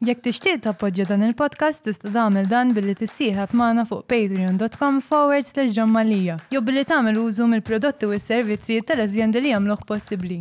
[0.00, 5.74] Jekk tixtieq tappoġġja dan il-podcast tista' tagħmel dan billi tissieħab magħna fuq patreon.com forward slash
[5.76, 10.38] ġammalija jew billi tagħmel użu mill-prodotti u s-servizzi tal azjendi li jagħmluh possibbli.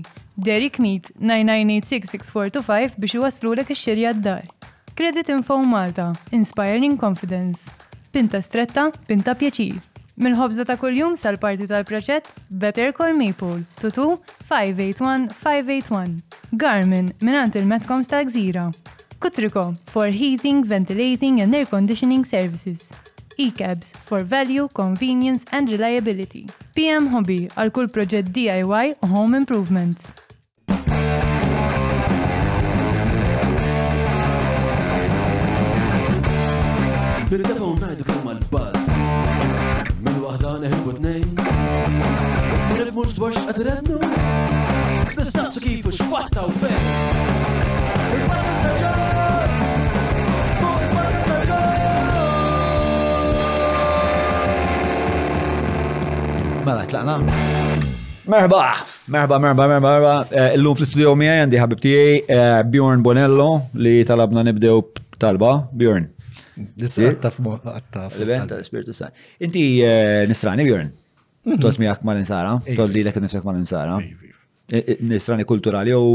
[0.47, 4.45] Derek Neat 9986645 biex iwaslulek ix-xirja d-dar.
[4.95, 7.67] Credit Info Malta, Inspiring Confidence.
[8.15, 9.75] Pinta stretta, pinta pjaċir.
[10.23, 15.35] Mill-ħobza ta' kuljum sal-parti tal proċett Better Call Maple, tutu 581-581.
[16.55, 18.69] Garmin, minant il-Metcoms ta' Gżira.
[19.19, 22.89] Kutriko for heating, ventilating and air conditioning services.
[23.35, 26.43] E-cabs for value, convenience and reliability.
[26.75, 30.07] PM Hobby għal kull proġett DIY u home improvements.
[37.29, 38.87] Nirridafaw najdu kemm għal-buzz.
[39.99, 41.29] Min wahda neħibu t-nejn.
[42.71, 43.99] Nirrif mux dwarx għadrednu.
[45.19, 47.97] Nistaqsu kifu xfatta u fejn.
[56.69, 57.15] Mela, tlaqna.
[58.29, 58.57] Merba,
[59.09, 60.11] merba, merba, merba, merba.
[60.29, 63.47] Eh, illum fl-studio mi għandi ħabib tiegħi eh, Bjorn Bonello
[63.81, 64.75] li talabna nibdew
[65.23, 65.49] talba.
[65.79, 66.05] Bjorn.
[66.75, 68.19] Nisa għattaf mo, għattaf.
[68.21, 69.17] l Spiritu San.
[69.41, 70.91] Inti eh, nisrani Bjorn?
[71.47, 71.57] Mhm.
[71.65, 72.53] Tot miħak mal-insara?
[72.75, 73.97] Tot li l-ek nifsek mal-insara?
[75.09, 76.05] Nisrani kulturali u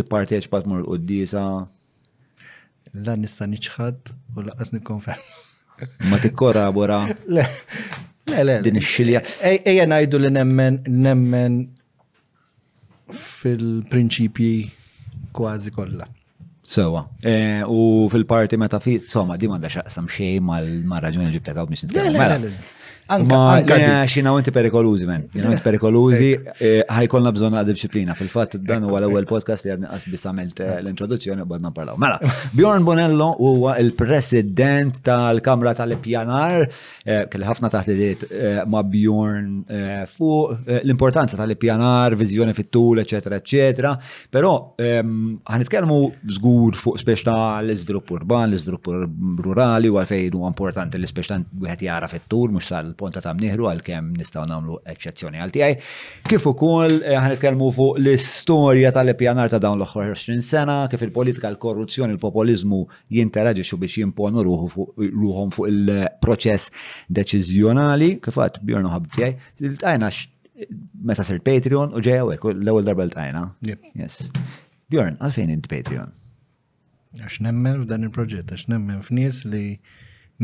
[0.00, 1.44] t-parteċpat mur l-qoddisa?
[3.04, 5.32] La nista nċħad u laqqas nikonferm.
[6.08, 7.02] Ma t korabora
[8.62, 9.20] din ix-xilja.
[9.62, 11.58] Ejja ngħidu li nemmen nemmen
[13.08, 14.52] fil-prinċipji
[15.34, 16.06] kważi kollha.
[16.68, 17.06] Sewa.
[17.24, 22.34] E, u fil-parti meta fi, somma, di manda xaqsam xej mal-raġuni ġibta kaw mis Mela,
[23.10, 25.22] Anka xina inti perikolużi, men.
[25.32, 26.28] Jina inti perikolużi,
[26.60, 28.14] eh, ħajkolna bżon għad disciplina.
[28.18, 31.96] Fil-fat, dan huwa l-ewwel podcast li għadni qasbis għamilt eh, l-introduzzjoni u badna parlaw.
[32.00, 32.18] Mela,
[32.52, 36.66] Bjorn Bonello huwa il-president tal-Kamra tal-Pjanar,
[37.06, 38.26] eh, kelli ħafna taħt idiet
[38.68, 39.62] ma' Bjorn
[40.12, 43.94] fuq l-importanza tal-pjanar, viżjoni fit-tul, eccetera, eccetera.
[44.28, 45.98] Però ehm, ħanitkellmu
[46.36, 48.92] żgur fuq speċta l-iżvilupp urban, l izvilupp
[49.48, 53.82] rurali, u għalfej huwa importanti l-speċta wieħed jara fit-tul, mhux sal il-ponta ta' mniħru għal
[53.86, 55.74] kem nistaw namlu eccezzjoni għal tijaj.
[56.28, 62.16] Kif ukoll eh, ħanitkelmu fuq l-istorja tal-pjanar ta' dawn l-oħħor 20 sena, kif il-politika, l-korruzzjoni,
[62.16, 62.80] l populizmu
[63.14, 66.72] jinteraġixu biex jimponu ruħom fuq il-proċess
[67.08, 69.36] deċizjonali, kif għat bjornu għab tijaj,
[69.70, 70.10] il-tajna
[71.06, 73.46] meta sir Patreon u ġeja għek, l-ewel darba l-tajna.
[73.94, 74.24] Yes.
[74.90, 76.10] Bjorn, għalfejn int Patreon?
[77.18, 79.66] Għax nemmen f'dan il-proġett, għax nemmen f'nies li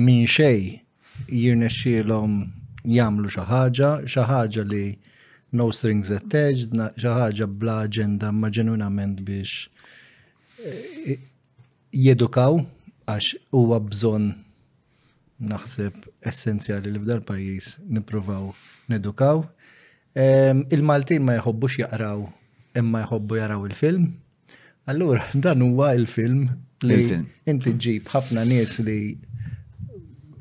[0.00, 0.83] minn xej
[1.28, 2.32] jirnexxielhom
[2.96, 4.84] jagħmlu xi ħaġa, xi ħaġa li
[5.56, 9.68] no strings attached, xi ħaġa bla aġenda ma ġenwinament biex
[10.58, 10.72] e,
[11.14, 11.18] e,
[12.06, 12.58] jedukaw
[13.08, 14.30] għax huwa bżonn
[15.44, 18.50] naħseb essenzjali li f'dar pajjiż nippruvaw
[18.92, 19.42] nedukaw.
[20.72, 22.22] Il-Maltin ma jħobbux jaqraw
[22.78, 24.06] imma jħobbu jaraw il-film.
[24.92, 26.46] Allura, dan huwa il-film
[26.84, 27.00] li
[27.50, 28.98] inti ġib ħafna nies li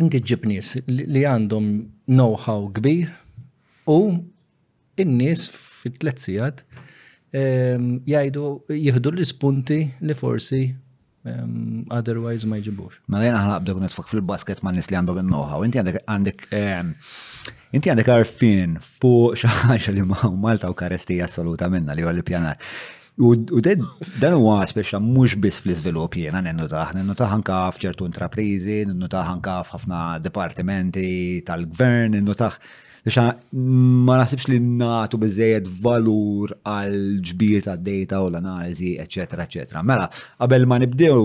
[0.00, 1.70] inti ġib nies li għandhom
[2.14, 3.10] know-how kbir
[3.90, 3.98] u
[5.00, 6.62] in-nies fit tletzijat
[7.32, 13.00] sigħat ehm, l-ispunti li forsi ehm, otherwise ma jġibux.
[13.10, 15.66] Mela jena ħanaqbdek nitfok fil-basket ma' nis li għandhom il-know-how.
[15.66, 16.94] Inti għandek għandek ehm,
[17.74, 22.58] inti għandek għarfin fuq xaħġa li ma' Malta u karestija assoluta minna li għalli pjanar.
[23.20, 23.82] U dan
[24.34, 29.28] huwa speċa mhux biss fl-iżvilupp jiena nennu taħ, nennu taħ anka f'ċertu intraprizi, nennu taħ
[29.34, 32.56] anka f'ħafna dipartimenti tal-gvern, nennu taħ
[33.00, 33.20] biex
[34.08, 36.98] ma nasibx li natu bizzejed valur għal
[37.30, 39.82] ġbir ta' data u l-analizi, eccetera, eccetera.
[39.84, 40.08] Mela,
[40.40, 41.20] qabel ma nibdew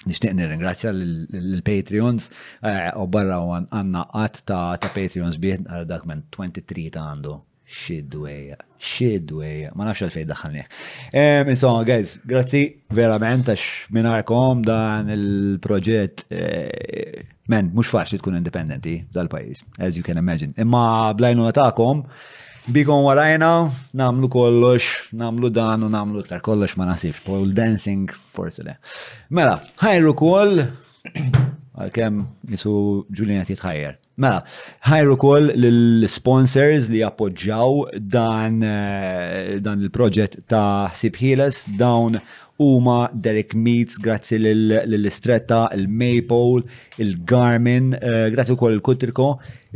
[0.00, 2.30] Nishtiq nirringrazzja l-Patreons
[2.64, 3.36] eh, u barra
[3.68, 7.36] għanna għat ta' Patreons bieħ dak minn 23 ta' għandu
[7.70, 10.62] Xidweja, xidweja, ma nafx għalfej daħħalni.
[11.52, 12.64] Insomma, guys, grazzi
[12.98, 16.24] verament għax minnarkom dan il-proġett.
[16.34, 20.50] Eh, men, mux faċli tkun independenti dal-pajis, as you can imagine.
[20.58, 22.02] Imma blajnu ta'kom,
[22.74, 23.52] bikon warajna,
[24.02, 28.80] namlu kollox, namlu dan u namlu tar kollox ma nasibx, pol dancing forse le.
[29.30, 30.66] Mela, ħajru koll,
[31.80, 32.76] għal-kem jisu
[33.14, 33.99] Julian jitħajjer.
[34.20, 34.42] Mela,
[34.84, 42.18] ħajru kol l-sponsors li appoġġaw dan, eh, dan il-proġett ta' Sibħiles dawn
[42.60, 46.60] huma Derek Meats, grazzi l-Istretta, il-Maple,
[47.00, 49.30] il-Garmin, eh, grazzi ukoll il-Kutriko.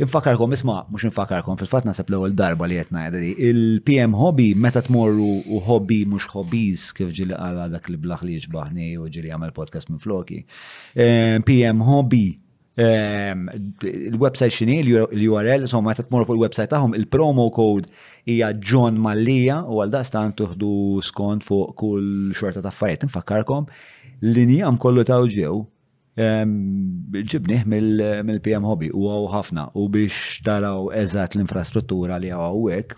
[0.05, 3.31] Infakarkom, isma, mux infakarkom, fil fatna nasab l-ewwel darba li qed jadadi.
[3.49, 8.37] Il-PM hobby meta tmorru u hobby mhux hobbies kif ġili għala dak li blaħ li
[8.45, 10.43] ġbaħni u ġili għamel podcast minn floki.
[10.93, 12.35] Eh, PM hobby
[12.77, 13.47] Ehm,
[13.83, 17.87] il-website xini, l-URL, insomma, ta' tmur fuq il-website tagħhom, il-promo code
[18.27, 20.71] hija John Mallija u għal daqstan tuħdu
[21.07, 23.07] skont fuq kull xorta ta' affarijiet.
[23.07, 23.69] Nfakkarkom,
[24.33, 25.53] l-injam kollu ta' ġew
[26.19, 26.57] ehm,
[27.23, 32.97] ġibnih mill-PM Hobby u għaw ħafna u biex taraw eżat l-infrastruttura li għaw għawek,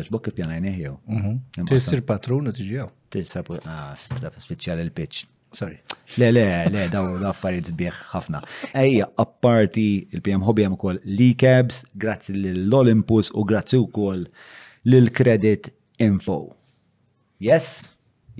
[0.00, 0.96] josbok kif jana jneħjew.
[1.18, 1.66] Mhm.
[1.70, 2.90] Tissir patrun u tiġi għaw.
[3.10, 5.28] Tissir patrun, ah, straf speċjali l-pitch.
[5.52, 5.78] Sorry.
[6.16, 8.40] Le, le, le, daw l-affarijiet zbieħ ħafna.
[8.78, 9.82] Ejja, apparti
[10.14, 14.24] il-PM Hobby hemm ukoll li e cabs grazzi l-Olympus u grazzi ukoll
[14.86, 15.70] l-Credit
[16.06, 16.38] Info.
[17.44, 17.66] Yes,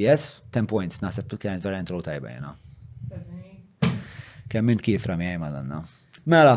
[0.01, 2.55] yes, 10 points, naħseb kienet vera intro tajba jena.
[4.51, 5.81] Kemm minn kif rami għajma l-għanna.
[6.31, 6.55] Mela,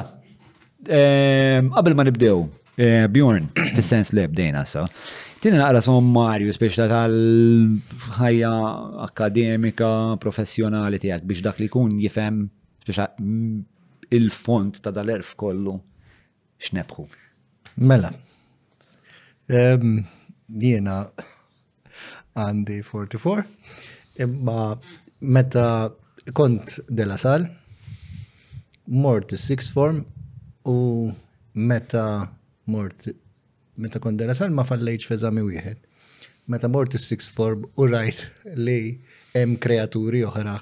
[0.88, 2.38] ehm, qabel ma nibdew,
[2.79, 4.85] eh, Bjorn, fis-sens li bdejna sa.
[4.88, 5.13] So.
[5.44, 8.50] Tini naqra sommarju, speċta tal-ħajja
[9.04, 9.88] akademika,
[10.24, 12.38] professjonali tijak, biex dak li kun jifem,
[12.86, 13.57] speċta mm,
[14.19, 15.74] il-font ta' dal-erf kollu
[16.63, 17.04] xnebħu.
[17.92, 18.13] Mela.
[20.66, 20.95] Jiena
[22.40, 23.44] għandi 44,
[24.24, 24.60] imma
[25.19, 25.66] meta
[26.40, 27.50] kont della sal,
[28.95, 30.00] mort 6 form
[30.72, 30.78] u
[31.68, 32.07] meta
[32.72, 33.12] mort
[33.77, 35.81] meta kon derasal ma fallejċ f'eżami wieħed.
[36.51, 38.25] Meta mort is-six form u rajt
[38.65, 39.01] li
[39.33, 40.59] hemm kreaturi oħra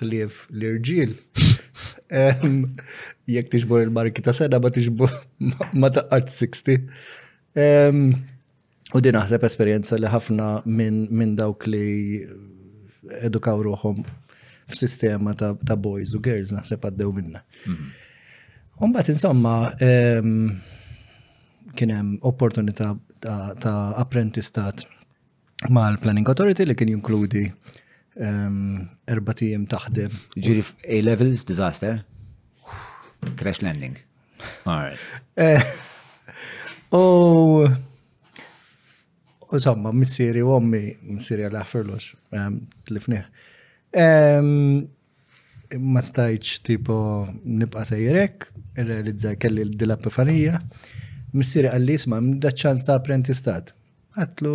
[0.00, 1.16] ħlief l-irġiel.
[3.34, 5.12] Jekk tixbor il-marki ta' sena ma tixbor
[5.78, 6.88] ma taqqat 60.
[8.96, 12.24] U din naħseb esperjenza li ħafna minn dawk li
[13.20, 14.02] edukaw ruħom
[14.70, 17.44] f'sistema ta' boys u girls naħseb għaddew minna.
[17.66, 17.92] Mhm.
[18.80, 19.74] Umbat insomma,
[21.76, 24.84] kien hemm opportunità ta' apprentistat
[25.70, 27.44] mal-Planning Authority li kien jinkludi
[28.16, 30.14] ehm, erba' tiem taħdem.
[30.40, 30.64] Ġiri
[30.98, 32.00] A-levels disaster?
[33.36, 33.98] Crash landing.
[35.36, 35.64] Eh,
[36.96, 37.74] u oh,
[39.52, 42.56] insomma, missieri u ommi, missieri għal aħferlux, ehm,
[42.94, 43.28] li fniħ.
[44.00, 44.54] Ehm,
[45.76, 46.96] ma stajċ tipo
[47.44, 48.48] nibqa sejrek,
[48.80, 49.98] realizza kelli d-dil
[51.36, 53.72] Missiri għalli isma, da ċans ta' apprentistat.
[54.18, 54.52] Għatlu,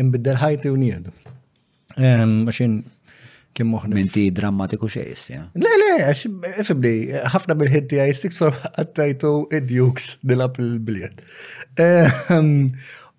[0.00, 1.12] imbiddel ħajti u njedu.
[1.98, 2.78] Maxin ehm,
[3.54, 3.98] kim moħni.
[3.98, 5.44] Minti drammatiku xejs, jistja.
[5.60, 6.24] Le, le, għax,
[6.70, 6.94] fibli,
[7.34, 11.22] ħafna bil-ħitti għaj stiks for għattajtu id-dukes nilab il-biljard.
[11.84, 12.72] Ehm,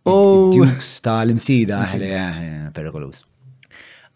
[0.06, 1.80] Dukes ta' l-imsida,
[2.78, 3.24] perikoluż.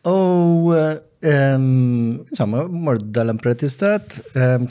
[0.06, 4.22] U oh, eh, insomma, mort dal-impretistat,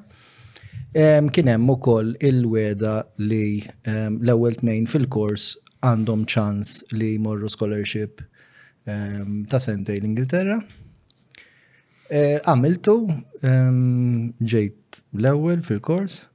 [0.93, 8.21] Kienem u koll il-weda li l-ewel tnejn fil-kors għandhom ċans li morru scholarship
[8.85, 10.59] ta' sentej l-Ingilterra.
[12.11, 12.93] Eh, għamiltu,
[13.41, 16.27] ġejt l-ewel fil-kors,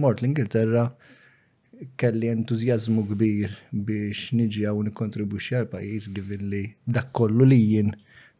[0.00, 0.88] mort l-Ingilterra,
[1.98, 3.52] kelli entuzjazmu kbir
[3.86, 7.92] biex niġi għaw nikontribuċi għal pajis givin li dak kollu li jien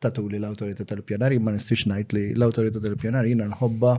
[0.02, 3.96] tatu li l-autorita tal-pjanari ma nistix najt li l-autorita tal-pjanari jina nħobba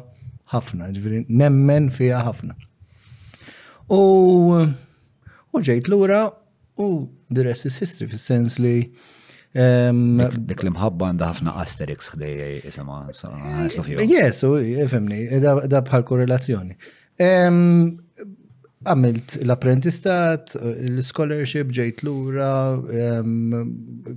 [0.50, 2.56] ħafna, ġviri nemmen fija ħafna.
[3.94, 4.66] U
[5.60, 6.24] ġejt l-ura
[6.82, 6.90] u
[7.30, 8.78] the rest is history fil-sens li
[9.52, 12.98] Dik li mħabba għanda ħafna asterix xdejja jisema.
[14.06, 16.76] Yes, u jifemni, da bħal korrelazzjoni
[18.88, 20.54] għamilt l-apprentistat,
[20.88, 22.52] l-scholarship, ġejt lura,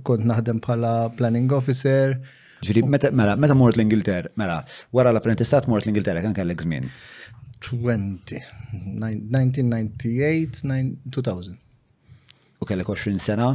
[0.07, 2.13] kont naħdem bħala planning officer.
[2.63, 4.61] Ġiri, mela, meta mort l-Ingilter, mela,
[4.95, 6.87] wara l-apprentistat mort l ingilter kan kellek zmin?
[7.67, 8.39] 20,
[9.03, 10.63] 1998,
[11.11, 11.59] 2000.
[12.63, 13.49] U kellek 20 sena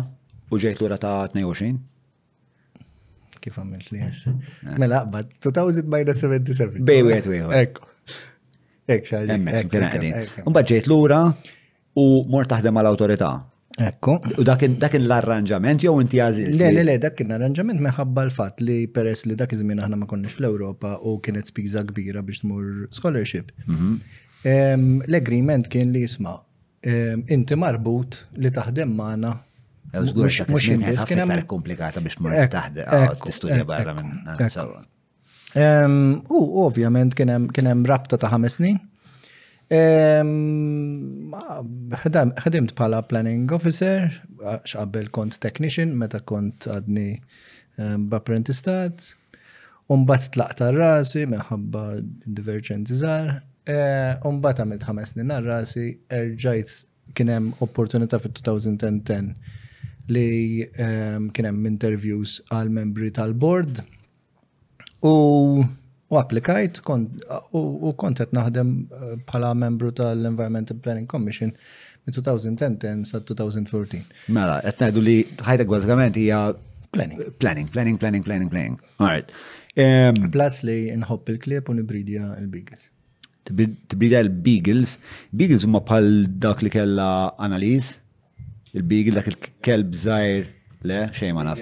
[0.53, 1.71] u ġejt lura ta' 22?
[3.39, 4.29] Kif għamilt li jess?
[4.33, 4.77] Eh.
[4.81, 6.85] Mela, but 2000 minus 77.
[6.89, 7.55] Bej, wait wieħed.
[7.65, 7.95] Ekku.
[8.89, 11.21] Ekk, l-ura
[11.99, 13.31] u mor taħdem għal autorità.
[13.79, 14.15] Ekku.
[14.41, 16.55] U dakin l-arranġament jew inti għazil?
[16.59, 20.39] Le, le, le, dakin l-arranġament meħabba l-fat li peress li dak iż-żmien aħna ma konniex
[20.41, 23.53] fl-Ewropa u kienet spiża kbira biex tmur scholarship.
[23.69, 23.93] Mhm.
[25.11, 26.35] L-agreement kien li jisma'
[27.37, 29.35] inti marbut li taħdem maħna.
[29.99, 30.69] Mux
[31.09, 32.87] kien komplikata biex mur taħdem,
[33.27, 34.89] tistudja barra minn.
[35.57, 37.31] U ovvjament kien
[37.67, 38.79] hemm rabta ta' ħames snin.
[41.97, 44.11] Ħedimt bħala planning officer,
[44.65, 47.21] xqabbel kont technician, meta kont għadni
[47.79, 49.15] b'apprentistat,
[49.89, 51.83] Umbat tlaqta rasi minħabba
[52.37, 53.39] divergenti zar.
[53.65, 53.77] E,
[54.29, 56.75] umbat għamilt ħames snin rasi, erġajt
[57.17, 59.31] kienem opportunità fit-2010
[60.13, 60.69] li
[61.33, 63.81] kienem interviews għal membri tal-board
[65.03, 65.65] U
[66.11, 66.79] U applikajt
[67.53, 71.51] u kontet naħdem eh, bħala membru tal-Environmental Planning Commission
[72.09, 74.07] minn 2010 sa 2014.
[74.33, 76.39] Mela, qed ngħidu li ħajta bażikament hija
[76.97, 77.21] planning.
[77.43, 78.79] Planning, planning, planning, planning, planning.
[79.01, 79.35] Alright.
[80.33, 82.89] Plus li nħobb il-klieb u nibridja il-beagles.
[83.49, 84.97] Tibridja il-beagles.
[85.37, 86.09] Beagles huma bħal
[86.41, 87.99] dak li kella analiz.
[88.73, 91.59] Il-beagle dak il-kelb zaħir Le, xej ma naf.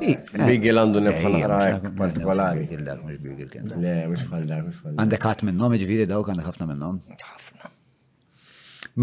[0.00, 0.16] Eh,
[0.48, 2.62] bigil għandu nebħal eh, partikolari.
[2.64, 3.68] Bigil dak, mux bigil kien.
[3.76, 4.96] Le, mux bħal dak, mux bħal.
[5.02, 7.00] Għandek ħat minnom, ġviri dawk għandek ħafna minnom.
[7.12, 7.72] ħafna.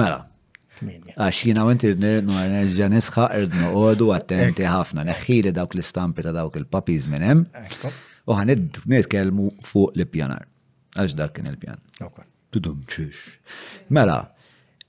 [0.02, 0.20] Mela,
[0.80, 7.06] Għax jina għent nerġa nisħa irdnu għodu attenti ħafna, neħħili dawk l-istampi ta' dawk il-papiz
[7.12, 7.46] minnem.
[8.30, 8.56] U għan
[8.90, 10.48] nitkelmu fuq l-pjanar.
[10.98, 11.82] Għax dak kien il-pjan.
[12.50, 13.38] Tudum ċiex.
[13.94, 14.24] Mela,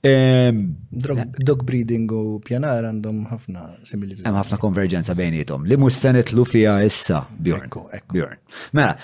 [0.03, 4.25] Ehm, Dog eh, breeding u pjanar għandhom ħafna similitudini.
[4.25, 7.69] Hemm ħafna konverġenza bejnietom li mhux se nitlu fiha issa Bjorn.
[8.09, 8.39] Bjorn.
[8.73, 8.95] Mela,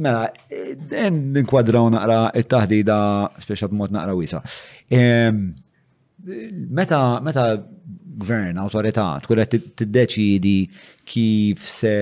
[0.00, 2.96] mela eh, ninkwadraw naqra t taħdida
[3.44, 4.40] speċi b'mod naqra wiesa.
[4.88, 5.42] Ehm,
[6.80, 7.44] meta meta
[8.16, 10.56] gvern, awtorità, tkun qed tiddeċidi
[11.04, 11.92] kif se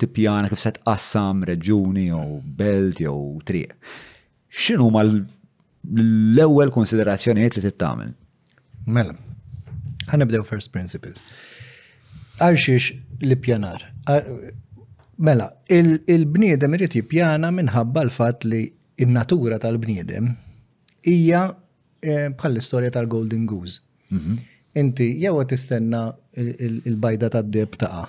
[0.00, 2.24] tippjana kif se tqassam reġuni jew
[2.60, 3.16] belt jew
[3.48, 3.72] triq.
[4.52, 5.14] X'inhu mal
[5.96, 8.12] l-ewwel konsiderazzjonijiet li tittamel?
[8.86, 9.14] Mela,
[10.10, 11.22] ħanibdew first principles.
[12.40, 13.86] Għalxiex li pjanar.
[15.20, 18.62] Mela, il-bniedem irrit jippjana minħabba l-fat li
[19.04, 20.28] in-natura tal-bniedem
[21.08, 21.42] hija
[22.04, 23.80] eh, bħal l-istorja tal-Golden Goose.
[24.10, 24.38] Mhm.
[24.80, 26.04] Inti jew tistenna
[26.38, 28.04] il-bajda tad-deb taqa.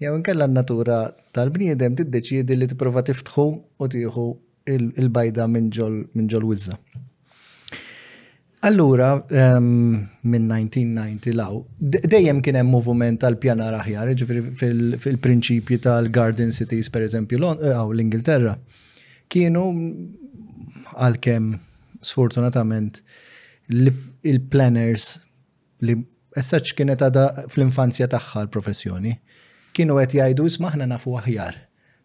[0.00, 1.02] Jew inkella n-natura
[1.36, 3.44] tal-bniedem tiddeċiedi li tipprova tiftħu
[3.82, 4.26] u tieħu
[4.66, 6.76] il-bajda minn ġol wizza.
[8.62, 9.08] Allura,
[9.58, 17.40] minn 1990 law, dejjem kien hemm movement tal-pjanar aħjar, ġifieri fil-prinċipji tal-Garden Cities, per eżempju,
[17.56, 18.56] eh, l-Ingilterra,
[19.28, 19.64] kienu
[20.94, 21.56] għalkemm
[22.02, 23.00] sfortunatament
[23.70, 25.16] il-planners
[25.80, 25.94] li
[26.36, 29.16] essaċ kienet għada fl-infanzja tagħha l-professjoni,
[29.74, 31.54] kienu qed jajdu jismaħna aħna nafu aħjar.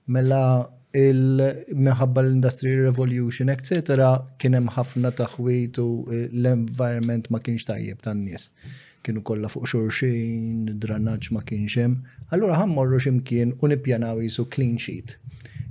[0.08, 4.08] Mela il-meħabba l-Industrial Revolution, etc.,
[4.40, 8.48] kienem ħafna taħwit u eh, l-environment ma kienx tajjeb tan nies
[9.06, 12.00] kienu kolla fuq xurxin, dranaġġ ma kienx hemm.
[12.36, 15.14] Allura ħammorru x'imkien u nippjanaw jisu clean sheet.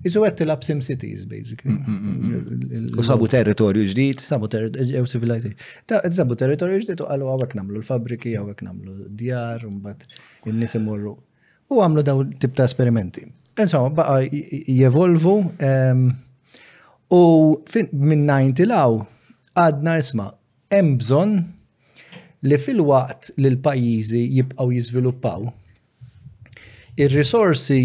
[0.07, 1.75] Jisu għet tilab Sim Cities, basically.
[1.75, 4.21] Mm, mm, mm, u sabu territorju ġdijt?
[4.21, 6.07] E- e- e- sabu territorju, jew civilization.
[6.17, 10.07] Sabu territorju ġdijt u għallu għawek namlu l-fabriki, għawek namlu djar, un bat
[10.47, 11.17] il-nis imorru.
[11.73, 13.27] U għamlu daw tip ta' esperimenti.
[13.59, 14.17] Insomma, baqa
[14.69, 15.37] jevolvu
[17.11, 17.27] u
[17.93, 18.99] minn 90 law
[19.57, 20.27] għadna isma
[20.79, 25.47] embżon bżonn li fil-waqt li l-pajjiżi jibqgħu jizviluppaw,
[27.01, 27.79] ir-risorsi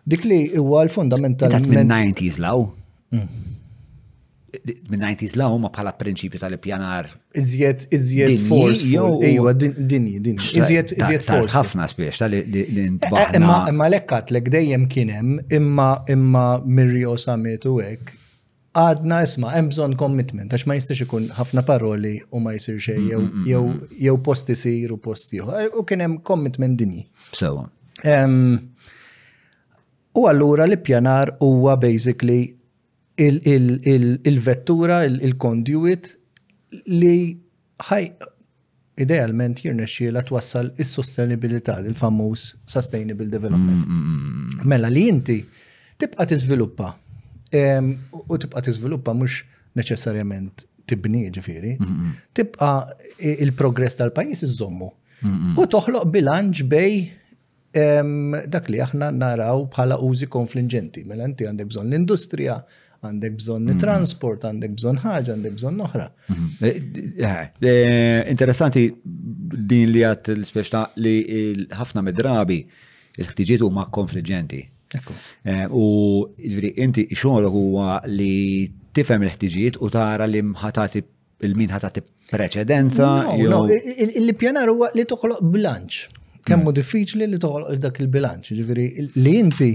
[0.07, 1.51] Dik li huwa l-fundamental.
[1.67, 2.61] Min-90s law?
[4.89, 7.09] Min-90s law ma bħala prinċipju tal-pjanar.
[7.37, 8.83] Iżjed, iżjed fors.
[8.87, 10.53] Ejwa, dinji, dinji.
[10.57, 11.51] Iżjed, iżjed fors.
[11.53, 13.25] ħafna spiex tal-intbaħna.
[13.35, 18.13] Eh, eh, imma lekkat l-ek dejjem kienem, imma imma mirri osamiet u ek,
[18.77, 23.07] għadna isma' hemm bżonn commitment għax ma jistax ikun ħafna paroli u ma jisir xej,
[23.11, 25.61] jew mm, mm, mm, jew jew post isir u post ieħor.
[25.65, 27.07] Eh, u kien hemm commitment dinji.
[27.33, 27.63] Sewa.
[30.17, 32.55] U allura l-ippjanar huwa basically
[33.17, 36.11] il-vettura, il-conduit
[36.93, 37.15] li
[37.89, 38.05] ħaj
[39.01, 44.61] idealment jirnexxiela twassal is-sostenibilità, il-famuż sustainable development.
[44.65, 45.39] Mela li inti
[45.97, 46.93] tibqa tiżviluppa
[47.49, 49.43] U tibqa tiżviluppa mhux
[49.79, 51.75] neċessarjament tibni ġifieri,
[52.35, 52.69] tibqa
[53.21, 54.89] il-progress tal-pajjiż iżommu.
[55.57, 56.95] U toħloq bilanċ bej
[58.51, 61.03] dak li aħna naraw bħala użi konflingenti.
[61.07, 62.59] Mela inti għandek bżonn l-industrija,
[63.05, 63.39] għandek
[63.75, 66.07] it transport, għandek bżonn ħaġa, għandek bżonn oħra.
[66.59, 66.81] Eh,
[67.17, 71.15] eh, eh, interessanti din li għat l-speċta li
[71.77, 74.63] ħafna medrabi il-ħtiġiet huma konfliġenti.
[75.43, 75.83] Eh, u
[76.39, 78.31] inti xogħolok huwa li
[78.95, 81.01] tifhem l-ħtiġijiet u tara li mħatati
[81.43, 83.09] il-min ħatati preċedenza.
[83.37, 85.99] Il-pjanar huwa li toħloq bilanċ.
[86.47, 86.77] Kemm hu mm.
[86.79, 88.87] diffiċli li toħloq dak il-bilanċ, ġifieri
[89.19, 89.69] li inti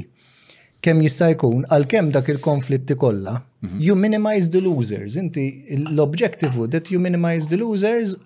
[0.82, 1.84] kemm jista' jkun għal
[2.16, 3.76] dak il-konflitti kollha, mhm.
[3.78, 5.16] you minimize the losers.
[5.20, 5.46] Inti
[5.90, 8.16] l-objective hu that you minimize the losers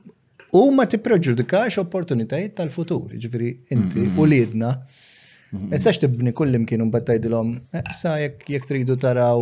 [0.54, 3.10] u ma tippreġudikax opportunitajiet tal-futur.
[3.18, 4.18] Ġifieri inti mhm.
[4.18, 4.70] u lidna.
[5.52, 5.72] Mhm.
[5.72, 7.48] Eh, issa tibni kull imkien un battajdilom,
[7.94, 9.38] sa jekk jek tridu taraw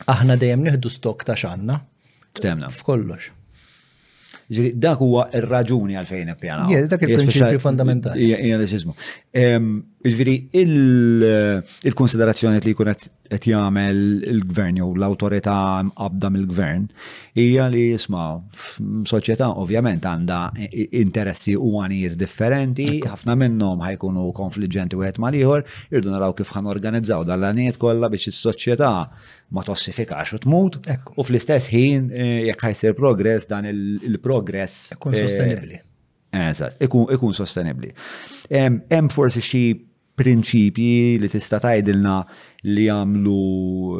[0.08, 1.74] aħna dejjem nieħdu stok ta' xanna.
[2.38, 2.66] F'temna.
[2.72, 3.22] F'kollox.
[4.48, 6.64] Ġiri, dak huwa ir-raġuni għalfejn ippjana.
[6.72, 8.30] Jez, dak il-prinċipju fondamentali.
[8.32, 8.94] Hija l-eżizmu.
[10.56, 13.98] il-konsiderazzjoni li kunet qed jagħmel
[14.32, 15.56] il-gvern jew l-awtorità
[15.90, 16.86] mqabda mill-gvern
[17.38, 18.26] hija li jisma'
[19.08, 20.68] soċjetà ovvjament għandha
[21.02, 26.70] interessi u għanijiet differenti, ħafna minnhom ħajkunu konfliġenti wieħed mal ieħor, irdu naraw kif ħan
[26.74, 28.92] organizzaw dal-għanijiet kollha biex is-soċjetà
[29.56, 34.94] ma tossifikax u tmut u fl-istess ħin e, jekk ħajsir progress dan il-progress.
[34.96, 35.82] Ikun e, sostenibli.
[36.38, 37.92] Eżatt, ikun sostenibli.
[38.52, 39.62] Hemm forsi xi
[40.18, 42.16] prinċipji li tista' tgħidilna
[42.74, 43.42] li jagħmlu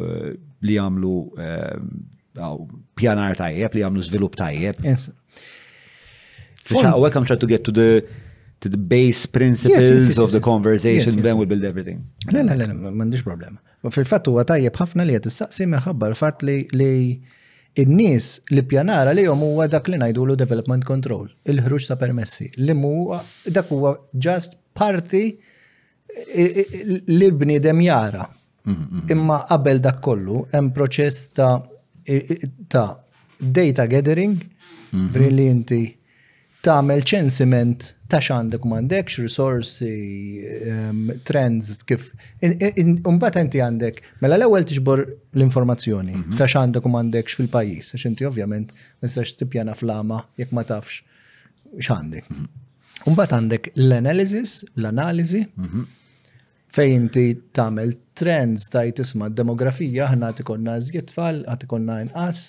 [0.03, 0.31] eh,
[0.67, 1.13] li jagħmlu
[1.45, 2.55] eh,
[2.99, 4.81] pjanar tajjeb, li jagħmlu żvilupp tajjeb.
[4.87, 5.09] Yes.
[6.69, 8.03] Welcome try to get to the
[8.59, 12.01] to the base principles yes, yes, yes, of the conversation, then we'll build everything.
[12.27, 13.59] Le, le, le, m'għandix problema.
[13.87, 16.89] Fil-fatt huwa tajjeb ħafna li qed issaqsi minħabba l-fatt li li
[17.79, 22.75] in-nies li pjanara li jom huwa dak li ngħidu development control, il-ħruġ ta' permessi, li
[22.75, 22.91] mu
[23.47, 23.95] dak huwa
[24.27, 25.23] just parti
[27.05, 28.29] l-bniedem jara.
[29.09, 31.63] Imma qabel dak kollu, hemm proċess ta'
[32.67, 32.97] ta'
[33.39, 34.35] data gathering,
[34.91, 35.23] mhm.
[35.33, 35.81] li inti
[36.59, 39.93] tagħmel ċensiment ta' x'għandek m'għandekx risorsi,
[40.43, 42.09] ehm, trends kif.
[42.43, 45.05] Imbagħad inti għandek, mela l-ewwel tiġbor
[45.37, 46.37] l-informazzjoni mhm.
[46.41, 50.99] ta' x'għandek m'għandekx fil-pajjiż, għax inti ovvjament ma tistax tippjana flama jekk ma tafx
[51.79, 52.27] x'għandek.
[53.07, 53.39] Imbagħad mhm.
[53.41, 55.45] għandek l-analysis, l-analiżi,
[56.69, 57.23] Fejn inti
[57.57, 61.63] tagħmel trends ta' jtisma demografija aħna għad ikonna iżjed tfal, għad
[62.05, 62.41] inqas.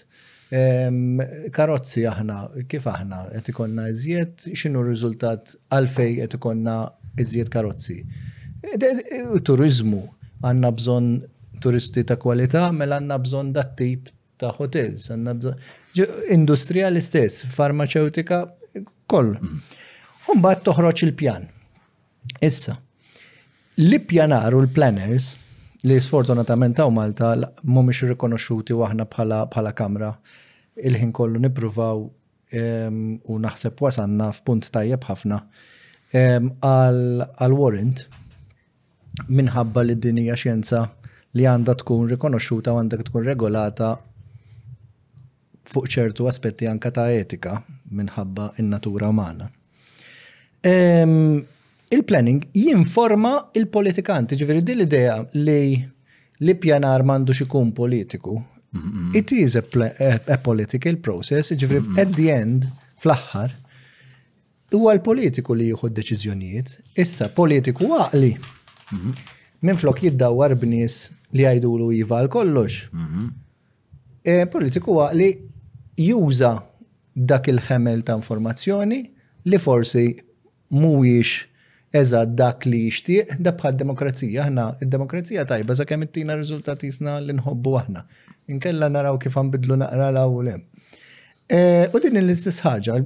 [1.56, 2.36] Karozzi aħna,
[2.68, 6.74] kif aħna, qed ikonna iżjed, x'inhu r-riżultat għalfej qed ikonna
[7.24, 7.98] iżjed karozzi.
[9.48, 10.02] Turizmu
[10.44, 11.12] għandna bżonn
[11.64, 18.44] turisti ta' kwalità, mela għandna bżonn dat-tip ta' hotels, għandna bżonn industrija l-istess, farmaceutika,
[19.10, 19.32] koll.
[19.40, 19.64] Mm.
[20.34, 21.48] Umbat toħroġ il-pjan.
[22.46, 22.76] Issa,
[23.80, 25.30] L-ippjanar u l-planners
[25.88, 27.30] li sfortunatament ta' Malta
[27.64, 29.06] mhumiex rikonoxxuti u bħala
[29.48, 30.08] bħala kamra
[30.88, 32.02] il-ħin kollu nippruvaw
[33.32, 35.38] u naħseb wasanna f'punt tajjeb ħafna
[36.16, 38.02] għal warrant
[39.30, 40.82] minħabba li d-dinija xjenza
[41.38, 43.94] li għandha tkun rikonoxxuta u għandek tkun regolata
[45.72, 47.54] fuq ċertu aspetti anka ta' etika
[48.02, 49.48] minħabba in-natura umana
[51.90, 55.78] il-planning jinforma il-politikanti, ġifiri din l-idea li
[56.40, 58.36] li pjanar mandu xikun politiku.
[59.12, 59.62] It is a,
[60.30, 62.68] a political process, ġifiri at the end,
[63.02, 63.50] fl-axħar,
[64.72, 66.70] huwa l-politiku li jieħu deċiżjonijiet,
[67.02, 68.30] issa politiku għaqli.
[69.66, 70.96] Minn flok jiddawar b'nies
[71.36, 72.78] li għajdulu jival kollox.
[74.24, 75.30] E, politiku għaqli
[76.06, 76.54] juża
[77.30, 79.02] dak il-ħemel ta' informazzjoni
[79.50, 80.06] li forsi
[80.70, 81.38] mhuwiex
[81.98, 87.16] eżad dak li jishtiq, da bħal demokrazija aħna id-demokrazija tajba sa kemm ittina riżultati jisna
[87.24, 88.02] li nħobbu aħna.
[88.54, 90.62] Inkella naraw kif bidlu naqra la u lem.
[91.50, 91.58] E,
[91.90, 92.98] u din l-istess ħaġa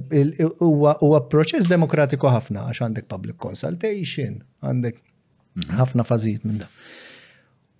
[0.61, 5.01] huwa proċess demokratiku ħafna għax għandek public consultation, għandek
[5.79, 6.69] ħafna fażijiet minn da.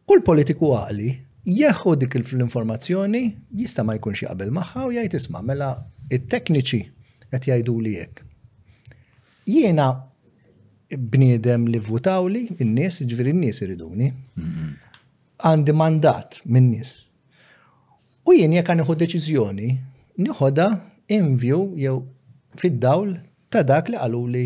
[0.10, 1.12] U l-politiku għali
[1.46, 3.24] jieħu dik l-informazzjoni
[3.62, 5.70] jista ma jkunx jaqbel maħħa u jgħajt isma' mela
[6.10, 6.82] it-tekniċi
[7.30, 8.26] qed jgħajdu li jekk.
[9.54, 9.92] Jiena
[10.94, 14.12] bniedem li li, in-nies, ġviri in-nies iriduni.
[15.46, 16.94] Għandi mandat minn-nies.
[18.26, 19.68] U jien jekk nieħu deċiżjoni,
[20.26, 20.68] nieħodha
[21.14, 21.98] invju jew
[22.58, 23.18] fid-dawl
[23.54, 24.46] ta' dak li qalu li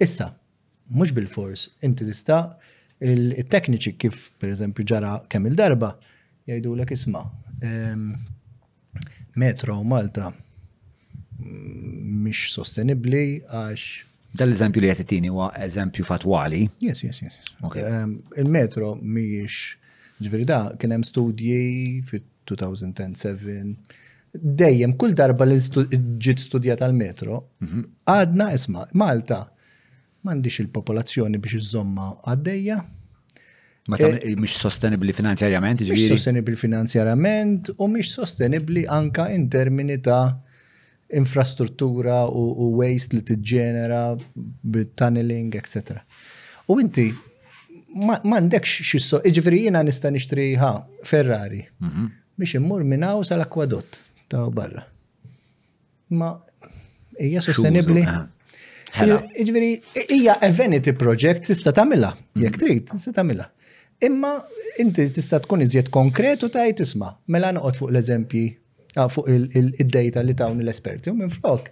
[0.00, 0.30] issa,
[0.88, 2.56] mhux bil-fors, inti tista'
[3.00, 5.94] il-tekniċi kif pereżempju ġara kemm il-darba
[6.48, 7.24] jajdu l isma'
[7.64, 8.10] ehm,
[9.36, 13.86] metro Malta mm, mhix sostenibbli għax
[14.30, 16.60] Dal-eżempju li għettini huwa eżempju fatwali.
[16.86, 17.38] Yes, yes, yes.
[17.66, 17.82] Okay.
[17.82, 19.56] Um, Il-metro miex
[20.22, 23.74] ġveri da, kienem studji fit 2007,
[24.30, 27.82] dejjem kull darba li ġit studja tal-metro, mhm.
[28.06, 29.42] għadna isma, Malta,
[30.26, 32.76] mandiċ il-popolazzjoni biex iż-zomma għaddejja.
[33.90, 35.96] Ma ta' eh, miex sostenibli finanzjarjament, ġviri?
[36.04, 40.20] Miex sostenibli finanzjarjament u mhix sostenibli anka in termini ta'
[41.12, 44.02] infrastruttura u, u waste li tiġġenera
[44.74, 45.98] bit-tunneling, etc.
[46.70, 47.10] U inti
[47.90, 50.74] m'għandekx xisso, iġveri jiena nista' nixtri ha
[51.06, 52.10] Ferrari mhm.
[52.38, 54.84] biex immur minn sal-akwadott ta' barra.
[56.14, 56.30] Ma
[57.20, 58.04] hija sostenibli.
[59.42, 59.72] Iġveri,
[60.16, 62.44] ija eveniti project tista' tagħmilha, mhm.
[62.44, 63.48] jekk trid, tista' tagħmilha.
[64.06, 64.34] Imma
[64.80, 68.46] inti tista' tkun iżjed konkretu ta' jtisma, mela noqgħod fuq l-eżempji
[68.96, 71.68] Ah, fuq il-data li tawni l-esperti u minn flok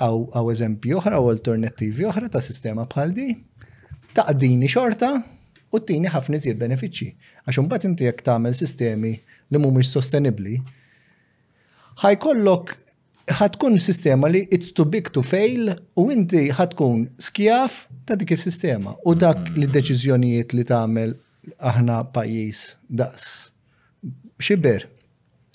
[0.00, 3.24] għaw eżempju oħra u alternativi oħra ta' sistema bħal di
[4.14, 5.08] taqdini xorta
[5.74, 7.10] u t-tini ħafna iżjed benefiċċji.
[7.46, 9.12] Għax imbagħad inti jek tagħmel sistemi
[9.50, 10.54] li mhumiex sostenibbli,
[12.02, 12.78] ħajkollok
[13.40, 18.94] ħatkun sistema li it's too big to fail u inti ħatkun skjaf ta' dik is-sistema
[19.02, 19.58] u dak mm-hmm.
[19.60, 21.18] li deċiżjonijiet li tagħmel
[21.72, 22.64] aħna pajjiż
[23.02, 24.86] daqs xiber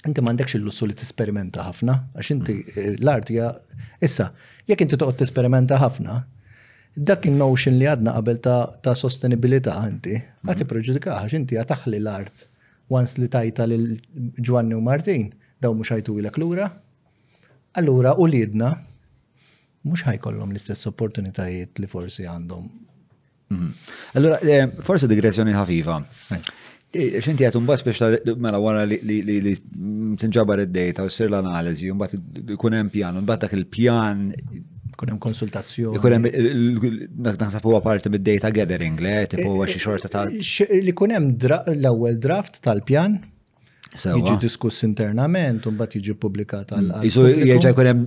[0.08, 3.50] inti mandekx il-lussu li tisperimenta ħafna, għax inti eh, l-art hija
[4.08, 4.30] issa,
[4.70, 6.18] jekk inti toqgħod tisperimenta ħafna,
[7.10, 10.16] dak il-notion li għadna qabel ta' sostenibilità inti,
[10.46, 10.70] għati mhm.
[10.72, 12.46] proġudika għax inti għataxli l-art
[12.94, 13.88] once li tajta lil
[14.46, 16.70] Ġwanni u Martin, daw mhux ħajtu ilek lura,
[17.82, 18.76] allura u lidna
[19.86, 22.70] mhux ħajkollhom l-istess opportunitajiet li forsi għandhom.
[23.56, 23.72] Mhm.
[24.20, 26.00] Allura, eh, forsi digressjoni ħafifa.
[26.96, 29.54] Xinti għat bat biex mela għara li
[30.20, 32.14] t-nġabar id-data u sir l-analizi, un bat
[32.62, 34.30] kunem pjan, unbat dak il-pjan.
[34.96, 36.00] Kunem konsultazzjoni.
[36.00, 36.28] Kunem,
[37.12, 37.82] naħseb huwa
[38.14, 43.20] mid-data gathering, le, tipo huwa eh, xi xorta ta' eh, Li kunem l-ewwel draft tal-pjan,
[43.96, 46.88] Iġi diskuss internament, un-bat jiġi publikat għal.
[47.00, 48.02] għal Iġi kunem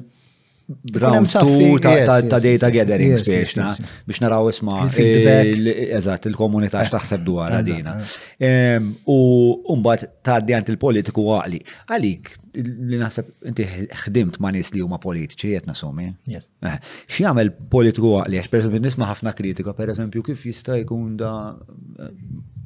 [0.92, 3.54] Brown tu ta' data gathering biex
[4.09, 7.94] biex naraw isma eżatt il-komunità eh, x'taħseb dwar għadina.
[9.09, 11.61] U mbagħad tgħaddi għand il-politiku għaqli.
[11.94, 12.31] Għalik
[12.92, 13.68] li naħseb inti
[14.02, 16.11] ħdimt ma' nies li huma politiċi qed nasumi.
[16.37, 16.78] Eh,
[17.09, 21.33] Xi jagħmel politiku għaqli għax pereżempju nisma' ħafna kritika pereżempju kif jista' jkun da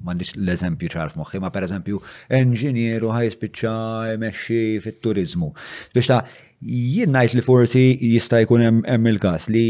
[0.03, 2.03] m'għandix l-eżempju ċar f'moħħi, ma pereżempju
[2.35, 3.79] enġinieru ħajspiċċa
[4.17, 5.55] jmexxi fit-turiżmu.
[5.95, 6.25] Biex ta'
[6.63, 9.63] jien ngħid li forsi jista' jkun hemm il-każ li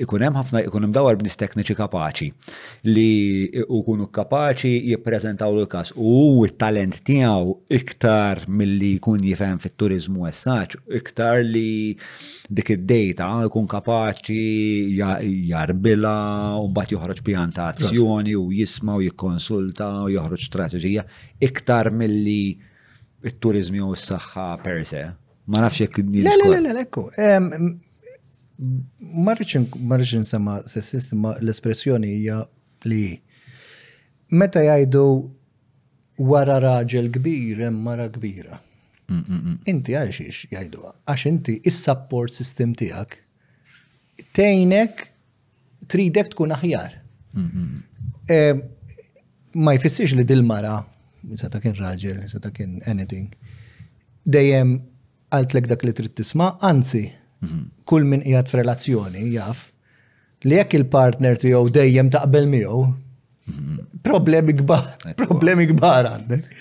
[0.00, 2.28] ikun hemm ħafna ikun hemm dawar bnis tekniċi kapaċi
[2.88, 3.10] li
[3.62, 6.14] jkunu kapaċi jippreżentaw l-każ u
[6.48, 11.98] t-talent tiegħu iktar milli jkun jifhem fit-turiżmu essaġġ, iktar li
[12.48, 14.40] dik id-dejta jkun kapaċi
[15.52, 16.16] jarbila
[16.62, 21.04] u mbagħad joħroġ pjantazzjoni u jisma' u jikkonsulta u joħroġ strateġija
[21.50, 22.54] iktar milli
[23.28, 25.10] it-turizmi u s-saħħa per se.
[25.50, 27.08] Ma nafx jekk Le, le, le, le, ekku.
[27.18, 27.76] Ehm,
[29.24, 32.42] Marriċ nsemma sessist, ma l-espressjoni hija
[32.90, 33.04] li
[34.36, 35.04] meta jgħidu
[36.30, 38.58] wara raġel kbir hemm mara kbira.
[39.10, 39.56] Mm, mm, mm.
[39.72, 40.20] Inti għax
[40.52, 43.16] jgħidu għax inti is-support system tiegħek
[44.36, 45.06] tejnek
[45.90, 46.98] tridek tkun aħjar.
[47.40, 48.60] Ehm,
[49.64, 50.76] ma jfissirx li dil-mara,
[51.40, 53.32] ta kien raġel, ta kien anything,
[54.28, 54.76] dejjem
[55.34, 57.04] għaltlek dak li trid tisma, anzi,
[57.88, 59.68] kull min qiegħed f'relazzjoni jaf
[60.44, 62.82] li jekk il-partner tiegħu dejjem taqbel miegħu,
[64.04, 64.86] problemi kbar,
[65.18, 66.54] problemi kbar għandek.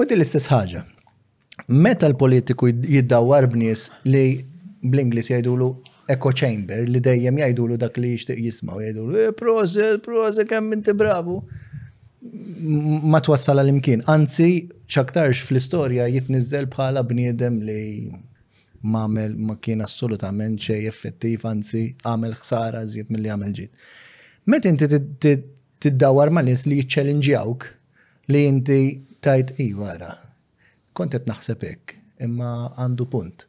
[0.00, 0.84] U din l-istess ħaġa.
[1.70, 4.22] Meta l-politiku jiddawwar b'nies li
[4.82, 5.70] bl-Inglis jgħidulu
[6.10, 10.94] echo chamber li dejjem jgħidulu dak li jixtieq jisma' jgħidulu eh, proset, proset kemm inti
[10.96, 11.38] bravu
[12.22, 14.02] ma twassal għal-imkien.
[14.12, 14.48] Anzi,
[14.92, 18.10] xaktarx fl-istoria jitnizzel bħala bniedem li
[18.82, 23.84] mamel ma kien assolutament xej effettiv, anzi għamel ħsara zjed mill-li għamel ġit.
[24.52, 24.88] Met inti
[25.80, 27.68] tiddawar ma nis li jitċelinġjawk
[28.34, 28.80] li inti
[29.24, 30.12] tajt i iwara.
[30.96, 33.46] Kontet naħseb hekk, imma għandu punt.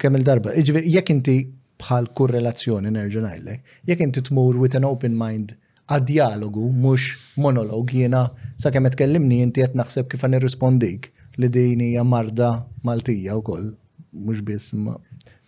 [0.00, 1.38] Kemm il-darba, iġveri, jekk inti
[1.80, 5.56] bħal kurrelazzjoni nerġunajlek, jek jekk inti tmur with an open mind
[5.90, 7.06] għad-dialogu, mux
[7.40, 8.24] monolog, jena
[8.60, 11.08] sa' kemet kellimni inti għet naħseb kif għan irrispondik
[11.40, 12.50] li dini hija marda
[12.84, 13.72] Maltija u koll,
[14.12, 14.94] mux ma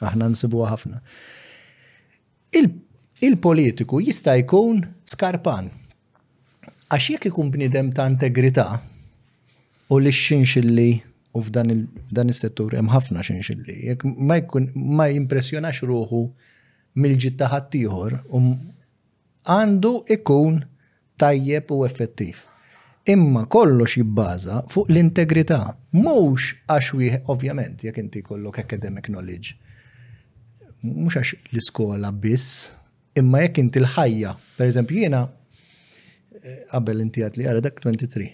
[0.02, 0.98] aħna nsibu ħafna.
[3.22, 5.70] Il-politiku il jista' jkun skarpan.
[6.92, 8.66] Għax jekk ikun bnidem ta' integrità
[9.92, 10.90] u li xinxilli
[11.34, 14.40] u f'dan is-settur hemm ħafna xinxilli, jekk ma
[14.98, 16.24] ma jimpressjonax ruħu
[17.00, 18.50] mill ġittaħat ħaddieħor u um,
[19.50, 20.60] għandu ikun
[21.18, 22.40] tajjeb u effettiv.
[23.10, 25.60] Imma kollox jibbaża fuq l-integrità,
[25.96, 29.56] mhux għax wieħed ovvjament jekk inti kollok academic knowledge.
[30.82, 32.68] Mhux għax l-iskola biss,
[33.18, 35.24] imma jekk inti l-ħajja, pereżempju jiena
[36.70, 38.30] qabel inti għad li għara dak 23.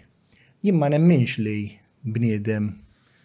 [0.64, 1.60] Jien ma nemminx li
[2.04, 2.74] bniedem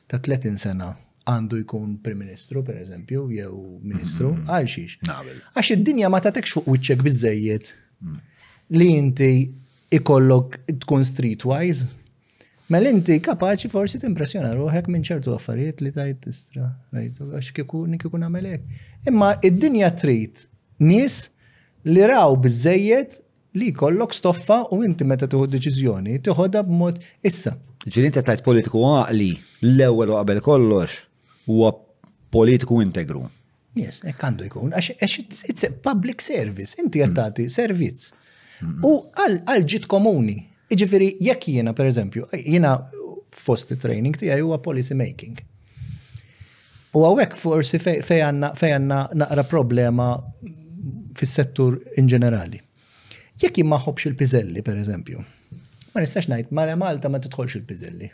[0.07, 0.93] ta' 30 sena
[1.29, 4.51] għandu jkun Prim Ministru, per eżempju, jew Ministru, mm-hmm.
[4.51, 5.43] għalxiex.
[5.53, 7.69] Għax id-dinja ma tatekx fuq wiċċek bizzejiet
[8.03, 8.17] mm.
[8.79, 9.29] li inti
[9.95, 11.87] ikollok tkun streetwise,
[12.73, 18.25] mel inti kapaċi forsi timpressjona ruħek minn ċertu affarijiet li tajt istra, rajtu, għax kikun
[18.27, 18.67] għamelek.
[19.11, 20.43] Imma id-dinja trid
[20.83, 21.25] nies
[21.87, 23.21] li raw bizzejiet
[23.61, 27.55] li kollok stoffa u inti meta tuħu deċiżjoni, tuħodha b'mod issa.
[27.83, 29.31] Ġirin ta' tajt politiku għaqli
[29.69, 31.01] l-ewwel u qabel kollox
[31.47, 31.73] huwa
[32.31, 33.27] politiku integru.
[33.77, 37.07] Yes, e għandu jkun, għax it's a public service, inti mm.
[37.07, 38.11] għattati servizz.
[38.85, 40.35] U għal ġit komuni,
[40.71, 42.77] iġifiri jekk jena per eżempju, jena
[43.33, 45.41] fost training tijaj huwa policy making.
[46.93, 50.11] U għawek forsi fejanna naqra problema
[51.17, 52.59] fis-settur in ġenerali.
[53.41, 55.23] Jekk maħobx il-pizelli, per eżempju,
[55.95, 58.11] ma nistax najt, ma Malta ma t-tħolx il-pizelli.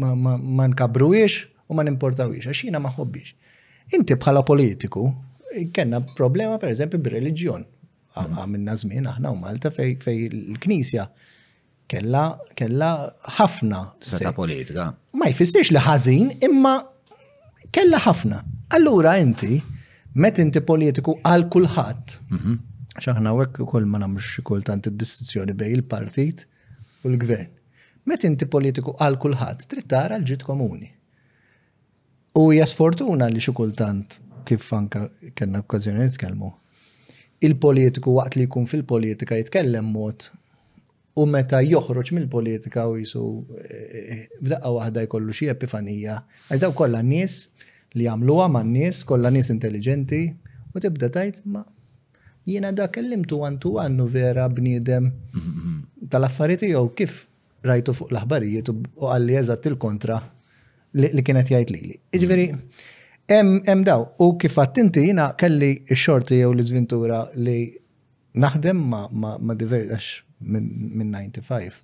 [0.00, 1.36] Ma nkabruwiex,
[1.68, 3.34] u ma nimportawix, għax jina ma ħobbix.
[3.98, 5.06] Inti bħala politiku,
[5.74, 7.64] kena problema per eżempju bil-reġjon.
[8.18, 8.38] Mhm.
[8.42, 11.06] Għamilna żmien aħna u Malta fej, fej l-Knisja
[11.88, 12.22] kella
[12.58, 12.88] kella
[13.38, 13.82] ħafna.
[14.02, 14.88] Seta politika.
[15.16, 16.74] Ma jfissirx li ħażin imma
[17.72, 18.42] kella ħafna.
[18.76, 19.60] Allura inti,
[20.18, 22.18] met inti politiku għal kulħadd.
[22.98, 23.38] ċaħna mhm.
[23.44, 26.44] għek u koll ma namx tant id-distinzjoni bej il-partit
[27.04, 27.48] u l-gvern.
[28.08, 30.88] Met inti politiku għal kulħadd, trid tara l-ġit komuni.
[32.38, 36.50] U hija sfortuna li xi kultant kif anka kellna okkażjoni nitkellmu.
[37.46, 40.28] Il-politiku waqt li jkun fil-politika jitkellem mod
[41.18, 43.24] u meta joħroġ mill-politika u jisu
[43.64, 46.20] eh, eh, f'daqqa waħda jkollu xi epifanija.
[46.52, 47.40] Għal daw kollha nies
[47.98, 50.22] li jagħmluha man nies, kollha nies intelligenti
[50.70, 51.64] u tibda tajt ma
[52.46, 55.84] jiena da kellimtu għantu għannu vera bniedem mhm, mhm.
[56.14, 57.24] tal-affarijiet jew kif
[57.66, 60.22] rajtu fuq l-aħbarijiet u għalli eżatt il-kontra
[60.96, 61.98] li kienet jgħid lili.
[62.14, 62.46] Iġveri,
[63.28, 67.76] hemm daw, u kifat inti jina kelli x-xorti jew l-izventura li
[68.40, 71.82] naħdem ma' diversi minn 95.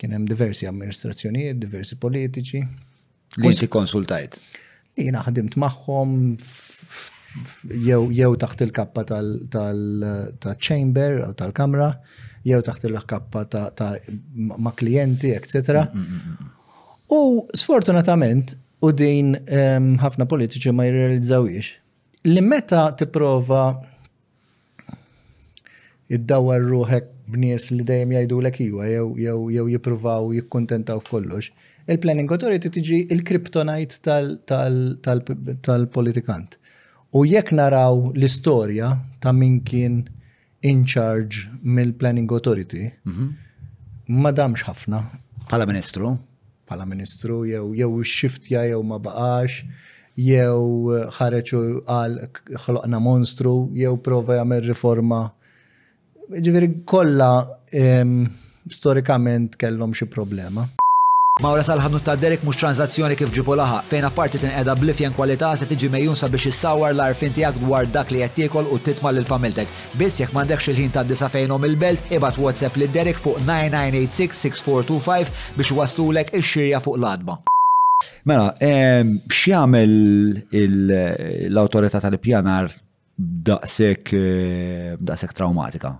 [0.00, 2.62] Kien hemm diversi amministrazzjonijiet, diversi politiċi.
[3.38, 4.40] Li inti konsultajt?
[4.96, 6.22] Li jina ħdimt magħhom
[7.86, 9.04] jew taħt il-kappa
[9.54, 11.92] tal-chamber u tal-kamra,
[12.48, 13.44] jew taħt il-kappa
[13.76, 13.92] ta'
[14.56, 15.84] ma' klijenti, etc.
[17.12, 18.52] U sfortunatament,
[18.86, 21.70] u din ehm, ħafna politiċi ma jirrealizzawiex,
[22.30, 23.64] li meta tipprova
[26.14, 31.50] id-dawar ruħek b'nies li dejjem jgħidulek iwa jew jew jippruvaw jikkuntentaw kollox,
[31.90, 33.96] Il-planning authority tiġi il-kryptonite
[35.66, 36.52] tal-politikant.
[37.18, 38.92] U jekk naraw l-istorja
[39.24, 39.96] ta' min kien
[40.68, 43.32] in charge mill-planning authority, mhm.
[44.14, 45.02] ma damx ħafna.
[45.50, 46.14] Pala ministru?
[46.70, 49.64] bħala ministru jew jew xiftja jew ma baqax
[50.16, 51.62] jew ħareċu
[51.98, 52.16] għal
[52.64, 55.20] ħloqna monstru jew prova jagħmel riforma.
[56.30, 57.30] Ġifieri kollha
[58.70, 60.68] storikament kellhom xi problema.
[61.40, 65.54] Mawra sal-ħanut ta' Derek mhux tranzazzjoni kif ġibu laħa, fejn apparti tin qeda blifjen kwalità
[65.56, 69.24] se tiġi mejjun sabiex issawar l-arfin tiegħek dwar dak li qed tiekol u titma' lil
[69.30, 69.72] familtek.
[69.96, 75.72] Biss jekk m'għandekx il-ħin ta' disa fejnhom il-belt, ibad WhatsApp lil Derek fuq 9986-6425 biex
[75.80, 77.38] waslulek ix-xirja fuq l-adba.
[78.28, 78.52] Mela,
[79.40, 79.98] x'jagħmel
[80.60, 82.68] l-awtorità tal-pjanar
[83.48, 84.12] daqshekk
[85.00, 85.96] daqshekk traumatika?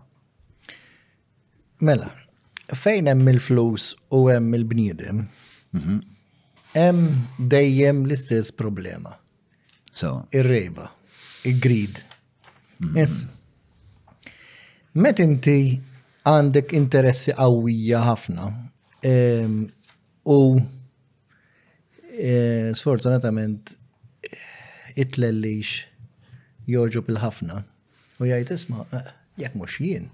[1.81, 2.13] Mela,
[2.77, 5.25] fejn hemm il-flus u hemm il-bniedem,
[5.73, 6.01] mhm.
[6.75, 9.17] hemm dejjem l-istess problema.
[9.93, 10.27] So.
[10.33, 10.91] Ir-rejba,
[11.45, 12.01] il-grid.
[12.79, 12.97] Mhm.
[12.97, 13.25] Yes.
[14.95, 15.57] Met inti
[16.27, 18.49] għandek interessi qawwija ħafna
[19.07, 19.61] ehm,
[20.29, 20.39] u
[22.15, 23.75] eh, sfortunatament
[25.01, 25.85] itlellix
[26.71, 27.63] joġu bil-ħafna
[28.21, 29.07] u jgħajt isma' eh,
[29.41, 30.09] jekk mhux jien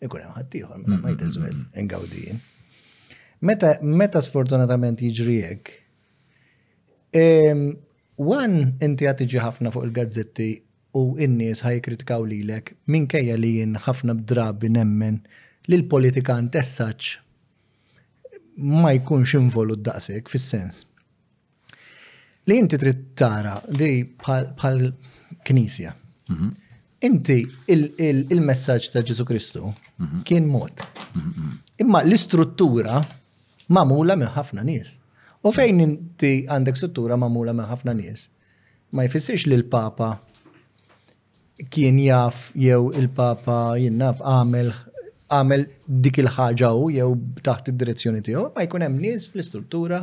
[0.00, 2.38] ikun hemm ħaddieħor mm, ma mm, mm, jteżwel ingawdin.
[3.48, 5.78] Meta meta sfortunatament jiġri hekk.
[8.30, 10.46] Wan inti qed tiġi ħafna fuq il-gazzetti
[11.00, 15.20] u n-nies ħajkritikaw lilek minkejja li jien ħafna bdrabi nemmen
[15.68, 17.14] li l-politikan tessaċ
[18.82, 20.82] ma jkunx involu daqsek fis-sens.
[22.48, 23.92] Li inti trid tara di
[24.24, 24.90] bħal
[25.46, 25.94] knisja.
[26.32, 26.50] Mhm.
[27.00, 27.40] Inti
[27.72, 29.70] il-messagġ ta' Ġesu Kristu
[30.28, 30.82] kien mod.
[31.80, 32.98] Imma l-istruttura
[33.72, 34.92] mamula minn ħafna nies.
[35.40, 38.26] U fejn inti għandek struttura mamula minn ħafna nies.
[38.92, 40.10] Ma jfissirx li l-Papa
[41.72, 44.68] kien jaf jew il-Papa jinnaf għamel
[45.32, 45.64] għamel
[46.04, 47.08] dik il-ħaġa u jew
[47.48, 50.02] taħt id-direzzjoni tiegħu, ma jkun hemm nies fl-istruttura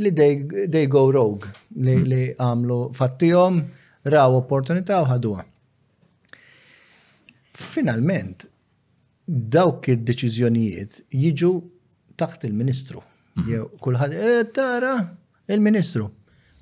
[0.00, 3.60] li they, go rogue li għamlu fattihom
[4.16, 5.44] raw opportunità u ħaduha.
[7.56, 8.44] Finalment,
[9.56, 11.50] dawk id-deċiżjonijiet jiġu
[12.20, 13.00] taħt il-ministru.
[13.40, 13.48] Mhm.
[13.50, 14.92] Jew kulħadd eh, tara
[15.48, 16.06] il-ministru.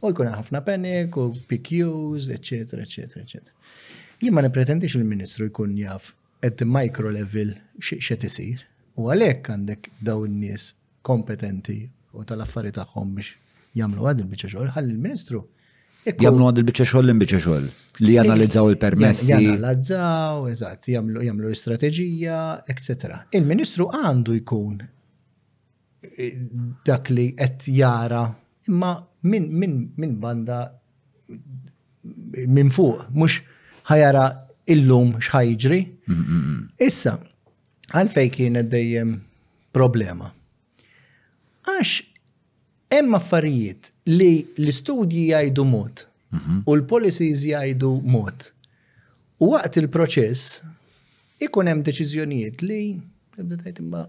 [0.04, 3.54] U jkun ħafna panik u PQs, eċetera, eċetera, eċetera.
[4.22, 6.12] Jien ma nipretendix il-ministru jkun jaf
[6.44, 8.62] at the micro level x'qed isir.
[8.94, 10.70] U għalhekk għandek daw in-nies
[11.04, 11.80] kompetenti
[12.14, 13.34] u tal-affari tagħhom biex
[13.74, 15.40] jagħmlu għadil il-biċċa xogħol, ħalli il-ministru
[16.04, 17.68] Jamlu għad il-bicċa xoll l-bicċa xoll.
[18.04, 19.28] Li analizzaw il-permessi.
[19.30, 23.20] Jannalizzaw, eżat, jamlu l-istrateġija, etc.
[23.38, 24.82] Il-ministru għandu jkun
[26.04, 26.24] eh,
[26.84, 28.26] dak li qed jara
[28.68, 28.92] imma
[29.24, 30.58] minn min, min banda
[32.58, 33.38] minn fuq, mux
[33.88, 34.26] ħajara
[34.74, 35.80] illum xħajġri.
[36.84, 37.16] Issa,
[37.94, 39.16] għalfej kienet dejjem
[39.74, 40.28] problema.
[41.64, 41.96] Għax,
[42.92, 46.62] hemm affarijiet li l-istudji jgħidu mod mhm.
[46.68, 48.48] u l-policies jgħidu mod.
[49.40, 50.60] U waqt il-proċess
[51.44, 52.80] ikun hemm deċiżjonijiet li
[53.40, 54.04] ebda tajt imma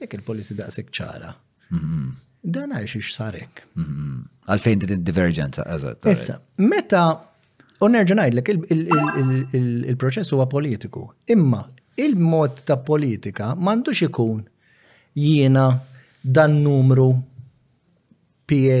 [0.00, 1.32] jekk il-policy daqshekk ċara.
[1.74, 2.06] Mhm.
[2.46, 3.62] Dan għax ix sarek.
[3.74, 4.20] Mhm.
[4.46, 6.06] Għalfejn din id-divergenza eżatt.
[6.12, 7.06] Issa, meta
[7.82, 9.56] u nerġa' ngħidlek
[9.90, 11.64] il-proċess huwa politiku, imma
[12.00, 14.46] il-mod ta' politika m'għandux ikun
[15.16, 15.66] jiena
[16.22, 17.10] dan numru
[18.46, 18.80] PA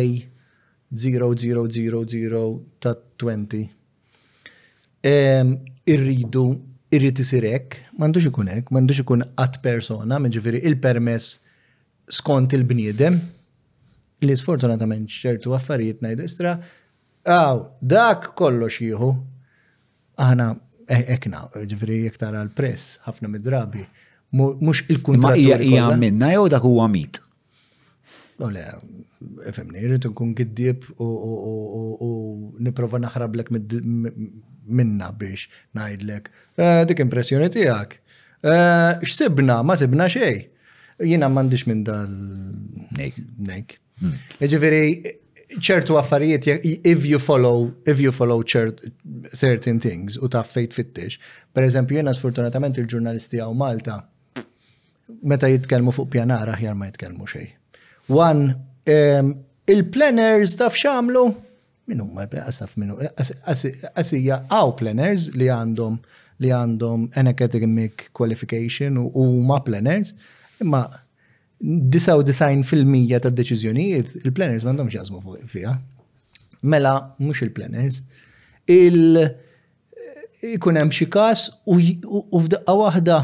[0.94, 3.70] 0000 ta' 20.
[5.86, 6.44] Irridu,
[6.90, 11.38] irrid isirek, m'għandux ikun hekk, m'għandux ikun għat persona, ġifieri il-permess
[12.10, 13.20] skont il-bniedem,
[14.26, 16.56] li sfortunatament ċertu affarijiet ngħidu istra,
[17.26, 19.10] għaw, dak kollox jieħu.
[20.22, 23.84] Aħna e-, ekna, ġifieri jekk tara l-press ħafna mid-drabi,
[24.34, 25.36] mhux il-kuntratt.
[25.36, 27.20] Ma hija minna jew dak huwa mit.
[29.50, 35.46] Femni, rrit nkun giddib u niprofa naħrablek minna biex
[35.78, 36.28] najdlek.
[36.60, 37.96] Eh, dik impressjoni tijak.
[38.44, 40.34] Eh, x'sibna, ma sibna xej.
[41.00, 42.12] Jina mandiġ minn dal.
[42.98, 43.16] Nek.
[43.48, 43.74] Nejk.
[44.04, 44.18] Hmm.
[44.40, 44.84] Ġifiri,
[45.64, 46.46] ċertu affarijiet,
[46.84, 51.16] if you follow, if you follow certain things u taf fejt fittix.
[51.54, 53.98] Per eżempju, jina sfortunatament il-ġurnalisti għaw Malta,
[55.22, 57.54] meta jitkelmu fuq pjanara ħjar ma jitkelmu xej.
[58.12, 58.52] One,
[58.86, 61.24] Il-planners taf xamlu?
[61.90, 65.98] Minu, ma għasaf minu, għasija għaw planners li għandhom
[66.42, 70.12] li għandhom an academic qualification u huma planners,
[70.60, 70.82] imma
[71.96, 75.72] 99% ta' deċiżjonijiet il-planners m'għandhomx jażmu fiha.
[76.62, 78.00] Mela mhux il-planners.
[78.66, 79.28] Il
[80.46, 83.20] ikun hemm xi każ u f'daqqa waħda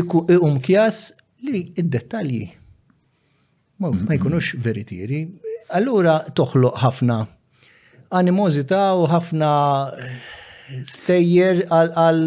[0.00, 1.08] iqum kjas
[1.44, 2.46] li id-dettalji
[3.80, 4.14] ma mm-hmm.
[4.18, 5.20] jkunux veritieri,
[5.78, 7.16] allura toħloq ħafna
[8.20, 9.50] animozita u ħafna
[9.86, 10.14] eh,
[10.96, 12.22] stejjer għal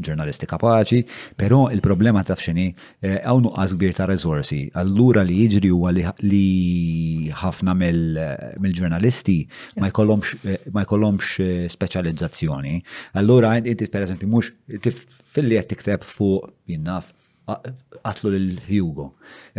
[0.04, 1.06] ġurnalisti kapaċi,
[1.40, 2.66] però il-problema taf fxini,
[3.00, 4.60] għaw eh, nuqqas kbir ta' resorsi.
[4.82, 9.38] Allura li jiġri u li ħafna mill-ġurnalisti
[9.80, 12.76] ma jkollhomx eh, speċjalizzazzjoni.
[13.24, 14.52] Allura inti per eżempju mhux
[14.84, 19.06] fil-li qed tikteb fuq jinnaf għatlu l-Hugo.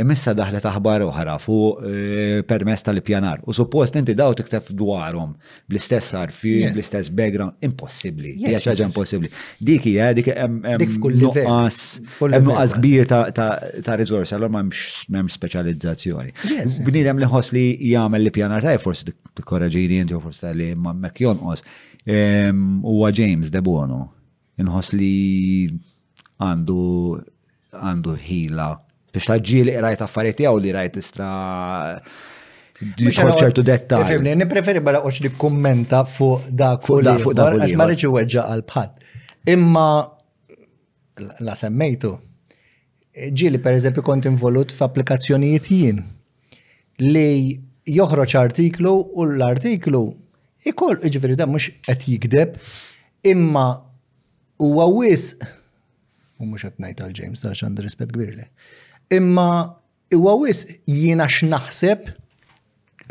[0.00, 3.42] Emessa daħlet aħbar oħra fuq eh, permess tal-pjanar.
[3.44, 5.34] U suppost inti daw tiktef dwarhom
[5.68, 8.32] bl-istess arfi, bl-istess background, impossibli.
[8.40, 9.30] Jaxħaġa ħaġa impossibbli.
[9.68, 10.62] Dik hija dik hemm
[11.26, 11.82] nuqqas
[12.46, 16.34] nuqqas kbir ta' rizorsi, għallu m'hemmx speċjalizzazzjoni.
[16.88, 21.24] Bniedem li ħoss li jagħmel li pjanar tajjeb forsi tikkoraġini inti u forsi li m'hemmhekk
[21.28, 21.66] jonqos.
[22.04, 24.06] Ehm, huwa James De Bono.
[24.60, 25.68] Inħoss li
[26.44, 26.80] għandu
[27.82, 28.68] għandu ħila.
[29.14, 31.28] Biex li rajt affarijiet jew li rajt istra
[33.14, 34.00] ċertu detta.
[34.08, 37.14] Fimni, nipreferi bħala oċ li kummenta fuq da kulli.
[37.22, 37.66] Fuq da kulli.
[37.68, 39.04] Għax marriċi weġġa għal-bħad.
[39.54, 39.86] Imma
[41.46, 42.14] la semmejtu.
[43.14, 46.02] Ġili per eżempju kont involut f'applikazzjonijiet jien
[47.04, 47.28] li
[47.94, 50.00] joħroġ artiklu u l-artiklu
[50.66, 52.56] ikoll iġveri da mux qed jikdeb
[53.30, 53.64] imma
[54.64, 55.44] huwa wisq
[56.44, 58.46] u mux għatnajt għal-James, għax għandi rispet gbirli.
[59.16, 59.48] Imma,
[60.16, 62.12] huwa wis jina x'naħseb.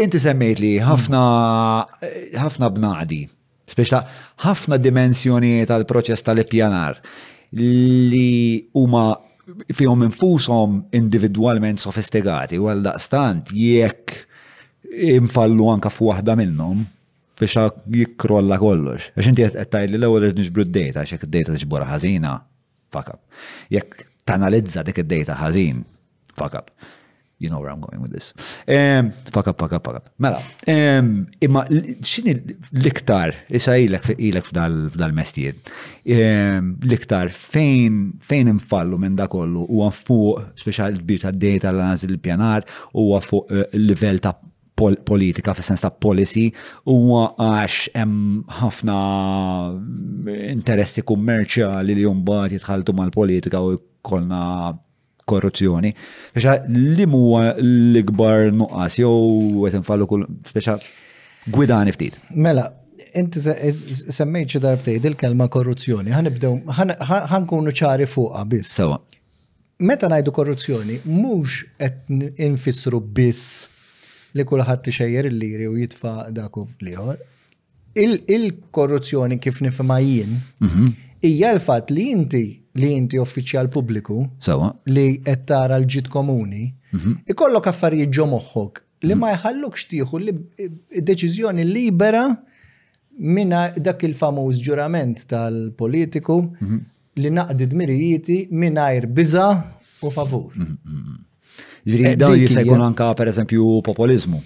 [0.01, 1.19] Inti semmejt li ħafna
[2.41, 3.19] ħafna bnaħdi,
[3.69, 3.99] speċta
[4.47, 6.97] ħafna dimensjonijiet tal-proċess tal-ippjanar
[7.59, 9.03] li huma
[9.77, 14.15] fihom infushom individwalment sofistikati u għal-daqstant jekk
[15.13, 16.81] infallu anka waħda minnhom
[17.37, 17.61] biex
[18.01, 19.11] jikkrolla kollox.
[19.13, 22.33] Għax inti qed tgħid li l-ewwel irid niġbru d-dejta għax d-dejta tiġbor ħażina
[22.93, 23.21] fuck up.
[23.73, 23.89] Jekk
[24.29, 25.81] tanalizza dik id-data ħażin,
[26.37, 26.71] fuck up.
[27.41, 28.29] You know where I'm going with this.
[28.71, 30.11] Um, fuck up, fuck up, fuck up.
[30.21, 30.39] Mela,
[30.73, 31.09] um,
[31.43, 31.65] imma
[32.05, 35.57] xini l-iktar, issa ilek ilek f'dal-mestier,
[36.19, 37.97] um, l fejn
[38.31, 43.49] fejn infallu minn da kollu u fuq speċjal kbir ta' data l-anaz il-pjanar u fuq
[43.51, 44.37] uh, eh, level ta'
[44.75, 46.47] pol politika fi sens ta' policy
[46.89, 48.97] huwa għax hemm ħafna
[50.51, 54.43] interessi kummerċjali li jumbat jitħaltu mal-politika u kolna
[55.29, 55.93] korruzzjoni.
[56.35, 59.13] Fiexa, li huwa l gbar nuqqas jew
[59.67, 60.77] qed infallu kull fiexa,
[61.53, 62.17] gwidani ftit.
[62.35, 62.65] Mela,
[63.15, 63.43] inti
[64.11, 66.77] semmejt xi il-kelma korruzzjoni, ħanibdew
[67.35, 68.75] ħankunu ċari fuqha biss.
[68.81, 68.97] Sewa.
[69.83, 73.69] Meta ngħidu korruzzjoni, mhux qed infissru biss
[74.37, 77.13] li kulħadd tixejjer il-liri u jitfa' dak u fl
[78.03, 80.31] Il-korruzzjoni kif nifhimha jien
[80.65, 80.85] mhm.
[81.21, 82.39] hija l-fatt li inti
[82.81, 84.15] li inti uffiċjal pubbliku
[84.95, 87.19] li qed tara l-ġid komuni mhm.
[87.29, 89.21] ikollok affarijiet ġo moħħok li mhm.
[89.21, 90.33] ma jħallukx tieħu li
[91.11, 92.25] deċiżjoni libera
[93.13, 96.39] minna dak il-famuż ġurament tal-politiku
[97.21, 99.45] li naqdi minna jir biza
[100.03, 100.49] u favur.
[101.83, 104.39] Ġiri, eh, jista' jkun anka per eżempju populizmu.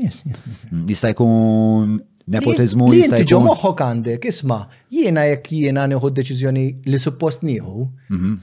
[0.00, 0.42] Yes, yes.
[0.92, 1.96] Jista' jkun
[2.34, 3.46] nepotizmu jista' jkun.
[3.48, 4.62] moħħok għandek, isma,
[5.00, 8.34] jiena jekk jiena nieħu deċiżjoni li suppost nieħu, mhm.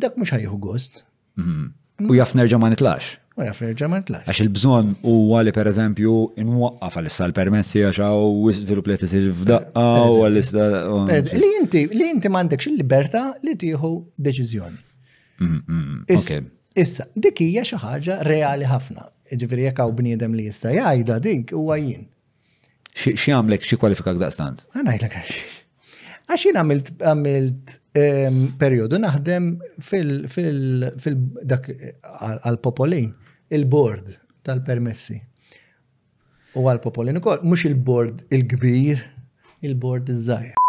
[0.00, 1.02] dak mhux ħajħu gost.
[1.36, 1.66] Mhm.
[2.08, 3.16] U jaf nerġa' ma nitlax.
[3.36, 4.24] U jaf nerġa' ma nitlax.
[4.24, 9.82] Għax il-bżonn huwa li pereżempju inwaqqaf għal-issa l-permessi għax hawn iżvilupp li tisir f'daqqa
[10.16, 11.34] u għal-issa.
[11.42, 13.92] Li inti li inti m'għandekx il-libertà li tieħu
[14.28, 14.80] deċiżjoni.
[15.40, 16.16] Mhm,
[16.78, 19.02] Issa, dik hija xi ħaġa reali ħafna.
[19.34, 22.04] Ġifieri jekk hawn bniedem li jista' jgħidha dik huwa jien.
[22.94, 24.62] Xi għamlek xi kwalifikak daqstant?
[24.74, 25.40] Għana jgħidlek għax.
[26.30, 29.50] Għax jien għamilt għamilt ehm, periodu naħdem
[29.82, 31.68] fil-dak
[32.46, 33.10] għal-popolin,
[33.50, 34.14] il bord
[34.46, 35.18] tal-permessi.
[36.54, 39.02] U għal-popolin ukoll, mhux il bord il-kbir,
[39.66, 40.59] il bord iż-żgħir.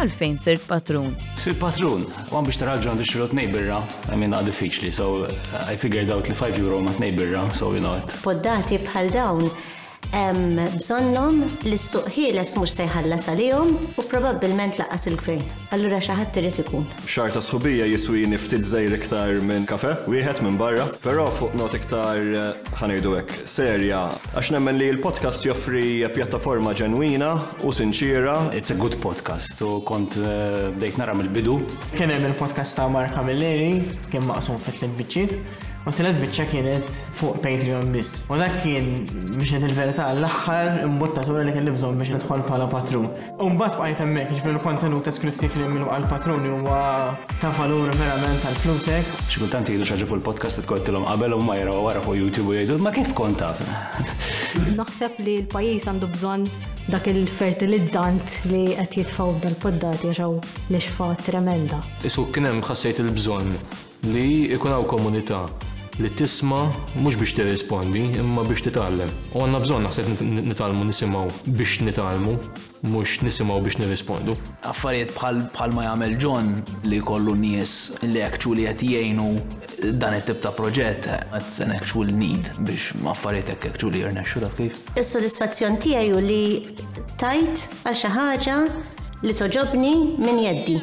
[0.00, 1.12] għalfejn sir patrun.
[1.40, 5.10] Sir patrun, għan biex tara ġran biex rot nejbirra, għamina għad diffiċli, so
[5.66, 8.16] I figured out li 5 euro ma t-nejbirra, so you know it.
[8.24, 9.44] Poddati bħal dawn
[10.80, 11.36] bżonnom
[11.68, 13.68] li s-suq ħieles mux sejħallas għalihom
[14.00, 15.44] u probabbilment laqqas il-gvern.
[15.76, 16.82] Allura xaħat trid ikun.
[17.06, 21.76] Xar ta' sħubija jiswini ftit żejr iktar minn kafe, wieħed minn barra, però fuq not
[21.78, 24.00] iktar eh, ħanajdu hekk serja
[24.34, 28.34] għax nemmen li l-podcast joffri pjattaforma ġenwina u sinċira.
[28.58, 31.60] It's a good podcast u kont eh, dejt nara mill-bidu.
[31.94, 33.76] Kien hemm il-podcast ta' Marka Milleri,
[34.10, 35.38] kien maqsum fit-tliet biċċiet
[35.88, 38.18] U t-telet bieċa kienet fuq Patreon biss.
[38.28, 39.06] U dak kien
[39.38, 43.06] biex il-verità l-axħar imbottatura li kien li bżon biex nitħol bħala patrun.
[43.40, 46.82] U mbagħad bqajt hemmhekk ġifier il-kontenut esklusif li minnu għall-patrun huwa
[47.40, 49.08] ta' valur verament tal-flusek.
[49.08, 49.24] Eh?
[49.32, 52.76] ċikultant jgħidu xaġi fuq il-podcast tkolltilhom qabel u ma u wara fuq YouTube u jgħidu
[52.84, 53.40] ma kif kont
[54.76, 56.44] Naħseb li l-pajjiż għandu bżonn
[56.92, 61.80] dak il-fertilizzant li qed jitfgħu dal-poddati għaxaw li xfa tremenda.
[62.04, 65.44] Isu kien hemm ħassejt il-bżonn li ikunaw komunità
[66.00, 66.60] li tisma
[66.96, 69.10] mhux biex tirrispondi imma biex titgħallem.
[69.34, 72.32] U għanna bżonn naħseb nitalmu nisimgħu biex nitalmu
[72.88, 74.36] mhux nisimgħu biex nirrispondu.
[74.70, 76.48] Affarijiet bħal ma jagħmel ġon
[76.88, 77.74] li jkollu nies
[78.06, 83.68] li actually qed jgħinu dan it-tip ta' proġett qed an actual need biex affarijiet hekk
[83.74, 84.80] actually jirnexxu dak kif.
[84.96, 86.42] Is-sodisfazzjon tiegħi li
[87.20, 88.56] tajt għal xi ħaġa
[89.26, 90.80] li toġobni minn jeddi.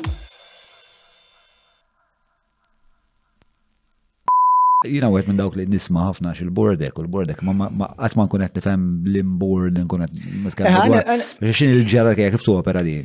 [4.91, 9.79] jina għet minn dawk li nisma ħafna xil-bordek u l-bordek, ma għatman ma nifem l-imbord,
[9.83, 10.97] nkunet nitkellem.
[11.01, 12.99] Eh, Xin il-ġara kif kif tu opera di?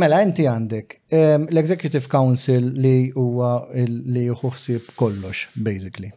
[0.00, 6.10] Mela, inti għandek ehm, l-Executive Council li huwa li juħuħsib kollox, basically.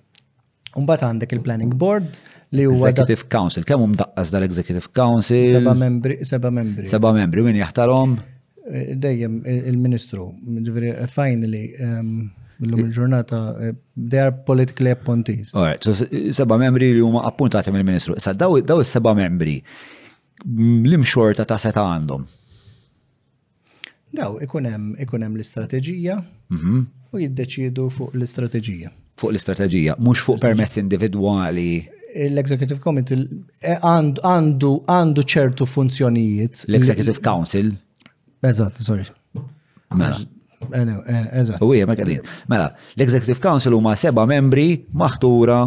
[0.78, 2.12] Umbat għandek il-Planning Board
[2.54, 2.90] li huwa.
[2.92, 5.48] Executive Council, kemm hum daqqas dal-Executive Council?
[5.62, 6.20] Seba membri.
[6.28, 6.86] Seba membri.
[6.92, 8.18] Seba membri, min jaħtarhom?
[8.70, 10.28] Eh, dejjem il-Ministru,
[11.16, 11.70] finally.
[11.80, 12.20] Ehm,
[12.62, 13.40] Illum il-ġurnata,
[13.70, 15.54] eh, they are politically appointees.
[15.54, 18.18] Alright, so seba membri li huma appuntati mill-Ministru.
[18.20, 22.26] Sa daw is-seba membri mm, l-imxorta ta' seta' għandhom.
[24.20, 26.18] Daw, ikunem, ikunem l-istrateġija
[26.52, 26.82] mhm.
[27.14, 28.92] u jiddeċidu fuq l-istrateġija.
[29.22, 31.86] Fuq l-istrateġija, mux fuq permess individuali.
[32.28, 33.22] L-Executive Committee
[33.86, 36.66] għandu eh, għandu ċertu funzjonijiet.
[36.68, 37.72] L-Executive Council.
[38.44, 39.08] Eżatt, sorry.
[39.96, 40.20] Mela.
[41.62, 42.20] U hija mekkadin.
[42.50, 45.60] Mela, l-Executive Council huma seba' membri maħtura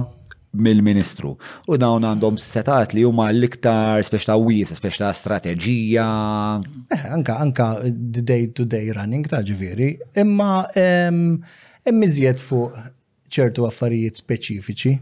[0.63, 1.33] mill-ministru.
[1.71, 6.07] U dawn għandhom setat li huma l-iktar spiex ta' wies, spiex ta' strateġija.
[6.93, 9.95] Eh, anka, anka day-to-day running ta' ġiviri.
[10.23, 10.67] imma
[11.85, 12.77] emmizjiet fuq
[13.33, 14.99] ċertu affarijiet speċifiċi.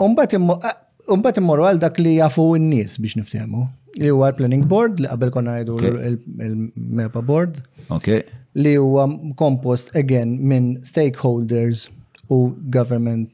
[0.00, 3.66] Umbat eh, immorru għal dak li jafu n-nies biex niftiemu.
[3.98, 7.58] Li huwa l-Planning Board, li qabel konna ngħidu il-MEPA Board.
[7.90, 8.20] Ok
[8.54, 9.04] li huwa
[9.36, 11.90] kompost again minn stakeholders
[12.30, 13.30] u government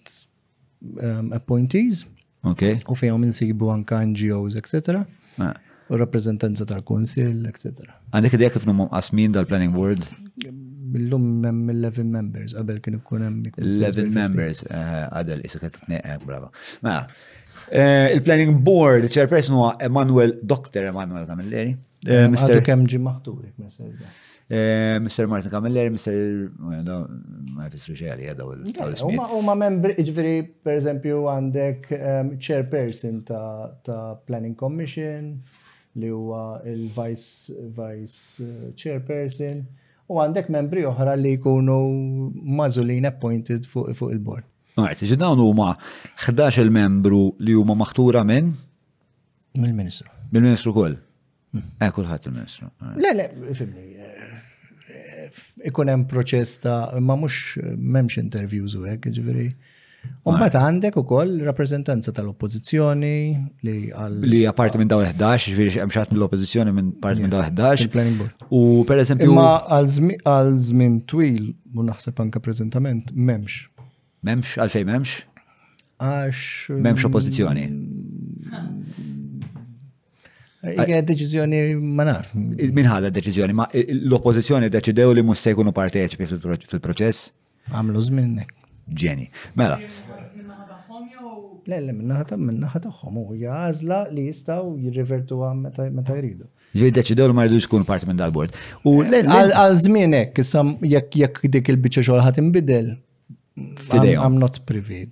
[1.03, 2.05] um, appointees.
[2.45, 2.79] Okay.
[2.89, 4.75] U fejhom insibu anka NGOs, etc.
[5.39, 5.55] Ah.
[5.89, 7.87] U rappresentanza tal-Kunsil, etc.
[8.13, 10.05] Għandek idea kif nimhom qasmin dal-Planning Board?
[10.97, 15.75] Illum hemm 11 members, qabel kien ikun hemm 11 members, eh, għadel uh, isa qed
[15.81, 16.49] tneqgħek, brava.
[16.87, 17.03] Mela,
[17.69, 20.87] eh, il-Planning Board, chairperson huwa Emanuel Dr.
[20.93, 21.75] Emanuel Tamilleri.
[22.07, 23.43] Eh, Għadu kemm ġi maħtur,
[24.49, 25.27] Eh, Mr.
[25.27, 26.53] Martin Kamiller, Mr.
[27.51, 29.19] ma jfissru xeħli u l-ismi.
[29.43, 35.33] ma membri, iġveri, per eżempju, għandek ehm, chairperson ta' Planning Commission,
[35.99, 39.65] li huwa il-vice vice eh, chairperson,
[40.07, 41.81] u għandek membri oħra li jkunu
[42.61, 44.47] mażulin appointed fuq il-board.
[44.79, 45.73] Għajt, ġi dawn huma
[46.23, 48.53] 11 membru li huma maħtura minn?
[49.59, 50.07] Mill-Ministru.
[50.31, 50.95] Mill-Ministru kull?
[51.57, 51.71] Mm.
[51.81, 52.71] Eh, kullħat il-Ministru.
[53.01, 53.96] Le, le, fimni,
[55.71, 59.51] ikun hemm proċess ta' ma mhux m'hemmx interviews u hekk, ġifieri.
[60.27, 63.15] mbagħad għandek ukoll rappreżentanza tal oppożizzjoni
[63.67, 64.21] li għal.
[64.23, 65.49] Li apparti minn daw 11,
[65.81, 67.89] hemm xatt mill oppożizzjoni minn parti minn daw 11.
[68.51, 73.67] U pereżempju Ma għal żmien twil, u naħseb anka preżentament m'hemmx
[74.25, 75.17] m'hemmx għalfejn m'hemmx?
[75.99, 76.37] Għax.
[76.69, 77.67] m'hemmx mm, oppożizzjoni.
[80.75, 82.31] Ike deċizjoni ma naf.
[82.35, 87.29] Min ħadha deċizjoni, ma l-oppozizjoni deċidew li mus sejkunu parteċipi fil-proċess?
[87.73, 88.53] Għamlu zminnek.
[88.87, 89.29] Ġeni.
[89.59, 89.79] Mela.
[91.67, 96.47] Le, le, minnaħata, minnaħata xom, u jgħazla li jistaw jirrivertu għam meta jridu.
[96.77, 98.55] Ġviri deċidew li ma jridu jkun parti minn dal-bord.
[98.87, 100.39] U eh, għal-żminek,
[100.87, 102.95] jekk dik il-bicċa xogħol ħat imbidel,
[103.57, 104.21] Fidejom.
[104.21, 105.07] I'm not privy.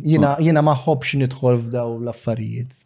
[0.00, 0.56] Jina hmm.
[0.64, 2.78] maħħobx nidħol f'daw l-affarijiet.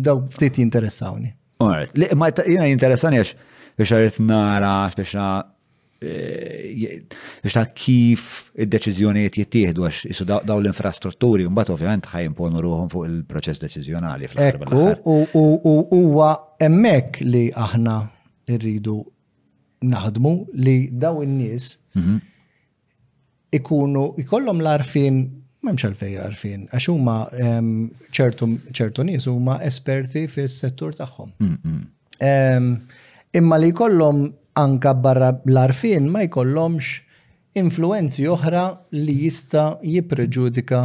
[0.00, 1.28] Daw ftit jinteressawni.
[1.56, 3.30] Alright, li ma jina jinteressan jiex
[3.80, 8.26] biex għarit nara, biex eh, biex ta' kif
[8.60, 15.74] id-deċizjoniet jittieħdu għax jisu daw l-infrastrutturi, mbagħad ovvjament ponu ruħum fuq il-proċess deċizjonali fl-Ekku, u
[15.96, 17.96] huwa hemmhekk li aħna
[18.58, 18.98] rridu
[19.94, 22.20] naħdmu li daw in-nies mhm.
[23.62, 25.24] ikunu ikollhom l-arfin
[25.64, 27.16] memx għalfej għarfin, għax huma
[28.08, 31.32] ċertu nies huma esperti fis-settur tagħhom.
[31.40, 32.76] Mm, mm.
[33.40, 34.26] Imma li jkollhom
[34.60, 37.02] anka barra l-arfin ma jkollhomx
[37.56, 40.82] influenzi oħra li jista jippreġudika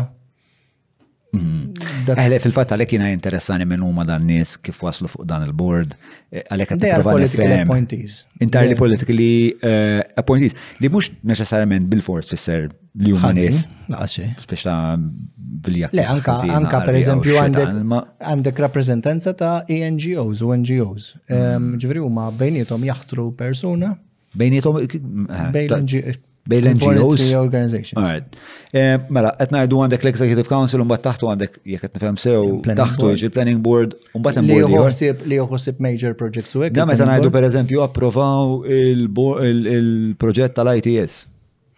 [1.32, 2.40] Għalek mm-hmm.
[2.44, 5.94] fil-fat għalek jina interessani minn huma dan nis kif waslu fuq dan il-board,
[6.28, 8.16] eh, għalek għat political appointees.
[8.44, 9.28] Entirely politically
[9.64, 10.58] eh, appointees.
[10.84, 12.68] Li mux neċessarjament bil-fors fisser
[13.00, 13.62] li huma nis.
[14.44, 14.76] Speċta
[15.70, 15.88] vilja.
[15.96, 21.14] Le, anka, per eżempju għandek rappresentanza ta' NGOs u NGOs.
[21.14, 21.38] Mm.
[21.38, 23.94] Ehm, Ġifri huma bejnietom jaħtru persuna.
[24.36, 24.84] Bejnietom.
[26.50, 27.22] Bej l-NGOs.
[27.96, 28.26] Alright.
[29.14, 33.62] Mela, qed ngħidu għandek l-Executive Council unbat taħtu għandek jek qed fem sew taħtu il-Planning
[33.62, 35.28] Board unbat mbagħad hemm board ieħor.
[35.30, 36.72] Li uħosib major projects u għek.
[36.82, 36.98] hekk.
[36.98, 41.20] Da meta per eżempju approvaw il-proġett tal-ITS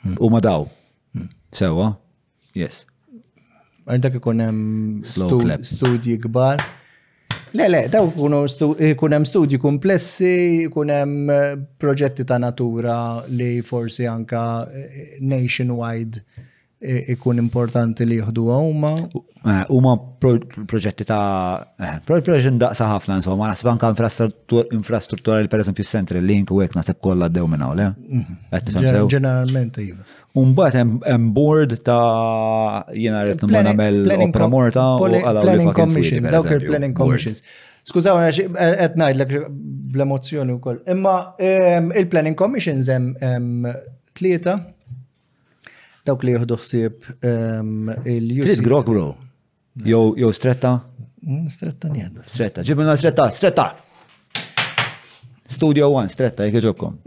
[0.06, 0.16] hmm.
[0.24, 0.70] u ma daw.
[1.18, 1.28] Hmm.
[1.52, 1.90] Sewa?
[2.56, 2.86] Yes.
[3.84, 6.64] Għandek ikonem studi gbar.
[7.56, 8.08] Le, le, daw
[8.82, 11.44] eh, kunem studji komplessi, kunem eh,
[11.78, 12.96] proġetti ta' natura
[13.30, 14.42] li forsi anka
[14.74, 16.24] eh, nationwide
[17.14, 18.90] ikun importanti li jihdu għawma.
[19.44, 26.54] Eh, huma proġetti ta' eh, proġetti daqsa ħafna insomma, naħseb anke infrastrutturali pereżempju Central Link
[26.56, 27.88] u hekk naħseb kollha ddew minn hawn, le?
[29.12, 29.82] Ġeneralment mhm.
[29.90, 30.08] iva.
[30.40, 36.96] Unbat hemm board ta' jiena rrid nagħmel opera morta u għala planning commissions, dawk planning
[36.96, 37.44] commissions.
[37.92, 39.36] Skużaw, eh, qed ngħidlek
[39.92, 40.78] bl-emozzjoni wkoll.
[40.96, 41.18] Imma
[41.50, 43.68] ehm, il-planning commissions hemm
[44.16, 44.56] tlieta
[46.08, 48.48] dawk li jieħdu ħsieb ehm, il-jus.
[48.54, 49.12] Trid grok, bro.
[49.82, 50.80] Jow, jow stretta?
[51.26, 52.24] Mm, stretta njeda.
[52.30, 53.72] Stretta, ġibbuna stretta, stretta!
[55.50, 57.00] Studio One, stretta, jek ġobkom.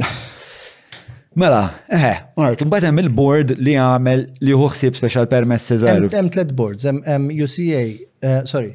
[1.40, 1.60] Mela,
[1.92, 6.08] eħe, għart, unart, batem il-board li għamel li huħsib special permess Cesaru.
[6.10, 8.72] Għem tlet boards, hemm UCA, uh, eh, sorry,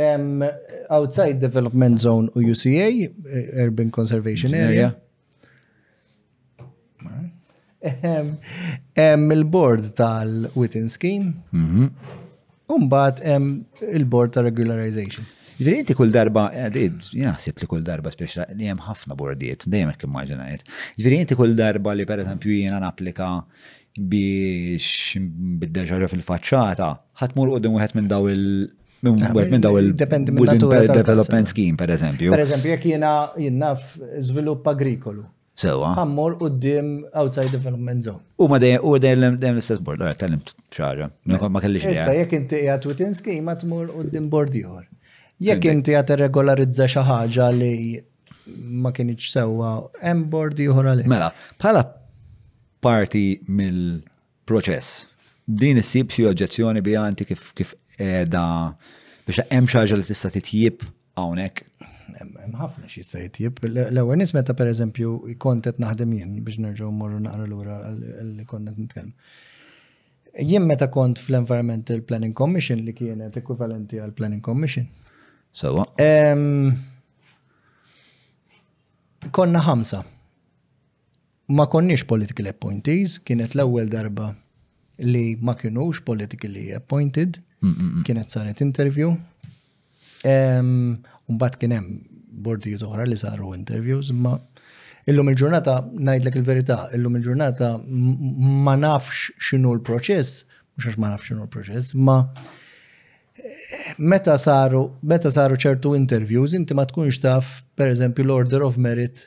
[0.00, 0.42] hemm
[0.92, 4.90] Outside Development Zone u UCA, eh, Urban Conservation Area.
[7.82, 11.32] Hemm il-board tal-Witten Scheme.
[11.50, 12.18] Mhm.
[12.78, 13.22] Umbat
[13.96, 15.26] il-board ta' regularization.
[15.62, 16.70] Ġveri inti kull darba, eh,
[17.12, 20.64] jinaħsib li kull darba speċa li jem ħafna bordiet, dejjem hekk immaġinajt.
[20.98, 23.28] Ġveri inti kull darba li per eżempju jiena napplika
[24.12, 25.20] biex
[25.62, 26.88] biddeġaġa fil-faċċata,
[27.22, 28.70] ħatmur u wieħed minn daw il-
[29.04, 32.32] minn ah, daw il-Development Scheme, per eżempju.
[32.32, 35.24] Per eżempju, jek jena jinnaf zvilupp agrikolu.
[35.62, 35.90] Sewa.
[36.00, 38.22] Għammur u d-dim outside development zone.
[38.42, 40.40] U ma dejjem u dejjem l-istess bord, għara tal-lim
[40.74, 41.08] ċara.
[41.30, 41.94] Eh, ma kellix li.
[41.94, 44.88] Issa jek inti għat ma skima tmur u d-dim bord jħor.
[45.46, 47.74] Jek inti għat regolarizza xaħġa li
[48.82, 51.06] ma kienieċ sewa, hemm bord jħor għalli.
[51.10, 51.28] Mela,
[51.62, 51.84] bħala
[52.82, 55.04] parti mill-proċess,
[55.46, 58.44] din issib xie oġġezzjoni bi għanti kif edha
[59.28, 60.82] biex hemm xi ħaġa li tista' titjib
[61.18, 61.66] hawnhekk
[62.42, 63.62] hemm ħafna xi jista' jitjib.
[63.70, 65.12] L-ewwel nies meta pereżempju
[65.42, 69.12] kontet naħdem jien biex nerġgħu mmorru naqra lura li konna nitkellem.
[70.40, 74.86] Jien meta kont fl-Environmental Planning Commission li kienet ekwivalenti għal Planning Commission.
[75.52, 75.84] Sewa.
[79.32, 80.00] Konna ħamsa.
[81.52, 84.30] Ma konniex political appointees, kienet l-ewwel darba
[85.02, 88.02] li ma kienux politically appointed, mm, mm, mm.
[88.08, 89.14] kienet saret interview,
[90.22, 91.96] Umbat kien hemm
[92.40, 94.36] bordijiet oħra li saru interviews, ma
[95.10, 95.76] illum il-ġurnata
[96.08, 97.70] najdlek il-verità, illum il-ġurnata
[98.66, 100.44] ma nafx xinu l-proċess,
[100.76, 102.16] mux għax ma nafx xinu l-proċess, ma
[103.36, 108.78] eh, meta saru, meta saru ċertu interviews, inti ma tkunx taf, per eżempju, l-order of
[108.80, 109.26] merit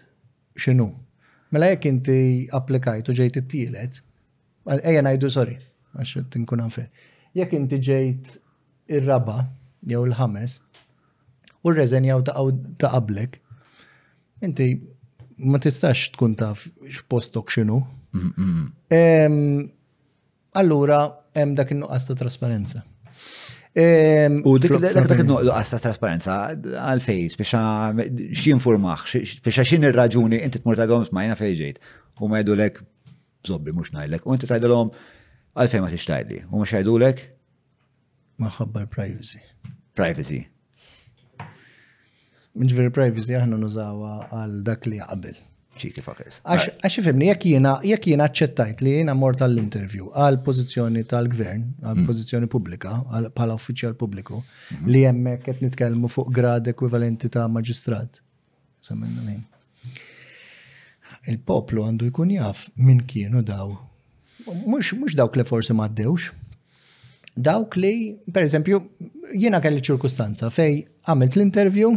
[0.59, 0.89] xinu.
[1.53, 2.19] Mela jek inti
[2.55, 3.99] applikajtu ġejt it-tielet,
[4.81, 5.59] ejja najdu sorry,
[5.99, 6.89] għax tinkun għanfe,
[7.35, 8.29] Jek inti ġejt
[8.95, 9.41] ir-raba,
[9.83, 10.53] jew il-ħames,
[11.65, 12.35] u r-reżenjaw ta'
[12.91, 13.31] qablek.
[14.45, 14.67] Inti
[15.51, 16.65] ma tistax tkun taf
[16.99, 17.79] x'postok x'inhu.
[20.61, 20.99] Allura
[21.35, 22.83] hemm dak in-nuqqas ta' trasparenza.
[24.49, 26.37] U dik dak nuqqas ta' trasparenza
[26.85, 27.55] għal-fejs biex
[28.45, 29.05] x'jinformaħ,
[29.47, 31.81] biex xin ir-raġuni inti tmur tgħidhom ma' jena ġejt
[32.21, 32.81] u ma jgħidulek
[33.45, 34.93] zobbi mhux najlek, u inti tgħidilhom
[35.57, 37.25] għalfejn ma tixtajdli u mhux jgħidulek.
[38.39, 39.39] Ma ħabbar privacy.
[39.95, 40.43] Privacy.
[42.55, 45.41] Minġveri privacy aħna nużawa għal dak li qabel.
[45.75, 46.37] ċiki fuckers.
[46.47, 47.49] Għax ifimni, jek
[48.07, 52.51] jena, ċettajt li jena mort għall-intervju, għall-pozizjoni tal-gvern, għall-pozizjoni mm.
[52.53, 52.91] pubblika,
[53.35, 54.93] bħala uffiċjal pubbliku, mm-hmm.
[54.93, 58.21] li jemmek qed nitkellmu fuq grad ekwivalenti ta' maġistrat.
[58.87, 59.41] Samminna min.
[61.27, 63.75] Il-poplu għandu jkun jaf min kienu daw.
[64.63, 66.29] Mux, dawk li forsi maddewx,
[67.35, 67.93] dawk li,
[68.31, 68.79] per eżempju,
[69.43, 71.95] jena kelli ċirkustanza fej għamilt l-intervju,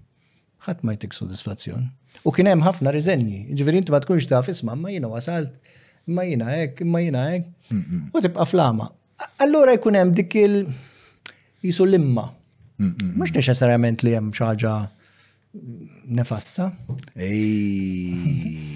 [0.66, 1.86] ħat ma jtik soddisfazzjon.
[2.28, 5.56] U kien hemm ħafna riżenji, ġveri jiġifieri inti ma tkunx ta' fisma, ma jina wasalt,
[6.12, 7.48] ma jina ek, ma jina ek,
[8.12, 8.90] U tibqa' flama.
[9.40, 10.58] Allura jkun hemm dik il
[11.64, 12.26] jisu l-imma.
[13.14, 14.76] Mhux neċessarjament li hemm xi ħaġa
[16.20, 16.68] nefasta.
[17.16, 18.73] Ej.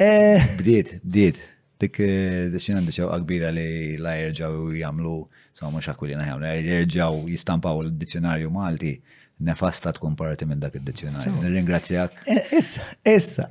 [0.00, 0.42] Eh.
[0.58, 1.36] Bdiet, bdiet.
[1.80, 5.12] Dik eh, xin għandu xewqa kbira li la jirġaw jgħamlu,
[5.56, 8.90] sa' mux akku li naħjaw, la jirġaw jistampaw il-dizzjonarju Malti,
[9.48, 11.32] nefasta tkun parti minn dak il-dizzjonarju.
[11.40, 12.18] Nirringrazzjak.
[12.28, 12.84] Eh, issa,
[13.14, 13.46] issa.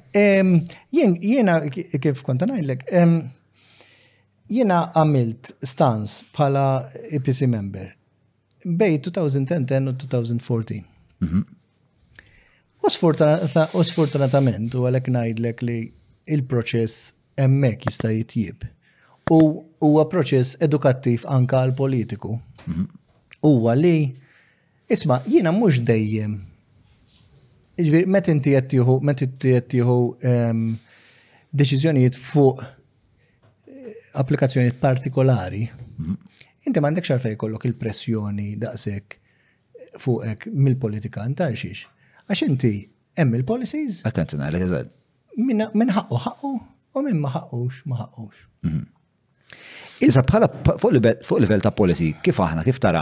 [0.93, 2.85] Jena, kif kontan għajlek,
[4.59, 6.63] jena għamilt stans pala
[7.09, 7.93] EPC member
[8.65, 10.83] bej 2010 u 2014.
[11.25, 11.41] Mhm.
[12.83, 12.93] U
[13.83, 15.79] sfortunatament, u għalek najdlek li
[16.29, 18.65] il-proċess emmek jista' jitjib.
[19.33, 19.39] U
[19.85, 22.35] huwa proċess edukattiv anka għal politiku.
[22.67, 22.85] Mhm.
[23.45, 23.97] Huwa li
[24.91, 26.39] isma' jiena mhux dejjem.
[27.79, 29.97] Ġifier inti qed tieħu meta inti qed tieħu
[30.31, 30.63] ehm,
[31.55, 36.17] deċiżjonijiet fuq eh, applikazzjonijiet partikolari, mhm.
[36.67, 39.19] inti m'għandek xarfej kollok il-pressjoni daqshekk
[40.03, 41.85] fuqek mill-politika ntaxix.
[42.27, 42.73] Għax inti
[43.17, 44.03] hemm il-policies.
[44.05, 44.95] Akkantina għalek eżatt
[45.47, 46.51] minn ħaqqu ħaqqu
[46.99, 48.47] u minn maħakkux maħakkux.
[48.61, 48.87] ma mhm.
[50.01, 50.47] Issa bħala
[50.79, 53.01] fuq level ta' policy, kif aħna, kif tara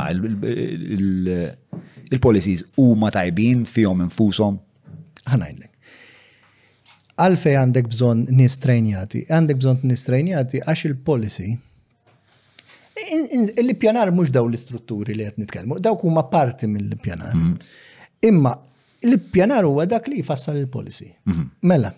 [2.12, 4.60] il-policies u ma tajbin fihom infushom?
[5.28, 5.74] jgħidlek.
[7.18, 11.48] Għalfej għandek bżon nistrenjati, għandek bżon nistrenjati għax il-policy
[13.62, 17.36] l-pjanar mux daw l-istrutturi li għet nitkelmu, dawk huma parti mill-pjanar.
[17.36, 17.56] Mhm.
[18.26, 18.56] Imma
[19.06, 21.12] l-pjanar huwa dak li jfassal il-policy.
[21.30, 21.44] Mhm.
[21.70, 21.94] Mela,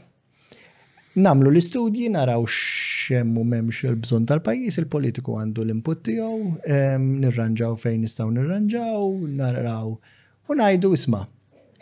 [1.16, 8.32] namlu l-istudji, naraw xemmu memx il-bżon tal-pajis, il-politiku għandu l-input tiegħu, ehm, nirranġaw fejn nistgħu
[8.36, 9.08] nirranġaw,
[9.40, 11.24] naraw u ngħidu isma'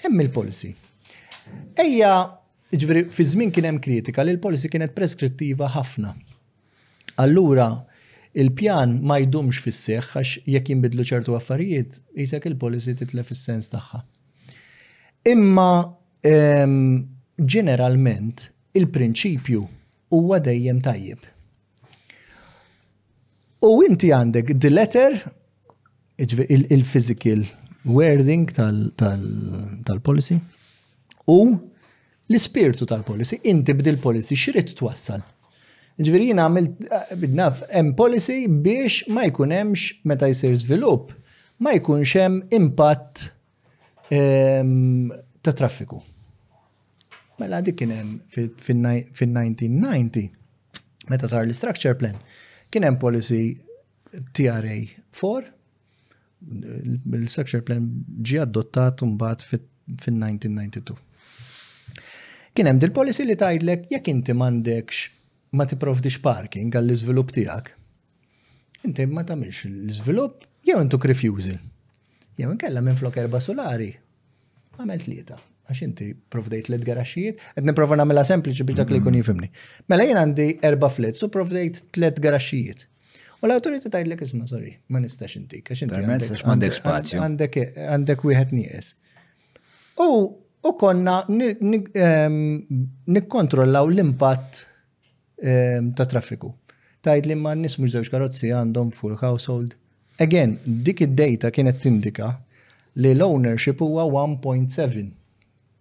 [0.05, 0.71] hemm il-policy.
[1.79, 2.13] Ejja,
[2.71, 6.13] ġveri, fi żmien kien hemm kritika li l polisi kienet preskrittiva ħafna.
[7.23, 7.69] Allura
[8.37, 14.03] il-pjan ma jdumx fis-seħħ għax jekk jinbidlu ċertu affarijiet, jisek il-policy title' fis-sens tagħha.
[15.33, 15.71] Imma
[16.27, 17.01] ehm,
[17.39, 19.61] ġeneralment il-prinċipju
[20.13, 21.21] huwa dejjem tajjeb.
[23.67, 25.17] U inti għandek the letter,
[26.21, 27.43] il-physical
[27.87, 28.49] wording
[28.99, 30.37] tal-policy,
[31.33, 31.39] u
[32.27, 35.23] l-spiritu tal-policy, inti bdil policy xirrit twassal.
[35.97, 36.67] Ġveri jina għamil
[37.17, 41.09] bidnaf eh, hemm policy biex ma jkunemx meta jisir svilup,
[41.65, 43.23] ma jkunx hemm impatt
[44.13, 45.07] ehm,
[45.41, 45.97] ta' traffiku.
[47.37, 50.23] Mela dik kien hemm fin-1990
[51.11, 52.17] meta sar l-structure plan
[52.73, 53.41] kien hemm policy
[54.33, 54.85] TRA 4
[57.17, 57.83] l structure plan
[58.29, 60.89] ġi adottat mbagħad fin-1992.
[62.57, 64.97] Kien hemm dil-policy li tgħidlek jekk inti m'għandekx
[65.57, 67.65] ma tipprovdix parking għall-iżvilupp tiegħek.
[68.89, 70.35] Inti ma tagħmilx l-iżvilupp
[70.71, 71.57] jew intuk refusal.
[72.37, 73.91] Jew inkella minn flok erba' solari
[74.77, 75.37] għamel tlieta
[75.67, 79.19] għax inti provdejt l-edgar għaxijiet, għed niprofa namela sempliċi biex dak li kun mm.
[79.21, 79.49] jifimni.
[79.91, 82.85] Mela jien għandi erba flet, su provdejt tlet garaxijiet.
[83.43, 87.19] U l-autorita tajt l-ek isma, sorry, ma nistax intik, għax inti għandek spazju.
[87.21, 88.93] Għandek wieħed nieqes.
[90.03, 90.09] U
[90.67, 91.19] u konna
[93.13, 94.63] nikkontrollaw l-impatt
[95.99, 96.49] ta' traffiku.
[97.05, 99.75] Tajt li ma nis mux zewġ karozzi għandhom full household.
[100.19, 102.33] Again, dik id-data kienet tindika
[102.97, 105.05] li l-ownership huwa 1.7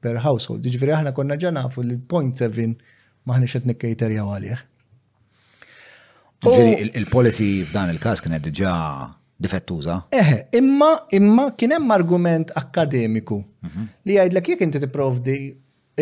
[0.06, 0.64] per household.
[0.74, 2.72] Ġifiri aħna konna ġa nafu li 0.7
[3.28, 4.64] maħni xed għalieħ.
[6.44, 6.90] għalih.
[7.00, 8.74] Il-policy f'dan il-kas kienet diġa
[9.42, 9.96] difettuża.
[10.20, 13.88] Eħe, imma imma kien hemm argument akademiku mhm.
[14.06, 15.36] li jgħidlek jekk inti tipprovdi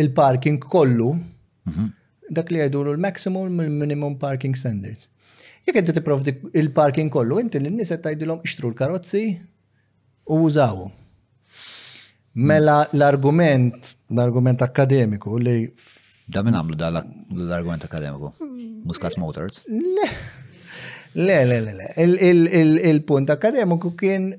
[0.02, 1.10] il-parking kollu,
[1.70, 1.88] mhm.
[2.36, 5.08] dak li għajdu l-maximum minimum parking standards.
[5.66, 9.24] Jekk inti tipprovdi il-parking kollu, inti l-nies qed tgħidilhom ixtru l-karozzi
[10.28, 10.90] u użawu.
[12.34, 13.76] Mela l-argument,
[14.10, 15.68] l-argument akademiku li.
[16.26, 18.32] Da minn għamlu da l-argument akademiku?
[18.84, 19.60] Muscat Motors?
[19.70, 20.08] Le,
[21.14, 21.92] le, le, le.
[22.90, 24.32] Il-punt akademiku kien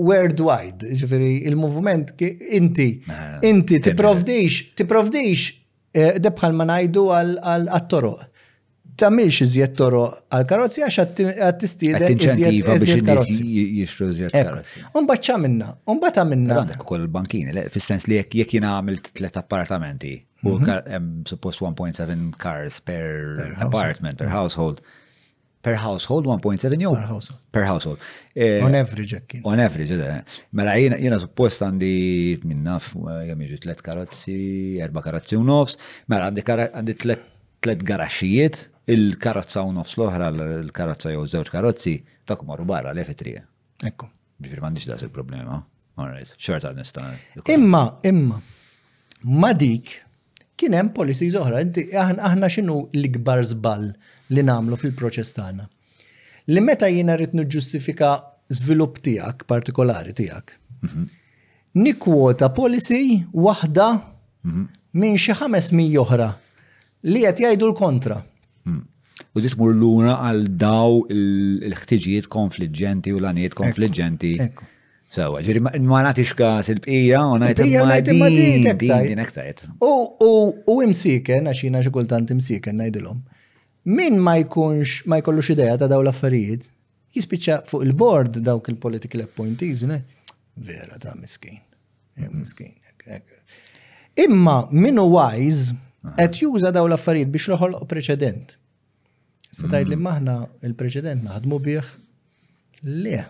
[0.00, 2.86] worldwide, ġifiri, il-movement inti,
[3.44, 5.50] inti tiprovdix, tiprovdix,
[5.92, 7.68] eh, debħal ma najdu għal għal
[9.00, 11.64] tammilx iżjed toro għal karozzi għax għat
[12.12, 14.82] Inċentiva biex jixtru iżjed karozzi.
[14.98, 16.58] Umba ċamminna, umba tamminna.
[16.62, 21.24] Għandek bankini, fil-sens li jek jina għamil tlet appartamenti, u mhm.
[21.28, 24.80] suppost 1.7 cars per apartment, per household.
[25.62, 26.90] Per household 1.7 jow?
[27.54, 28.00] Per household.
[28.34, 29.44] Eh, on average, ekkin.
[29.46, 30.24] On average, eh.
[30.58, 31.92] Mela jena suppost għandi
[32.50, 34.36] minnaf, eh, jgħam t tlet karozzi,
[34.82, 35.78] erba karozzi u nofs,
[36.10, 38.58] mela għandi tlet garaxijiet,
[38.90, 40.30] il-karazza u nofs l-oħra,
[40.62, 43.44] il-karazza jew żewġ karozzi, tak marru barra li fetrija
[43.86, 44.06] Ekku.
[44.42, 45.56] Ġifir m'għandix daqs il-problema.
[45.98, 47.02] Alright, xorta nista.
[47.50, 48.36] Imma, imma,
[49.40, 49.92] ma dik
[50.58, 53.88] kien hemm policies oħra, aħna x'inhu l-ikbar żball
[54.34, 55.66] li nagħmlu fil-proċess tagħna.
[56.54, 58.12] Li meta jiena rrid niġġustifika
[58.58, 60.54] żvilupp tiegħek partikolari tiegħek.
[60.86, 61.08] Mhm.
[61.82, 63.00] Nikwota policy
[63.32, 63.88] waħda
[64.46, 64.64] mhm.
[65.02, 65.72] minn xi ħames
[66.06, 66.30] oħra
[67.10, 68.22] li qed jgħidu l-kontra.
[69.32, 74.32] U dit l lura għal daw il-ħtiġijiet konfliġġenti u l-għaniet konfliġenti.
[75.12, 77.98] Sewa, ġiri ma natix kas il-bqija u najt ma
[78.32, 79.66] din din ektajt.
[79.84, 83.20] U imsiken, għaxina xikultant imsiken najdilom.
[83.92, 86.68] Min ma jkunx, ma jkollux ideja ta' daw l-affarijiet,
[87.18, 90.00] jispiċċa fuq il-board dawk il-political appointees, ne?
[90.56, 91.58] Vera ta' miskin.
[92.32, 92.72] Miskin.
[94.24, 95.72] Imma minu wise,
[96.18, 98.56] Et juża daw l-affarijiet biex joħolq preċedent.
[99.54, 100.02] Se tgħid li mm.
[100.06, 100.34] maħna
[100.68, 101.92] il-preċedent naħdmu bih?
[102.88, 103.20] Le.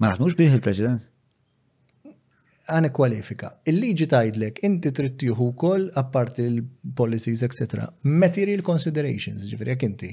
[0.00, 1.06] Ma naħdmux bih il-preċedent?
[2.70, 3.54] Għana kwalifika.
[3.70, 7.88] Il-liġi tgħidlek inti trid tieħu wkoll apparti l-policies etc.
[8.04, 10.12] Material considerations, ġifri, jekk inti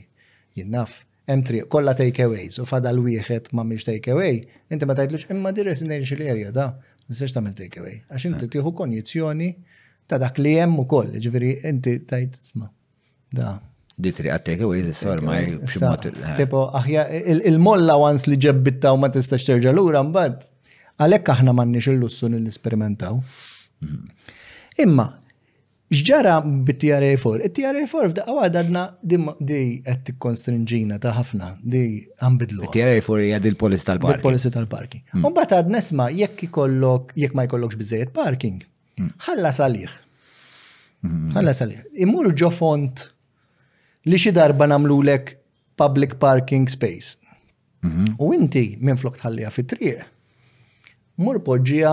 [0.58, 4.40] jien naf hemm triq kollha takeaways u fadal wieħed take takeaway,
[4.72, 6.72] inti ma tgħidlux imma di residential area da,
[7.12, 8.00] nistax tagħmel takeaway.
[8.08, 8.54] Għax inti eh.
[8.56, 9.52] tieħu konjizzjoni
[10.08, 12.70] ta' dak li hemm ukoll, ġveri, inti tajt sma,
[13.40, 13.58] da.
[13.98, 15.40] Ditri għattek u jizis, sor ma
[16.38, 17.04] Tipo, aħja,
[17.48, 20.44] il-molla għans li ġebbitta u ma tistax terġa l-ura mbagħad
[21.02, 23.18] għalhekk aħna m'għandniex il-lussu nisperimentaw.
[23.82, 24.30] Mhm.
[24.86, 25.08] Imma,
[25.94, 26.36] xġara
[26.70, 27.42] bit-TRA4?
[27.50, 31.84] Il-TRA4 f'daqqa għad għadna di għed t-konstringina ta' ħafna, di
[32.22, 32.64] għambidlu.
[32.70, 34.22] Il-TRA4 jgħad il-polis tal-parking.
[34.22, 35.04] il polis tal-parking.
[35.18, 35.26] Mhm.
[35.34, 38.62] Un għad nesma jekk jekk ma jkollokx bizzejiet parking
[39.28, 39.94] ħalla salih.
[41.36, 41.82] ħalla salih.
[42.02, 43.04] Immur ġo font
[44.10, 45.38] li xi darba lek
[45.78, 47.18] public parking space.
[48.20, 50.04] U inti minn flok tħallija fit-triq,
[51.18, 51.92] mur poġġija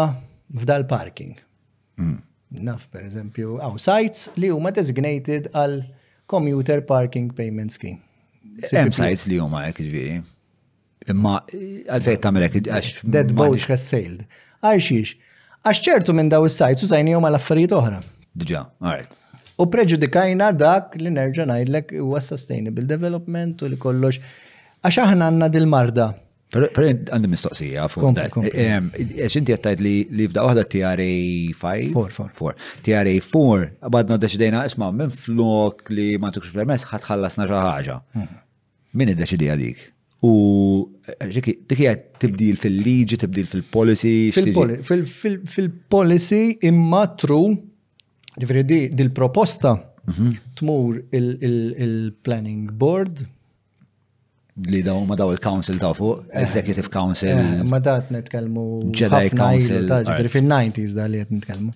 [0.59, 1.37] f'dal parking.
[2.55, 5.81] Naf, per eżempju, għaw sites li huma designated għal
[6.27, 8.01] Commuter Parking Payment Scheme.
[8.73, 10.21] Hemm sites li huma hekk ġifieri.
[11.11, 12.93] Imma għalfejn tagħmel hekk għax.
[13.05, 14.25] Dead boat has sailed.
[14.65, 15.17] Għaxiex,
[15.65, 18.01] Għax ċertu minn daw is-sajt għom għal affarijiet oħra.
[18.37, 19.15] Diġà, għajt.
[19.63, 24.19] U preġudikajna dak li nerġa' ngħidlek huwa sustainable development u li kollox
[24.85, 26.11] għax aħna għandna dil-marda.
[26.55, 28.37] Pero għandi mistoqsija fuq dat.
[29.25, 31.09] Xinti għattajt li li f'da uħda TRA
[31.63, 31.97] 5?
[32.43, 32.69] 4.
[32.85, 37.99] TRA 4, għabadna deċidejna isma minn flok li ma tukx permess ħatħallasna ħaġa.
[38.21, 38.41] Mhm.
[39.01, 39.89] Min id deċidija dik?
[40.25, 41.91] U eh, dik hija
[42.23, 44.15] tibdil fil-liġi, tibdil fil-policy.
[44.33, 47.43] Fil-policy imma tru,
[48.41, 49.75] ġifri di, dil-proposta
[50.09, 50.33] mhm.
[50.61, 53.27] tmur il-planning board
[54.71, 56.43] li daw ma daw il-Council ta' fuq, eh.
[56.47, 57.31] Executive Council.
[57.39, 58.67] Eh, ma da' t-netkelmu.
[59.01, 59.89] Jedi Council.
[60.07, 61.73] Ġifri fil-90s da' li t-netkelmu.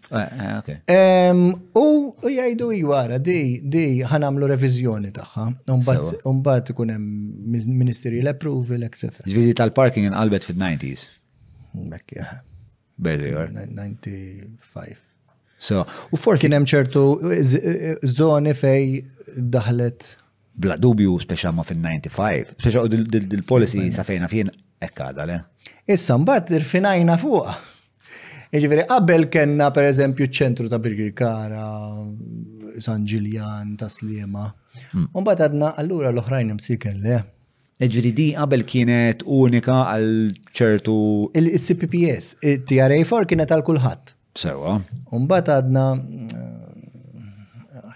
[0.70, 1.40] Eh,
[1.82, 5.46] u jajdu jwara, di, di ħanamlu revizjoni taħħa,
[6.32, 7.02] unbat kunem
[7.82, 9.26] ministerial approval, etc.
[9.26, 11.08] Ġifri tal-parking in inqalbet fil-90s.
[11.88, 12.22] Bekki,
[12.96, 15.02] Belli, 95.
[15.58, 16.44] So, u forsi.
[16.46, 17.02] Kienem ċertu
[18.14, 18.86] zoni fej
[19.50, 20.06] daħlet
[20.58, 24.26] bla dubju, speċa ma fin-95, speċa dil-policy sa fejna
[24.82, 25.38] ekkada e le.
[25.90, 27.54] Issa mbagħad irfinajna fuq.
[28.56, 31.68] Iġveri, qabel kena pereżempju ċ-ċentru ta' Birgir Kara,
[32.80, 34.46] San Ġiljan, ta' Sliema.
[34.92, 35.08] Hmm.
[35.12, 37.20] mbagħad għadna allura l-oħrajn imsiken le.
[37.78, 40.08] Iġveri di qabel kienet unika għal
[40.56, 40.96] ċertu.
[41.38, 44.14] Il-CPPS, il-TRA4 kienet għal kulħadd.
[44.38, 44.76] Sewa.
[45.14, 45.86] U mbagħad għadna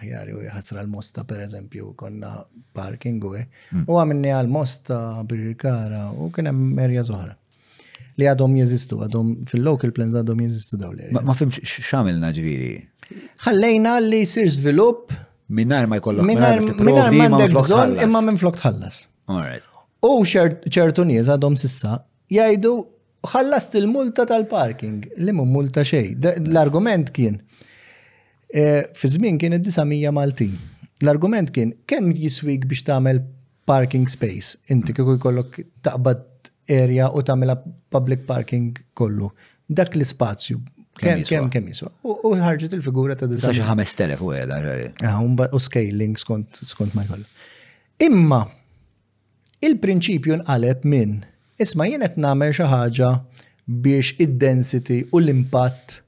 [0.03, 2.33] aħjar, u jħasra l-mosta per eżempju, konna
[2.75, 3.85] parking u hmm.
[3.87, 4.99] u għamilni għal-mosta
[5.31, 7.37] birrikara u kien hemm erja zoħra.
[8.21, 11.07] Li għadhom jeżistu, għadhom fil-local plans għadhom jeżistu daw li.
[11.17, 12.75] Ma fimx xamilna ġviri?
[13.47, 15.13] Ħallejna li sir svilup.
[15.53, 16.27] Minnar ma jkollok.
[16.29, 19.05] Minnar ma għandek bżon imma minn flok tħallas.
[20.05, 22.75] U ċertu nies għadhom sissa jgħidu
[23.33, 26.17] ħallast il-multa tal-parking, li mu multa xej.
[26.51, 27.37] L-argument kien
[28.53, 30.59] Eh, fi żmien kien id-900 Maltin.
[31.03, 33.23] L-argument kien kemm jiswik biex tagħmel
[33.69, 36.27] parking space inti kieku jkollok taqbad
[36.75, 37.57] area u tagħmilha
[37.95, 39.31] public parking kollu.
[39.69, 40.61] Dak l-ispazju
[41.03, 41.87] Kem, kem, kem jiswa.
[42.05, 43.47] U ħarġet il-figura ta' dizza.
[43.49, 44.59] Saċi 5000 u għedha.
[45.09, 47.25] Għumba ah, u scaling skont, skont ma' jkollu.
[48.05, 48.43] Imma,
[49.65, 51.23] il-prinċipju nqaleb minn,
[51.65, 53.09] isma jien qed nagħmel xi ħaġa
[53.73, 56.03] biex id-density u l-impatt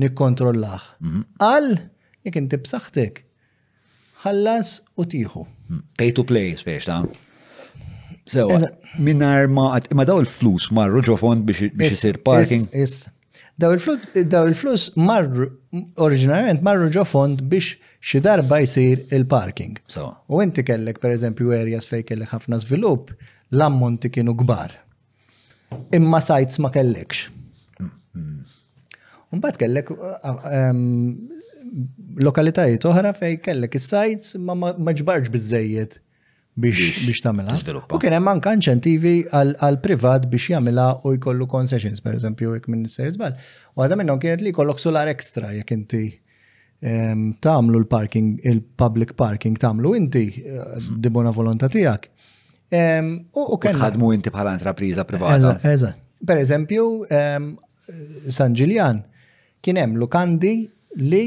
[0.00, 0.80] Nikkontrollah.
[1.00, 1.22] Mhm.
[1.42, 1.72] Għal,
[2.24, 3.22] jek inti b'saħħtek,
[4.24, 5.44] ħallas u tieħu.
[5.44, 5.84] Mhm.
[5.98, 7.02] Pay to play, spiex ta'
[8.32, 8.54] Sewa,
[9.02, 12.68] minnar ma ma daw il-flus marru ġofond biex jisir parking.
[12.72, 13.08] Is,
[13.62, 15.46] Daw il-flus marru,
[16.00, 19.76] oriġinarjament marru ġofond biex xi darba jsir il-parking.
[20.32, 23.10] U inti kellek per eżempju areas fej kellek ħafna svilup,
[23.52, 24.72] l-ammonti kienu kbar.
[25.94, 27.26] Imma sajts ma kellekx.
[29.32, 31.12] Mbagħad kellek ehm,
[32.20, 35.94] lokalitajiet oħra fej kellek is-sajts ma ġbarx biżejjed
[36.60, 37.54] biex tagħmilha.
[37.96, 42.84] U kien hemm anke inċentivi għal privat biex jagħmilha u jkollu concessions, pereżempju jekk minn
[42.92, 43.38] ser żball.
[43.72, 49.56] U għadha minnhom kienet li jkollok solar extra jekk inti ehm, tagħmlu l-parking, il-public parking
[49.62, 52.10] tagħmlu inti eh, dibona volontà tiegħek.
[52.72, 53.80] Ehm, u kien.
[53.80, 55.56] ħadmu inti bħala intrapriża privata.
[55.62, 56.84] Pereżempju Per eżempju,
[58.30, 59.00] San Ġiljan
[59.66, 60.52] kien hemm lukandi
[61.12, 61.24] li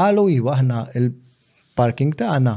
[0.00, 0.54] qalu iwa
[0.98, 2.54] il-parking tagħna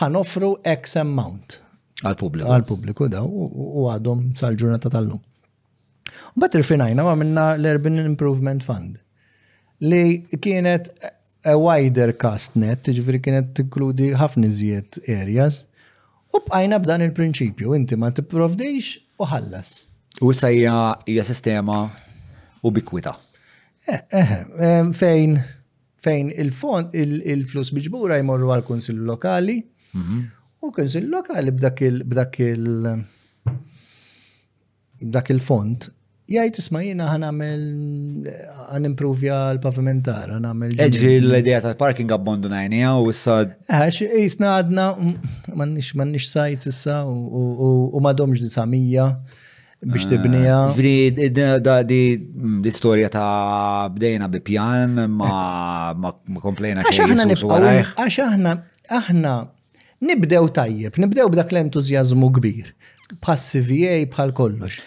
[0.00, 1.58] ħanoffru X amount.
[2.06, 2.46] Għal-pubbliku.
[2.54, 5.20] Għal-pubbliku daw u għadhom sal-ġurnata tal-lum.
[6.36, 9.00] U bat irfinajna għamilna l-Urban Improvement Fund
[9.82, 10.88] li kienet
[11.46, 15.62] a wider cast net, ġifri kienet tinkludi ħafna iżjed areas.
[16.34, 19.80] U bqajna b'dan il-prinċipju, inti ma tipprovdejx u ħallas.
[20.22, 20.74] U sejja
[21.08, 21.82] hija sistema
[22.66, 23.16] ubikwita.
[23.88, 25.38] Eh, eh, eh, fejn
[26.04, 29.54] fejn il-fond il-flus biġbura jmorru għal kunsill lokali
[29.96, 30.18] mhm.
[30.62, 32.66] u konsil lokali b'dak il b'dak il
[35.04, 35.88] b'dak il-fond
[36.28, 37.64] jgħid isma' għan għamil
[38.66, 40.74] għan improvja l-pavimentar, għamil.
[40.84, 43.54] Eġri l-idea tal-parking abbandonajnija u is-sad.
[43.70, 49.08] Eh, għax jisna għadna mm, m'għandniex sajt issa u m'għadhomx disamija
[49.82, 50.56] biex tibnija.
[50.76, 52.18] Vri, eh, da di
[52.64, 56.38] l-istoria ta' bdejna bi pjan, ma eh.
[56.42, 57.94] komplejna xaħna nibqawajħ.
[57.96, 58.56] Għax aħna,
[59.00, 59.32] aħna
[60.02, 62.70] nibdew tajjeb, nibdew b'dak l-entuzjazmu kbir,
[63.22, 64.80] bħal CVA, bħal kollox.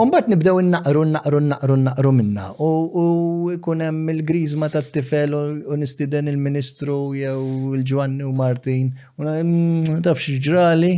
[0.00, 2.46] Umbat nibdew naqru, naqru, naqru, naqru minna.
[2.58, 5.36] U kunem il-grizma ta' tifel
[5.68, 7.36] u nistiden il-ministru jew
[7.76, 8.94] il-Ġwanni u Martin.
[9.20, 10.94] U tafx ġrali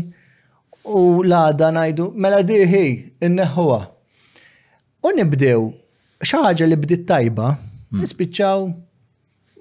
[0.84, 2.84] u l-għada najdu, mela diħi,
[3.24, 3.78] inneħuwa.
[5.04, 5.62] U nibdew,
[6.24, 8.00] xaħġa li bdiet tajba, hmm.
[8.04, 8.64] nispiċċaw.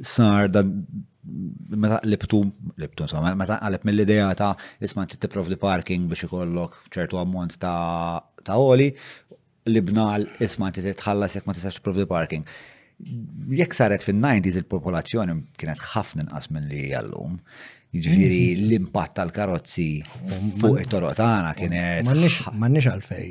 [0.00, 0.70] sar dan
[1.68, 2.48] meta libtum,
[2.80, 8.56] libtum, insomma, meta qalep mill-ideja ta' t-tiprof li parking biex ikollok ċertu ammont ta' ta'
[8.58, 8.88] oli,
[9.70, 12.42] libnal isma' titħallas jekk ma tistax prof parking
[13.60, 17.34] jekk saret fin-90s il-popolazzjoni kienet ħafna inqas minn li għallum.
[17.92, 19.88] Jiġifieri l-impatt tal-karozzi
[20.62, 22.02] fuq it-toroq tagħna kienet.
[22.08, 23.28] M'għandniex għalfej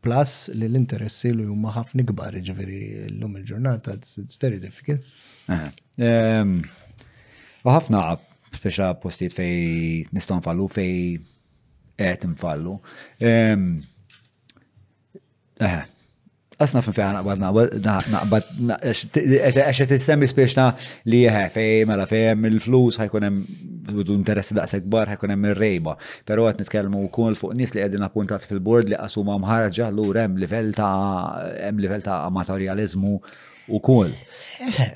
[0.04, 2.78] Plus li l-interessi li huma ħafna kbar, ġifieri
[3.10, 5.04] l-lum il-ġurnata, it's very difficult.
[5.98, 6.56] Ehm,
[7.64, 8.04] u ħafna
[8.58, 9.60] speċa postijiet fej
[10.14, 10.94] nistgħu nfallu fej
[11.98, 12.78] qed nfallu.
[13.20, 13.70] Ehm,
[16.58, 17.38] Asna fin fejn naqbad
[18.10, 18.46] naqbad
[19.62, 20.64] għaxe t-semmi spiexna
[21.06, 21.84] li jħe fej,
[22.48, 25.94] il-flus ħajkun hemm interessi daqshekk bar ħajkun hemm ir-rejba.
[26.26, 30.42] Però qed nitkellmu wkoll fuq nies li qegħdin appuntat fil-bord li qasuma mħarġa lur hemm
[30.42, 33.14] livell ta' hemm livell ta' amatorjaliżmu
[33.78, 34.10] wkoll.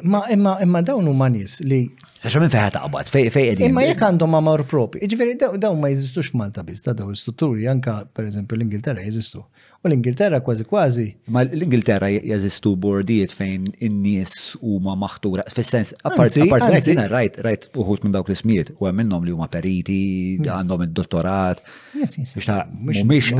[0.02, 1.84] Ma imma imma dawn huma nies li
[2.22, 3.64] Għaxa minn feħat għabat, fej edin.
[3.72, 5.00] Imma jek għandhom għamor propi.
[5.02, 9.42] Iġveri, daw ma jizistux f'Malta biz, ta' daw istrutturi, anka per eżempju l-Ingilterra jizistu.
[9.82, 11.06] U l-Ingilterra kważi kważi.
[11.34, 15.42] Ma l-Ingilterra jazistu bordijiet fejn in-nies u ma maħtura.
[15.50, 16.38] Fis-sens, apart
[16.86, 19.98] jina rajt, rajt uħut minn dawk l-ismijiet, u minnom li huma periti,
[20.38, 20.46] hmm.
[20.62, 21.64] għandhom il-dottorat.
[21.98, 23.32] Mux ta' mux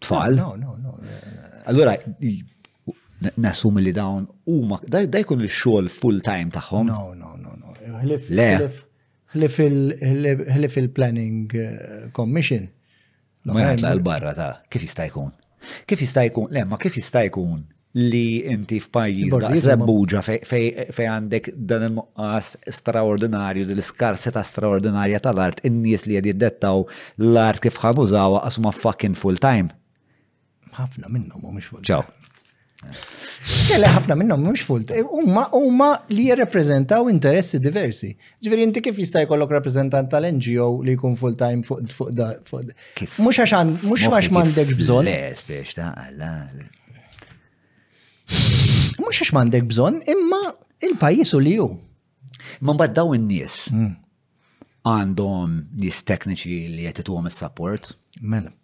[0.00, 0.40] tfal.
[1.68, 1.92] Allora,
[3.40, 6.86] nasum li dawn u ma, da jkun il-xol full-time tagħhom?
[6.86, 7.74] No, no, no, no.
[9.38, 12.68] Hlif il-planning eh, commission.
[13.48, 15.32] Ma jgħatla l-barra ta' kif jista' jkun?
[15.88, 16.48] Kif jista' jkun?
[16.54, 17.64] Le, ma kif jista' jkun
[17.98, 26.18] li inti f'pajjiż daqsa buġa fej għandek dan il-nuqqas straordinarju, dil-skarseta straordinarja tal-art, in-nies li
[26.20, 26.84] qed jiddettaw
[27.32, 29.72] l-art kif ħanużawa għasuma fucking full-time.
[30.78, 32.06] Ħafna minnhom mhumiex full-time.
[33.66, 34.92] Kelle ħafna minnhom mux fult.
[34.94, 38.12] Eh, huma huma li jirrepreżentaw interessi diversi.
[38.38, 42.70] Ġifieri inti kif jista' jkollok rappreżentant tal-NGO li jkun full time fuq fuq da fuq.
[43.18, 45.10] Mhux għax mhux għax m'għandekx bżonn.
[45.10, 46.30] Le, ta' alla.
[49.00, 50.40] Mhux għax m'għandek bżonn, imma
[50.88, 51.68] il-pajjiż u li hu.
[52.62, 53.90] Ma mbagħad daw in-nies hmm.
[54.86, 57.96] għandhom nies tekniċi li qed ituhom is-support.
[58.22, 58.54] Mela.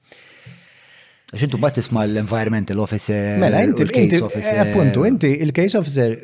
[1.34, 3.38] Għax intu bat tisma l-environmental officer.
[3.42, 4.58] Mela, inti l-case officer.
[4.62, 6.14] Appuntu, inti il-case officer,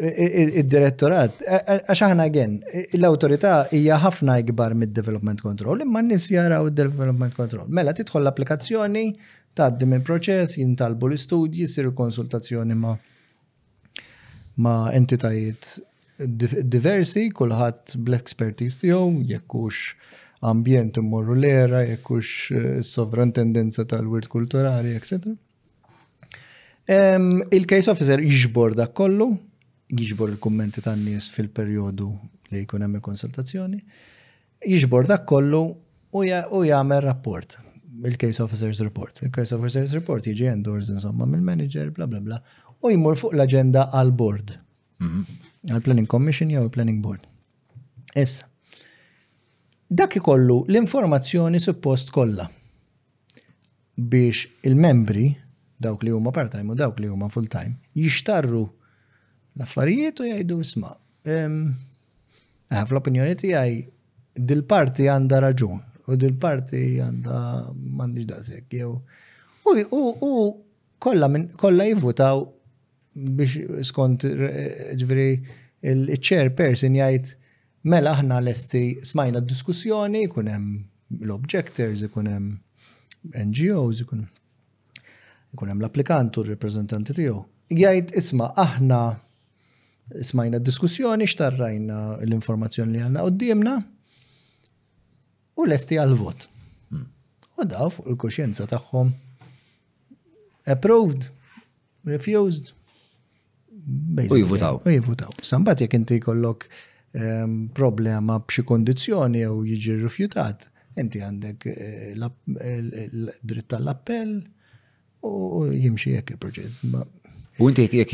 [0.61, 2.55] il-direttorat, għax aħna għen,
[2.95, 7.67] l autorita hija ħafna ikbar mid-development control, imma n-nis jaraw il-development control.
[7.75, 9.05] Mela, titħol l-applikazzjoni,
[9.59, 12.95] taddi il proċess, jintalbu l-istudji, sir konsultazzjoni ma'
[14.63, 15.75] ma' entitajiet
[16.21, 19.95] diversi, kulħadd bl-expertise tiegħu, jekkux
[20.41, 25.35] ambjent immorru l-era, jekkux eh, sovrantendenza tal-wirt kulturali, etc.
[27.55, 29.31] Il-case officer jiġbor da kollu,
[29.95, 32.09] jiġbor il-kommenti tan nies fil-periodu
[32.51, 33.83] li jkun hemm konsultazzjoni,
[34.73, 35.61] jiġbor da kollu
[36.19, 37.55] u jagħmel rapport
[38.11, 39.21] il-case officer's report.
[39.23, 42.41] Il-case officer's report jiġi endors insomma mill-manager, bla bla bla,
[42.81, 44.57] u jmur fuq l-agenda għal-board.
[45.05, 45.23] Mhm.
[45.71, 47.27] Għal-planning commission jew planning board.
[48.17, 48.50] Issa,
[49.91, 52.45] Dak ikollu l-informazzjoni suppost kollha
[53.99, 55.25] biex il-membri
[55.83, 58.63] dawk li huma part-time u dawk li huma full-time jixtarru
[59.57, 60.93] l-affarijiet u jgħidu isma.
[61.27, 63.81] Eh, fl-opinjoni tiegħi
[64.39, 67.41] dil-parti għandha raġun u dil-parti għandha
[67.75, 68.95] m'għandix daqsek jew
[69.67, 70.47] u
[71.03, 71.33] kollha
[71.65, 72.45] kollha jivvutaw
[73.19, 73.59] biex
[73.91, 75.29] skont eh, ġifieri
[75.91, 77.35] il-chairperson jgħid
[77.83, 84.27] Mela aħna lesti smajna d-diskussjoni, kunem hemm l-objectors, ikun hemm NGOs, ikun
[85.55, 87.39] ikun hemm l-applikant u r-reprezentanti tiegħu.
[87.73, 88.99] Jgħid isma' aħna
[90.29, 93.75] smajna diskussjoni, xtarrajna l-informazzjoni li għanna għoddimna
[95.57, 96.45] u l-esti għal-vot.
[96.93, 97.09] Hmm.
[97.57, 99.15] U daw fuq il-koxjenza tagħhom
[100.69, 101.31] approved,
[102.13, 102.75] refused.
[104.29, 104.83] U jivutaw.
[104.85, 105.33] U jivutaw.
[105.49, 106.69] Sambat jek inti kollok
[107.11, 110.67] problema b'xi kondizzjoni jew jiġi rrifjutat,
[110.99, 113.07] inti għandek eh, eh,
[113.43, 114.37] dritt tal-appell
[115.27, 116.85] u jimxi jekk il-proċess.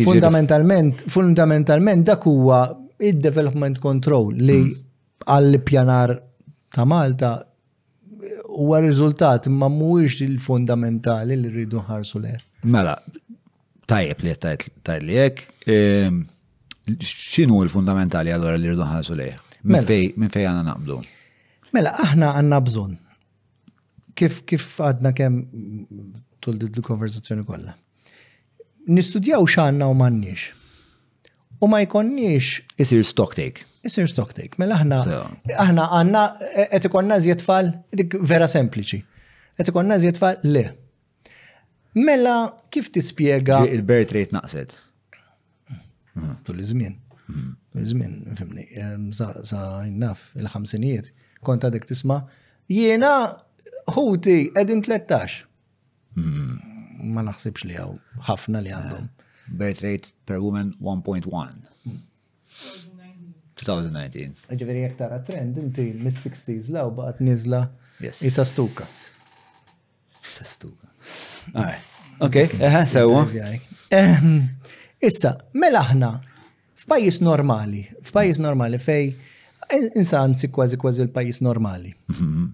[0.05, 2.61] Fundamentalment, fundamentalment dak huwa
[3.01, 4.73] id-development control li mm.
[5.29, 6.15] għall-pjanar
[6.75, 7.35] ta' Malta
[8.57, 12.33] huwa riżultat ma mhuwiex il-fundamentali li rridu nħarsu le.
[12.65, 12.97] Mela,
[13.87, 15.47] tajjeb li tajt li jekk
[17.03, 19.41] xinu l-fundamentali għallora li rridu ħasu lejh?
[19.67, 20.31] Minn mela.
[20.31, 20.99] fej għanna naqblu?
[21.75, 22.93] Mela, aħna għanna bżon.
[24.17, 25.41] Kif għadna kem
[26.41, 27.75] tul il-konverzazzjoni kollha.
[28.87, 30.47] Nistudjaw xanna u m'għandniex.
[31.61, 32.63] U ma jkonniex.
[32.79, 33.65] Isir stock take.
[33.87, 34.55] Isir stock take.
[34.61, 35.03] Mela aħna
[35.57, 36.25] aħna għandna
[36.71, 39.03] qed ikonna żjed tfal dik vera sempliċi.
[39.59, 40.65] Qed ikonna żjed tfal le.
[41.97, 42.39] Mela
[42.71, 43.65] kif tispjega.
[43.73, 44.77] Il-birth rate naqset.
[46.17, 46.37] Mhm.
[46.45, 46.95] tul iż-żmien.
[47.31, 47.57] Mhm.
[47.73, 48.65] Tul iż-żmien, fimni,
[49.51, 51.13] sa jnaf il-ħamsinijiet,
[51.45, 52.23] kont għadek tisma'
[52.73, 53.13] jiena
[53.97, 55.45] ħuti edin 13.
[56.15, 56.75] Mhm.
[57.15, 57.93] Ma naħsibx li għaw,
[58.29, 59.05] ħafna li għandhom.
[59.05, 61.69] Eh, birth rate per woman 1.1.
[63.57, 64.49] 2019.
[64.53, 67.65] Ġiviri jek tara trend, inti mis-60s law baqat nizla
[68.01, 68.85] jisa stuka.
[70.23, 70.89] Jisa stuka.
[72.21, 73.25] Ok, eħe, eh, eh, sewa.
[75.07, 76.07] Issa, mela aħna
[76.83, 79.05] f'pajjiż normali, f'pajjiż normali fej
[79.99, 81.93] insa anzi kważi kważi l-pajjiż normali.
[82.15, 82.47] Mhm.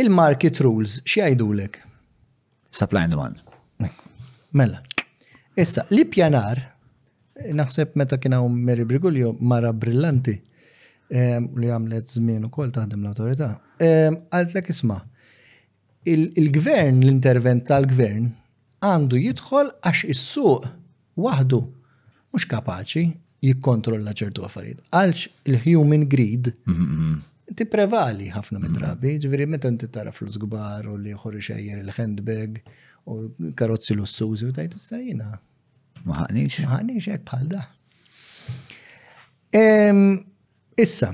[0.00, 1.78] Il-market rules xi jgħidulek?
[2.70, 3.44] Supply and demand.
[4.56, 4.80] Mela.
[5.54, 6.58] Issa, li pjanar,
[7.60, 10.34] naħseb meta kien hawn Mary Brigulio mara brillanti
[11.10, 13.52] li għamlet żmien ukoll taħdem l-awtorità.
[13.84, 14.98] Għaltlek isma'
[16.16, 18.30] il-gvern, l-intervent tal-gvern,
[18.84, 20.66] għandu jidħol għax is-suq
[21.20, 23.02] waħdu mhux kapaċi
[23.44, 24.82] jikkontrolla ċertu affarijiet.
[24.92, 27.18] Għalx il-human greed mm-hmm.
[27.56, 29.24] ti prevali ħafna mid-drabi, mm-hmm.
[29.26, 32.60] ġviri meta inti tara fl żgbar u li jħorri xejjer il-handbag
[33.10, 33.18] u
[33.56, 35.30] karozzi lussużi u tajt istajina.
[36.04, 36.62] Maħanix?
[36.64, 37.66] Maħanix jek bħal da.
[40.80, 41.10] Issa,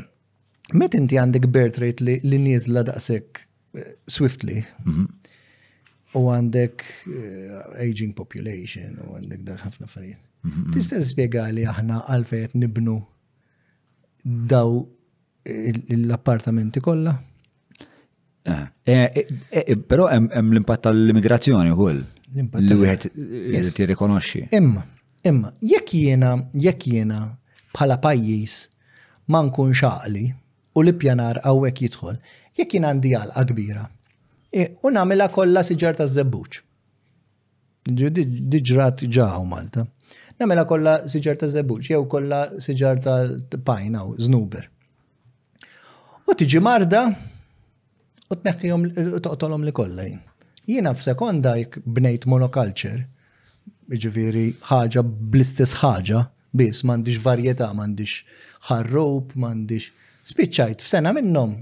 [0.76, 3.40] met inti għandek birth rate li nizla daqsek
[3.74, 5.15] eh, swiftly, mm-hmm
[6.16, 10.20] u għandek eh, aging population u għandek dar ħafna farijiet.
[10.46, 10.72] Mhm.
[10.74, 12.96] Tista' spjega li aħna għalfejn qed nibnu
[14.52, 14.72] daw
[15.46, 17.12] l-appartamenti kollha?
[18.46, 22.00] Eh, eh, però hemm l-impatt tal-immigrazzjoni wkoll.
[22.36, 24.46] Li wieħed tirrikonoxxi.
[24.58, 24.82] Imma,
[25.26, 27.20] imma jekk jiena jekk jiena
[27.76, 28.56] bħala pajjiż
[29.34, 30.26] ma nkun xaqli
[30.76, 32.18] u l-ippjanar hawnhekk jidħol,
[32.58, 33.84] jekk jien għandi għalqa kbira
[34.56, 36.62] E, u namela kollha siġar ta' zebbuċ.
[37.92, 39.82] Diġrat ġaħu Malta.
[40.40, 44.64] Namela kollha siġar ta' zebbuċ, jew kollha siġar ta' pajna u znuber.
[46.26, 47.02] U tiġi marda
[48.32, 48.88] u tneħħihom
[49.28, 50.16] toqtolhom li kollejn.
[50.72, 53.04] Jiena f-sekonda jekk bnejt monoculture,
[53.92, 56.24] ġifieri ħaġa bl-istess ħaġa,
[56.56, 58.16] biss m'għandix varjetà, m'għandix
[58.70, 59.92] ħarrub, m'għandix.
[60.32, 61.54] Spiċċajt f'sena minnhom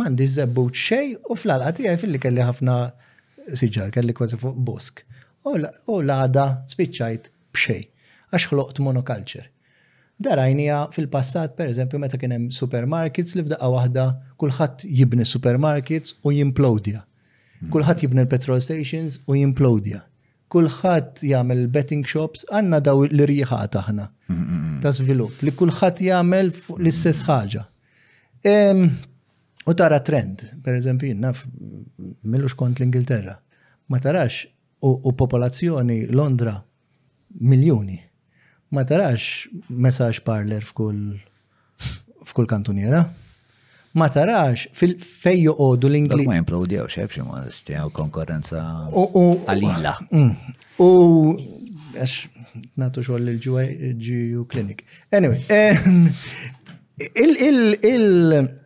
[0.00, 2.76] mandi zebbut xej u fl-alqa tijaj fil-li kelli ħafna
[3.60, 5.02] siġar, kelli kważi fuq busk.
[5.48, 7.86] U l-għada spiċċajt bxej,
[8.34, 9.48] għax xloqt monoculture.
[10.20, 14.04] Darajnija fil-passat, per eżempju, meta kien hemm supermarkets li f'daqqa waħda
[14.42, 17.02] kulħadd jibni supermarkets u jimplodja.
[17.72, 20.02] Kulħadd jibni l-petrol stations u jimplodja.
[20.52, 24.08] Kulħadd jagħmel betting shops għandna daw l-irjieħat aħna
[24.82, 27.62] ta' żvilupp li kulħadd jagħmel fuq l-istess ħaġa.
[29.66, 31.42] U tara trend, per eżempju, naf
[32.24, 33.34] millux kont l-Ingilterra.
[33.92, 34.42] Ma tarax
[34.80, 36.54] u, u popolazzjoni Londra
[37.40, 37.98] miljoni.
[38.72, 41.18] Ma tarax messaġ parler f'kull
[42.30, 43.02] f'kull kantuniera.
[43.92, 46.24] Ma tarax fej joqodu l-Ingli.
[46.30, 49.92] Ma jimplodjaw xeb ma stijaw konkurenza għalila.
[50.12, 50.32] Mm.
[50.78, 50.90] U
[51.98, 52.16] għax
[52.80, 53.36] natu xoll il
[53.98, 54.86] ġiju klinik.
[55.12, 55.44] Anyway,
[57.10, 58.56] il-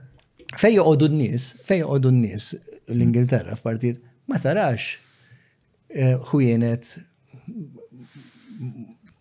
[0.61, 2.51] Fej joqodu n-nis, fej joqodu n-nis
[2.93, 3.99] l-Ingilterra f'partit,
[4.31, 4.93] ma tarax
[6.31, 6.97] ħujienet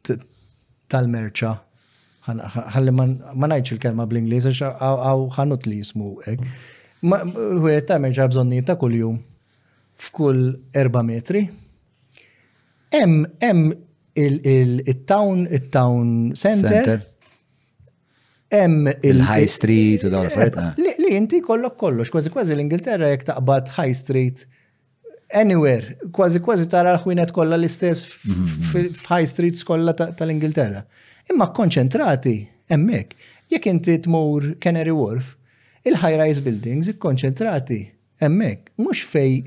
[0.09, 0.17] eh,
[0.93, 1.55] tal-merċa
[2.23, 6.45] Għalli ma najċ il-kelma bl-Inglis, għaw ħanut li jismu ek.
[7.03, 9.17] Ħujienet tal-merċa bżonni ta' kull-jum
[10.05, 10.39] f'kull
[10.71, 11.41] erba metri.
[13.01, 13.65] Em, em
[14.23, 17.01] il-town, il-town center.
[18.55, 20.79] Em il-high street u dawla l-affarijiet.
[20.79, 24.43] Eh li inti kollok kollox, kważi kważi l-Ingilterra jek taqbad High Street
[25.35, 29.31] anywhere, kważi kważi tara l-ħwienet kollha l-istess f'High mhm, mhm.
[29.31, 30.83] Streets kollha tal-Ingilterra.
[31.31, 32.37] Imma konċentrati
[32.71, 33.15] hemmhekk.
[33.51, 35.31] Jekk inti tmur Canary Wharf,
[35.87, 37.81] il-high-rise buildings ikkonċentrati
[38.23, 39.41] hemmhekk, mhux fej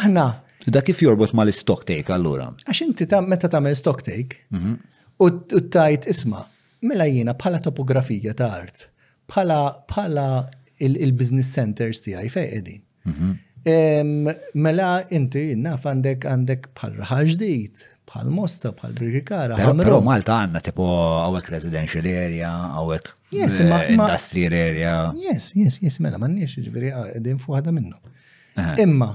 [0.00, 0.26] aħna.
[0.68, 2.50] Da kif jorbot mal stock take allura?
[2.66, 4.76] Għax inti meta tagħmel stock take mhm.
[5.24, 5.32] u
[5.72, 6.44] tajt isma'
[6.86, 8.84] mela jiena bħala topografija ta' art,
[9.28, 10.28] bħala
[10.80, 12.82] il-business centers tiegħi fejn qegħdin.
[13.08, 14.56] Mhm.
[14.62, 19.58] Mela inti naf għandek għandek bħal ħaġdijt, bħal mosta, bħal brikara.
[19.58, 20.86] Pero Malta għandna tipo
[21.24, 24.94] għawek residential area, għawek yes, eh, industrial area.
[25.20, 27.98] Yes, yes, yes, mela m'għandniex ġveri jiġifieri, ah, għedin fuħada minnu.
[28.56, 28.78] Eh.
[28.86, 29.10] Imma.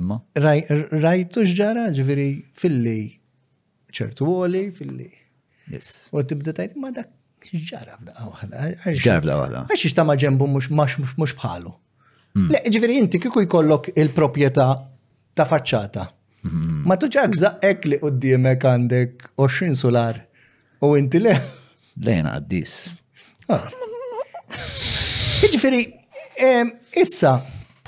[0.00, 0.18] Imma?
[0.40, 2.82] Rajtu ġara ġveri fil
[3.96, 4.98] ċertu għoli, fil
[5.66, 6.06] Yes.
[6.14, 7.08] U tibda tajt ma dak
[7.54, 8.66] ġara f'daqqa waħda.
[9.02, 9.60] ġara f'daqqa waħda.
[9.70, 11.72] Għax ixtama ġembu mux bħalu.
[12.36, 12.50] Hmm.
[12.52, 14.66] Le, ġifiri, inti kiku jkollok il-propieta
[15.34, 16.06] ta' faċċata.
[16.46, 16.82] Hmm.
[16.86, 20.18] Ma tuġak zaqqek li qoddimek għandek 20 solar
[20.84, 21.36] u inti le.
[22.02, 22.74] Lejna għaddis.
[23.48, 23.68] Ah.
[25.46, 25.84] Ġifiri,
[27.00, 27.36] issa,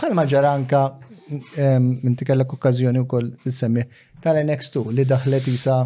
[0.01, 0.83] bħalma ġaranka,
[2.01, 3.85] minti kellek okkazjoni u koll semmi
[4.25, 5.83] tal-NX2 li daħlet isa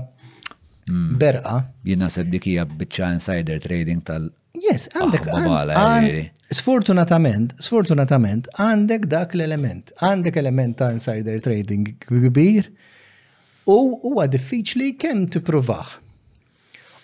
[0.91, 1.17] Mm.
[1.21, 1.55] berqa.
[1.87, 5.27] Jina seddikija bieċa insider trading tal- Yes, ah, għandek.
[5.27, 6.29] Eh, eh, eh.
[6.53, 9.93] Sfortunatament, sfortunatament, għandek dak l-element.
[10.03, 12.67] Għandek element ta' insider trading kbir
[13.67, 15.99] u huwa diffiċli kemm tippruvah.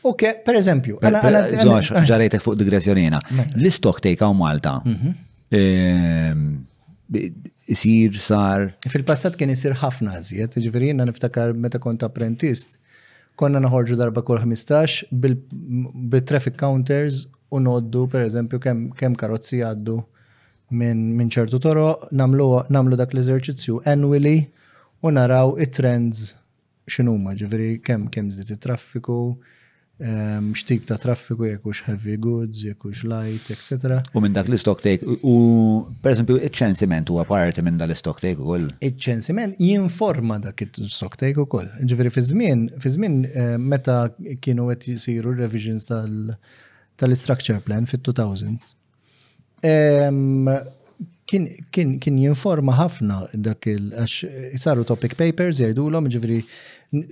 [0.05, 0.99] Ok, per eżempju.
[1.01, 3.21] Zox, fuq digressjonina.
[3.57, 4.17] L-istok mela.
[4.17, 4.83] tejka u Malta.
[4.85, 5.15] Mhm.
[5.51, 6.67] Ehm,
[7.67, 8.75] isir, sar.
[8.89, 12.77] Fil-passat kien isir ħafna zjed, ġifieri niftakar meta kont apprentist
[13.41, 17.23] konna naħorġu darba kull 15 bil-traffic counters
[17.55, 19.99] u noddu per eżempju kemm kem karozzi għaddu
[20.79, 21.87] minn min ċertu toro,
[22.23, 24.35] namlu, namlu dak l-eżerċizzju annually
[25.07, 26.35] u naraw it-trends
[26.93, 29.17] x'inhuma, ġveri kemm kemm żdiet it-traffiku,
[30.41, 33.99] mxtib ta' traffiku, jekux heavy goods, jekux light, etc.
[34.15, 35.35] U minn dak l-stock take, u
[36.05, 38.69] per esempio, iċ-ċensiment huwa parti minn dal stock take ukoll.
[38.79, 41.67] Iċ-ċensiment jinforma dak il-stock take ukoll.
[41.75, 42.11] koll.
[42.15, 44.01] fi żmien, fizzmin, eh, meta
[44.47, 48.57] kienu qed jisiru revisions tal-structure plan fit-2000.
[51.29, 56.45] Kien, jinforma ħafna dak il għax saru topic papers jgħidulhom ġifieri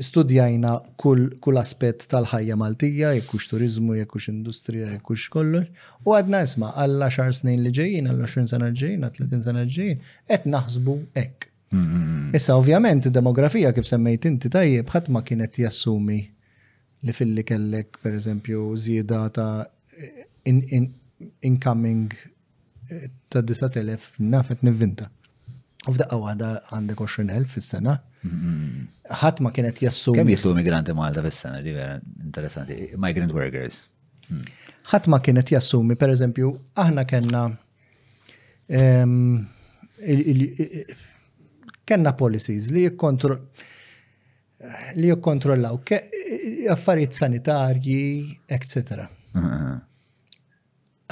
[0.01, 5.69] studjajna kull, kull aspet tal-ħajja Maltija, jekkux turizmu, jekkux industrija, jekkux kollox,
[6.07, 9.65] u għadna isma għall 10 snin li ġejjin, għall 20 sena ġejjin, għall 30 sena
[9.75, 10.01] ġejjin,
[10.33, 11.49] et naħsbu ek.
[11.77, 12.31] Mm-hmm.
[12.39, 16.23] Issa ovvjament demografija kif semmejt inti tajjeb ħadd ma kienet jassumi
[17.07, 18.71] li filli kellek per eżempju
[19.35, 19.51] ta'
[20.47, 25.11] incoming eh, ta' 9000 nafet nivvinta.
[25.89, 27.93] U f'daqqa għada għandek 20.000 fis-sena.
[28.27, 28.87] Mm-hmm.
[29.21, 30.15] Ħadd ma kienet jassu.
[30.19, 33.85] Kemm jitlu migranti Malta fis-sena li vera interessanti, migrant workers.
[34.27, 34.43] Hmm.
[34.91, 36.49] Ħadd ma kienet jassumi, per eżempju,
[36.83, 37.45] aħna kellna
[38.79, 39.37] ehm,
[41.87, 43.37] kenna policies li jikkontro
[44.99, 45.79] li jikkontrollaw
[46.75, 48.03] affarijiet sanitarji,
[48.51, 49.05] etc.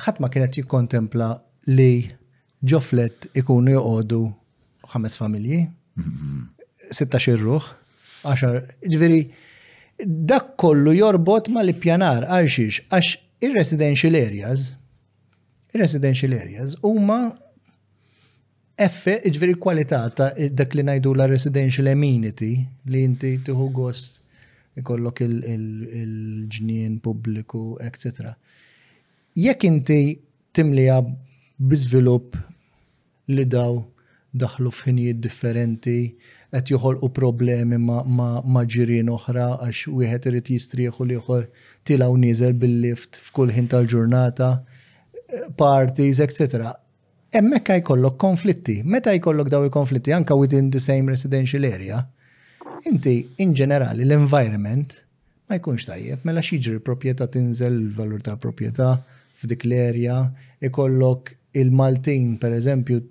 [0.05, 1.31] Ħadd ma kienet jikkontempla
[1.79, 1.93] li
[2.67, 4.23] ġoflet ikunu joqogħdu
[4.93, 5.61] ħames familji,
[6.01, 6.41] mhm.
[6.93, 7.69] sitta xirruħ,
[8.29, 8.59] għaxar,
[8.95, 9.21] ġveri,
[10.05, 13.15] dak kollu jorbot ma li pjanar għaxix, għax
[13.47, 14.69] il-residential areas,
[15.75, 17.21] il-residential areas, huma
[18.83, 22.55] effe, ġveri kwalità ta' dak li najdu la residential amenity
[22.91, 24.21] li inti tuħu gost
[24.75, 28.33] ikollok il-ġnien pubbliku, etc.
[29.39, 29.99] Jekk inti
[30.55, 30.97] timlija
[31.59, 32.35] bizvilup
[33.31, 33.79] li daw
[34.43, 35.97] daħlu f'ħinijiet differenti,
[36.55, 41.39] qed joħolqu problemi ma' ġirien oħra għax wieħed irid jistrieħu l tilgħu
[41.91, 44.49] tilaw nieżel bil-lift f'kull ħin tal-ġurnata,
[45.59, 46.73] parties, etc.
[47.35, 48.81] Hemmhekk jkollok konflitti.
[48.85, 52.03] Meta jkollok daw il-konflitti anka within the same residential area,
[52.91, 55.01] inti in ġenerali l-environment
[55.49, 58.95] ma jkunx tajjeb, mela xiġri proprjetà tinżel il-valur tal proprjetà
[59.43, 60.19] f'dik l area
[60.65, 63.03] ikollok il-Maltin per eżempju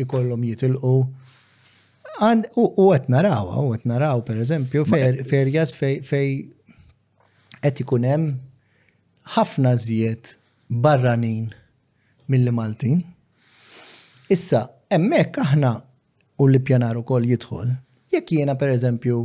[0.00, 0.96] ikollhom jitilqu.
[2.20, 4.84] U għet naraw, u għet naraw, per eżempju,
[5.28, 6.28] ferjas fej
[7.64, 8.28] għet ikunem
[9.36, 10.34] ħafna zjiet
[10.68, 11.48] barranin
[12.28, 13.02] mill Maltin.
[14.30, 15.74] Issa, emmek aħna
[16.40, 17.74] u li pjanaru kol jitħol,
[18.14, 19.18] jek jena per eżempju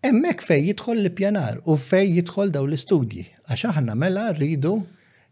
[0.08, 4.76] Emmek fej jidħol l-pjanar u fej jidħol daw l-istudji, għax aħna mela rridu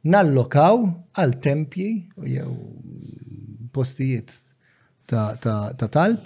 [0.10, 0.82] nallokaw
[1.22, 1.90] għal tempji
[2.28, 2.50] jew
[3.74, 4.34] postijiet
[5.08, 6.26] ta', ta, ta talb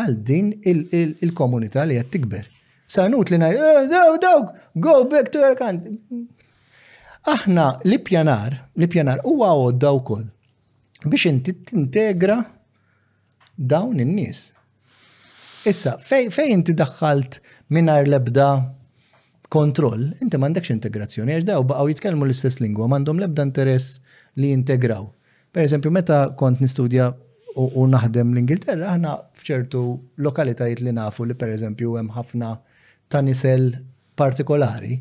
[0.00, 2.48] għal din il-komunità il, il li qed tikber.
[2.86, 4.46] Sanut li naj, oh, daw, daw,
[4.78, 5.98] go back to your country.
[7.26, 10.26] Aħna l-pjanar, l-pjanar huwa għodda wkoll
[11.10, 12.38] biex inti tintegra
[13.56, 14.50] dawn in-nies.
[15.68, 17.38] Issa, fejn fej inti daħħalt
[17.72, 18.48] minar lebda
[19.54, 24.00] kontroll, inti mandekx integrazzjoni, għax daw baqaw jitkellmu l-istess lingwa, mandom lebda interess
[24.40, 25.06] li integraw.
[25.54, 27.12] Per eżempju, meta kont nistudja
[27.54, 29.84] u, u naħdem l-Ingilterra, aħna fċertu
[30.26, 32.56] lokalitajiet li nafu li per eżempju hemm ħafna
[33.14, 33.70] tanisel
[34.18, 34.98] partikolari,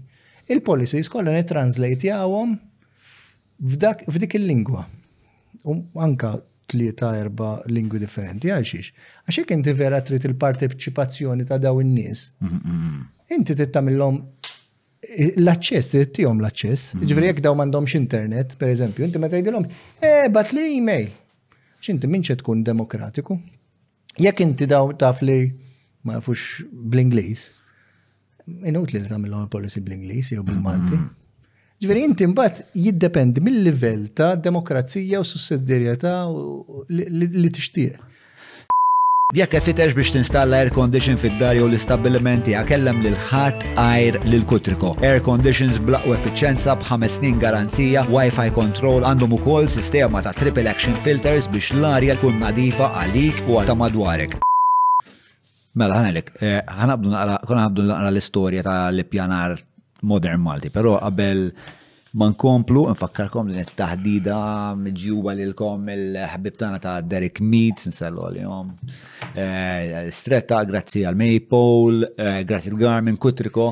[0.52, 2.56] il-policies kollha nittranslate jawhom
[3.74, 4.86] f'dik il-lingwa.
[5.64, 6.38] U anka
[6.74, 8.92] tlieta erba lingwi differenti, għaxiex.
[9.30, 12.26] Għaxek inti vera trid il-parteċipazzjoni ta' daw in-nies.
[13.36, 14.18] Inti trid tagħmilhom
[15.44, 16.88] l-aċċess, trid tihom l-aċċess.
[16.96, 17.12] Mm-hmm.
[17.12, 19.68] Ġifieri jekk daw m'għandhomx internet, pereżempju, inti ma tgħidilhom,
[20.10, 21.10] eh, bat li email.
[21.84, 23.38] X'inti minn se tkun demokratiku?
[24.24, 25.38] Jekk inti daw taf li
[26.08, 27.46] ma jafux bl-Ingliż,
[28.72, 30.94] inutli li tagħmilhom policy bl-Ingliż jew bil-Malti.
[30.98, 31.20] Mm-hmm.
[31.84, 36.14] Ġveri, inti mbatt jiddependi mill-livell ta' demokrazija u sussidjarjetà
[36.94, 37.98] li tixtieq.
[39.36, 44.46] Jekk qed fitex biex tinstalla air condition fid-dar jew l-istabbilimenti kellem lil ħadd air lil
[44.48, 44.94] kutriko.
[45.04, 50.96] Air conditions blaqwa effiċenza b'ħames snin garanzija, wifi control għandhom ukoll sistema ta' triple action
[51.04, 54.40] filters biex l-arja tkun nadifa għalik u għal ta' madwarek.
[55.76, 59.60] Mela ħanelek, eh, ħanabdu naqra l-istorja tal-ippjanar
[60.04, 61.48] modern Malti, pero qabel
[62.14, 64.38] ma nkomplu, nfakkarkom li taħdida
[64.78, 68.68] miġjuba li l-kom il-ħabib tana ta' Derek Meats, nsellu għalihom.
[68.70, 73.72] jom eh, Stretta, grazzi għal-Maypole, eh, grazzi l-Garmin, Kutriko,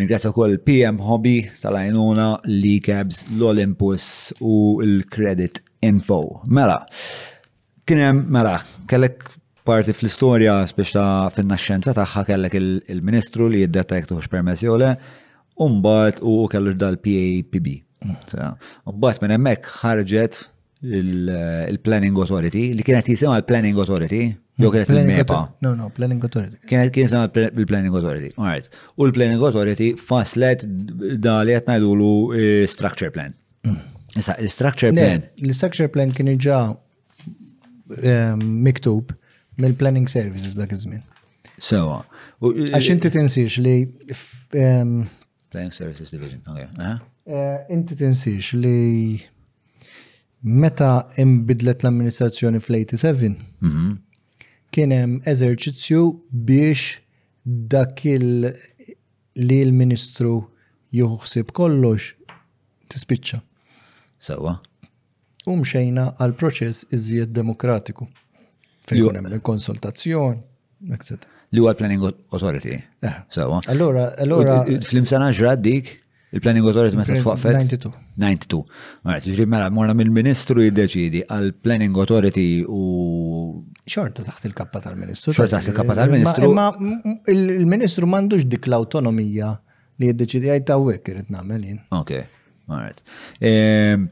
[0.00, 2.26] ningrazzja wkoll PM Hobby tal-għajnuna,
[2.56, 4.06] l-Cabs, e l-Olympus
[4.40, 6.18] u l-Credit Info.
[6.50, 6.80] Mela,
[7.86, 8.56] kienem, mela,
[8.90, 9.22] kellek
[9.62, 14.90] parti fl-istoria, speċi ta' naxxenza tagħha kellek il-ministru li jiddetta jek tuħx permessjole,
[15.56, 17.64] Umbat u kellu dal-PAPB.
[18.84, 20.38] Umbat minn hemmhekk ħarġet
[20.86, 24.42] il-Planning Authority, li kienet jisimha l-Planning Authority, hmm.
[24.60, 25.38] Jo kienet il-MEPA.
[25.64, 26.56] No, no, Planning Authority.
[26.70, 28.30] Kienet kien sema l-Planning Authority.
[28.40, 28.70] Alright.
[28.96, 30.62] U l-Planning Authority faslet
[31.24, 33.34] dali qed ngħidulu eh, structure plan.
[33.68, 33.82] Hmm.
[34.16, 35.24] Issa, l-structure plan.
[35.44, 36.62] L-structure plan kien iġa
[37.98, 39.12] ehm, miktub
[39.60, 41.04] mill-Planning Services dak iż-żmien.
[41.60, 42.00] Sewa.
[42.44, 43.76] Għax inti tinsiex li
[44.64, 44.96] ehm,
[45.50, 46.98] Playing Services Division, oh, uh-huh.
[47.24, 49.20] eh, Inti tinsiex li
[50.42, 53.92] meta imbidlet l-amministrazzjoni fl-87 mm-hmm.
[54.74, 56.00] kien hemm eżerċizzju
[56.48, 56.96] biex
[57.72, 60.40] dak il li l-ministru
[60.94, 62.12] juħsib kollox
[62.90, 63.40] tispiċċa.
[64.26, 64.56] Sewa.
[65.46, 65.54] uh.
[65.60, 68.06] mxejna għal proċess iżjed demokratiku.
[68.86, 70.40] Fejn hemm il-konsultazzjoni,
[70.94, 72.02] etc li huwa l-Planning
[72.32, 72.74] Authority.
[72.74, 73.14] Eh.
[73.72, 74.62] Allora, allora.
[74.82, 75.92] Fl-imsana ġrad dik,
[76.36, 77.56] il-Planning Authority meta tfaqfet?
[77.56, 77.92] 92.
[78.20, 78.64] 92.
[79.06, 82.82] Marat, ġrib mela, morna mill-Ministru jiddeċidi għal-Planning Authority u.
[83.86, 85.32] Xorta taħt il-kappa tal-Ministru.
[85.36, 86.52] Xorta taħt il-kappa tal-Ministru.
[86.56, 86.68] Ma
[87.32, 89.54] il-Ministru mandux dik l-autonomija
[90.02, 91.64] li jiddeċidi għajta u għek irrit namel
[91.96, 92.10] Ok,
[92.68, 93.00] marat.
[93.40, 94.08] Ehm,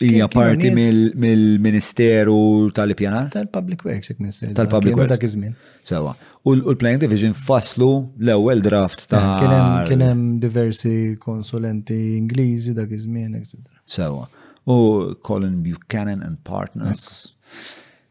[0.00, 3.30] Hija parti mill-Ministeru tal-Ippjanar?
[3.32, 4.50] Tal-Public Works, jek minister.
[4.54, 5.08] Tal-Public Works.
[5.08, 5.54] Dak iż-żmien.
[5.88, 6.12] Sewa.
[6.44, 7.88] U l-Playing Division faslu
[8.20, 13.62] l-ewwel draft eh, ta' kien hemm diversi konsulenti Ingliżi dak iż-żmien, etc.
[13.88, 14.26] Sewa.
[14.68, 17.06] U Colin Buchanan and Partners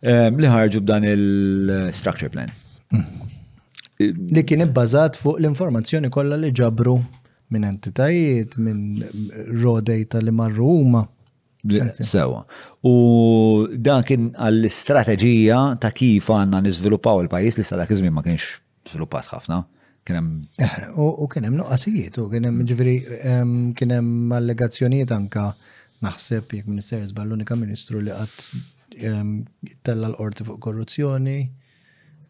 [0.02, 2.56] eh, li ħarġu b'dan il-structure eh, plan.
[2.98, 3.34] Mm.
[4.34, 6.98] Li kien ibbażat fuq l-informazzjoni kollha li ġabru
[7.54, 8.86] minn entitajiet, minn
[9.62, 11.06] raw data li marru huma
[11.68, 12.46] Sewa.
[12.86, 18.62] U dan kien għall-istrateġija ta' kif għanna niżviluppaw il-pajis li sa' dak iż-żmien ma kienx
[18.92, 19.64] żviluppat ħafna.
[20.06, 22.96] Eh, u kienem nuqqasijiet, u kienem ġviri,
[23.74, 25.56] kienem allegazzjonijiet anka
[26.06, 31.40] naħseb jek minister zballunika ministru li għat tella l-orti fuq korruzzjoni.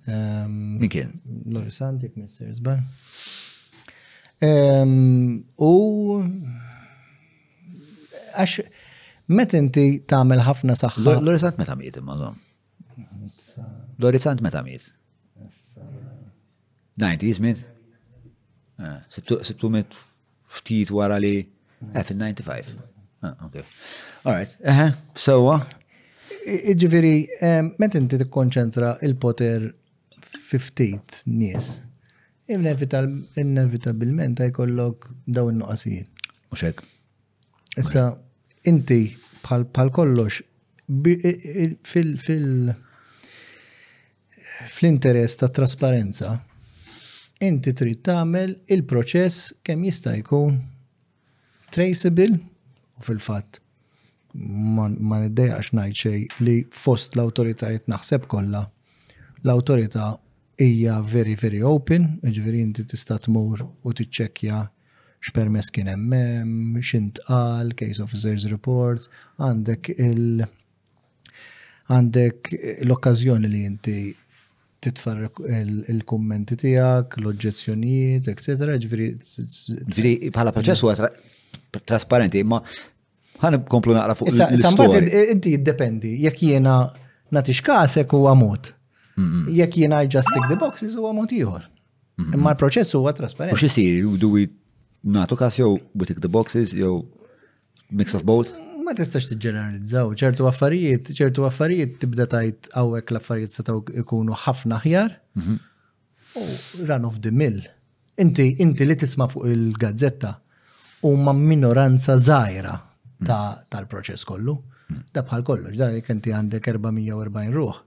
[0.07, 1.17] Min kien?
[1.51, 2.79] Lori jek minister zbal.
[5.57, 5.73] U
[8.35, 8.59] għax
[9.25, 11.15] Met inti tamel ħafna saħħa.
[11.25, 12.33] Lorisant meta miet imma
[13.99, 14.91] Lorisant meta miet.
[16.97, 17.63] 90 ti miet.
[18.77, 19.95] Ah, Sibtu met
[20.55, 22.73] ftit wara li eh, fil-95.
[23.23, 25.39] Ah, Alright, eh, so
[26.45, 27.31] Iġviri,
[27.81, 29.63] met inti t-konċentra il-poter
[30.21, 31.71] 50 nies.
[32.53, 36.27] Inevitabilment ta' jkollok daw il-nuqasijiet.
[36.53, 36.83] Muxek.
[37.81, 38.03] Issa,
[38.65, 40.41] inti bħal kollox
[41.83, 42.71] fil-
[44.65, 46.31] fl-interess ta' trasparenza,
[47.45, 50.57] inti trid tagħmel il-proċess kemm jista' jkun
[51.75, 53.61] traceable u fil-fatt
[54.35, 58.65] ma niddejax ngħid xejn li fost l-awtoritajiet naħseb kollha
[59.43, 60.13] l-awtorità
[60.63, 64.59] hija very very open, ġifieri inti tista' tmur u tiċċekkja
[65.23, 69.07] x'permess kien hemm, x'intqal, case officers report,
[69.39, 70.45] għandek il
[71.93, 72.51] għandek
[72.87, 73.97] l-okkażjoni li inti
[74.85, 78.77] titfar il-kummenti tiegħek, l-oġġezzjonijiet, etc.
[78.81, 80.95] Ġifieri bħala proċess huwa
[81.85, 82.59] trasparenti, imma
[83.41, 86.75] ħan komplu naqra fuq il istorja inti jiddependi jekk jiena
[87.35, 88.71] nagħtix kasek huwa mod.
[89.17, 91.65] Jekk jiena just tick the boxes huwa għamot ieħor.
[92.35, 93.57] Imma l-proċess huwa trasparenti.
[93.57, 94.47] U x'isir, do we
[95.05, 97.07] natu kas jew we take the boxes jew
[97.91, 98.51] mix of both?
[98.85, 105.15] Ma tistax t-ġeneralizzaw, ċertu affarijiet, ċertu affarijiet tibda tajt għawek l-affarijiet setaw ikunu ħafna ħjar
[105.41, 105.55] mhm.
[106.37, 106.45] u
[106.91, 107.63] run of the mill.
[108.21, 110.35] Inti, inti li tisma fuq il-gazzetta
[111.09, 112.75] u ma minoranza zaħira
[113.25, 114.53] tal-proċess kollu.
[115.09, 117.81] Da bħal kollox, da jek inti għandek 440 ruħ.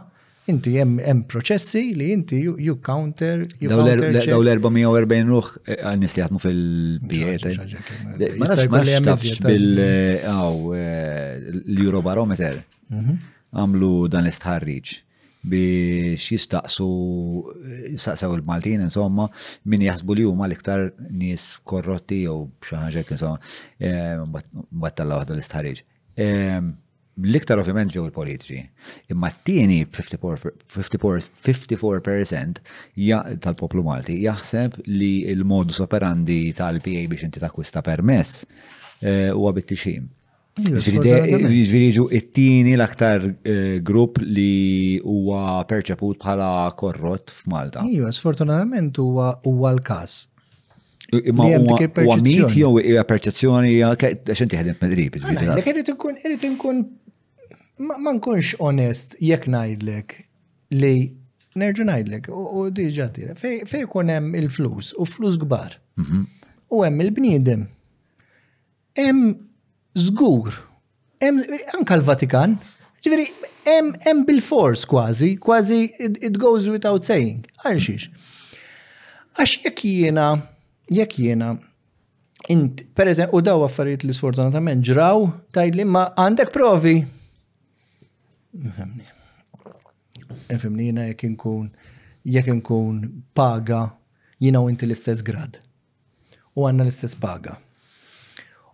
[0.50, 3.44] inti hemm processi li inti you counter.
[3.58, 7.46] Daw l-440 ruħ eh, għal-nis li għatmu fil-piet.
[7.46, 11.30] E, eh, ma nafx bil-għaw eh,
[11.62, 12.60] l-Eurobarometer
[12.90, 13.18] mhm.
[13.54, 14.98] għamlu dan l-istħarriġ
[15.52, 16.84] biex jistaqsu
[17.96, 19.24] jistaqsaw il-Maltin insomma
[19.66, 20.84] min jaħsbu li huma l-iktar
[21.18, 25.82] nies korrotti jew xi ħaġa insomma mbagħad tal-waħda l-istħarriġ
[27.20, 28.60] l-iktar ovvjament ġew il-politiċi.
[29.12, 32.60] Imma t-tieni 54%
[33.44, 38.30] tal-poplu Malti jaħseb li il-modus operandi tal-PA biex inti takwista permess
[39.04, 40.02] eh, huwa t tixim
[40.52, 47.80] Ġviri ġu it-tieni l-aktar eh, grupp li huwa perċeput bħala korrott f'Malta.
[47.88, 49.30] Iju, sfortunatament huwa
[49.72, 50.26] l-każ.
[51.22, 53.72] Imma huwa mit jew hija perċezzjoni
[54.36, 55.16] x'inti ħedem medrib.
[55.22, 56.84] Irrid inkun
[57.86, 60.18] ma nkunx onest jekk ngħidlek
[60.80, 60.94] li
[61.62, 65.76] nerġu ngħidlek u diġà tira fej jkun hemm il-flus u flus kbar.
[65.98, 66.20] Mhm.
[66.72, 67.66] U hemm il-bniedem.
[68.96, 69.34] Hemm
[70.06, 70.52] żgur.
[71.22, 71.42] Hemm
[71.76, 72.56] anke l-Vatikan.
[73.02, 73.26] Ġifieri
[73.66, 77.44] hemm bil-fors kważi, kważi it goes without saying.
[77.66, 78.08] Għalxiex.
[79.40, 80.28] Għax jekk jiena,
[80.92, 81.54] jekk jiena,
[82.52, 86.98] int, per eżempju, u daw affarijiet li sfortunatament ġraw, tajt li ma għandek provi
[88.52, 89.04] Nifemni.
[90.50, 91.70] Nifemni jina jek nkun
[92.24, 93.80] jek nkun paga
[94.40, 95.56] jina u inti l-istess grad.
[96.54, 97.54] U għanna l-istess paga.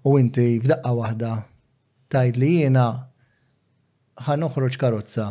[0.04, 1.30] U inti f'daqqa waħda
[2.10, 2.86] tajt li jina
[4.26, 5.26] ħan uħroċ karozza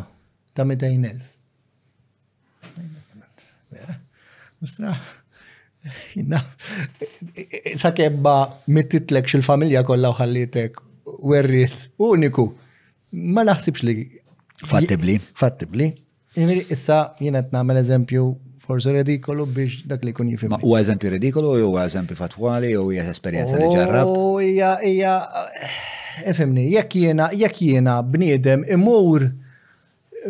[0.55, 1.19] ta' 200.000.
[4.61, 4.93] Nistra?
[6.15, 6.39] Jina,
[7.79, 8.37] sa' kebba
[8.71, 10.79] mittitlek xil-familja kolla uħallitek
[11.31, 12.47] werrit uniku.
[13.35, 13.97] Ma naħsibx li
[14.65, 15.21] Fattibli.
[15.37, 15.93] Fattibli.
[16.71, 18.25] Issa jiena namel eżempju
[18.65, 20.49] forse redikolu biex dak li kun jifim.
[20.51, 24.11] Ma u eżempju redikolu, u eżempju fatwali, u hija esperienza li ġarrab.
[24.17, 25.13] U hija hija
[26.29, 29.29] ifimni, eh, jekk jiena jekk jiena bniedem imur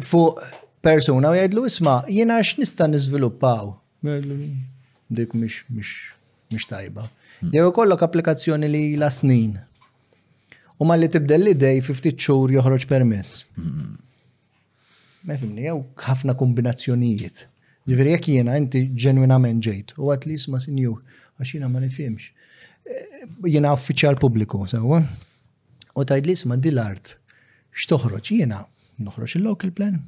[0.02, 0.40] fuq
[0.82, 3.76] persuna u jgħidlu isma' jiena x'nista' niżviluppaw.
[5.10, 6.12] Dik mhix mhix
[6.52, 7.10] mhix tajba.
[7.40, 7.50] Hmm.
[7.54, 9.60] Jew kollok applikazzjoni li la snin.
[10.80, 13.44] U ma li tibdel l-idej 50 xhur joħroġ permess.
[13.58, 13.98] Hmm
[15.28, 17.44] ma fimni, jew ħafna kombinazzjonijiet.
[17.88, 20.96] Ġifiri, jek jena, inti ġenwinament ġejt, u għat ma' sinju,
[21.40, 22.30] għax jena ma nifimx.
[22.88, 23.16] Eh,
[23.54, 25.02] jena uffiċjal publiku, sawa?
[25.98, 27.16] U tajd li jisma din l-art,
[27.76, 28.64] xtoħroċ jena,
[29.08, 30.00] noħroċ il-local plan.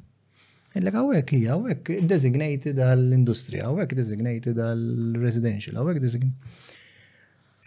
[0.76, 6.76] Illek għawek, hija għawek, designated għall-industrija, għawek designated għall-residential, għawek designated.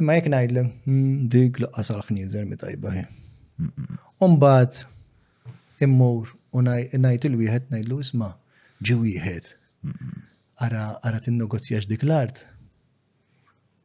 [0.02, 2.94] Imma jek ngħidlek: hmm, dik l qasal ħnieżer mi tajba.
[4.26, 4.80] Umbat,
[5.86, 8.32] immur, u najt il-wieħed najdlu isma
[8.86, 9.52] ġi wieħed.
[10.64, 12.44] Ara ara tinnegozjax dik l-art.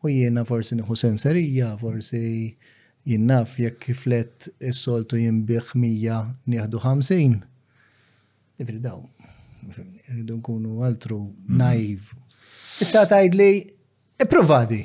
[0.05, 2.21] U jiena forsi nieħu senserija, forsi
[3.09, 7.39] jinnaf jekk kiflet is-soltu jinbih mija nieħdu ħamsin.
[8.61, 9.01] Ifri daw.
[9.73, 11.59] Rridu nkunu altru mm.
[11.59, 12.13] naiv.
[12.85, 13.49] Issa tgħidli
[14.23, 14.83] ipprovadi.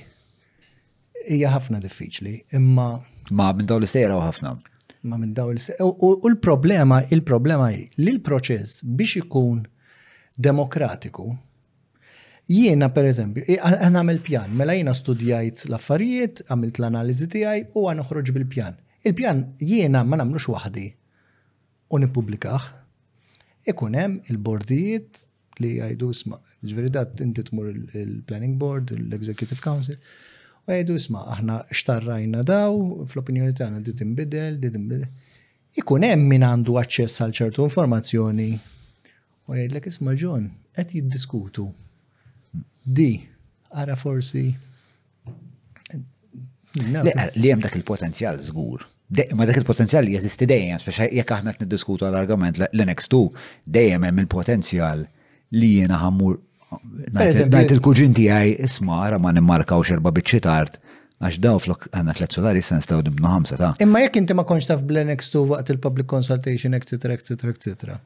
[1.27, 2.93] Hija ħafna diffiċli, imma
[3.31, 4.57] Ma minn daw li sejra ħafna
[5.03, 9.63] ma minn daw U l-problema, il-problema hi li l-proċess biex ikun
[10.47, 11.27] demokratiku,
[12.49, 13.57] jiena per eżempju,
[13.87, 18.79] għamil pjan, mela jiena studijajt l-affarijiet, għamilt l-analizi tijaj u għan uħroġ bil-pjan.
[19.03, 20.87] Il-pjan jiena ma namlux wahdi
[21.93, 22.71] u nipublikax.
[23.69, 25.23] Ikunem il-bordijiet
[25.63, 29.99] li għajdu sma, ġveridat inti tmur il-planning board, l-executive council,
[30.65, 32.77] U għajdu isma, aħna xtarrajna daw,
[33.11, 35.09] fl-opinjoni tagħna dit imbidel, dit imbidel.
[35.81, 38.49] Ikun hemm min għandu aċċess għal ċertu informazzjoni.
[39.49, 40.45] U jgħidlek isma ġon,
[40.77, 41.65] qed jiddiskutu.
[42.83, 43.09] Di,
[43.81, 44.45] ara forsi.
[46.77, 48.87] Li hemm dak il-potenzjal żgur.
[49.37, 53.27] Ma dak il-potenzjal jeżisti dejjem, speċa jekk aħna qed niddiskutu għal argument l nx two,
[53.67, 55.03] dejjem hemm il-potenzjal
[55.59, 56.39] li jiena ħammur
[57.13, 60.79] Najt il-kuġin tijaj, isma, għara ma nimmarkaw xerba bitċi tart
[61.23, 64.43] għax daw flok għanna tlet solari sens ta' dimnu ħamsa ta' imma jekk inti ma
[64.49, 65.13] konċtaf taf bl
[65.53, 67.97] waqt il-public consultation, etc., etc., etc.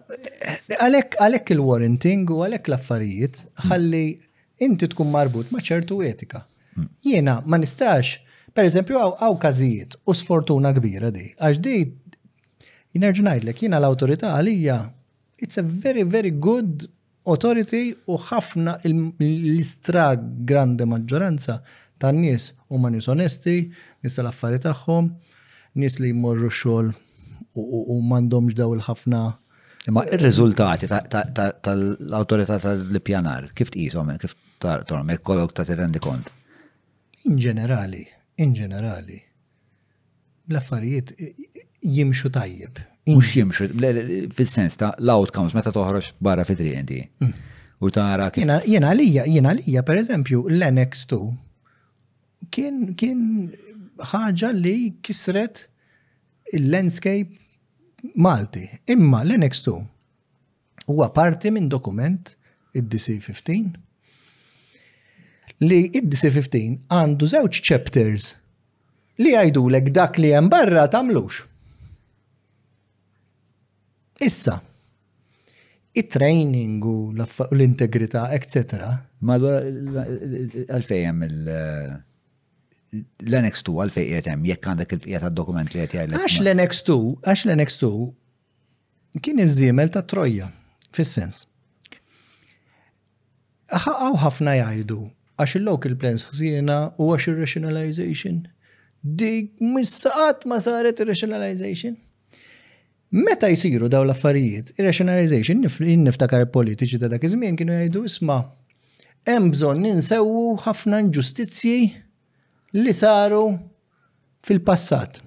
[0.84, 4.06] għalek għalhekk il-warranting u għalhekk l-affarijiet ħalli
[4.68, 6.44] inti tkun marbut ma' ċertu etika.
[7.06, 8.10] Jiena ma nistax,
[8.54, 11.78] per eżempju, għaw kazijiet u sfortuna kbira di, għax di
[12.94, 14.78] li jiena l autorita għalija,
[15.40, 16.86] it's a very, very good
[17.26, 21.62] authority u ħafna l-istra grande maġġoranza
[21.98, 23.72] tan nies u ma nis onesti,
[24.04, 25.10] nis tal-affari tagħhom,
[25.80, 26.92] nis li jmorru xogħol
[27.56, 29.24] u m'għandhomx daw il-ħafna.
[29.98, 31.84] Ma ir-riżultati tal
[32.20, 36.30] autorita tal-ippjanar, kif tqishom, kif tarhom, jekk kollok ta' t-rendi kont?
[37.30, 38.04] in ġenerali,
[38.42, 39.18] in ġenerali,
[40.52, 41.14] l-affarijiet
[41.84, 42.82] jimxu tajjeb.
[43.08, 43.70] Mux jimxu,
[44.36, 47.00] fil-sens ta' l-outcomes, meta toħroġ barra fitri inti.
[47.24, 47.34] Mm.
[47.84, 48.46] U tara kif.
[48.68, 51.18] Jena lija, jena lija, per eżempju, l-NX2
[52.54, 53.26] kien, kien
[54.14, 55.66] ħaġa li kisret
[56.60, 57.40] il-landscape
[58.20, 58.66] Malti.
[58.92, 59.72] Imma l-NX2
[60.92, 62.34] huwa parti minn dokument
[62.76, 63.80] id-DC15
[65.64, 68.30] li id-DC15 għandu zewċ chapters
[69.22, 71.42] li għajdu għajdulek dak li hemm barra tamlux.
[74.24, 74.58] Issa,
[75.98, 78.90] il training u l-integrità, etc.
[79.28, 79.60] Madwa
[80.70, 81.54] għalfejem il-
[82.94, 86.18] l-NX2 għalfej jgħetem, jekk għandek il-bqija dokument li jgħetem.
[86.18, 87.00] Għax l-NX2,
[87.34, 90.50] għax l-NX2 kien iż-żiemel ta' Troja,
[90.94, 91.46] fis-sens.
[93.74, 95.00] Għaw ħafna jgħidu
[95.42, 98.42] għax il-local plans ħsiena u għax il-rationalization.
[99.20, 101.96] Dik mis-saqat ma saret il-rationalization.
[103.16, 105.64] Meta jisiru daw l-affarijiet, il-rationalization
[106.06, 108.40] niftakar politiċi ta' dak iż-żmien kienu jgħidu isma'
[109.30, 111.78] hemm bżonn ninsewu ħafna inġustizzji
[112.80, 113.46] li saru
[114.44, 115.22] fil-passat.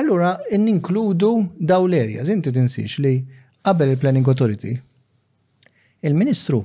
[0.00, 3.16] Allura, ninkludu daw l-areas, inti tinsiex li
[3.62, 4.72] qabel il-Planning Authority,
[6.02, 6.62] il-Ministru,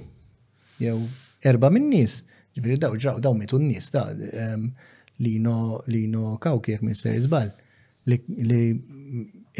[0.79, 1.01] jew
[1.45, 2.21] erba minn nies.
[2.57, 4.61] Ġifiri daw ġraw daw mitu nis, da ta'
[5.23, 7.47] lino lino kawkiek minn ser iżbal
[8.07, 8.57] li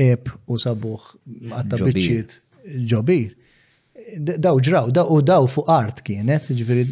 [0.04, 1.08] eb u sabuħ
[1.56, 2.36] għatta biċċiet
[2.92, 3.32] ġobir.
[4.40, 6.86] Daw ġraw, daw u daw fuq art kienet, ġifiri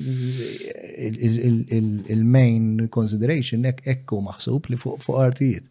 [2.15, 5.69] il-main consideration ekku maħsub li fuq artijiet.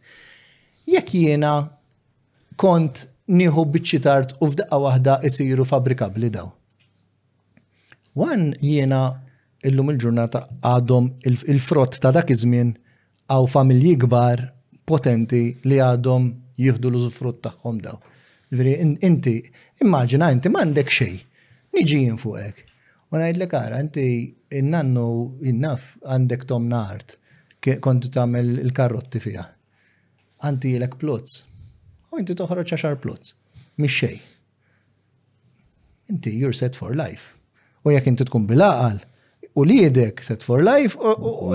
[0.90, 1.56] Jekk jiena
[2.60, 6.50] kont nieħu bieċiet art u f'daqqa waħda isiru fabrikabli daw.
[8.14, 8.98] Wan jiena
[9.66, 11.06] illum il-ġurnata għadhom
[11.50, 12.68] il-frott ta' dak iż-żmien
[13.34, 14.42] għaw familji kbar
[14.86, 16.28] potenti li għadhom
[16.62, 17.98] jieħdu l-użufrutt tagħhom daw.
[18.54, 18.76] Veri,
[19.08, 19.34] inti,
[19.82, 21.18] immaġina inti m'għandek xejn,
[21.74, 22.62] niġi jien hekk.
[23.10, 24.06] U ngħidlek ara, inti
[24.62, 25.08] innannu
[25.50, 27.18] innaf għandek tom nart
[27.82, 29.44] kontu tagħmel il-karrotti fiha.
[30.46, 31.40] Anti jilek plots.
[32.14, 33.34] U inti toħroġ għaxar plots.
[33.82, 34.18] Mix xej.
[36.14, 37.33] Inti, you're set for life
[37.84, 38.98] u jekk inti tkun bilaqal
[39.54, 41.54] u liedek set for life u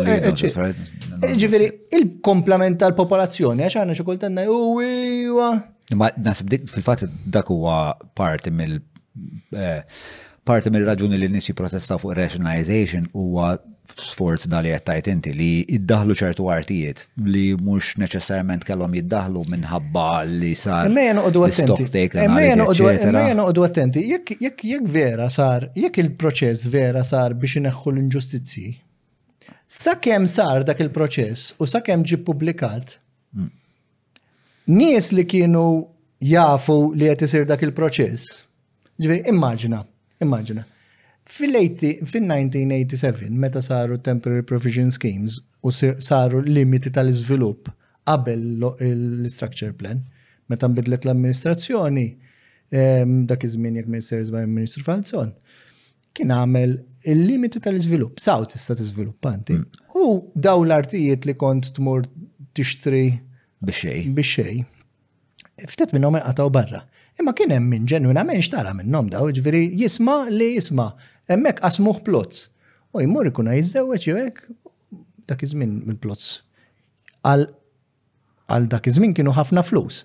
[1.42, 5.50] ġifiri il komplementa tal-popolazzjoni għax għanna xikultanna u wiwa
[5.98, 9.82] Ma nasib dik fil-fat dak huwa parti mill eh,
[10.46, 13.56] parti mill raġuni li nisi protesta fuq rationalization huwa
[13.98, 20.52] sforz li jettajt inti li iddaħlu ċertu artijiet li mux neċessarjament kellhom jiddaħlu minħabba li
[20.56, 20.90] sar.
[20.90, 22.06] Emmejja noqdu attenti.
[22.24, 24.04] Emmejja noqdu attenti.
[24.10, 28.68] Jekk vera sar, jekk il-proċess vera sar biex ineħħu l inġustizji
[29.70, 32.96] sakemm sar dak il-proċess u sakemm ġi publikat,
[33.36, 33.52] hmm.
[34.74, 35.66] nies li kienu
[36.26, 38.32] jafu li qed isir dak il-proċess.
[39.00, 39.84] Ġifieri, immaġina,
[40.26, 40.66] immaġina
[41.30, 47.70] Fil-1987, meta saru Temporary Provision Schemes u saru limiti tal izvilup
[48.10, 48.42] qabel
[48.82, 50.02] l-structure plan,
[50.50, 52.08] meta nbidlet l-amministrazzjoni,
[52.74, 55.32] ehm, dak iż-żmien jekk Minister Żbar Ministru Falzon,
[56.18, 56.72] kien għamel
[57.14, 59.54] il-limiti tal iżvilupp saw tista' tiżviluppanti.
[59.60, 59.64] Mm.
[60.02, 60.04] U
[60.34, 62.10] daw l-artijiet li kont tmur
[62.58, 63.20] tixtri
[63.62, 64.08] bixej.
[64.18, 64.64] Bixej.
[65.70, 66.82] Ftit minnhom qataw barra.
[67.22, 70.98] Imma kien hemm minn ġenwina m'hemmx tara minnhom daw, ġifieri jisma' li jisma'
[71.30, 72.50] Emmek asmuħ plots.
[72.98, 74.40] U jmur ikuna jizzewet jwek
[75.30, 76.30] dak iż-żmien mill-plotz.
[77.30, 80.00] Għal dak iż-żmien kienu ħafna flus.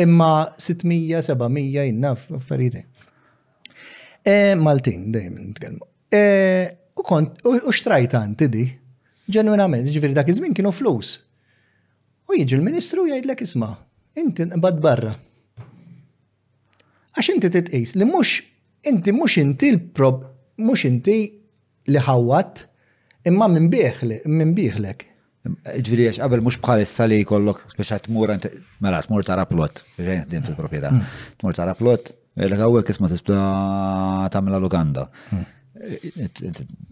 [0.00, 2.86] Imma 600, 700 jinna f'ferite.
[4.60, 5.84] Maltin, dejjem nitkellmu.
[6.16, 6.22] E,
[6.96, 8.64] u kont, u xtrajt għanti di,
[9.36, 11.18] ġenwinament, ġifiri dak iż-żmien kienu flus.
[12.28, 13.74] U jieġi l-ministru jgħidlek isma'
[14.24, 15.12] inti bad barra.
[17.18, 18.40] Għax inti titqis li mux,
[18.88, 20.27] inti mux inti l-prob,
[20.62, 21.18] mux inti
[21.88, 22.64] li ħawat
[23.28, 23.70] imma minn
[24.56, 25.04] biħlek.
[25.48, 28.34] Ġviri għax qabel mux bħalissa li kollok biex tmur
[28.84, 30.90] mela tmur tara plot, ġejn din fil-propieta.
[30.90, 31.06] Hmm.
[31.40, 32.10] Tmur tara plot,
[32.48, 33.38] l-għawel kisma tista
[34.34, 35.06] tamla Luganda.
[35.32, 35.46] Hmm.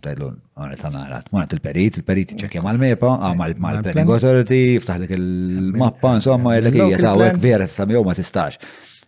[0.07, 2.45] Tajlu, għanet għanara, tmur il-perit, il-perit hmm.
[2.47, 8.61] ċekja mal-mepa, għamal mal-planning authority, ftaħlek il-mappa, insomma, l ta' għawek vera s-samjow ma tistax.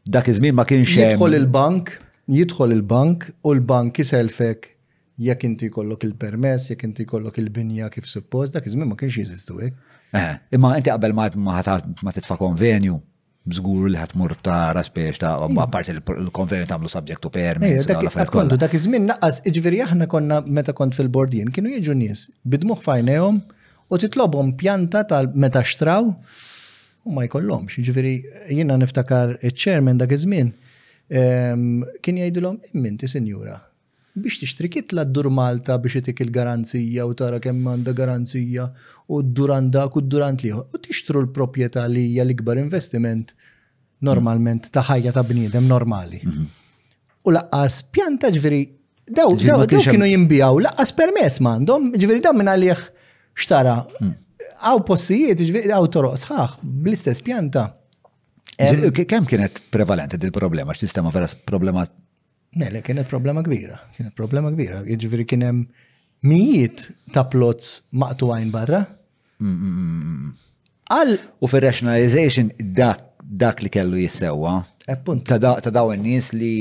[0.09, 0.97] Dak iż-żmien ma kienx.
[0.99, 1.95] Jidħol il-bank,
[2.29, 4.67] jidħol il-bank u l-bank jiselfek
[5.19, 9.57] jekk inti kollok il-permess, jekk inti kollok il-binja kif suppost, dak iżmin ma kienx jeżistu
[9.61, 9.79] hekk.
[10.13, 10.23] Eh?
[10.23, 12.99] Eh, imma inti qabel ma titfa' konvenju,
[13.49, 15.63] żgur li mur ta' raspiex ta' iva.
[15.65, 17.91] apparti l-konvenju tamlu subject to permit.
[17.91, 22.29] Eh, Kontu dak iż-żmien naqqas iġveri aħna konna meta kont fil bordin kienu jiġu nies
[22.47, 23.41] bidmuħ fajnehom
[23.89, 26.05] u titlobhom pjanta tal meta xtraw
[27.05, 27.79] u ma jkollhomx.
[27.79, 28.15] Jiġifieri
[28.53, 30.53] jiena niftakar iċ-chairman dak iż-żmien
[31.11, 33.57] Kien jgħidilhom imminti sinjura
[34.19, 34.69] biex tixtri
[34.99, 38.67] la d-dur Malta biex itik il-garanzija u tara kemm għandha garanzija
[39.09, 43.33] u d-dur għandak u d-durant liħu U tixtru l-propieta li hija l-ikbar investiment
[44.05, 46.21] normalment ta' ħajja ta' bniedem normali.
[46.23, 46.45] Mhm.
[47.27, 48.61] U laqqas pjanta ġveri,
[49.11, 52.85] daw, daw kienu jimbijaw, laqqas permess mandom, ġveri daw minna liħ
[53.37, 53.81] xtara.
[54.01, 54.13] Mhm.
[54.63, 57.73] Għaw postijiet, ġveri għaw toroq sħax, bl-istess pjanta
[59.07, 61.85] Kem kienet prevalenti dil-problema, x-sistema vera problema?
[62.59, 64.81] Mele, kienet problema kbira, kienet problema kbira.
[64.89, 65.63] Iġviri kienem
[66.27, 68.81] mijiet ta' plots maqtu għajn barra.
[69.45, 70.31] Mm, mm, mm,
[70.89, 71.15] Għal.
[71.45, 74.57] U fir rationalization dak, dak li kellu jissewa.
[74.89, 74.97] E
[75.29, 75.39] ta'
[75.71, 76.55] daw n-nis li.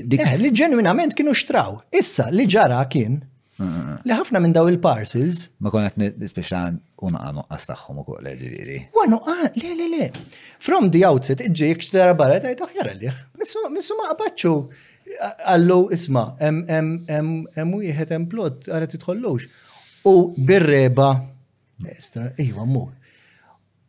[0.00, 1.80] Eh, li ġenwinament kienu xtraw.
[2.00, 3.18] Issa, li ġara kien
[3.60, 5.48] Li ħafna minn daw il-parcels.
[5.58, 10.10] Ma konet nispeċan unqa nuqqas taħħom u kuq l Wa nuqqa, ah, le, le, le.
[10.62, 13.16] From the outset, iġġik xtara barra ta' jtaħjar għalih.
[13.40, 14.52] Missu ma qabacċu.
[15.50, 19.48] Għallu, isma, em u jħet em plot, għara titħollux.
[20.06, 21.08] U birreba,
[21.96, 22.94] estra, iwa mur.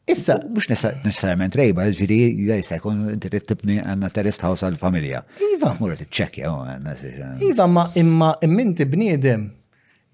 [0.09, 5.21] Issa, mux necessarjament rejba, ġviri, jgħajsa, kun tibni għanna terrest house għal-familja.
[5.51, 5.75] Iva.
[5.77, 6.97] Mura t-ċekja, għanna.
[7.51, 9.45] Iva, ma imma imminti bniedem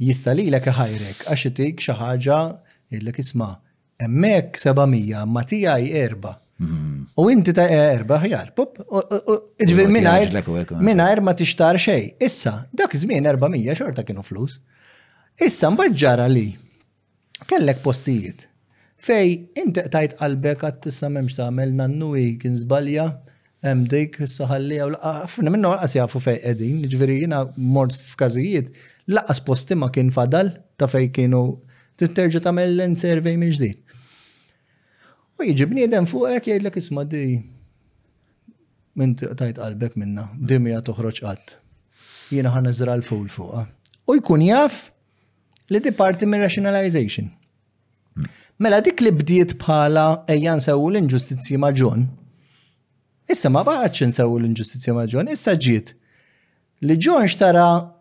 [0.04, 2.40] jista' lilek ħajrek għax itik xi ħaġa
[3.00, 3.52] isma'
[4.04, 6.36] hemmhekk 700 ma tiegħi erba'.
[7.20, 8.80] U inti ta' e erba' ħjar, pop,
[9.66, 12.14] iġvir mingħajr mingħajr ma tixtar xejn.
[12.24, 14.58] Issa, dak żmien 400 xorta kienu flus.
[15.44, 16.48] Issa mbagħad ġara li
[17.50, 18.46] kellek postijiet
[18.96, 23.10] fej inti tajt qalbek għat tissa memx tagħmel nannuwi kien żbalja
[23.66, 28.72] hemm dik issa ħallija u ħafna minnu għalqas jafu fejn qegħdin, ġifieri jiena mort f'każijiet
[29.08, 30.50] Laqqas posti ma kien fadal
[30.82, 31.42] ta' fej kienu
[32.00, 33.78] titterġa tagħmel land survey minn ġdid.
[35.38, 37.26] U jiġi bniedem fuqek jgħidlek isma' di
[38.96, 41.58] minn tajt qalbek minna, dimja toħroġ qatt.
[42.32, 43.64] Jiena ħan l-ful fuq
[44.10, 44.88] U jkun jaf
[45.70, 47.30] li di parti minn rationalization.
[48.58, 52.08] Mela dik li bdiet bħala ejjan sewu l-inġustizji maġun.
[53.30, 55.06] Issa ma baħċin nsewu l inġustizji ma'
[55.36, 55.94] issa ġiet.
[56.82, 57.95] Li John xtara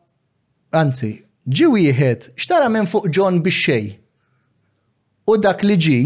[0.74, 1.08] anzi,
[1.54, 3.92] ġi wieħed xtara minn fuq John bixxej.
[5.30, 5.98] U dak li ġi,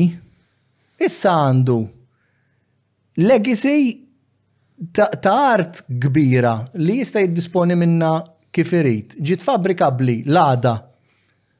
[1.04, 1.78] issa għandu
[3.24, 3.76] legacy
[4.94, 8.12] ta' art kbira li jista' jiddisponi minna
[8.54, 9.16] kif irid.
[9.18, 10.74] Ġiet fabbrikabbli l-għada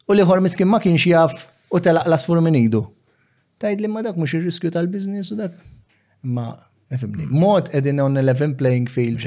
[0.08, 2.84] u ħor miskin ma kienx jaf u telaq las fur minn idu.
[3.58, 5.54] Tajd li ma dak mhux ir-riskju tal-biznis u dak.
[6.22, 6.52] Ma,
[7.34, 9.26] mod edin on 11 playing field,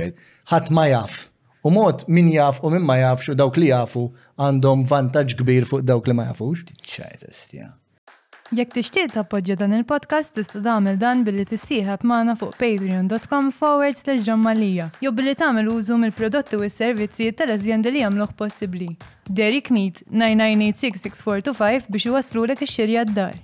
[0.51, 1.27] ħadd ma jaf.
[1.63, 4.01] U mod min jaf u min ma jafx u dawk li jafu
[4.41, 6.63] għandhom vantaġġ kbir fuq dawk li ma jafux.
[6.93, 7.67] Ċajtestja.
[8.57, 14.25] Jekk tixtieq tappoġġja dan il-podcast tista' tagħmel dan billi tissieħab magħna fuq patreon.com forward slash
[14.25, 18.89] ġammalija jew billi tagħmel użu mill-prodotti u s-servizzi tal azjendi li jagħmluh possibbli.
[19.29, 23.37] Derek Meat 9986645 biex iwaslulek ix-xirja d-dar.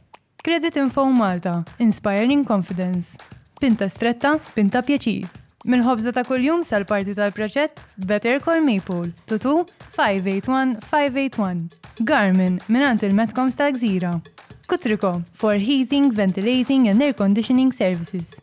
[0.43, 3.13] Credit Info Malta, Inspiring Confidence.
[3.61, 5.29] Pinta stretta, pinta pjaċir.
[5.67, 9.65] Mil-ħobza ta' kuljum sal-parti tal-proġett Better Call Maple, tutu
[9.97, 11.65] 581-581.
[12.07, 14.13] Garmin, minn il-Metcoms ta' Gżira.
[14.71, 18.35] Kutriko, for heating, ventilating and air conditioning services.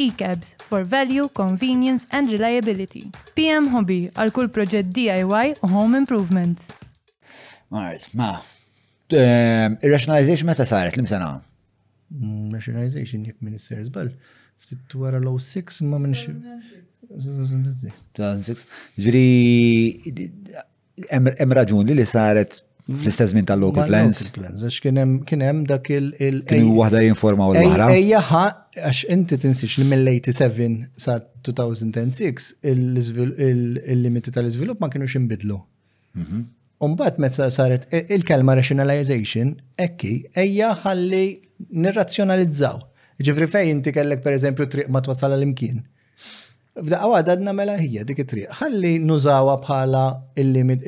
[0.00, 3.04] E-cabs, for value, convenience and reliability.
[3.36, 6.72] PM Hobby, għal kull proġett DIY u home improvements.
[7.68, 8.38] Alright, ma.
[9.12, 11.42] Ehm, ir-rationalization meta saret, l-Imsena?
[12.10, 14.12] Mm, rationalization jek minister zbal
[14.62, 16.26] ftit wara l-06 ma minx.
[19.04, 19.24] Ġiri,
[21.12, 22.60] hemm raġuni li saret
[22.90, 24.20] fl-istess minn tal-local plans.
[24.34, 25.00] Għax kien
[25.42, 27.88] hemm dak il- Kien waħda jinformaw l-oħra.
[27.96, 31.18] Ejja għax inti tinsiex li mill-87 sa
[31.48, 35.58] 2006 il-limiti tal-iżvilupp ma kienu ximbidlu.
[36.20, 36.48] Mhm.
[36.80, 37.84] Umbat meta saret
[38.16, 39.54] il-kelma rationalization,
[39.86, 40.12] ekki,
[40.44, 41.24] ejja ħalli
[41.82, 42.78] nirrazzjonalizzaw
[43.26, 45.82] Ġifri fej inti kellek per eżempju triq ma twasal l-imkien.
[46.80, 48.46] F'daqqa għadna mela hija dik it-triq.
[48.60, 50.04] Ħalli nużawa bħala
[50.40, 50.86] il-limit,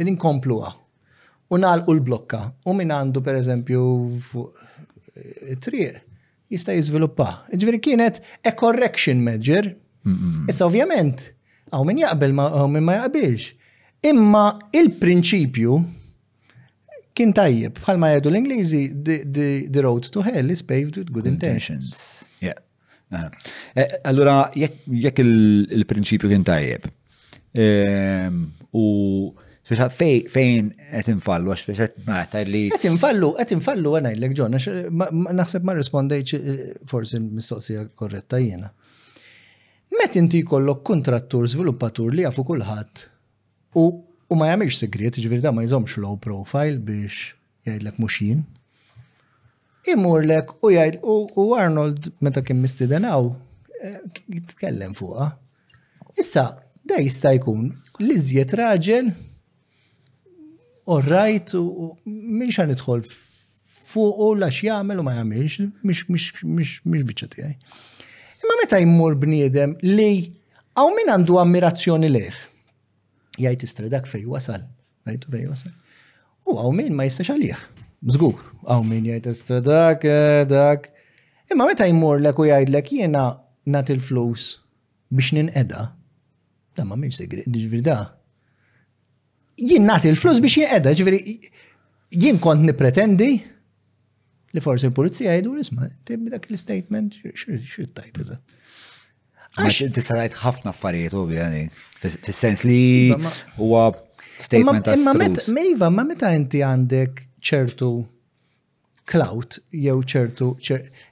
[1.52, 2.38] Unal U l-blokka.
[2.64, 3.80] U min għandu per eżempju
[5.50, 5.98] eh, triq
[6.48, 7.26] jista' jizviluppa.
[7.52, 9.74] Ġifri kienet e correction measure.
[10.48, 11.20] Issa ovvjament,
[11.68, 12.32] għaw min jaqbel
[12.88, 13.50] ma jaqbilx.
[14.08, 15.76] Imma il-prinċipju
[17.18, 18.82] kien tajjeb, bħalma jgħidu l-Ingliżi,
[19.72, 22.24] the road to hell is paved with good intentions.
[22.40, 22.58] Yeah.
[23.76, 26.86] Eh, Allura, jekk il-prinċipju kien tajjeb,
[27.60, 28.38] ehm,
[28.72, 28.84] u
[29.72, 32.62] fejn qed infallu għax biex qed li.
[32.72, 35.10] Qed infallu, qed infallu għana jgħidlek ġonna, eh,
[35.40, 38.72] naħseb ma rrispondejx eh, forsi mistoqsija korretta jiena.
[39.92, 43.04] Met inti jkollok kontrattur, sviluppatur li jafu kulħadd
[43.76, 43.84] u
[44.32, 47.34] U ma jamiex segret, ġifieri da ma jżomx low profile biex
[47.68, 48.38] jgħidlek mhux jien.
[49.92, 53.26] Imurlek u jgħid u Arnold meta kien mistidenaw
[53.82, 53.98] eh,
[54.32, 55.26] jitkellem fuqha.
[56.22, 56.44] Issa
[56.80, 57.66] da jista' jkun
[58.00, 59.10] liżjet raġel
[61.08, 63.04] rajt u minn xa idħol
[63.92, 65.68] fuq u lax jagħmel u ma jgħamilx,
[66.08, 67.52] mhix biċċa tiegħi.
[68.42, 70.10] Imma meta jmur bniedem li
[70.72, 72.40] għaw minn għandu ammirazzjoni leħ
[73.40, 74.66] jgħajt istredak fej wasal.
[75.08, 75.74] Ngħidu fej wasal.
[76.48, 77.62] U għaw min ma jistax għalih.
[78.06, 80.88] Mżgur, għaw min jgħajt istredak, eh, dak.
[81.52, 83.26] Imma meta jmur lek u jgħidlek jiena
[83.74, 84.48] nat il-flus
[85.12, 85.88] biex ninqeda.
[86.76, 87.98] Da ma mhix segri, ġifieri da.
[89.60, 91.36] Jien nagħti il-flus biex jinqeda, ġifieri
[92.22, 93.30] jien kont nipretendi
[94.52, 98.18] li forsi l-pulizija jgħidu isma' tibbi dak l-statement xir tajt
[99.60, 101.64] Għax inti sarajt ħafna affarijiet u bjani.
[102.00, 102.78] Fis-sens li
[103.12, 103.30] iva,
[103.60, 103.82] huwa
[104.42, 105.50] statement ta' s-sens.
[105.52, 107.90] Mejva, ma meta inti għandek ċertu
[109.12, 110.52] clout jew ċertu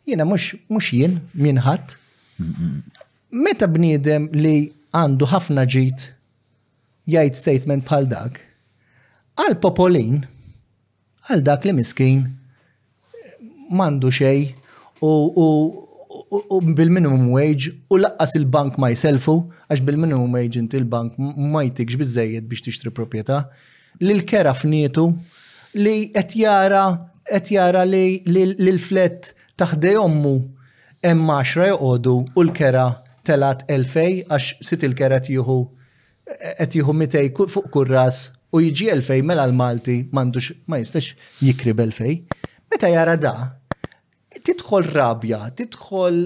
[0.07, 1.97] jiena mhux jien minħat,
[3.31, 6.07] Meta bniedem li għandu ħafna ġid
[7.13, 8.41] jgħid statement bħal dak,
[9.39, 10.17] għal popolin,
[11.31, 12.25] għal dak li miskin,
[13.71, 14.49] mandu xej
[15.05, 15.13] u
[16.31, 19.35] u bil-minimum wage u laqqas il-bank ma jselfu,
[19.69, 23.45] għax bil-minimum wage inti il-bank ma jtikx bizzejed biex tixtri proprjetà.
[24.05, 25.09] Lil-kera fnietu
[25.75, 26.85] li qed jara
[27.51, 30.37] jara li l flet taħdej ommu
[31.05, 32.87] hemm 10 joqogħdu u l-kera
[33.27, 35.59] telat elfej għax sit il-kera tiħu
[36.63, 42.23] qed mitej fuq kurras u jiġi elfej mela l-Malti m'għandux ma jistax jikrib elfej.
[42.71, 43.35] Meta jara da,
[44.47, 46.19] titħol rabja, titħol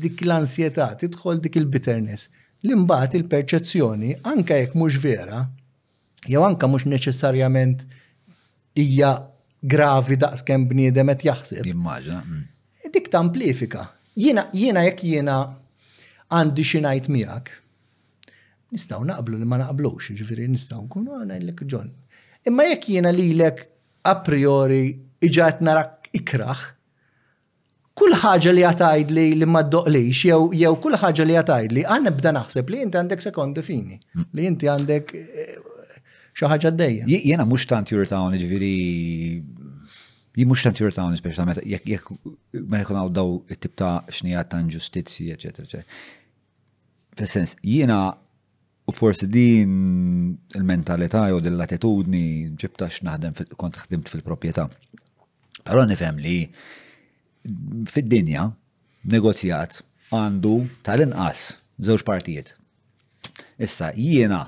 [0.00, 2.28] dik l-ansjetà, titħol dik il-bitterness.
[2.64, 5.40] L-imbat il-perċezzjoni, anka jekk mhux vera,
[6.26, 7.84] jew anka mhux neċessarjament
[8.80, 9.10] hija
[9.66, 11.68] gravi daqskemm bniedem qed jaħseb.
[11.72, 12.20] Immaġna.
[12.24, 12.48] Mm.
[12.96, 13.86] Dik tamplifika.
[14.16, 15.36] Jiena jiena jekk jiena
[16.32, 17.50] għandi xi ngħid miegħek.
[18.76, 21.90] Nistgħu naqblu li ma naqblux, ġifieri nistgħu nkunu ngħidlek ġon.
[22.48, 23.60] Imma jekk jiena lilek
[24.06, 24.84] a priori
[25.26, 26.64] iġat narak ikraħ,
[27.96, 31.84] kull ħaġa li għatajd li li ma ddoqlix, jew jew kull ħaġa li għatajd li
[31.88, 34.26] għan nibda naħseb li inti għandek sekondi fini, mm.
[34.36, 35.54] li inti għandek eh,
[36.36, 38.76] xaħġa d dajja Jena mux tant your town, ġviri,
[40.44, 42.12] mux tant your town, speċa meta jek
[42.68, 45.80] ma jekun għaw daw it-tip ta' xnijat ta' ġustizzi, eccetera,
[47.16, 49.70] Fessens, jena u forsi din
[50.54, 52.26] il-mentalità jew dil attitudni
[52.60, 54.66] ġibta x'naħdem kont xdimt fil-proprjetà.
[55.64, 56.42] Però nifhem li
[57.90, 58.50] fid-dinja
[59.12, 59.80] negozjat
[60.14, 60.54] għandu
[60.86, 61.48] tal-inqas
[61.86, 62.52] żewġ partijiet.
[63.62, 64.44] Issa jiena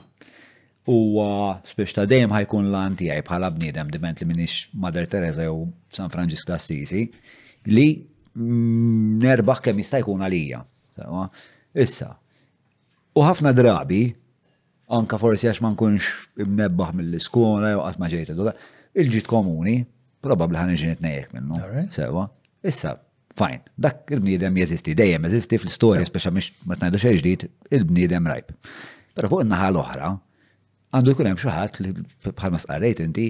[0.89, 1.29] huwa
[1.69, 6.11] spiex ta' dejjem ħajkun lan tiegħi bħala bniedem diment li minix Mother Teresa jew San
[6.13, 7.05] Francisco Assisi
[7.69, 7.87] li
[8.35, 10.63] mm, nerbaħ kemm jista' jkun għalija.
[11.79, 12.13] Issa,
[13.15, 14.03] u ħafna drabi
[14.97, 18.35] anka forsi għax ma nkunx imnebbaħ mill-iskola jew qatt ma ġejt
[18.99, 19.79] il-ġit komuni,
[20.25, 21.61] probabbli ħan iġinet nejek minnu.
[21.95, 22.25] Sewa.
[22.69, 22.93] Issa,
[23.39, 27.47] fajn, dak il-bniedem jeżisti, dejjem jeżisti fl-istorja, speċa miex ma tnajdu xeġdid,
[27.79, 28.53] il-bniedem rajb.
[29.17, 30.11] Pero fuq naħa l-oħra,
[30.95, 31.95] għandu jkun hemm xi ħadd li
[32.29, 33.27] bħalma sqarrejt inti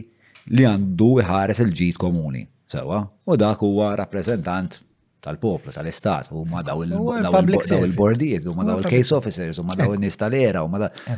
[0.57, 2.45] li għandu ħares il-ġid komuni.
[2.69, 4.81] Sewa, u dak huwa rappreżentant
[5.25, 10.03] tal-poplu, tal-istat, u ma daw il-bordijiet, u ma daw il-case officers, u ma daw il
[10.03, 11.17] nistalera u ma daw.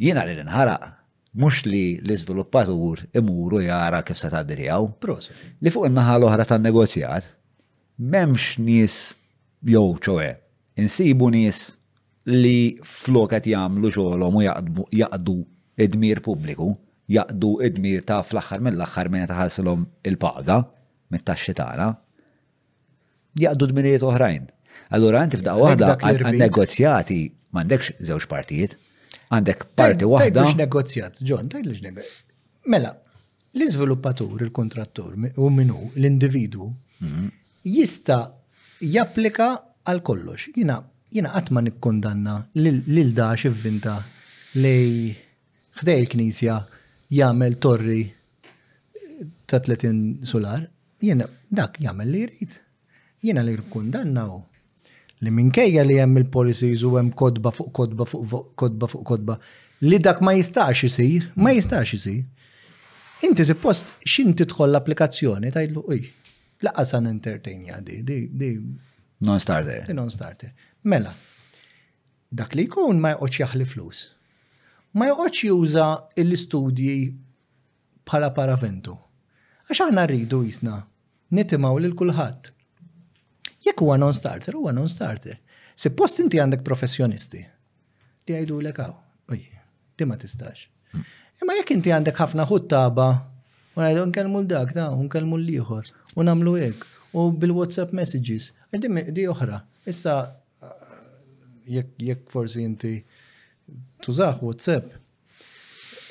[0.00, 0.32] Jina eh.
[0.34, 0.90] li nħaraq
[1.32, 5.16] mux li l-izviluppatur imuru jara kif se tgħaddi tiegħu.
[5.62, 7.28] Li fuq innaħa l-oħra tan-negozjat
[8.02, 8.96] m'hemmx nies
[9.62, 10.30] jew ċoħe,
[10.82, 11.60] insibu nies
[12.30, 14.42] li flokat jagħmlu xogħolhom u
[14.98, 16.70] jaqdu idmir dmir pubbliku,
[17.08, 20.58] jaqdu id-dmir ta' fl-aħħar mill-aħħar minn taħalsilhom il-paga
[21.14, 21.90] mit-taxxi tagħna.
[23.40, 24.46] Jaqdu dmirijiet oħrajn.
[24.96, 27.22] Allura għanti f'daqqa waħda għan negozjati
[27.54, 28.78] m'għandekx żewġ partijiet,
[29.34, 30.44] għandek parti wahda.
[30.44, 32.28] Tajt negozjat, John, tajt lix negozjat.
[32.70, 32.92] Mela,
[33.56, 36.68] l-izviluppatur, il-kontrattur, u minu, l-individu,
[37.00, 37.28] mhm.
[37.66, 38.20] jista
[38.80, 39.50] japplika
[39.86, 40.50] għal kollox.
[40.56, 40.80] Jina,
[41.14, 43.98] jina għatman ikkondanna lil ilda xivvinta
[44.58, 44.78] li
[45.80, 46.58] xdej il-knisja
[47.14, 48.02] jagħmel torri
[49.50, 50.66] ta' 30 solar,
[51.00, 52.52] Jina, dak jagħmel li jrid.
[53.24, 54.34] Jina li rkundanna u
[55.24, 59.36] li minkejja li hemm il-policies u hemm kodba fuq kodba fuq kodba fuq kodba
[59.88, 62.22] li dak ma jistax isir, ma jistax isir.
[63.26, 66.00] Inti suppost xin tidħol l-applikazzjoni tajdlu uj,
[66.64, 68.52] laqqa san entertain jadi, di, di.
[69.28, 69.82] Non-starter.
[69.90, 70.52] Di non-starter.
[70.88, 71.12] Mela,
[72.32, 74.02] dak li jkun ma joqgħodx jaħli flus.
[74.96, 75.90] Ma joqgħodx juża
[76.24, 76.94] l-istudji
[78.08, 78.96] bħala paraventu.
[79.68, 80.80] Għax aħna rridu jisna
[81.36, 82.52] nitimaw lil kulħadd
[83.64, 85.36] Jekk huwa non-starter, huwa non-starter.
[85.96, 87.40] post inti għandek professjonisti
[88.28, 88.92] li għajdu l għaw,
[89.32, 89.40] uj,
[89.98, 90.66] di ma tistax.
[91.40, 93.06] Imma jekk inti għandek ħafna ħut taba,
[93.76, 96.84] u għajdu nkellmu l-dak, da nkellmu l-liħor, u għamlu ek,
[97.16, 99.60] u bil-WhatsApp messages, di oħra.
[99.90, 100.16] Issa,
[101.74, 102.96] jekk forsi inti
[104.04, 104.96] tużax WhatsApp,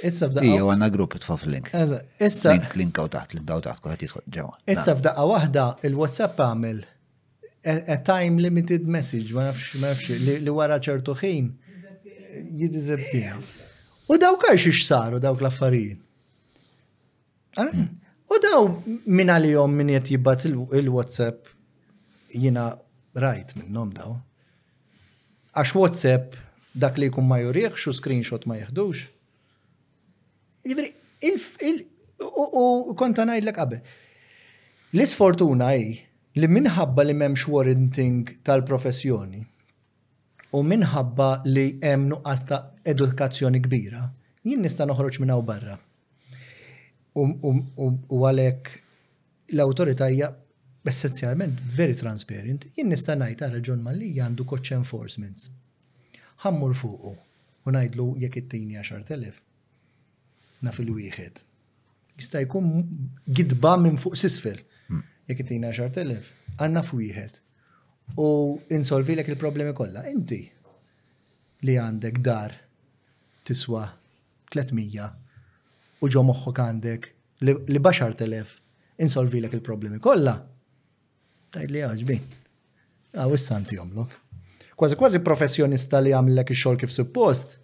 [0.04, 0.48] Issa f'daqqa.
[0.48, 1.72] Ija, għanna grupp tfaf link.
[2.24, 2.54] Issa.
[2.56, 4.54] Link, link għaw taħt, link għaw taħt, kħat jitħol ġewa.
[4.76, 6.80] Issa f'daqqa wahda il-WhatsApp għamil
[7.66, 11.50] a time limited message, ma nafx, ma nafx, li wara ċertu ħin
[12.56, 13.44] jidizabbiħ.
[14.10, 16.00] U daw kax saru dawk l-affarijiet.
[18.32, 18.62] U daw
[19.06, 21.50] minna li jom minn jett jibbat il-WhatsApp
[22.34, 22.70] jina
[23.16, 24.16] rajt minnom daw.
[25.60, 26.36] Għax WhatsApp
[26.74, 28.98] dak li jkun ma juriħ, xu screenshot ma jihdux.
[30.64, 31.84] Jivri, il-
[32.24, 33.82] u konta qabel.
[34.94, 39.42] L-isfortuna i, li minħabba li memx warranting tal-professjoni
[40.54, 44.04] u minħabba li hemm nuqqas ta' edukazzjoni kbira,
[44.46, 45.76] jien nista' noħroġ minn hawn barra.
[47.20, 48.80] U għalhekk
[49.56, 50.30] l-awtorità hija
[50.90, 55.52] essenzjalment very transparent, jien nista' ngħid ara John Mallija għandu coach enforcements.
[56.42, 61.44] Ħammur fuqu u ngħidlu jekk it-tini 10,000 naf il-wieħed.
[62.18, 62.74] Jista' jkun
[63.30, 64.58] gidba minn fuq sisfel
[65.30, 67.42] jekitina tina 10.000, għanna fwiħed
[68.20, 68.28] u
[68.78, 70.06] insolvi l il-problemi kollha.
[70.10, 70.40] Inti
[71.68, 72.56] li għandek dar
[73.46, 73.84] tiswa
[74.54, 75.10] 300
[76.02, 77.10] u ġo moħħok għandek
[77.46, 78.56] li baxar telef
[79.04, 80.36] insolvi l il-problemi kollha.
[81.54, 82.18] Tajd li għagġbi.
[83.18, 84.12] Għaw s-santi jomlok.
[84.80, 87.58] Kważi kważi professjonista li għamlek ix-xogħol kif suppost,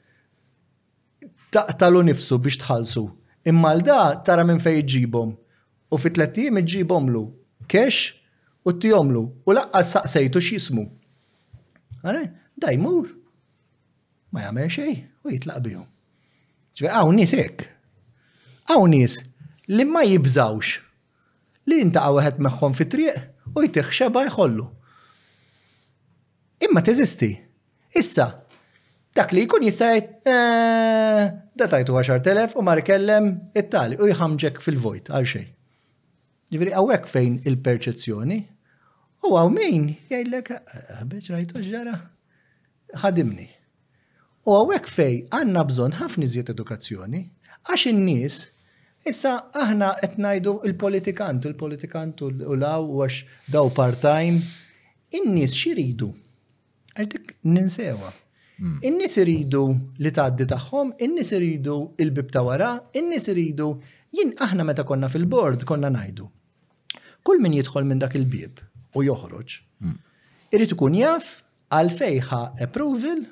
[1.54, 3.04] taqtalu nifsu biex tħallsu.
[3.46, 5.34] Imma l-da tara minn fejn ġibom.
[5.94, 7.24] U fit tlettijiem ġibom lu
[7.68, 8.16] kesh
[8.68, 10.86] u t-tijomlu u laqqa saqsejtu x'jismu.
[12.06, 12.24] Għare,
[12.62, 13.10] da jmur.
[14.34, 14.94] Ma jagħmel xej
[15.26, 15.88] u jitlaq bihom.
[16.76, 17.68] Ġve, għaw nis ek.
[18.70, 19.20] Għaw nis
[19.72, 20.80] li ma jibżawx
[21.70, 24.66] li inta għawħet meħħom fit triq u xeba jħollu.
[26.66, 27.32] Imma teżisti.
[27.96, 28.26] Issa,
[29.16, 31.24] dak li jkun jistajt, eh,
[31.56, 35.46] da tajtu 10.000 u mar kellem it-tali u jħamġek fil-vojt għal xej.
[36.56, 38.36] Ġifiri, għawek fejn il-perċezzjoni,
[39.28, 40.52] u għaw min jgħidlek,
[40.98, 41.94] għabieċ eh, rajtu ġara,
[43.04, 43.48] ħadimni.
[44.48, 47.24] U għawek fej għanna bżon ħafna iżjed edukazzjoni,
[47.70, 48.44] għax in-nies
[49.06, 53.20] Issa aħna qed ngħidu il-politikant, il-politikant u law u għax
[53.54, 54.40] daw part-time,
[55.20, 56.08] in-nies xiridu.
[56.96, 58.10] Għal dik ninsewa.
[58.58, 58.80] Hmm.
[58.90, 59.62] In-nies iridu
[60.02, 63.70] li tgħaddi tagħhom, in-nies iridu il-bib ta' wara, in iridu
[64.10, 66.26] jien aħna meta konna fil-bord konna ngħidu
[67.30, 68.62] kull min jidħol minn dak il-bib
[68.96, 69.56] u joħroġ,
[70.54, 71.32] irrid ikun jaf
[71.74, 73.24] għalfejħa approval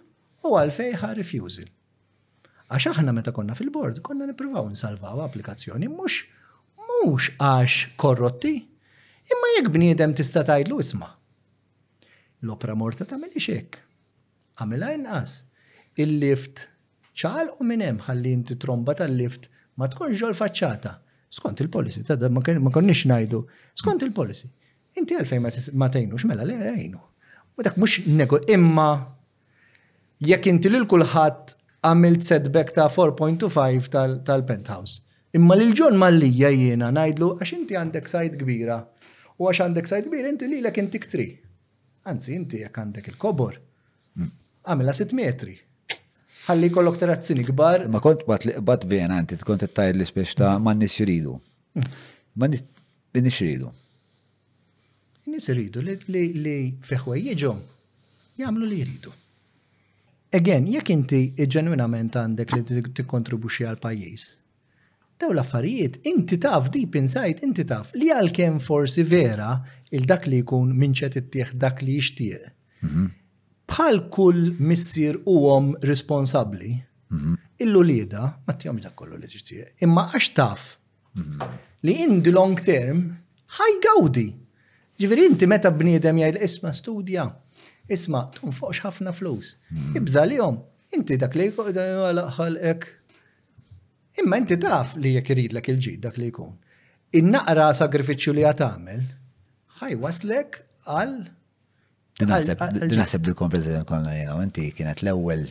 [0.49, 1.69] u għalfejħa refusal.
[2.73, 6.23] Għax aħna meta konna fil-bord, konna nippruvaw nsalvaw applikazzjoni mhux
[6.87, 8.55] mhux għax korrotti,
[9.31, 11.11] imma jekk bniedem tista' tgħidlu isma'
[12.47, 13.77] l-opra morta ta' mill xek.
[14.59, 15.37] Għamela inqas.
[15.95, 16.65] Il-lift
[17.13, 19.47] ċal u minem ħalli inti tromba tal-lift
[19.77, 20.97] ma tkunx ġol faċċata
[21.33, 23.39] skont il-policy, ta' ma konniex najdu,
[23.81, 24.49] skont il-policy.
[24.99, 25.41] Inti għalfej
[25.73, 26.99] ma tajnu, mela le għajnu.
[27.57, 28.89] U dak mux nego, imma
[30.21, 31.55] jekk inti lil kulħadd
[31.89, 34.99] għamilt setback ta' 4.25 tal-penthouse.
[35.33, 38.77] Imma lil ġon li jiena najdlu għax inti għandek sajt kbira
[39.41, 41.25] u għax għandek sajt kbira inti li l-ek inti ktri.
[42.05, 43.57] Anzi, inti jekk għandek il-kobor.
[44.19, 44.29] Mm.
[44.69, 45.57] Għamela 6 metri
[46.47, 47.85] ħalli kollok terrazzini kbar.
[47.91, 51.37] Ma kont bat vena, inti tkont tajl li spiex ta' ma' nis jiridu.
[51.83, 53.71] Ma' nis jiridu.
[55.33, 57.59] Nis li feħwe jieġom,
[58.41, 59.13] jagħmlu li jiridu.
[60.33, 61.19] Again, jekk inti
[61.55, 64.25] ġenwinament għandek li t-kontribuxi għal pajjiż.
[65.21, 69.51] Daw l-affarijiet, inti taf deep inside, inti taf li għal-kem forsi vera
[69.93, 72.49] il-dak li jkun minċet it-tieħ dak li jixtieq.
[72.83, 73.05] Mhm
[73.73, 76.73] bħal kull missier huhom responsabbli.
[77.09, 77.33] Mhm.
[77.65, 79.73] Illu lieda, ma tihom dak kollu li tixtieq.
[79.85, 80.61] Imma għax taf
[81.17, 81.49] mhm.
[81.87, 83.03] li in the long term
[83.57, 84.27] ħajgawdi.
[84.99, 87.25] Ġifieri inti meta bniedem jgħid isma studja,
[87.89, 89.55] isma tunfoqx ħafna flus.
[89.71, 90.09] Mhm.
[90.29, 90.59] li għom,
[90.99, 91.49] inti dak li
[92.37, 92.89] ħalqek.
[94.21, 96.51] Imma inti taf li jekk iridlek il-ġid dak li jkun.
[97.17, 99.01] In-naqra sagrifiċċju li għatamel,
[99.79, 100.59] ħaj waslek
[100.93, 101.17] għal
[102.21, 105.47] Dinaħseb li konverzazzjoni konna jena, inti kienet l-ewwel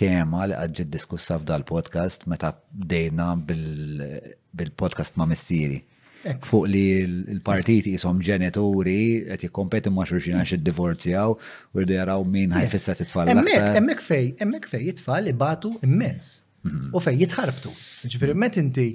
[0.00, 5.78] tema li għadġi diskussa f'dal podcast meta bdejna bil-podcast ma' missieri.
[6.22, 8.98] Fuq li l-partiti jisom ġenituri
[9.30, 13.32] qed jikkompetu ma' xurxin għax id-divorzjaw u rridu jaraw min ħajfissa titfal.
[13.32, 16.28] Hemmhekk hemmhekk fej, hemmhekk fej jitfal li batu immens
[16.68, 16.92] mhm.
[16.94, 17.72] u fej jitħarbtu.
[18.04, 18.86] Ġifieri met inti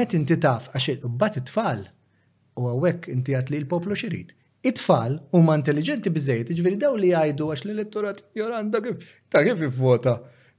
[0.00, 1.86] met inti taf għax il-qubbat it-tfal
[2.60, 4.34] u għawek inti għat li l-poplu xirid
[4.64, 10.18] it-tfal huma intelligenti biżejt, iġveri daw li jgħidu għax l-elettorat joranda kif ta' kif vota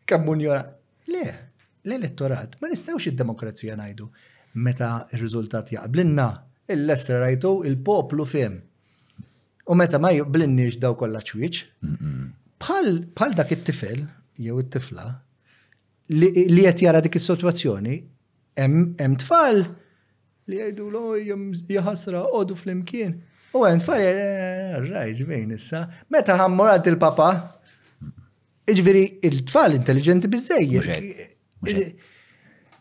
[0.10, 0.64] kammun jora.
[1.14, 1.26] Le,
[1.86, 4.08] l-elettorat ma nistgħux id-demokrazija ngħidu
[4.66, 6.28] meta r-riżultat jaqblinna
[6.74, 8.58] il lestra rajtu il-poplu fim.
[9.70, 11.62] U meta ma jaqblinniex daw kollha ċwieċ,
[13.14, 14.02] bħal dak it-tifel
[14.42, 15.06] jew it-tifla
[16.18, 17.96] li qed jara dik is-sitwazzjoni
[18.60, 19.62] hemm tfal
[20.50, 23.20] li jgħidu l jem jħasra għodu fl-imkien.
[23.52, 24.06] U għent fari,
[24.80, 25.82] rraj, eh, ġvejn issa.
[26.14, 27.28] Meta ħammurat il-papa,
[28.72, 30.78] iġveri il-tfal intelligenti bizzej.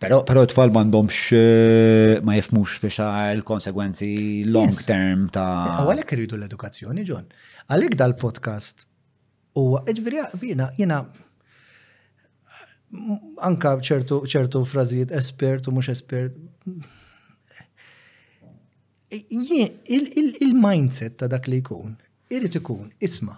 [0.01, 7.05] Pero, pero tfal mandomx eh, ma jifmux biexa il-konsegwenzi long term ta' Għalek rridu l-edukazzjoni,
[7.05, 7.27] John.
[7.69, 8.87] Għalek dal-podcast.
[9.61, 10.23] U iġveri,
[10.53, 11.03] jina, jina,
[13.51, 16.39] anka ċertu frażijiet espert u mux espert,
[19.11, 21.97] il-mindset ta' dak li jkun,
[22.31, 23.35] irrit ikun, isma,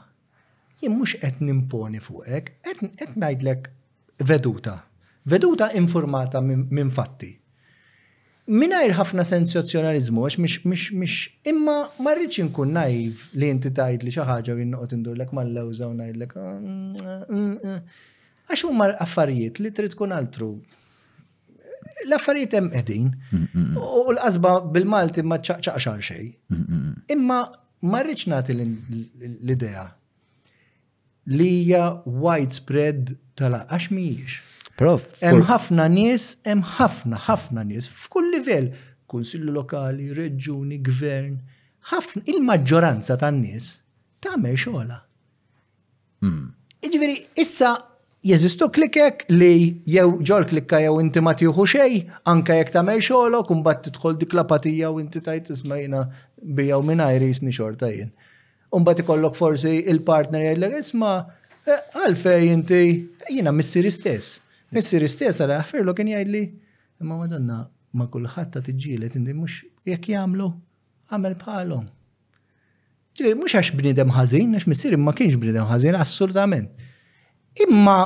[0.81, 2.77] jien mux qed nimponi fuqek, qed
[3.17, 3.71] ngħidlek
[4.29, 4.75] veduta,
[5.25, 7.39] veduta informata minn fatti.
[8.53, 11.19] Minajr ħafna sensazjonalizmu, għax mish, mish, mish,
[11.49, 16.33] imma marriċ nkun naiv li inti tgħidli li xaħġa u jinnuqot indurlek mal-lewza u najdlek.
[16.37, 17.57] Mm, mm, mm,
[18.51, 20.51] għax huma affarijiet li trid tkun altru
[22.11, 23.09] l-affarijiet hemm qegħdin
[23.79, 26.31] u l-qasba bil-Malti ma ċaqċaqxar xejn.
[27.15, 27.41] Imma
[27.91, 29.85] ma rridx nagħti l-idea
[31.37, 31.85] li hija
[32.25, 34.39] widespread tal-għax mhijiex.
[35.23, 38.71] Hemm ħafna nies, hemm ħafna ħafna nies f'kull livell,
[39.13, 41.37] kunsillu lokali, reġuni, gvern,
[41.93, 43.73] ħafna il-maġġoranza tan-nies
[44.25, 44.99] tagħmel xogħla.
[46.23, 46.43] Mm.
[46.83, 47.75] Jiġifieri issa
[48.23, 51.97] jeżistu klikek li jew ġol klikka jew inti ma tieħu xej,
[52.31, 56.03] anka jekk tagħmel xogħlok u mbagħad tidħol dik lapatija u inti tajt isma' jiena
[56.43, 58.13] bija u jisni xorta jien.
[58.73, 61.15] Umbagħad ikollok forsi il-partner jgħidlek isma'
[61.67, 62.81] eh, għalfej inti
[63.29, 64.41] jiena missieri stess.
[64.73, 66.45] Missieri stess għal ħfirlu kien jgħidli
[67.03, 70.47] imma madonna ma kulħadd ta' tiġielet inti mhux jekk jagħmlu
[71.11, 71.85] għamel bħalhom.
[73.19, 76.71] mhux għax bniedem ħażin, għax missieri ma kienx bniedem ħażin assolutament
[77.61, 78.05] Imma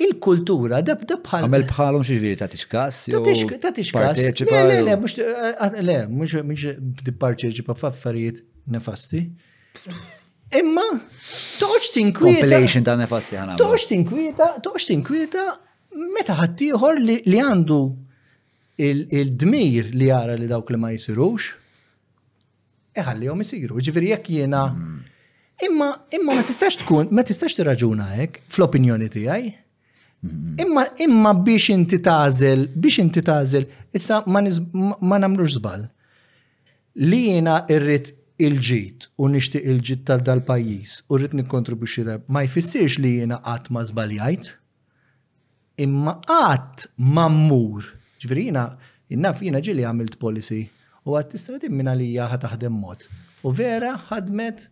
[0.00, 1.46] il-kultura da bħal.
[1.46, 3.02] Għamel bħalhom xi ġifieri ta' tixkas.
[3.12, 4.20] Ta' tixkas.
[4.24, 8.42] Le, le, le, mhux eh, le, mhux mhux tipparteċipa f'affarijiet
[8.76, 9.22] nefasti.
[10.60, 10.84] Imma
[11.60, 12.40] toqgħodx tinkwieta.
[12.40, 13.56] Compilation ta' nefasti ħana.
[13.60, 15.46] Toqgħodx tinkwieta, toqgħodx tinkwieta
[16.16, 17.80] meta ħaddieħor li għandu
[19.16, 21.54] il-dmir li jara li dawk li ma jisirux,
[23.00, 23.80] eħallihom isiru.
[23.84, 24.66] Ġifieri jekk jiena.
[24.76, 25.12] Mm
[25.64, 29.46] Imma, imma ma tistax tkun, ma tistax tirraġuna hekk fl-opinjoni tiegħi.
[30.60, 33.64] Imma, imma biex inti tażel, biex inti tażel,
[33.96, 35.86] issa ma nagħmlux żball.
[37.08, 42.04] Li jiena irrid il-ġit u nixtieq il-ġit tal-dal-pajjiż u rrid nikkontribwixxi
[42.34, 44.50] ma jfissirx li jiena qatt ma żbaljajt
[45.86, 47.88] imma qatt mammur.
[48.20, 48.68] Ġifieri jiena
[49.12, 50.66] innaf jiena ġieli għamilt policy
[51.06, 53.08] u għat tistradim minna li ħat taħdem mod.
[53.44, 54.66] U vera ħadmet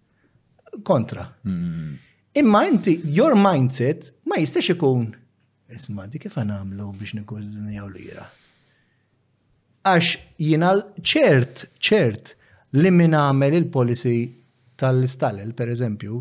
[0.82, 1.26] kontra.
[1.42, 1.96] Hmm.
[2.34, 5.04] Imma inti, your mindset ma jistax ikun.
[5.74, 8.24] Isma, di kif għanamlu biex nikkużdinjaw lira?
[9.84, 10.10] Għax
[10.42, 10.72] jina
[11.12, 12.34] ċert, ċert
[12.80, 14.16] li min għamel il-policy
[14.80, 16.16] tal-istallel, per eżempju,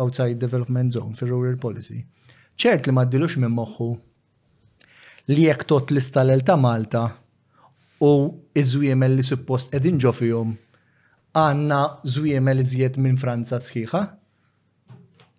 [0.00, 2.00] outside development zone, fil-rural policy.
[2.58, 3.88] ċert li ma d-dilux minn moħħu
[5.30, 7.02] li jek tot l-istallel ta' Malta
[8.02, 8.10] u
[8.56, 10.54] iżwiemel li suppost edin ġofijom
[11.36, 11.78] għanna
[12.08, 14.02] zwiemel iżjed minn Franza sħiħa?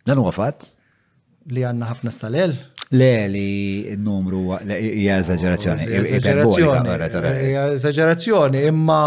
[0.06, 0.66] Dan huwa fatt?
[1.50, 2.54] Li għanna ħafna stalel?
[2.94, 5.84] Le li n-numru hija eżagerazzjoni.
[7.78, 9.00] Eżagerazzjoni, imma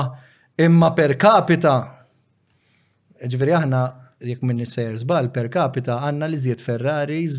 [0.63, 1.77] imma per capita.
[3.23, 3.81] Ġveri aħna
[4.23, 7.37] jekk minn sejr żball, per capita għanna li żjed Ferraris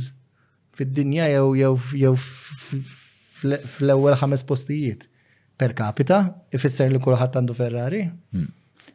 [0.75, 1.47] fid-dinja jew
[2.01, 5.01] jew fl-ewwel ħames postijiet.
[5.59, 6.17] Per capita,
[6.51, 8.07] ifisser li kulħadd għandu Ferrari?
[8.33, 8.49] Hmm.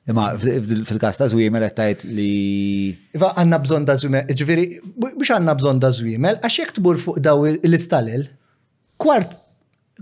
[0.09, 2.29] Imma fil-kas ta' Zwimel qed li.
[3.15, 4.63] Iva għandna bżon da' Zwimel, ġifieri
[4.97, 8.25] biex għandna bżon da' Zwimel għax jek tbur fuq daw l istalil
[9.03, 9.35] kwart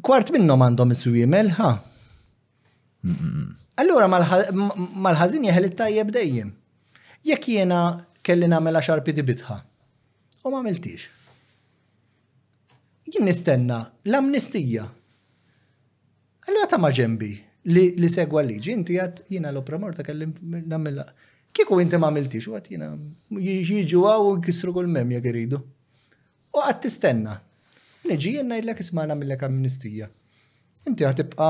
[0.07, 1.73] kwart minnhom għandhom is-Zwimel, ha.
[3.83, 6.53] Allura mal ħazin jeħel il tajjeb dejjem.
[7.27, 7.81] Jekk jiena
[8.27, 9.57] kelli nagħmel xarpi di bitħa.
[10.47, 11.09] U ma meltix.
[13.11, 14.87] Jien nistenna l-amnistija.
[16.47, 17.33] Allura ta' ma ġembi
[17.73, 20.35] li segwa liġi, inti għat jina l-opra morta kellim
[20.71, 21.07] namilla.
[21.57, 22.91] Kiku inti ma għamiltix, għat jina
[23.33, 25.59] jiġu għaw kisru kol mem jek iridu.
[26.55, 27.39] U għat tistenna.
[28.07, 30.09] Niġi jenna jillek kisma namilla amnistija.
[30.87, 31.49] Inti għat tibqa.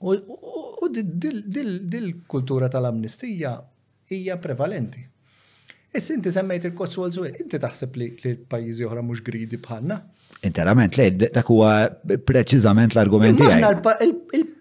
[0.00, 3.58] U dil-kultura tal-amnistija
[4.10, 5.02] hija prevalenti.
[5.94, 9.98] Issi inti semmejt il-Cotswolds u inti taħseb li l-pajizi oħra mux gridi bħalna.
[10.40, 11.70] Interament, lej, dak huwa
[12.26, 13.42] preċiżament l argumenti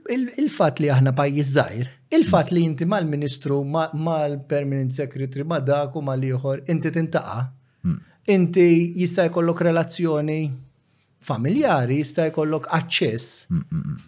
[0.09, 6.63] Il-fatt li aħna pajjiż żgħir, il-fatt li inti mal-Ministru, mal-Permanent Secretary, ma dak u mal-ieħor,
[6.73, 7.43] inti tintaqa'
[7.85, 7.99] hmm.
[8.35, 8.65] inti
[9.03, 10.39] jista' jkollok relazzjoni
[11.23, 13.27] familjari, jista' jkollok aċċess.
[13.53, 13.99] Hmm, hmm,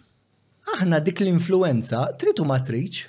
[0.76, 3.06] aħna dik l-influenza tritu ma triċ.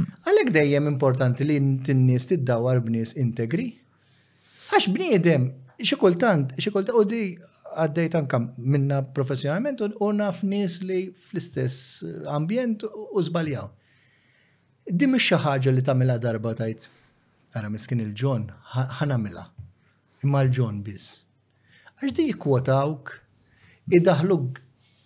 [0.00, 3.68] Għalhekk dejjem importanti li n-nies tiddawar b'nies integri.
[4.72, 7.04] Għax bniedem, xi kultant, xi kultant u
[7.80, 8.38] għaddejt anka
[8.72, 13.70] minna professjonalment u naf nis li fl-istess eh, ambjent u zbaljaw.
[14.86, 16.88] Di mhix xi ħaġa li tagħmilha darba tajt
[17.58, 18.48] ara miskin il-ġon
[19.00, 19.44] ħanamilha
[20.24, 21.20] imma l-ġon biss.
[22.02, 23.14] Għax di jikkwotawk
[24.00, 24.60] idaħluk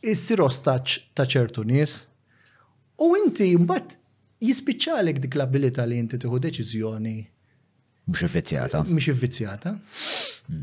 [0.07, 1.99] issir ostaċ ta' ċertu nies
[3.05, 3.97] u inti mbagħad
[4.47, 7.17] jispiċċalek dik l-abilità li inti tieħu deċiżjoni
[8.07, 8.81] Mhux ivvizzjata.
[8.87, 9.71] Mhux ivvizzjata.
[10.47, 10.61] Mm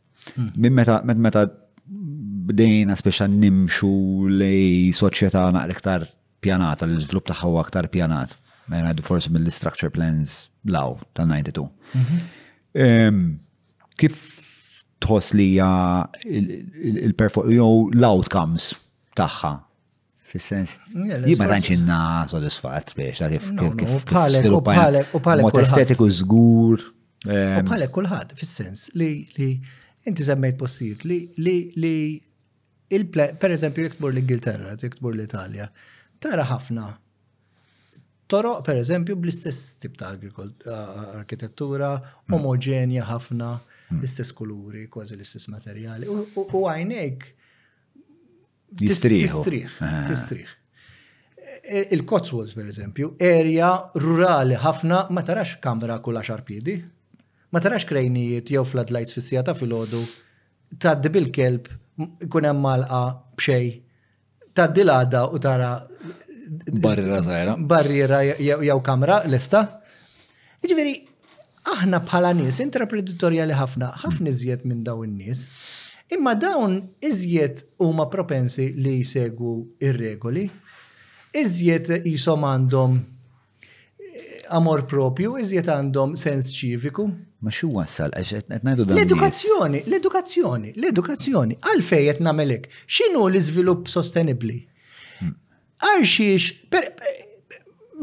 [0.57, 1.47] Minn meta meta
[2.47, 6.07] bdejna spiex nimxu lej soċjetà naqra iktar
[6.45, 8.37] pjanata, l-izvlup ta' huwa aktar pjanat.
[8.65, 11.69] ma għaddu forsi mill-structure plans law ta' 92
[14.01, 14.15] Kif
[15.05, 15.69] tħoss li hija
[16.25, 18.65] il-perform jow l-outcomes
[19.21, 19.53] tagħha
[20.35, 20.73] fil-sens.
[21.27, 21.99] Jibba tanċinna
[22.31, 26.89] sodisfat biex ta' kif kif estetiku zgur.
[27.25, 29.15] Ehm, u bħalek kullħad, fil-sens li
[30.05, 31.97] inti semmejt postijiet li
[33.09, 35.71] per eżempju jiktbur l-Ingilterra, jiktbur l-Italja,
[36.21, 36.91] tara ħafna.
[38.33, 42.37] Toro, per eżempju, bl-istess tip ta' arkitettura, mm.
[42.39, 43.49] omogenja ħafna,
[43.93, 43.99] mm.
[43.99, 46.09] l-istess kuluri, kważi l-istess materjali.
[46.09, 47.27] U għajnek,
[48.75, 50.47] Tistriħ, e,
[51.65, 53.69] e, Il-Cotswolds, per eżempju, area
[54.03, 56.75] rurali ħafna ma tarax kamra kull għaxar piedi,
[57.55, 60.01] ma tarax krejnijiet jew floodlights fissijata fil-ħodu,
[60.83, 61.71] taddi bil-kelb,
[62.31, 63.03] kun hemm malqa
[63.39, 63.71] bxej,
[64.59, 65.71] taddi l-għada u tara.
[66.75, 67.55] Barriera zaħira.
[67.59, 69.63] Barriera jew kamra l-esta.
[70.67, 70.97] Iġveri,
[71.77, 75.47] aħna bħala nies interpretatorjali ħafna, ħafna iżjed minn daw in-nies.
[76.17, 79.53] Imma dawn iżjed huma propensi li jsegwu
[79.89, 80.45] ir-regoli,
[81.43, 87.07] iżjed jisom għandhom eh, amor propju, iżjed għandhom sens ċiviku.
[87.45, 88.99] Ma xu wassal, għaxet najdu dan.
[88.99, 91.59] L-edukazzjoni, l-edukazzjoni, l-edukazzjoni.
[91.71, 92.69] Għalfej qed nagħmelek,
[92.99, 94.59] x'inhu l-iżvilupp sostenibbli?
[95.23, 95.35] Hmm.
[95.89, 97.01] Għalxiex,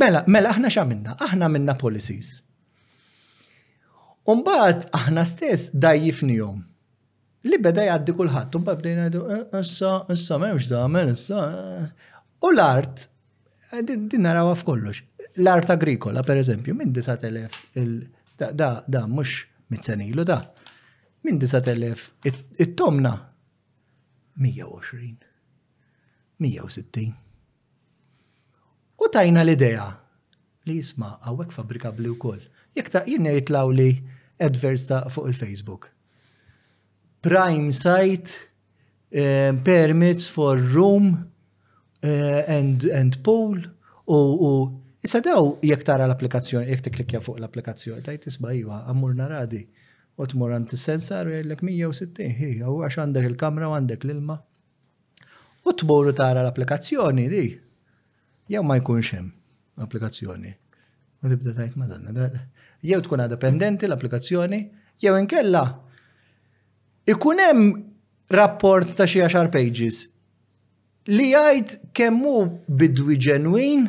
[0.04, 1.16] mela, mela aħna x'għamilna?
[1.30, 2.34] Aħna minna policies.
[4.30, 5.72] Umbaħt, aħna stess
[6.42, 6.66] jom.
[7.50, 11.44] Li beda jgħaddi kullħat, un babdej jgħidu, eh, issa, issa, memx damen, issa.
[11.50, 12.10] Eh.
[12.46, 13.08] U l-art,
[13.74, 15.02] eh, din għaf f'kollox.
[15.42, 18.04] L-art agrikola, per eżempju, minn 9000,
[18.42, 19.32] da, da, mux
[19.74, 20.38] mit-senilu, da.
[21.26, 22.04] Minn 9000,
[22.62, 23.14] it-tomna,
[24.42, 25.26] 120,
[26.46, 27.16] 160.
[29.02, 29.88] U tajna l-idea
[30.70, 32.44] li jisma għawek fabrikabli u koll.
[32.78, 33.90] Jek ta' jinn jitlaw li
[34.42, 35.90] adverts ta' fuq il-Facebook
[37.22, 38.30] prime site
[39.16, 41.32] uh, permits for room
[42.04, 43.58] uh, and, and pool
[44.08, 49.16] u, u Issa daw jek tara l-applikazzjoni, jek tiklikja fuq l-applikazzjoni, tajt isba jiva, ammur
[49.18, 49.64] naradi.
[50.22, 54.36] U tmur għant il-sensar u jellek 160, hi, u għax għandek il-kamra u għandek l-ilma.
[55.66, 57.48] U tmur tara l-applikazzjoni di.
[58.54, 59.32] Jew ma jkunx hemm
[59.88, 60.54] applikazzjoni.
[61.26, 62.30] U tibda tajt madonna.
[62.86, 64.62] Jew tkun dependenti l-applikazzjoni,
[65.02, 65.64] jew inkella
[67.08, 67.86] ikun hemm
[68.34, 70.04] rapport ta' xi għaxar pages
[71.10, 72.36] li jgħid kemm hu
[72.82, 73.88] bidwi ġenwin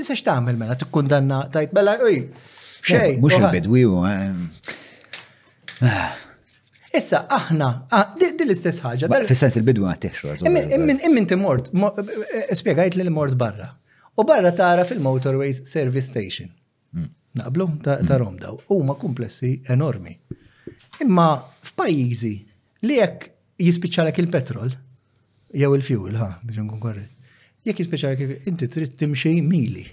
[0.01, 2.23] Issa x'tagħmel mela tikkundanna tajt bella uj,
[2.81, 3.19] Xej.
[3.21, 3.83] Mhux il-bidwi
[6.98, 7.66] Issa, aħna,
[8.19, 9.09] din l-istess ħaġa.
[9.28, 10.43] Fissens il bidu teħxor.
[10.51, 13.70] Immin timort, eh, spiegajt li l-mort barra.
[14.19, 16.51] U barra tara fil-Motorways Service Station.
[16.97, 17.07] Mm.
[17.40, 18.66] Naqblu, ta' U mm.
[18.74, 20.16] Huma komplessi enormi.
[21.01, 21.28] Imma
[21.70, 22.32] f'pajjiżi
[22.85, 23.31] li jekk
[23.62, 24.74] jispiċċalek il-petrol,
[25.62, 27.31] jew il-fuel, ha, biex nkun korret.
[27.69, 29.86] Jekk jispiċċalek, inti trid timxej mili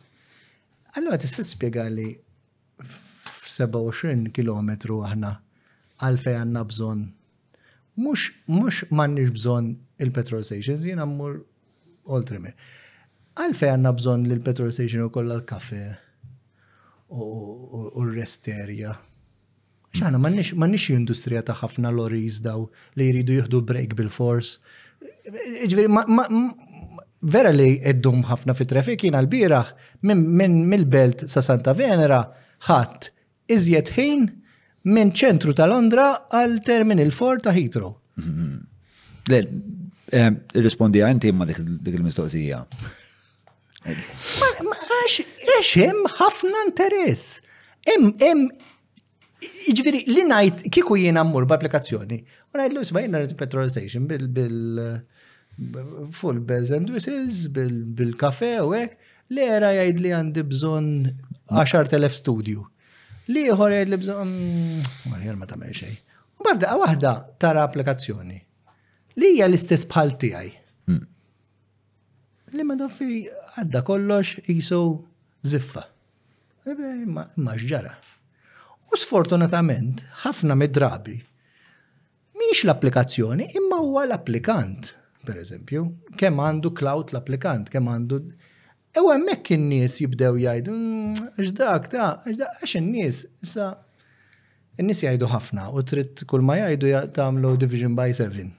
[0.99, 2.07] Allora tista' spiega li
[2.86, 4.77] f-27 km
[5.10, 5.32] aħna
[6.06, 7.03] għalfej għanna bżon.
[8.06, 9.73] Mux, mux mannix bżon
[10.03, 11.40] il-petrol stations, jena mmur
[12.14, 12.53] oltrimir.
[13.40, 15.84] Għalfej għanna bżon l-petrol station u kolla l-kafe
[17.15, 18.94] u r-resterja
[19.95, 22.65] ċana, mannix industrija ta' ħafna lorries daw
[22.99, 24.57] li jridu jihdu break bil-fors.
[25.65, 25.89] Iġveri,
[27.35, 29.72] vera li eddum ħafna fit trafik jina l-biraħ
[30.09, 32.23] minn mill-belt sa' Santa Venera
[32.69, 33.09] ħadd
[33.55, 34.27] iżjed ħin
[34.91, 37.95] minn ċentru ta' Londra għal terminal 4 ta' Heathrow.
[38.22, 38.53] Mhm.
[40.11, 40.31] Eh,
[40.61, 42.59] rispondi għanti ma dik il-mistoqsija.
[44.67, 45.73] Ma għax
[46.19, 47.41] ħafna interess.
[49.72, 52.17] Iġviri, li najt, kiku jiena mmur b'applikazzjoni,
[52.53, 54.31] u najt l-usba jiena petrol station bil
[56.11, 58.97] full bells and whistles, bil-kafe u ek,
[59.34, 60.89] li era jgħid li għandi bżon
[61.55, 62.65] 10.000 studio.
[63.31, 65.95] Li jħor jgħid li bżon, mm, ma jgħir ma tamer xej.
[66.41, 68.39] U babda għahda tara applikazzjoni.
[69.17, 70.51] Li hija l-istess bħal tiegħi.
[70.91, 71.05] Hmm.
[72.53, 73.09] Li ma fi
[73.63, 74.81] għadda kollox jisu
[75.47, 75.85] ziffa.
[77.07, 77.23] Ma
[77.55, 77.95] xġara.
[78.95, 81.15] U sfortunatament, ħafna mid-drabi,
[82.39, 84.93] miex l-applikazzjoni imma huwa l-applikant,
[85.27, 85.81] per eżempju,
[86.19, 88.19] kemm għandu cloud l-applikant, kemm għandu.
[88.95, 93.67] Ew hemmhekk in-nies jibdew jgħidu, mm, x'dak ta' xdaq għax in-nies issa
[94.80, 98.53] in-nies jgħidu ħafna u trid kull ma jgħidu tagħmlu division by seven.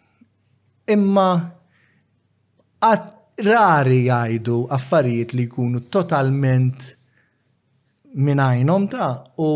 [0.93, 1.31] Imma
[3.49, 6.91] rari jgħidu affarijiet li jkunu totalment
[8.21, 9.13] minn ta'
[9.49, 9.51] u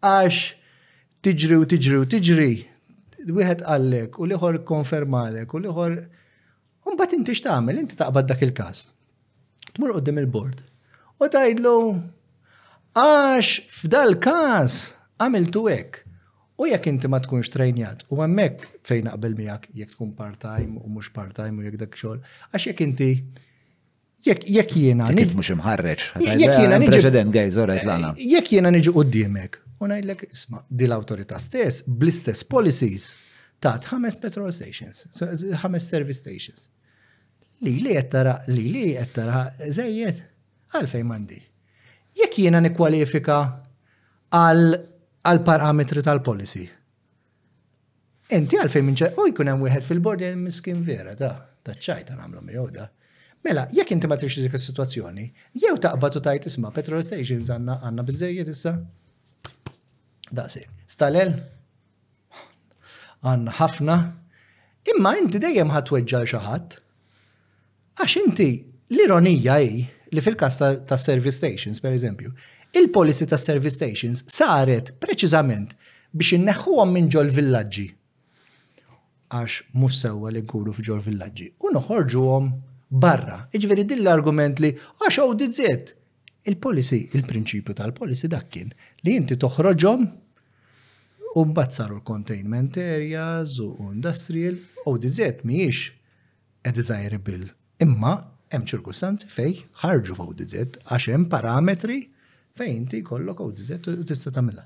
[0.00, 0.52] għax
[1.24, 2.52] tiġri u tiġri u tiġri,
[3.32, 5.96] wieħed għallek u liħor konfermalek u liħor.
[6.86, 8.84] Umbat inti x'tagħmel, inti taqbad dak il-każ.
[9.74, 10.60] Tmur qoddim il-bord.
[11.18, 11.72] U tgħidlu
[12.94, 13.48] għax
[13.80, 14.76] f'dal każ
[15.20, 16.04] għamiltu hekk.
[16.56, 20.86] U jekk inti ma tkunx trejnjat, u hemmhekk fejn naqbel miegħek jekk tkun part-time u
[20.88, 22.22] mhux part-time u jekk dak xogħol,
[22.54, 23.10] għax jekk inti
[24.26, 25.10] jekk jiena.
[25.12, 26.06] mhux imħarreġ.
[26.22, 26.90] Jekk jiena niġi.
[26.94, 33.10] Preċedent Jekk jiena niġi qudiemek U ngħidlek isma' di l-awtorità stess bl-istess policies
[33.64, 35.04] taħt ħames petrol stations,
[35.62, 36.70] ħames service stations.
[37.64, 38.22] Li li qed
[38.52, 40.22] li li jettara, tara żejjed
[40.76, 41.38] għalfejn m'għandi.
[42.20, 43.38] Jekk jiena nikkwalifika
[44.36, 46.64] għal parametri tal-policy.
[48.36, 51.34] Inti għalfejn minċa, u jkun hemm wieħed fil-bord miskin vera ta'
[51.66, 52.88] ta' ċajta nagħmlu miegħu da.
[53.46, 55.26] Mela, jekk inti ma trix dik is-sitwazzjoni,
[55.64, 58.78] jew taqbad u tajt isma' petrol stations għandna għandna biżejjed issa.
[60.34, 60.64] Daqsi.
[60.90, 61.34] Stalel?
[63.26, 63.94] Għan ħafna?
[64.92, 66.76] Imma inti dejjem ħatweġġa xaħat.
[68.00, 68.48] Għax inti
[68.92, 69.84] l-ironija hi
[70.14, 72.30] li fil-kas ta' service stations, per eżempju,
[72.78, 75.74] il-policy ta' service stations saret preċiżament
[76.16, 77.86] biex inneħħuhom minn ġol villaġġi.
[79.30, 81.48] Għax mhux sewwa li nkunu f'ġol villagġi.
[81.66, 82.50] U noħorġuhom
[82.90, 83.46] barra.
[83.54, 85.94] Iġveri din l-argument li għax għaw dizziet.
[86.46, 88.68] Il-policy, il-prinċipju tal-policy dak kien
[89.02, 90.04] li inti toħroġhom
[91.36, 97.48] u mbagħad saru l-containment areas u industrial u dizet mhijiex a desirable.
[97.82, 98.12] Imma
[98.54, 101.98] hemm ċirkustanzi fej ħarġu fuq diżiet għax hemm parametri
[102.56, 104.62] fejn inti jkollok u dizet u tista' tagħmilha.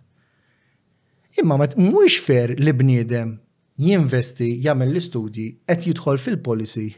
[1.40, 3.38] Imma ma mhuwiex fer li bniedem
[3.80, 6.90] jinvesti jagħmel l-istudji qed jidħol fil-policy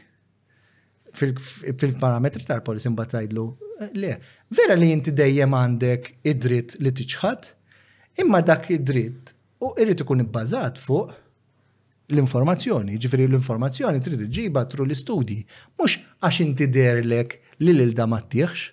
[1.13, 3.62] fil-parametri tal-policy mbagħad tgħidlu
[3.95, 4.19] le,
[4.51, 7.45] vera li inti dejjem għandek id-dritt li tiċħad,
[8.23, 9.33] imma dak id-dritt
[9.63, 11.13] u irrit ikun ibbażat fuq
[12.13, 15.39] l-informazzjoni, ġifiri l-informazzjoni trid iġiba tru l-istudji,
[15.79, 18.69] mhux għax inti derlek li l-ilda ma tieħx.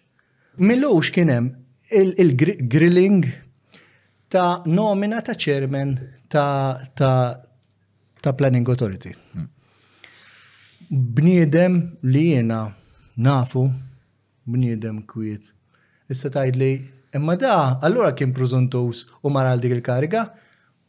[0.66, 1.52] Millux kien hemm
[2.00, 3.28] il-grilling
[4.30, 5.94] ta' nomina ta' chairman
[6.28, 7.12] ta', ta,
[8.20, 9.14] ta Planning Authority.
[9.32, 9.48] Hmm.
[10.90, 12.64] Bniedem li jena
[13.16, 13.68] nafu
[14.48, 15.50] bniedem kwiet.
[16.10, 16.70] Issa tajd li,
[17.14, 17.54] imma da,
[17.86, 20.24] allura kien pruzuntus u maral dik il-kariga,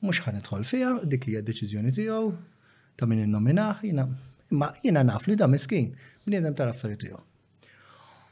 [0.01, 2.21] mux ħanetħol fija, dik hija deċizjoni tiegħu,
[2.97, 4.07] ta' il-nominax, jina,
[4.51, 5.91] imma jina naf li da miskin,
[6.25, 7.19] bniedem ta' raffari tiegħu.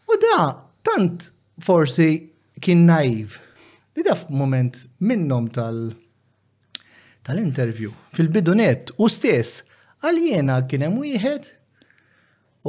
[0.10, 0.40] U da,
[0.86, 1.28] tant
[1.62, 2.10] forsi
[2.62, 3.38] kien naiv,
[3.96, 5.94] li da f-moment minnom tal-
[7.26, 9.62] tal-interview fil-bidunet u stess
[10.02, 11.50] għal jena kien hemm wieħed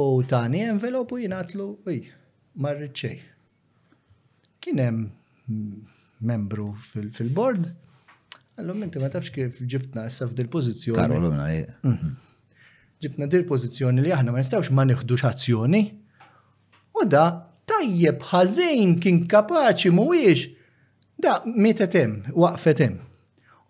[0.01, 2.01] u tani envelopu jingħatlu ej,
[2.55, 3.21] marrit xej.
[4.61, 5.11] Kien hemm
[6.25, 7.71] membru fil-board,
[8.57, 10.97] għallum minti ma tafx kif ġibtna issa f'dil pożizzjoni.
[10.99, 11.65] Karoluna, eh.
[11.83, 12.15] mhm.
[13.01, 15.83] ġibtna dil pożizzjoni li aħna ma nistawx ma neħdux azzjoni.
[17.01, 17.25] U da
[17.71, 20.49] tajjeb ħażin kien kapaċi mhuwiex
[21.21, 22.99] da mietet hemm, waqfet hemm.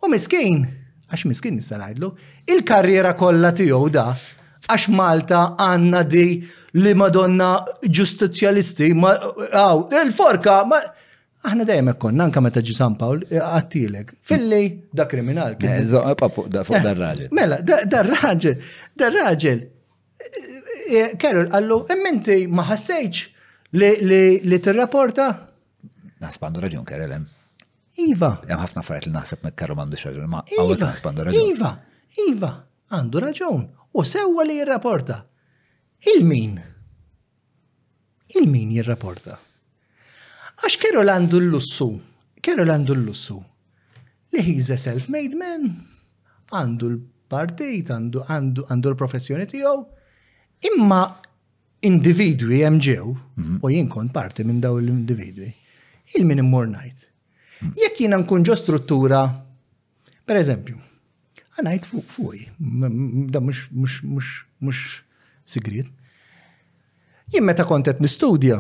[0.04, 0.66] U miskin,
[1.12, 2.12] għax miskin nista' ngħidlu,
[2.52, 4.10] il-karriera kollha tiegħu da
[4.70, 6.26] Għax Malta għanna di
[6.82, 10.82] li madonna ġustizjalisti, għaw, il-forka, ma,
[11.42, 14.12] Aħna dajem ekkon, nanka meta ġi San Pawl għattilek.
[14.30, 14.60] Filli
[14.94, 15.56] da kriminal.
[15.58, 16.20] dar eh,
[16.54, 17.24] da fuq da raġel.
[17.24, 18.60] Eh, mela, da raġel,
[18.94, 19.64] da raġel.
[21.18, 22.62] Kerol, eh, għallu, emmenti ma
[23.74, 25.26] li t-rapporta?
[26.22, 27.18] Naspandu raġun, Kerol,
[28.06, 28.36] Iva.
[28.46, 31.52] Jem ħafna fajt li naħseb Kerol mandu xaġun, ma iva, għallu naspandu raġun.
[31.56, 31.74] Iva,
[32.30, 32.54] Iva,
[32.94, 35.18] għandu raġun u sewwa li jirrapporta.
[36.16, 36.58] Il-min?
[38.40, 39.38] Il-min jirrapporta?
[40.62, 41.88] Għax Kerol għandu l-lussu,
[42.42, 43.40] Kerol għandu l-lussu,
[44.32, 45.66] li he's a self-made man,
[46.54, 49.80] għandu l-partijt, għandu, għandu, għandu l-professjoni tiegħu,
[50.72, 51.02] imma
[51.84, 53.58] individwi hemm ġew mhm.
[53.66, 55.52] u jien kont parti minn daw l-individwi.
[56.16, 56.70] Il-min immur
[57.78, 59.20] Jekk jina nkun ġo struttura,
[60.26, 60.80] per eżempju,
[61.62, 62.46] għanajt fuq fuq,
[63.38, 64.30] da mux, mux, mux,
[64.66, 64.84] mux
[65.46, 65.90] sigrit.
[67.32, 68.58] Jien meta kontet nistudja,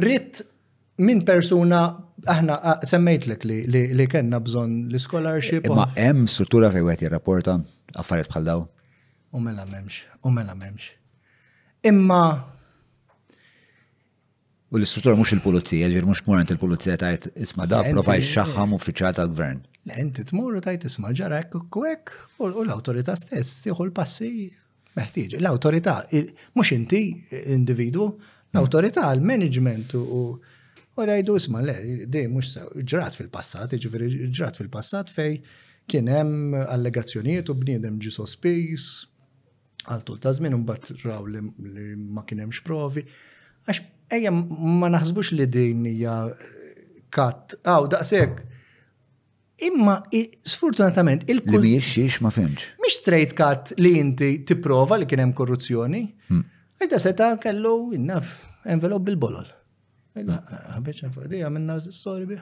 [0.00, 0.42] rrit
[1.02, 1.82] minn persuna
[2.28, 7.58] aħna semmejtlek li, li, li kena bżon li scholarship Ma hemm struttura fej għet jirrapporta
[7.98, 8.64] affarijiet bħal daw?
[9.36, 10.94] U mela memx, u mela memx.
[11.86, 12.22] Imma
[14.70, 19.30] U l-istruttura mux il-pulizija, ġir mux murant il-pulizija tajt isma da, provaj xaħam uffiċjal tal
[19.32, 19.62] gvern.
[19.96, 22.12] Enti tmurru tajt isma ġara kwek
[22.44, 24.28] u l-autorita stess, jieħu l-passi
[25.00, 25.38] meħtieġ.
[25.40, 25.94] L-autorita,
[26.60, 27.00] mux inti
[27.56, 28.10] individu,
[28.52, 30.22] l-autorita għal-management u
[30.98, 31.74] u rajdu isma le,
[32.12, 35.36] di mux ġrat fil-passat, ġifiri ġrat fil-passat fej
[35.88, 38.88] kien hemm allegazzjonijiet u bniedem ġi sospis,
[39.86, 43.06] għal ta' żmien u mbagħad raw li ma kien hemmx provi.
[43.68, 46.12] Għax Ejja, ma naħsbux li din hija
[47.12, 47.56] kat.
[47.60, 48.38] Eh, Aw, daqshekk.
[49.68, 49.98] Imma,
[50.48, 51.60] sfortunatament, il-kull.
[51.60, 52.70] Li miex ma femx.
[52.80, 56.02] Miex straight cut li inti tipprova li kien hemm korruzzjoni.
[56.30, 57.02] Ejda hmm.
[57.04, 58.30] seta kellu innaf
[58.74, 59.50] envelop bil-bolol.
[60.16, 62.40] Ħabeċ s-sori bih.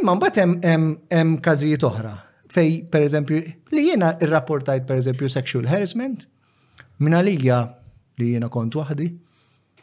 [0.00, 0.66] Imma mbagħad
[1.12, 2.16] hemm każijiet oħra
[2.50, 3.40] fej per eżempju
[3.76, 6.24] li jiena rrapportajt per eżempju sexual harassment
[6.98, 7.58] minn għalija
[8.18, 9.06] li jiena kont waħdi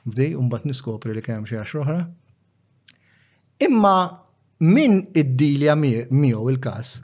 [0.07, 1.99] bdej u niskopri li kemm xie oħra.
[3.67, 3.95] Imma
[4.59, 6.95] min id-dilja miegħu il-każ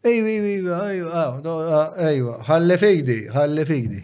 [0.00, 1.22] Ejwa, ejwa,
[2.08, 3.98] ejwa, ħalli fejdi, ħalli fejdi.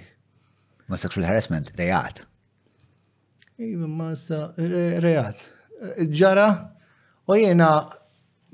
[0.93, 2.21] Ma sexual harassment, rejat.
[3.57, 4.43] Ejwa, ma sa,
[5.01, 5.47] rejat.
[6.13, 6.51] Ġara,
[7.33, 7.71] u jena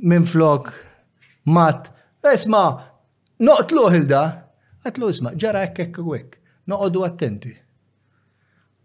[0.07, 0.71] minn flok,
[1.51, 1.91] mat,
[2.31, 2.63] esma,
[3.43, 4.23] noqtlu hilda,
[4.87, 6.39] għatlu isma, ġara ekkek għek,
[6.71, 7.57] noqodu attenti.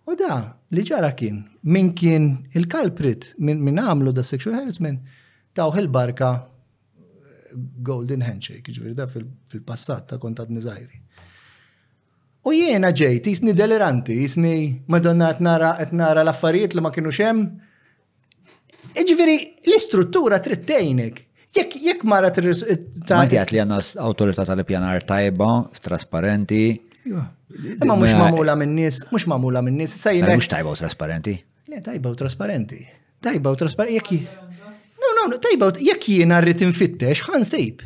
[0.08, 0.38] U da,
[0.72, 5.02] li ġara kien, min kien il-kalprit, min, għamlu da sexual harassment,
[5.52, 7.52] taw il-barka eh,
[7.84, 11.02] Golden Handshake, ġveri da fil-passat ta' kontat nizajri.
[12.48, 14.54] U jiena ġejt, jisni deliranti, jisni
[14.88, 17.42] madonna etnara nara l-affarijiet li ma kienu xem.
[18.96, 19.36] E Ġviri,
[19.68, 21.26] l-istruttura trittejnek.
[21.58, 22.62] Jek, jek mara t-ris.
[23.10, 25.50] Ma li għanna autorita tal-pjanar tajba,
[25.84, 26.62] trasparenti,
[27.08, 27.34] Iva.
[27.82, 30.34] Imma mux mamula minn nis, mux mamula minn nis, sajna.
[30.36, 31.36] Mux tajba u trasparenti.
[31.72, 32.80] Le, tajba u trasparenti.
[33.24, 34.20] Tajba u trasparenti, jekki.
[35.02, 37.86] No, no, no, tajba u jekki jena rrit infittex, ħan sejb.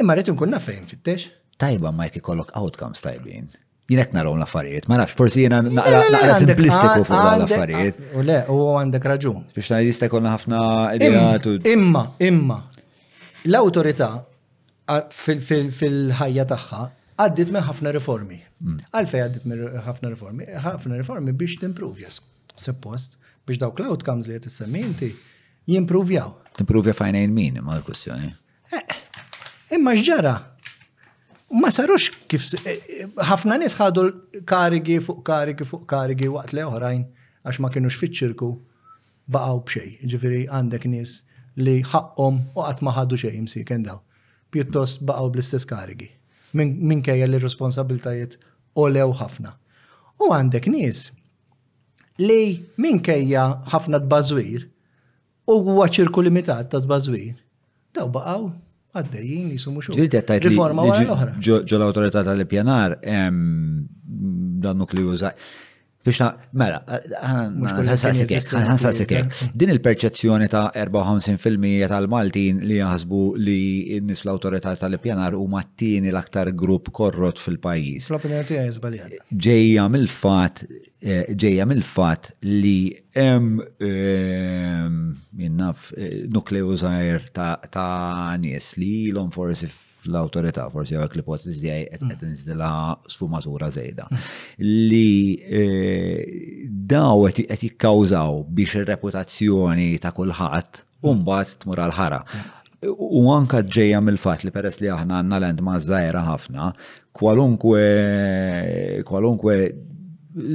[0.00, 1.28] Imma rrit nkun nafra infittex.
[1.60, 3.48] Tajba ma jekki kollok outcomes tajbin.
[3.90, 7.96] Jinek naraw l-affarijiet, ma nafx, forsi jena naqra simplistiku fuq l-affarijiet.
[8.04, 9.40] Ah, u le, u għandek raġun.
[9.56, 10.60] Biex najdi stajkolna ħafna
[10.98, 11.48] idejat.
[11.72, 12.60] Imma, imma,
[13.50, 14.12] l-autorita
[15.10, 16.84] fil-ħajja taħħa
[17.24, 18.40] għaddit me ħafna riformi.
[18.64, 18.78] Mm.
[18.92, 21.56] Għalfej għaddit ħafna riformi, ħafna riformi biex
[21.98, 22.20] jas
[22.60, 23.14] suppost,
[23.48, 25.08] biex dawk l-outcomes li għet semminti
[25.70, 26.34] jimprovjaw.
[26.60, 28.28] Timprovja fajnejn min, ma l-kussjoni.
[28.72, 28.96] Eh,
[29.78, 30.34] imma xġara,
[31.56, 34.04] ma sarux kif eh, eh, ħafna nies ħadu
[34.46, 37.06] karigi fuq karigi fuq karigi waqt li oħrajn
[37.44, 38.50] għax ma kienux fiċ-ċirku
[39.32, 39.98] baqgħu b'xej.
[40.04, 41.16] ġifiri għandek nies
[41.64, 44.02] li ħaqhom u għat ma ħadu xejn msi daw.
[44.52, 46.10] Pjuttost baqgħu bl-istess karigi.
[46.52, 48.36] Minkejja li responsabiltajiet
[48.76, 49.54] lew ħafna.
[50.20, 51.10] U għandek nies
[52.20, 54.66] li minkejja ħafna tbażwir
[55.50, 57.34] u huwa ċirku limitat ta' tbażwir,
[57.96, 58.50] daw baqgħu
[59.00, 60.00] għaddejjin jisumu xogħol.
[60.02, 61.32] Ġilti għattajt l-oħra.
[61.40, 65.36] Ġo l-autorità tal-pjanar dan nukli użaj.
[66.00, 66.78] Biex na, mela,
[67.20, 73.58] ħansa sekek, din il-perċezzjoni ta' 54% tal-Maltin li jaħsbu li
[73.98, 78.08] n-nis l-autorità tal-pjanar u mattini l-aktar grupp korrot fil-pajis.
[78.08, 80.64] L-opinjoni Ġejja mill-fatt
[81.04, 82.76] eh, ġejja mill-fatt li
[83.16, 89.68] hemm jinnaf eh, eh, nukleus ta' nies li l on forsi
[90.00, 92.30] fl autorita forsi għawek l-ipotezi għaj għet mm.
[92.30, 92.70] nżdila
[93.12, 94.06] sfumatura zejda.
[94.64, 95.10] Li
[95.44, 101.12] eh, daw għet jikkawżaw biex il-reputazzjoni ta' kullħat mm.
[101.12, 102.22] umbat tmur għal-ħara.
[102.28, 102.56] Mm.
[102.96, 106.70] U anka ġeja mill-fat li peress li aħna għanna l-end ma' ħafna,
[107.12, 107.84] kwalunkwe,
[109.04, 109.56] kwalunkwe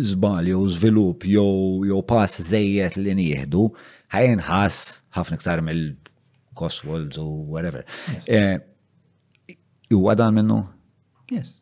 [0.09, 3.67] zbal jew zvilup jew pass zejjet li nieħdu
[4.15, 4.81] ħajnħass
[5.17, 7.85] ħafna iktar mill-Coswolds u whatever.
[8.15, 8.25] Yes.
[8.25, 8.55] Eh,
[9.89, 10.63] Huwa dan minnu?
[11.31, 11.53] Yes.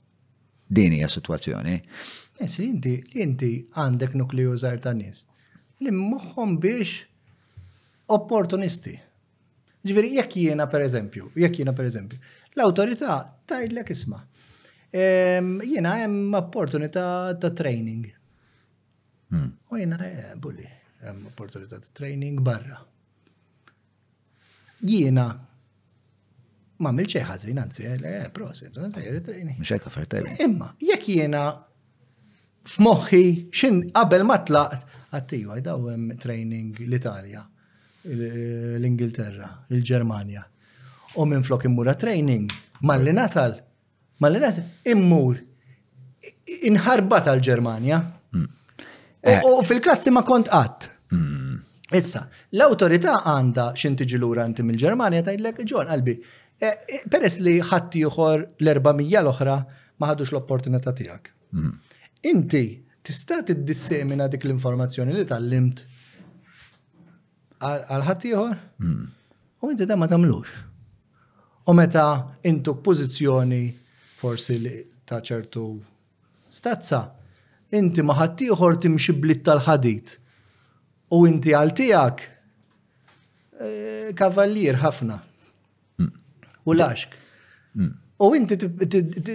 [0.69, 1.75] Dini hija situazzjoni.
[2.41, 2.93] Yes, inti
[3.23, 5.23] inti għandek nukleju żgħar ta' nies
[5.83, 8.95] li moħħhom biex opportunisti.
[9.83, 12.19] jena jekk jiena pereżempju, jekk jiena pereżempju,
[12.55, 13.17] l-awtorità
[13.49, 14.21] tgħidlek isma'
[14.95, 17.03] ehm, Jena hemm opportunità
[17.41, 18.07] ta' training.
[19.31, 19.51] Hmm.
[19.71, 20.65] U jena eh, bulli,
[21.03, 22.79] hemm opportunità ta' training barra.
[24.81, 25.27] Jiena
[26.81, 30.33] ma milċe ħazin, anzi, eh, prosit, mxek għafar tajb.
[30.45, 31.43] Imma, jek jena
[32.67, 33.21] f'moħħi,
[33.53, 35.91] xin qabel ma tlaqt, għattiju għajdaw
[36.23, 37.43] training l-Italja,
[38.09, 40.43] l-Ingilterra, l-Germania.
[41.21, 42.47] U minn flok immura training,
[42.81, 43.53] malli nasal,
[44.19, 45.37] mal-li nasal, immur,
[46.71, 47.99] inħarbat għal-Germania.
[48.33, 48.49] Mm.
[49.23, 49.39] Eh.
[49.45, 50.89] U fil-klassi ma kont għatt.
[51.13, 51.59] Mm.
[51.93, 52.23] Issa,
[52.55, 56.15] l autorita għanda x'intiġi tiġi l-ura mill-Germania, tajdlek ġon, għalbi,
[56.63, 59.55] Eh, eh, peress li ħatti uħor l-400 l-oħra
[59.99, 61.31] ma ħadux l-opportunità tijak.
[61.59, 61.73] Mm.
[62.31, 62.61] Inti
[63.03, 65.81] tista' t-dissemina dik l-informazzjoni li tal-limt
[67.67, 68.61] għal ħatti uħor?
[68.79, 69.03] Mm.
[69.65, 70.53] U inti da ma tamlux.
[71.67, 72.05] U meta
[72.47, 73.63] intu pozizjoni
[74.23, 75.65] forsi li ta' ċertu
[76.47, 77.01] stazza,
[77.75, 80.15] inti ma uħor timxi blit tal-ħadit.
[81.19, 82.23] U inti għal tijak
[83.59, 85.19] eh, kavallir ħafna
[86.65, 87.09] u laxk.
[87.73, 87.93] Hmm.
[88.23, 88.55] U inti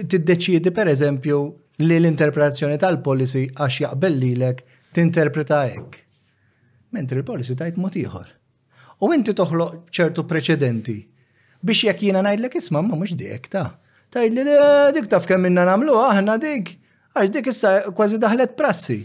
[0.09, 1.39] tiddeċiedi per eżempju
[1.83, 4.15] li l-interpretazzjoni tal-policy għax jaqbel
[4.55, 4.65] t
[4.97, 5.97] tinterpreta hekk.
[6.95, 8.25] Mentri l-policy tajt mod ieħor.
[9.05, 10.95] U inti toħloq ċertu preċedenti
[11.61, 13.69] biex jekk jiena ngħidlek isma' ma mhux dik ta'
[14.09, 14.41] Tajt li
[14.97, 16.71] dik taf kemm minna nagħmlu aħna dik
[17.13, 19.03] għax dik issa kważi daħlet prassi.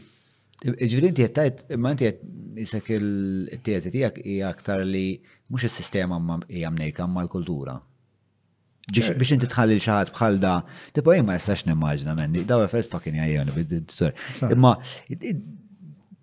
[0.65, 2.09] Ġviri inti jettajt, ma inti
[2.57, 5.19] jisak il-tezi tijak aktar li
[5.53, 6.17] mux il-sistema
[6.49, 7.77] hija mnejka ma l-kultura.
[8.93, 9.15] Eh.
[9.19, 10.55] biex inti tħalli xaħat bħal da,
[10.97, 14.13] tipo jien ma nistax nimmaġna menni, daw effett fucking jajjoni bid-sor.
[14.51, 14.75] Imma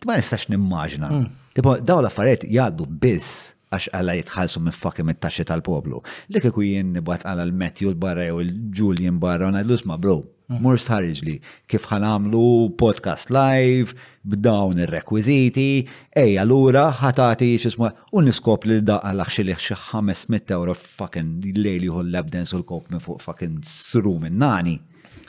[0.10, 1.10] ma jistax nimmaġna.
[1.18, 1.32] Mm.
[1.58, 3.36] Tipo daw l-affarijiet jgħaddu biss
[3.72, 6.02] għax għalla jitħalsu minn fucking mit-taxxi tal-poplu.
[6.36, 10.16] Dik iku jien nibat għalla l-Matthew l-barra jew l-Julian barra u ngħidlu ma' bro,
[10.52, 10.60] mm.
[10.66, 11.38] mur sħarġ
[11.72, 12.44] kif ħanamlu
[12.80, 13.96] podcast live
[14.28, 15.88] b'dawn ir-rekwiziti,
[16.20, 21.32] ej allura ħatati x'isma u niskop li daqqa laħxi li xi 500 euro fucking
[21.64, 24.80] lejli l-ebdens u l minn fuq fucking sru minn nani.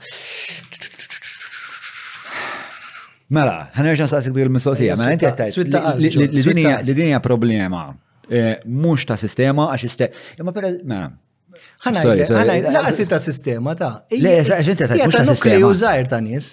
[3.33, 7.91] Mela, ħanerġan saqsik dik mis-sotija, ma' mela, inti Li dinja problema.
[8.33, 10.09] Eh, mux ta' sistema, għax iste.
[10.45, 10.53] Ma,
[11.83, 16.53] ħanajt, laqsi ta' sistema ta' le, ġinti ta' ta' nukleu zaħir ta' nis.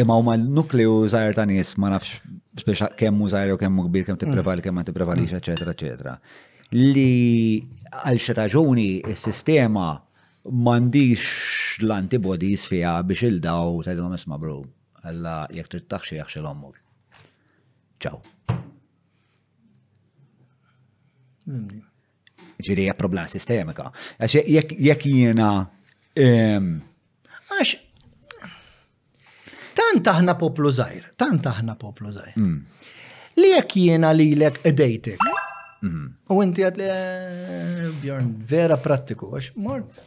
[0.00, 2.20] Imma huma nukleju zaħir ta' nis ma' nafx
[2.62, 4.22] speċa kemmu zaħir u kemmu kbir kemm mm.
[4.22, 5.40] tipprevali kemm ma tipprevalix, mm.
[5.42, 6.14] eċetera, eċetera.
[6.76, 7.60] Li
[8.06, 9.86] għal xetaġuni raġuni s-sistema
[10.48, 11.26] m'għandix
[11.82, 14.60] l-antibodies fiha biex il-daw ta' dilhom isma' bro.
[15.08, 16.76] Alla jekk trid taħxi jaħxi l-ommur.
[18.02, 18.22] Ciao
[22.64, 23.90] ġiri hija problema sistemika.
[24.18, 24.46] Għax
[24.82, 25.48] jekk jiena
[26.16, 27.72] għax
[29.78, 32.36] tant aħna poplu zaħir, tant aħna poplu zaħir.
[32.36, 32.80] Mm.
[33.40, 35.22] Li jekk jiena lilek edejtek.
[35.82, 36.10] Mm-hmm.
[36.30, 36.78] U inti għad
[38.02, 39.98] Bjorn vera prattiku għax mort.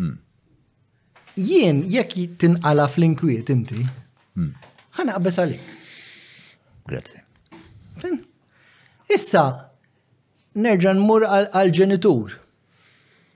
[0.00, 0.16] Mm.
[1.40, 3.78] Jien jekk tinqala fl-inkwiet inti,
[4.38, 4.48] mm.
[4.98, 5.68] ħana għabbes għalik.
[6.90, 7.22] Grazie.
[9.10, 9.69] Issa,
[10.56, 12.34] nerġa' nmur għal-ġenitur.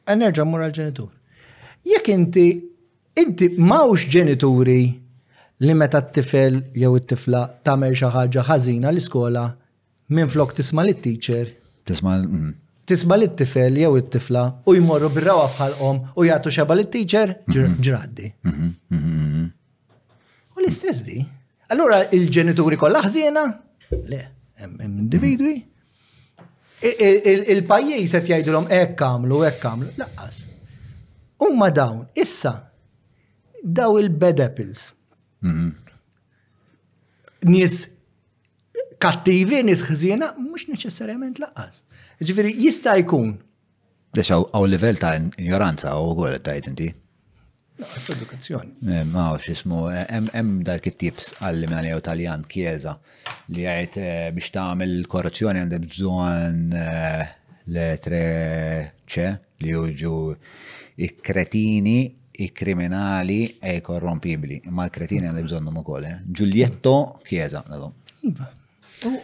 [0.09, 1.11] E nerġa' nmur għal-ġenitur.
[1.87, 2.47] Jekk inti
[3.21, 4.81] inti mawx ġenituri
[5.65, 9.45] li meta t-tifel jew it-tifla tagħmel xi ħaġa ħażina l-iskola
[10.17, 11.53] minn flok tisma' lit-teacher.
[11.87, 12.51] Tisma' mm.
[12.91, 17.81] tisma' lit-tifel jew it-tifla u jmorru għafħal-om u jagħtu xeba t teacher mm-hmm.
[17.81, 18.33] ġraddi.
[18.43, 18.75] Mm-hmm.
[18.91, 19.47] Mm-hmm.
[20.57, 21.23] U l-istess di.
[21.71, 23.45] Allura il-ġenituri kollha ħazina?
[24.11, 24.21] Le,
[24.63, 25.57] hemm individwi
[26.85, 30.41] il-pajjiż qed jgħidulhom hekk kamlu, hekk kamlu, laqqas.
[31.41, 32.53] Huma dawn, issa
[33.63, 34.93] daw il bedapils apples.
[35.43, 35.71] Mhm.
[37.47, 37.79] Nies
[39.05, 41.83] kattivi, nies ħżiena, mhux neċessarjament laqqas.
[42.25, 43.35] Ġifieri jista' jkun.
[44.15, 46.95] Dex hawn level ta' ignoranza u għol tajt inti.
[47.75, 48.87] Għas edukazzjoni.
[48.87, 50.05] Eh, ma xismu, jismu, eh,
[50.37, 52.93] hemm dak it-tips għalli minn għalija Kieza,
[53.51, 56.61] li għajt eh, biex għamil korruzzjoni għandeb bżon
[57.75, 58.23] letre
[59.09, 59.27] ċe
[59.65, 60.15] li juġu
[61.03, 61.97] i-kretini,
[62.47, 64.61] i-kriminali e korrompibli.
[64.71, 66.07] Ma l-kretini bżon numu ukoll.
[66.31, 67.65] Giulietto Kieza.
[67.67, 67.91] Iva.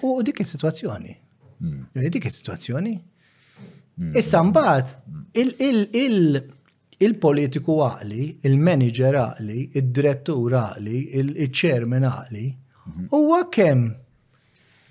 [0.02, 1.14] U dik is-sitwazzjoni.
[1.62, 1.86] Mm.
[2.10, 2.96] Dik il-situazzjoni.
[4.16, 6.48] Issa mbagħad il-, il, il, il
[7.00, 13.06] il-politiku għaqli, il-manager għaqli, il-direttur għaqli, il-chairman għaqli, mhm.
[13.16, 13.86] huwa kemm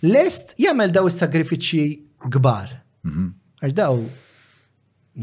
[0.10, 2.72] lest jagħmel daw is-sagrifiċċji kbar.
[3.06, 3.28] Mhm.
[3.64, 4.00] Għax daw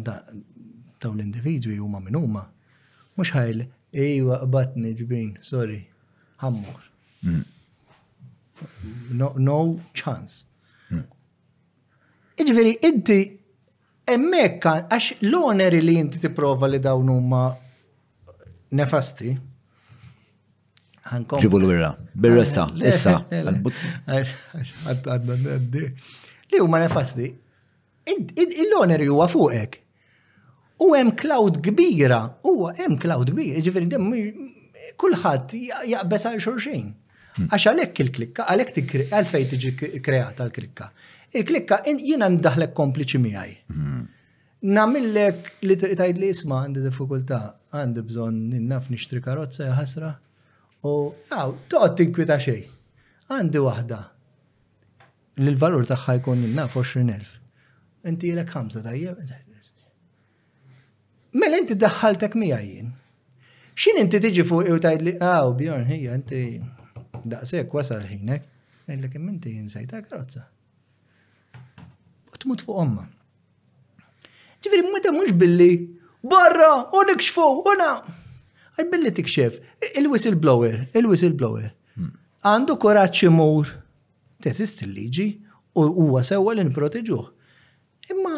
[0.06, 2.44] daw l-individwi huma minn huma.
[3.16, 3.64] Mhux ħajl,
[4.06, 5.80] ejwa qbatni ġbin, sorry,
[6.42, 6.82] ħammur.
[7.24, 7.44] Mhm.
[9.18, 9.58] No, no
[9.94, 10.44] chance.
[12.36, 13.18] Iġveri, inti
[14.06, 17.42] Emmekka, għax l-oneri li jinti tipprova li dawn huma
[18.78, 19.32] nefasti.
[21.40, 23.24] Ġibu l-wirra, bil-ressa, eh, issa.
[26.50, 27.32] Li huma nefasti,
[28.06, 29.74] l-oneri huwa fuqek.
[30.86, 34.06] U hemm cloud kbira, huwa hemm cloud kbira, ġifiri dem
[35.02, 35.56] kulħadd
[35.94, 36.92] jaqbes għal xulxin.
[37.36, 37.48] Hmm.
[37.52, 40.92] Għax għalhekk il-klikka, għalhekk għalfejn tiġi kreata l-klikka.
[41.34, 43.54] Il-klikka jiena ndaħlek kompliċi miħaj.
[43.72, 44.04] Mhm.
[44.76, 47.40] Namillek li tgħid li jisma għandi diffikultà,
[47.76, 50.12] għandi bżonn innaf nishtri karozza ja ħasra.
[50.84, 50.90] U
[51.28, 52.66] għaw, toqgħod tinkwita xejn.
[53.30, 53.98] Għandi waħda.
[55.42, 57.34] L-valur tagħha jkun ninnaf 20,000.
[58.08, 59.20] Inti jilek ħamsa tajjeb.
[61.36, 62.94] Mela inti daħħaltek miegħi jien.
[63.76, 66.44] Xin inti tiġi fuq u tajt li, għaw, Bjorn, hija, inti
[67.28, 68.46] daqsek wasal ħinek.
[68.88, 70.46] Għillek, inti jinsajta karozza
[72.42, 73.04] tmut fuq omma.
[74.64, 75.70] Ġifiri, meta mux billi,
[76.32, 77.46] barra, unik xfu,
[77.80, 77.90] na!
[78.76, 79.58] Għaj billi tikxef,
[79.96, 81.70] il-whistleblower, il-whistleblower.
[82.46, 83.70] Għandu koraċ imur,
[84.44, 85.28] tesist il-liġi,
[85.76, 87.24] u huwa sewwa l nproteġuh.
[88.12, 88.36] Imma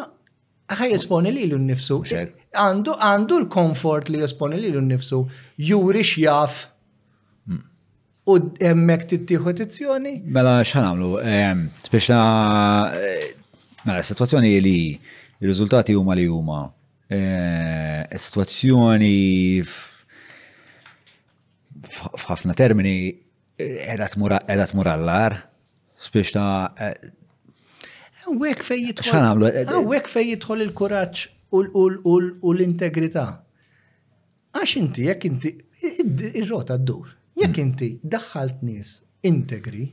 [0.79, 2.01] ħaj jesponi li l-nifsu.
[2.55, 5.21] Għandu għandu l-komfort li jesponi li l-nifsu.
[5.69, 6.65] Juri xjaf.
[8.29, 8.35] U
[8.71, 10.13] emmek tittiħu tizzjoni?
[10.35, 11.11] Mela xan għamlu,
[11.87, 12.19] speċna
[13.87, 14.73] Mela, situazzjoni li
[15.39, 16.59] il-riżultati huma li huma.
[17.07, 19.13] E, situazzjoni
[21.89, 22.93] f'ħafna termini
[23.63, 24.07] edha
[24.67, 25.37] tmur allar,
[25.99, 26.47] spiex ta'
[28.25, 30.63] Għawek e, fej jitħol.
[30.67, 33.23] il-kuraċ u l-integrità.
[34.59, 35.53] Għax inti, jekk inti,
[36.43, 37.15] ir-rota d-dur.
[37.39, 37.67] Jekk mm.
[37.67, 39.87] inti daħħalt nies integri,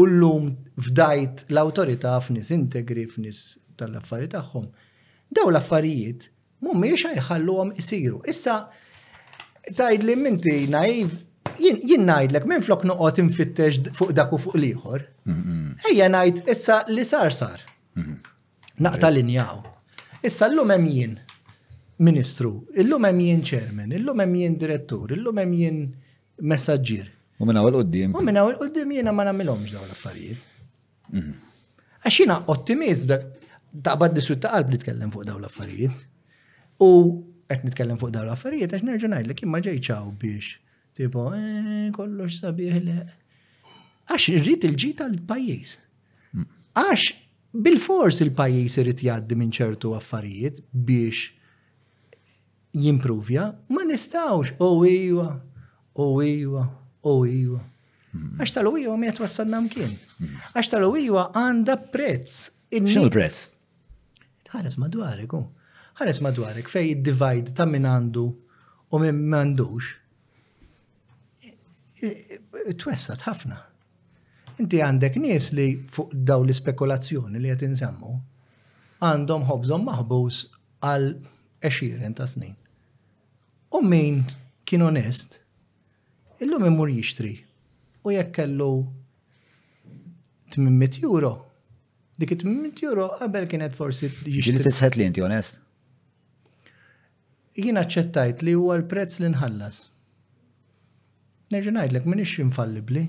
[0.00, 0.46] u l-lum
[0.80, 3.40] fdajt l-autorita f'nis integri, f'nis
[3.76, 4.68] tal-affarijiet tagħhom.
[5.36, 6.28] Daw l-affarijiet
[6.64, 8.22] mhumiex ħajħalluhom isiru.
[8.32, 8.54] Issa
[9.76, 11.18] tajd li minti naiv
[11.62, 15.04] jien ngħidlek minn flok nuqot infittex fuq dak u fuq l-ieħor.
[15.90, 17.60] Ejja ngħid issa li sar sar.
[17.96, 18.32] Mm-hmm.
[18.86, 19.60] Naqta linjaw.
[20.24, 21.18] Issa llum hemm jien
[22.02, 25.82] ministru, illum hemm jien chairman, illum hemm jien direttur, illum hemm jien
[26.42, 27.10] messaġġier
[27.40, 28.14] U minna għal qoddim.
[28.18, 30.42] U minna għal qoddim jena ma namilomx daw l-affarijiet.
[31.12, 31.32] Mhm.
[32.02, 33.26] Għaxina ottimist dak
[33.72, 36.04] taqbad disu ta' qalb tkellem fuq daw l-affarijiet.
[36.82, 36.90] U
[37.48, 40.52] għet nitkellem fuq daw l-affarijiet għax nerġanaj li kimma ma ġejċaw biex.
[40.96, 42.98] Tipo, eh, kollox sabiħ li.
[44.10, 45.78] Għax rrit il-ġi tal-pajis.
[46.36, 46.46] Mm.
[46.76, 47.12] Għax
[47.54, 51.30] bil-fors il-pajis irrit jaddi minn ċertu affarijiet biex
[52.74, 55.28] jimprovja, ma nistawx, u iwa,
[55.94, 56.64] u iwa,
[57.08, 57.60] U iwa.
[58.12, 58.36] Mm-hmm.
[58.42, 59.90] Għax tal-uwiwa mi jatwassadna mkien.
[59.94, 60.42] Mm-hmm.
[60.52, 62.42] Għax tal-uwiwa għanda prezz.
[62.74, 63.46] Xinu l-prezz?
[64.52, 65.40] Ħares madwarek, u.
[65.98, 68.26] Ħares madwarek fej divide ta' min għandu
[68.92, 69.88] u minn mandux.
[72.76, 73.58] Twessat ħafna.
[74.60, 78.12] Inti għandek nies li fuq daw l-spekulazzjoni li għet nsemmu
[79.02, 80.36] għandhom ħobżom maħbuż
[80.86, 81.08] għal
[81.66, 82.54] eċirin ta' snin.
[83.74, 84.20] U min
[84.68, 85.40] kien onest,
[86.42, 87.32] Illum immur jixtri.
[88.04, 88.70] U jekk kellu
[90.52, 91.30] 800 euro,
[92.20, 94.40] dik 800 euro qabel kienet forsi jishtri.
[94.48, 95.60] Ġili tisħet li inti onest?
[97.62, 99.78] Jien aċċettajt li huwa l-prezz li nħallas.
[101.54, 103.02] Nerġa' ngħidlek minix infallibli.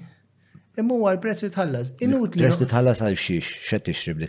[0.82, 1.94] Imma huwa l-prezz li tħallas.
[2.06, 2.44] Inutli.
[2.46, 4.26] Prezz li tħallas għal xiex, xet tixrib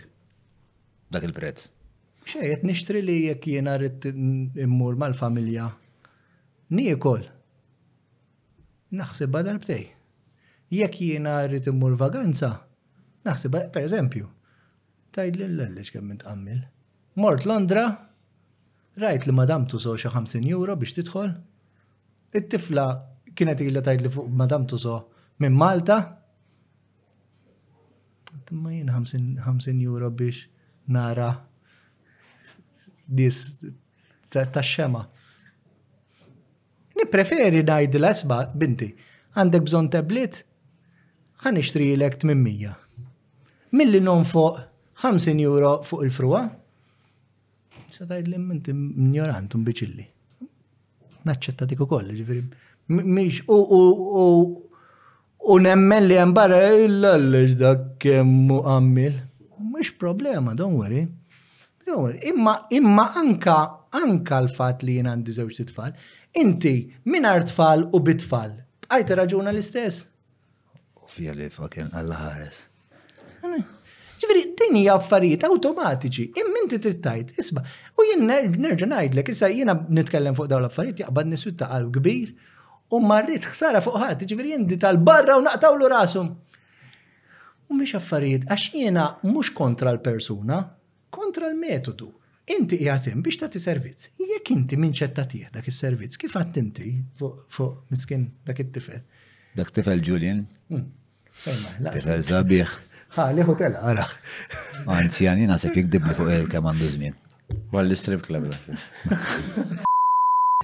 [1.15, 1.69] dak il-prezz.
[2.25, 5.67] Xejn qed nixtri li jekk jiena rrit immur mal-familja.
[6.75, 7.27] Nijekol
[8.93, 9.85] naħsibha darbtej.
[10.71, 12.49] Jekk jiena rrid immur vaganza,
[13.25, 14.27] per pereżempju.
[15.15, 16.63] Tajd li l-għallix kemm intqammil.
[17.23, 17.85] Mort Londra,
[18.99, 21.31] rajt li madam tuso xi 50 euro biex tidħol.
[22.35, 22.85] It-tifla
[23.35, 24.97] kienet illa tajd li fuq madam tuso
[25.39, 26.01] minn Malta.
[28.51, 30.45] Ma jien 50 euro biex
[30.91, 31.29] nara
[33.07, 33.39] dis
[34.29, 35.05] ta' xema.
[36.95, 38.87] Nipreferi najd l esba binti,
[39.35, 40.41] għandek bżon tablet,
[41.43, 42.71] għan ixtri l-ek 800.
[43.75, 44.61] Milli non fuq
[45.03, 46.43] 50 euro fuq il-fruwa?
[47.91, 50.05] Sa tajd li minti ignorant un biċilli.
[51.27, 52.45] Naċċetta dik ukoll, ġifieri.
[52.87, 59.19] Mhix u u u nemmen li hemm barra l dak kemm għammil.
[59.59, 61.07] Mhix problema, don worry.
[61.87, 62.19] worry.
[62.29, 63.57] Imma imma anka
[63.91, 65.91] anka l-fatt li jien għandi żewġ titfal,
[66.37, 68.51] Inti, minar tfal u bitfall,
[68.83, 70.01] bqajt raġuna l-istess?
[71.07, 72.57] Fija li fucking għall ħares.
[74.19, 77.63] Ġifiri, din hija affarijiet awtomatiċi, imminti trittajt, isma.
[77.95, 82.33] U jien nerġa' ngħidlek, issa jiena nitkellem fuq dawn l-affarijiet jaqbad nisu ta' kbir
[82.91, 86.33] u marrit ħsara fuq ħadd, ġifieri jindi tal-barra u naqtawlu rasum.
[87.71, 90.59] U mhix affarijiet għax jiena mhux kontra l-persuna,
[91.15, 92.11] kontra l-metodu
[92.53, 94.09] inti jgħatim biex tagħti servizz.
[94.21, 95.25] Jekk inti minn ċetta
[95.55, 99.01] dak is-servizz, kif għatt inti fuq miskin dak it-tifel?
[99.55, 100.45] Dak tifel Julian?
[100.69, 100.91] Hmm.
[101.93, 102.75] Tifel sabiħ.
[103.15, 104.05] Ha, li hotel ara.
[104.87, 107.17] Anzjani nasib jikdibni fuq il kamandu żmien.
[107.71, 108.49] Ma l-strip club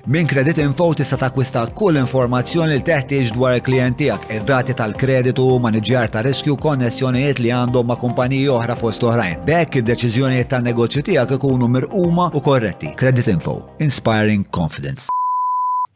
[0.06, 6.08] Min Credit Info tista' takkwista kull informazzjoni li teħtieġ dwar il tiegħek, ir-rati tal-kreditu, maniġjar
[6.14, 9.42] ta' riskju, konnessjonijiet li għandhom ma' kumpaniji oħra fost oħrajn.
[9.44, 12.94] Bekk id-deċiżjonijiet tan-negozju tiegħek ikunu mirquma u korretti.
[12.96, 15.10] Credit Info, inspiring confidence.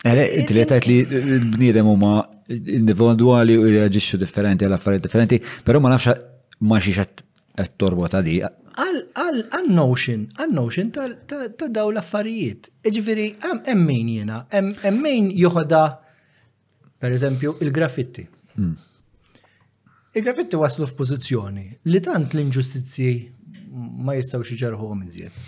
[0.03, 5.79] Ele, li tliet li bnidem bniedem huma individuali u jirraġixxu differenti għal affarijiet differenti, però
[5.79, 6.19] ma nafx
[6.67, 7.23] ma xiexat
[7.55, 8.39] qed ta' di.
[8.75, 10.89] Għal-notion, għal-notion
[11.27, 12.69] ta' daw l-affarijiet.
[12.85, 13.27] Iġviri,
[13.71, 15.83] emmin jena, emmin joħoda,
[16.99, 18.25] per eżempju, il-graffitti.
[18.59, 18.75] Hmm.
[20.15, 23.13] Il-graffitti waslu f'pożizzjoni li tant l-inġustizzji
[24.05, 25.39] ma jistawx iġerħu iżjed.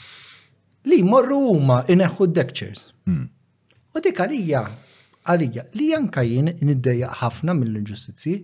[0.88, 2.84] Li morru huma ineħħu d-dekċers.
[3.08, 3.28] Hmm.
[3.96, 4.62] U dik għalija,
[5.28, 8.38] għalija, li janka jien niddejja ħafna mill-inġustizzji,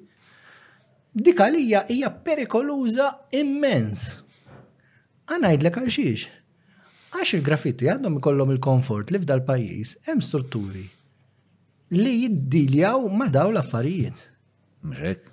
[1.14, 3.10] dik għalija hija perikoluża
[3.40, 4.08] immens.
[5.30, 6.24] Għanajdlek għal xiex.
[7.14, 10.86] Għax il-graffiti għandhom ikollhom il-komfort li f'dal pajjiż hemm strutturi
[11.94, 14.18] li jiddiljaw ma daw l-affarijiet.
[14.82, 15.30] Mxek.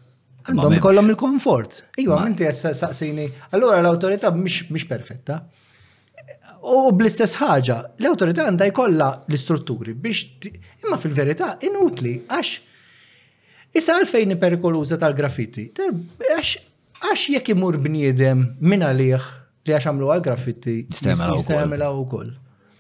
[0.51, 1.79] Għandhom ikollhom il-komfort.
[2.03, 3.25] Iwa, menti qed saqsini.
[3.57, 5.41] Allura l-awtorità mhix perfetta.
[6.69, 10.53] U bl-istess ħaġa, l-awtorità għandha jkollha l-istrutturi biex
[10.85, 12.59] imma fil-verità inutli għax
[13.71, 15.69] Issa għalfejn perikoluza tal-graffiti?
[15.79, 19.27] Għax jekk imur bniedem minn għalih
[19.69, 22.33] li għax għamlu għal-graffiti, Jistemela u koll.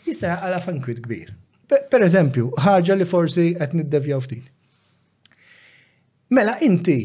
[0.06, 1.30] Jista għala fankwit kbir.
[1.70, 4.48] Per eżempju, ħaġa li forsi għet niddevja ftit.
[6.34, 6.96] Mela, inti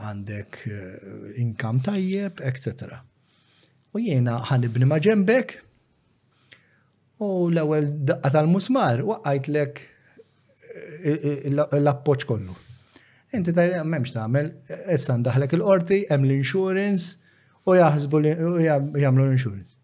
[0.00, 1.12] għandek eh,
[1.44, 2.96] inkam tajjeb, etc.
[3.92, 5.54] U jiena ħanibni ma ġembek
[7.20, 12.56] u l-ewel daqqa tal-musmar u għajtlek eh, eh, l-appoċ kollu.
[13.32, 14.48] Inti ta' memx namel,
[14.90, 19.76] issa ndaħlek il-qorti, hemm l-insurance u jaħsbu jagħmlu l-insurance.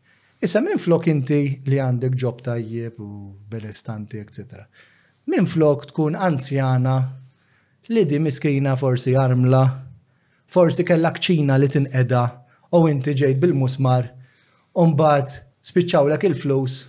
[0.43, 1.39] Issa minn flok inti
[1.71, 3.09] li għandek ġob tajjeb u
[3.53, 4.65] belestanti, etc.
[5.31, 6.97] Minn flok tkun anzjana
[7.95, 9.63] li di miskina forsi armla,
[10.51, 12.25] forsi kella kċina li tinqeda
[12.77, 14.11] u inti ġejt bil-musmar,
[14.75, 15.39] umbat
[15.71, 16.81] spiċċawlek il-flus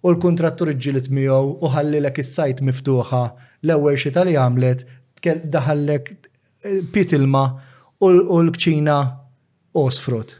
[0.00, 3.24] u l-kontrattur ġilit miegħu u ħallilek is-sajt miftuħa
[3.66, 4.86] l-ewwel xita li għamlet
[5.28, 7.42] daħallek eh, pitilma
[8.00, 8.96] u l-kċina
[9.76, 10.36] osfrut.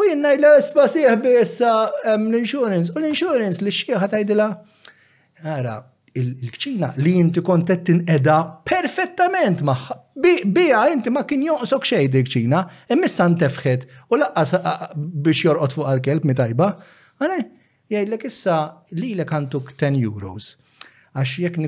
[0.00, 2.92] U jenna jla spasiħ bi l-insurance.
[2.94, 4.48] U l-insurance li xieħa tajdila.
[5.42, 5.74] Għara,
[6.20, 8.36] il-kċina li jinti kontet tinqeda
[8.66, 9.96] perfettament maħħa.
[10.20, 14.52] Bija inti ma kien joqsok xej dik ċina, immissa ntefħet u laqqas
[14.96, 16.72] biex jorqot fuq għal-kelb mitajba.
[17.20, 17.40] Għara,
[17.92, 18.58] jgħidlek issa
[18.96, 20.54] li l-kantuk 10 euros.
[21.18, 21.58] Għax jekk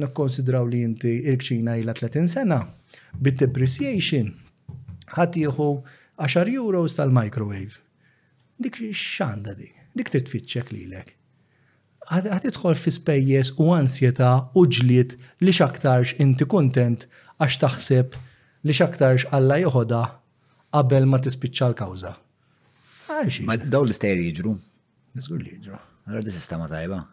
[0.00, 2.56] nikkonsidraw li inti irkċina ila 30 sena,
[3.22, 4.32] bit depreciation
[5.14, 5.68] ħat jieħu
[6.26, 7.78] 10 euros tal-microwave.
[8.58, 9.78] Dik x'għandha dik?
[9.94, 11.14] Dik titfitxek lilek.
[12.18, 15.14] Għat idħol fi spejjeż u ansjetà u ġliet
[15.46, 17.06] li x'aktarx inti kuntent
[17.38, 18.18] għax taħseb
[18.66, 20.02] li x'aktarx Alla joħodha
[20.74, 22.12] qabel ma tispiċċa l-kawża.
[23.46, 24.58] Ma daw l istajri jiġru.
[25.14, 25.78] Nizgur li jiġru.
[26.10, 27.04] Għara sistema tajba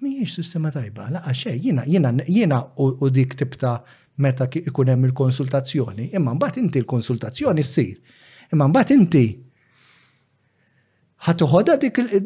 [0.00, 3.80] miex sistema tajba, laqa xej, jina, jina, jina u dik tibta
[4.16, 7.98] meta ikunem hemm il-konsultazzjoni, imma mbagħad inti l-konsultazzjoni ssir.
[8.52, 9.24] Imma mbagħad inti
[11.26, 11.76] ħatuħodha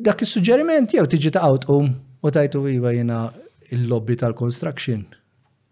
[0.07, 1.91] dak is-suġġeriment jew tiġi ta' outqum
[2.25, 3.21] u tajtu iva jiena
[3.75, 5.03] il-lobby tal-construction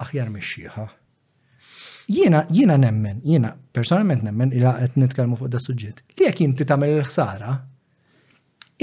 [0.02, 0.89] aħjar mixxieħa.
[2.12, 6.02] Jiena jina nemmen, jiena personalment nemmen ila għet nitkellmu fuq da suġġett.
[6.18, 7.55] Li jek inti tagħmel il-ħsara,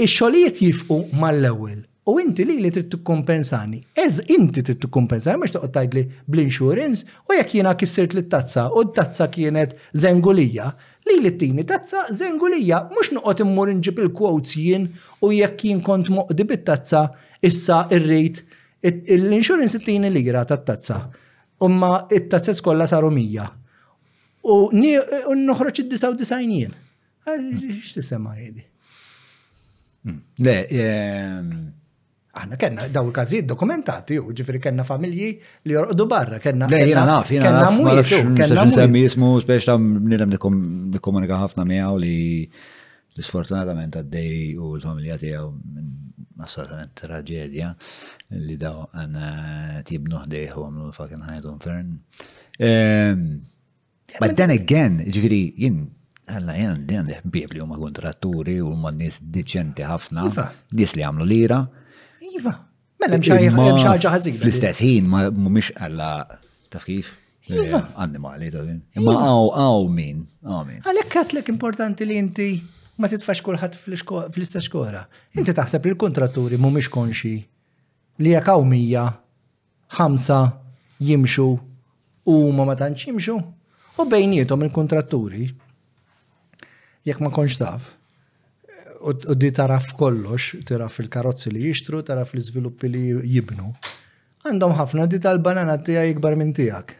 [0.00, 3.76] ix-xogħlijiet jifqu mal-ewwel U inti li li trid kompensani.
[4.06, 8.86] Ez inti trid tikkumpensani mhux toqgħod tgħidli bl-insurance u jekk jiena kissirt li tazza u
[8.88, 10.70] t-tazza kienet zengulija,
[11.06, 14.86] li li t-tini tazza zengulija mhux noqgħod immur inġib il-quotes jien
[15.20, 17.02] u jekk jien kont moqdi bit-tazza
[17.46, 18.40] issa il rejt
[19.18, 21.02] l-insurance t-tini lira ta' tazza
[21.60, 23.44] Umma it-tazza skolla saru mija.
[24.48, 26.72] U noħroġ id-99 jien.
[27.28, 28.64] x-tisema jedi?
[30.06, 30.22] Hmm.
[30.40, 31.50] Le, ehm,
[32.40, 35.28] aħna kena daw il-kazijiet dokumentati, u ġifiri kena familji
[35.66, 36.68] li jorqdu barra, kena.
[36.70, 42.00] Le, jena naf, jena naf, ma nafx, nsemmi jismu, spiex ta' nidem nikomunika ħafna miegħu
[42.04, 42.16] li
[43.20, 45.48] sfortunatament għaddej u l-familja tiegħu
[46.40, 47.72] assolutament traġedja
[48.48, 51.96] li daw għanna tibnu ħdejħ għamlu fucking ħajtu infern.
[54.20, 55.80] But then again, ġifiri, jien
[56.30, 60.26] Għalla, jen għandi ħbib li huma kontratturi u huma nis deċenti ħafna,
[60.78, 61.56] nis li għamlu lira,
[62.40, 62.56] Iva.
[63.00, 63.66] Mela hemm
[64.14, 64.40] ħazin.
[64.40, 66.10] Fl-istess ħin ma mhumiex alla
[66.72, 67.14] taf kif.
[67.50, 67.84] Iva.
[68.00, 69.14] Annimali ta' Imma iva.
[69.20, 70.20] għaw għaw min.
[70.44, 70.80] Għaw min.
[70.86, 72.48] Għalek katlek importanti li inti
[73.00, 75.04] ma titfax kulħadd fl-istess xkora.
[75.40, 77.32] Inti taħseb li l-kontratturi mhumiex konxi
[78.20, 79.06] li jekk għaw mija
[79.96, 80.40] ħamsa
[81.00, 81.48] jimxu
[82.30, 85.48] u ma ma tantx jimxu u bejnietom il kontraturi
[87.08, 87.94] jekk ma konx taf
[89.02, 93.02] u di taraf kollox, taraf il-karozzi li jixtru, taraf l-izviluppi li
[93.34, 93.72] jibnu.
[94.46, 96.94] Għandhom ħafna di tal-banana tija jikbar minn tijak.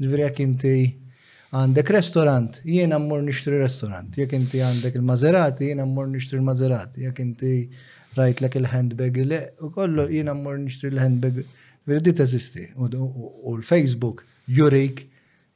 [0.00, 0.72] Ġviri jek inti
[1.54, 4.14] għandek restorant, jiena mmur nishtri restorant.
[4.18, 7.52] Jek inti għandek il mazerati jiena mmur nishtri il mazerati Jek inti
[8.16, 11.42] rajt lek il-handbag, le, u kollu jiena mmur nishtri il-handbag.
[11.84, 12.68] Ġviri di teżisti.
[12.80, 12.88] U
[13.54, 15.04] l-Facebook jurik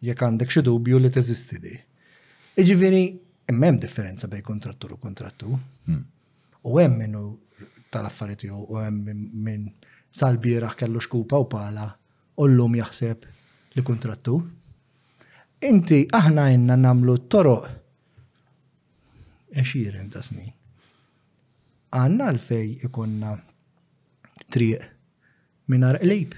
[0.05, 1.75] jek għandek xidubju li teżisti di.
[2.61, 3.03] Iġviri,
[3.51, 5.59] Immem differenza bej kontrattur u kontrattu.
[5.85, 6.05] Hmm.
[6.63, 7.21] U hemm minnu
[7.93, 9.71] tal-affariet u hemm minn
[10.11, 11.91] salbira kellu xkupa u pala
[12.37, 13.27] u llum jaħseb
[13.77, 14.39] li kontrattu.
[15.65, 17.69] Inti aħna jenna namlu toroq
[19.63, 20.53] eċirin ta' snin.
[21.95, 23.37] Għanna l-fej ikonna
[24.53, 24.89] triq
[25.71, 26.33] minar qlejb.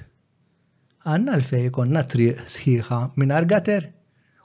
[1.07, 3.93] Għanna l-fej ikonna triq sħiħa minar gater.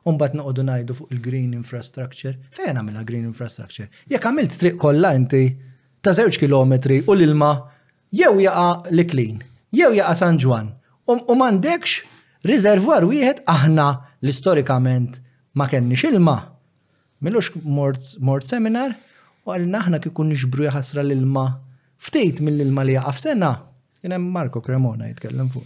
[0.06, 2.34] Umbat noqdu najdu fuq il-green infrastructure.
[2.58, 3.88] Fejn għamilha green infrastructure?
[4.10, 5.42] Jekk għamilt triq kollha inti
[6.02, 7.52] ta' żewġ kilometri u l-ilma
[8.18, 9.42] jew jaqa li klin,
[9.78, 10.72] jew jaqa San Ġwan.
[11.12, 12.00] U m'għandekx
[12.50, 13.86] riservwar wieħed aħna
[14.26, 15.20] l-istorikament
[15.60, 16.38] ma kenniex ilma.
[17.22, 18.96] Millux mort, mort seminar
[19.46, 21.46] u għalna aħna kikun nixbru jħasra l-ilma
[22.02, 23.54] ftejt mill-ilma li jaqa' sena.
[24.02, 25.66] Kien hemm Marko Cremona jitkellem fuq.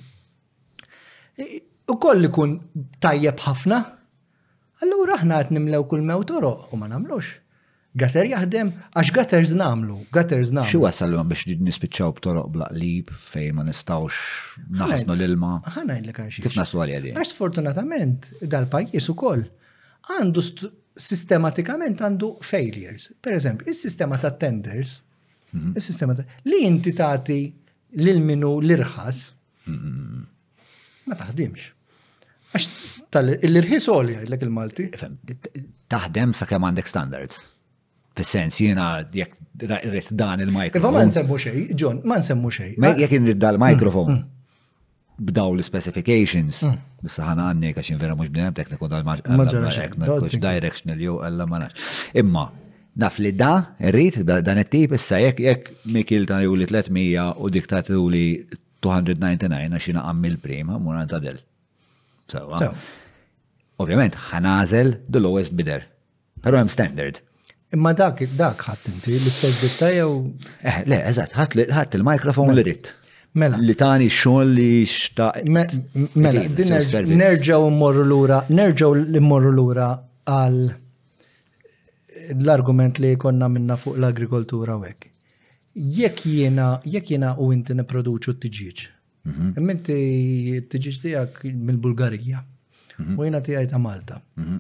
[1.88, 2.59] U koll kun
[2.99, 3.83] tajjeb ħafna,
[4.83, 7.31] Allura aħna qed nimlew kull mew toroq u ma nagħmlux.
[7.95, 10.67] Gatter jaħdem, għax gutters namlu, gutters namlu.
[10.67, 15.53] Xi wasal biex nispiċċaw b'toroq blaqlib fejn ma nistgħux naħsnu l-ilma.
[15.77, 16.19] Ħana ngħidlek.
[16.25, 16.41] għax.
[16.47, 17.13] Kif naslu għalja di?
[17.15, 19.45] Għax sfortunatament dal-pajjiż ukoll
[20.17, 20.43] għandu
[20.95, 23.13] sistematikament għandu failures.
[23.21, 24.97] Per eżempju, is-sistema ta' tenders,
[25.53, 25.71] mhm.
[25.79, 27.39] is-sistema ta' li inti tagħti
[28.03, 29.23] lil minu l-irħas
[29.71, 31.07] mhm.
[31.07, 31.71] ma taħdimx.
[32.51, 32.72] Għax
[33.15, 34.85] tal-irħis għolja, l-ek il-Malti.
[35.91, 37.41] Taħdem sa' kem għandek standards.
[38.15, 40.82] Fis-sens jek rrit dan il-mikrofon.
[40.82, 42.75] Iva ma nsemmu xej, John, ma nsemmu xej.
[43.01, 44.43] Jek dan il mikrofon mm, mm.
[45.32, 46.61] b'daw l-specifications,
[47.03, 47.32] bissa mm.
[47.32, 51.17] ħana għanni għax vera mux b'nem tekniku dal-maġġ directional jew
[52.24, 52.45] Imma,
[53.03, 53.51] naf li da,
[53.91, 58.25] rrit dan it-tip issa jek jek mikil ta' li 300 u diktat li
[58.85, 61.43] 299 għax jina għammil prim, għamur għantadel.
[62.31, 62.57] Sewa.
[63.77, 65.83] Ovvjament, ħanażel the lowest bidder.
[66.43, 67.21] Però hemm standard.
[67.73, 70.13] Imma dak dak ħadd inti l-istess ditta jew.
[70.61, 72.65] Eh, le, eżatt, ħadd il-mikrofon li mela.
[72.67, 72.91] rid.
[73.35, 73.59] Mela.
[73.59, 75.43] Li tani xogħol li xtaq.
[75.47, 79.89] Mela, nerġgħu mmorru lura, nerġgħu mmorru lura
[80.23, 80.59] għal
[82.39, 85.11] l-argument li konna minna fuq l-agrikoltura u hekk.
[85.99, 88.87] Jekk jiena, jekk jiena u inti niproduċu t-tiġiġ
[89.25, 90.65] Imminti mhm.
[90.69, 92.43] t-tiġiġ tijak mill-Bulgarija
[92.99, 93.17] mhm.
[93.19, 94.19] u jena tijaj ta' Malta.
[94.37, 94.57] Mhm.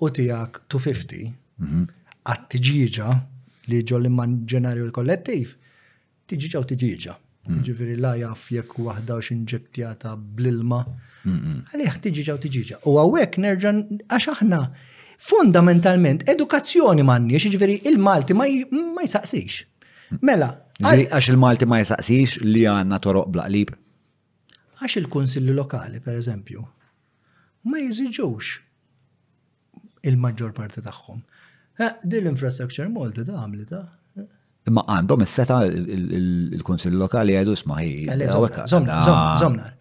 [0.00, 1.34] u tijak 250,
[2.24, 3.08] għat-tiġiġa
[3.68, 5.52] li ġolli man ġenarju kollettiv,
[6.30, 7.16] tiġiġa u tiġiġa.
[7.50, 10.80] Ġifiri la jaff jekk wahda u xinġektjata bl-ilma.
[11.26, 12.80] Għalih tiġiġa u tiġiġa.
[12.88, 14.62] U għawek nerġan, għax aħna
[15.20, 19.58] Fundamentalment, edukazzjoni manni, ġifiri il-Malti ma jisaqsix.
[20.24, 20.48] Mela.
[20.80, 23.74] Għax il-Malti ma jisaqsix li għanna toroq blaqlib.
[24.80, 26.62] Għax il-Konsilli Lokali, per eżempju,
[27.68, 28.52] ma jiziġux
[30.08, 31.20] il-maġġor parti tagħhom.
[31.84, 33.82] Eh, Dil-infrastructure molti ta' għamlita.
[34.16, 34.26] Eh.
[34.72, 38.34] Ma għandhom is-seta il-Konsilli Lokali għajdu isma' eh,
[39.44, 39.76] Zomnar.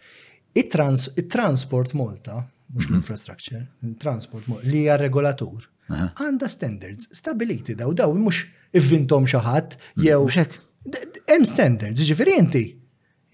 [0.59, 2.41] It-transport Malta
[2.73, 2.93] mux mhm.
[2.95, 3.63] l-infrastructure,
[4.01, 5.65] transport, li għal regolatur.
[5.89, 8.43] Għanda standards stabiliti daw, daw mux
[8.77, 10.49] ivvintom xaħat, mm, jew
[10.89, 12.61] Em Hemm standards, ġifiri inti.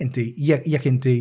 [0.01, 1.11] Inti, jekk inti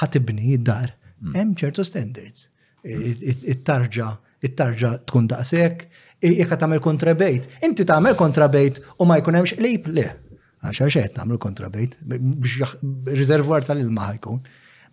[0.00, 0.90] ħatibni id-dar,
[1.22, 1.36] mm.
[1.36, 2.48] hemm ċertu standards.
[2.84, 4.08] It-tarġa,
[4.44, 5.86] it-tarġa tkun daqsek,
[6.24, 7.46] jekk tagħmel kontrabejt.
[7.68, 10.08] Inti tagħmel kontrabejt u ma jkun hemmx lejb le.
[10.66, 12.74] Għaxa xejn tagħmel kontrabejt biex
[13.14, 14.42] rizervuar tal-ilma ħajkun.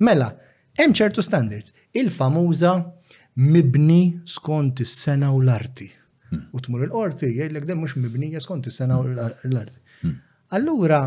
[0.06, 0.30] Mela,
[0.76, 1.72] Hemm ċertu standards.
[1.96, 2.72] Il-famuża
[3.42, 5.88] mibni skont is-sena u l-arti.
[6.52, 10.12] U tmur il-qorti jgħidlek dem mhux mibnija skont is-sena u l-arti.
[10.58, 11.00] Allura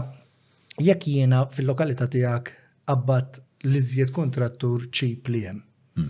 [0.80, 2.48] jekk jiena fil-lokalità tiegħek
[2.94, 3.36] abbat
[3.68, 6.08] l-iżjed kontrattur ċip li hemm.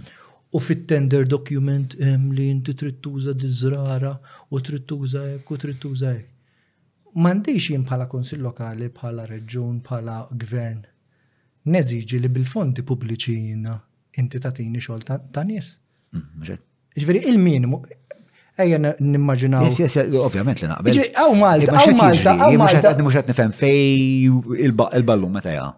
[0.54, 4.12] U fit-tender document hemm li inti trid tuża diżrara
[4.54, 6.30] u trid tuża hekk u trid tuża hekk.
[7.18, 10.86] M'għandix jien bħala konsil lokali, bħala reġun, bħala gvern
[11.74, 13.76] neżiġi li bil-fondi pubbliċi jina
[14.20, 15.70] inti tatini xogħol ta' nies.
[16.16, 16.60] Mm,
[16.98, 17.78] Ġveri, il-minimu,
[18.58, 19.68] ejja nimmaġinaw.
[19.68, 21.02] Yes, yes, ovvjament li naqbel.
[21.12, 22.94] Għaw Malta, għaw Malta, għaw Malta.
[23.04, 25.68] Mux nifem fej il-ballum meta ja.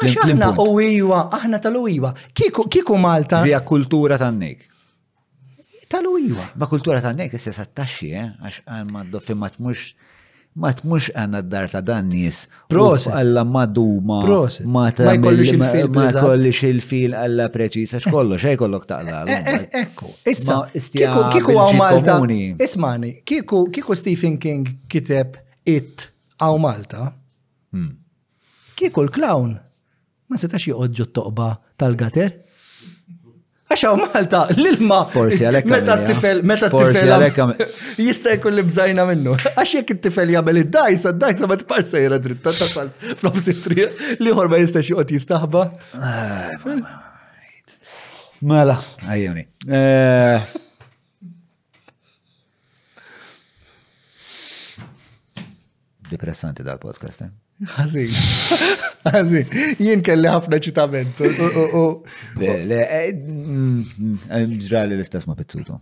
[0.00, 2.14] Għax aħna u iwa, aħna tal-u iwa.
[2.34, 3.42] Kiku Malta?
[3.44, 4.64] Vija kultura tan-nek.
[5.90, 6.44] Tal-u iwa.
[6.56, 9.90] Ma kultura tan-nek, jessess għattaxi, eh, għax għal ma' fimma tmux
[10.58, 12.40] ma tmux għanna d-dar ta' dan nis.
[12.70, 14.18] Pros għalla maduma.
[14.24, 14.60] Pros.
[14.66, 15.88] Ma kollix il-fil.
[15.94, 18.00] Ma kollix il-fil għalla preċisa.
[18.02, 20.58] Xkollu, xej kollok ta' Ekku, eh, eh, eh, issa.
[21.36, 22.18] Kiku għaw Malta.
[22.66, 26.08] Ismani, kiku Stephen King kiteb it
[26.40, 27.10] għaw Malta.
[27.72, 27.94] Hmm.
[28.74, 29.54] Kiku l-klawn
[30.28, 32.38] ma setax joqodġu t-toqba tal-gater
[33.70, 34.96] Għaxaw Malta, l-ilma.
[35.12, 35.68] Forsi għalek.
[35.70, 37.68] Meta t-tifel, meta t-tifel.
[38.02, 39.36] Jista' jkun li bżajna minnu.
[39.52, 42.90] Għax jek t-tifel jgħamil id-dajsa, d-dajsa ma t-par sejra dritta tasal.
[43.22, 43.86] Propsi tri,
[44.24, 45.62] li ma jista' xieqot jistaħba.
[48.42, 48.74] Mela,
[49.06, 49.46] għajjoni.
[49.68, 50.50] Eh,
[56.10, 57.30] Depressanti dal-podcast, eh?
[57.60, 58.14] Għazin.
[59.10, 59.50] Għazin.
[59.84, 61.20] Jien kelli ħafna ċitament.
[61.20, 65.76] Le, eh, mm, mm, eh, ġrali l-istess ma pizzutu.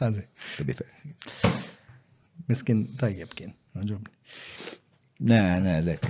[0.00, 0.24] Għazin.
[0.56, 1.60] Tubi fer.
[2.48, 3.52] Miskin tajjeb kien.
[5.24, 6.08] Ne, ne, lek.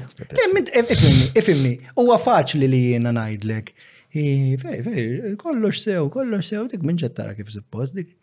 [1.35, 3.75] Ifimni, huwa faċli li jiena ngħidlek.
[4.15, 5.07] Fej, fej,
[5.41, 8.15] kollox sew, kollox sew, dik minn tara kif suppost dik.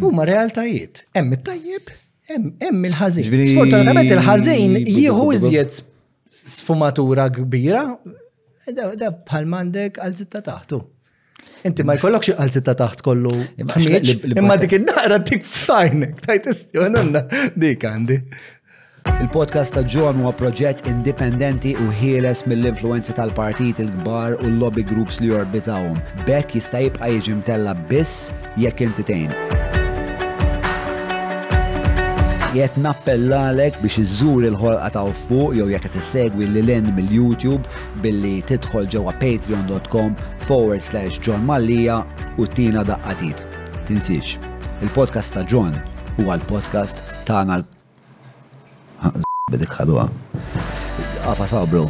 [0.00, 1.04] Huma realtajiet.
[1.14, 1.92] Hemm it-tajjeb,
[2.36, 5.80] hemm il ħazin Sfortunatament il ħazin jieħu iżjed
[6.50, 7.84] sfumatura kbira,
[8.98, 10.78] da bħal mandek għal zitta taħtu.
[11.68, 13.32] Inti ma jkollokx għal zitta taħt kollu.
[13.60, 17.26] Imma dik id-naqra tik fajnek, tajt istjonanna
[17.60, 18.18] dik għandi.
[19.24, 25.32] Il-podcast ta' ġon huwa proġett indipendenti u ħieles mill-influenza tal-partit il-kbar u l-lobby groups li
[25.32, 25.96] jorbitawhom.
[26.28, 29.79] Bekk jista' jibqa' jiġi mtella biss jekk inti
[32.54, 37.64] jett nappellalek biex iżżur il-ħolqa ta' fuq jew jekk qed l lil mill-YouTube
[38.02, 40.10] billi tidħol ġewwa patreon.com
[40.48, 41.96] forward slash John Mallija
[42.38, 43.38] u tina daqqatit.
[43.86, 44.26] Tinsiex,
[44.82, 45.72] il-podcast ta' John
[46.18, 46.96] huwa l-podcast
[47.30, 47.54] tagħna
[49.06, 50.04] l-bidik ħadwa.
[51.30, 51.86] Afa sabru.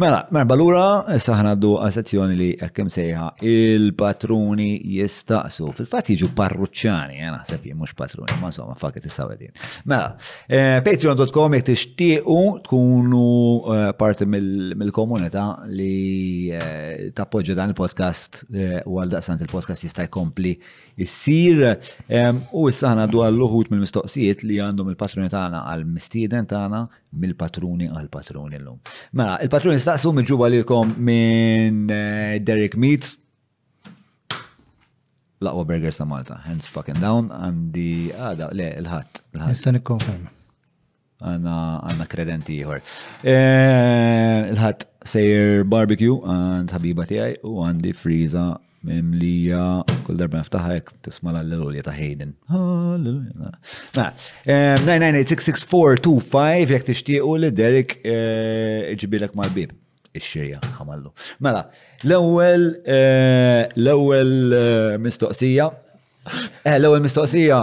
[0.00, 0.84] Mela, merba l-ura,
[1.20, 5.66] saħna għaddu sezzjoni li għakkem sejħa il-patruni jistaqsu.
[5.76, 9.52] Fil-fat jiġu parruċċani, għana eh, sepp jimmux patruni, ma somma fakket jistawedin.
[9.92, 10.14] Mela,
[10.48, 13.26] eh, patreon.com jek tixtiqu tkunu
[13.74, 15.44] eh, parti mill-komunita
[15.76, 16.56] li
[17.12, 20.54] tappoġġa dan il-podcast u għal-daqsant il-podcast jista' jkompli
[21.00, 21.62] issir
[22.52, 26.80] u issa ħana dwar l-uħut mill-mistoqsijiet li għandhom il-patruni tagħna għal-mistieden tagħna
[27.22, 28.78] mill-patruni għal-patruni l-lum.
[29.12, 33.16] Mela, il-patruni staqsu miġuba lilkom minn eh, Derek Meats,
[35.42, 39.50] laqwa burgers ta' Malta, hands fucking down, għandi, għada, ah, le, il-ħat, il-ħat.
[39.54, 40.30] Nistan ikkonferma.
[41.22, 41.56] Għanna,
[41.86, 42.78] għanna kredenti jħor.
[43.30, 48.46] Eh, il-ħat, sejr barbecue, għand ħabiba tijaj, u għandi friza
[48.86, 49.60] mimlija
[50.06, 52.30] kull darba naftaħa jek tisma l-alleluja ta' Hayden.
[52.50, 53.32] Alleluja.
[53.38, 53.46] Ma,
[54.46, 59.70] 998-664-25 jek tixtiequ li Derek eh, ġibilek mal-bib.
[60.12, 61.10] Ix-xirja ħamallu.
[61.44, 61.62] Mela,
[62.04, 64.32] l-ewwel eh, eh, l-ewwel
[65.04, 65.66] mistoqsija.
[66.76, 67.60] l-ewwel mistoqsija.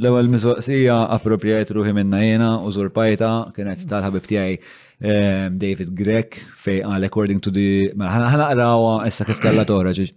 [0.00, 4.56] L-ewwel mistoqsija appropjajt ruħi minna jiena użurpajta kienet tal-ħabib tiegħi
[5.00, 7.88] David Grek fej according to the.
[7.96, 10.10] Mela, ħana ħana qrawa issa kif kalla toħra ġiġ.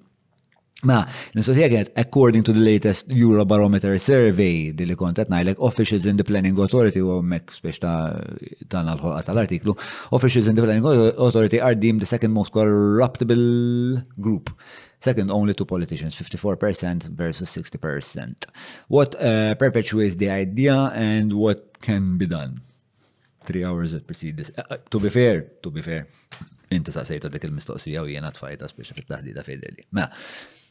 [0.88, 1.00] Ma,
[1.38, 6.26] n-sosija kienet, according to the latest Eurobarometer survey, di li kontet najlek, officials in the
[6.28, 8.16] planning authority, u mek spiex ta'
[8.72, 9.76] dan l-ħolqa tal-artiklu,
[10.18, 14.52] officials in the planning authority are deemed the second most corruptible group.
[15.04, 18.44] Second only to politicians, 54% versus 60%.
[18.90, 22.60] What uh, perpetuates the idea and what can be done?
[23.46, 24.52] Three hours that precede this.
[24.58, 26.08] Uh, uh to be fair, to be fair.
[26.72, 29.84] Inti sejta dik il-mistoqsija u jena tfajta speċa fit tahdida fedeli.
[29.92, 30.08] Ma,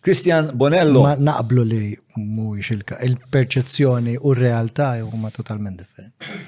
[0.03, 1.03] Christian Bonello.
[1.07, 6.41] Ma naqblu li mhuwiex il il-perċezzjoni u r-realtà huma totalment differenti.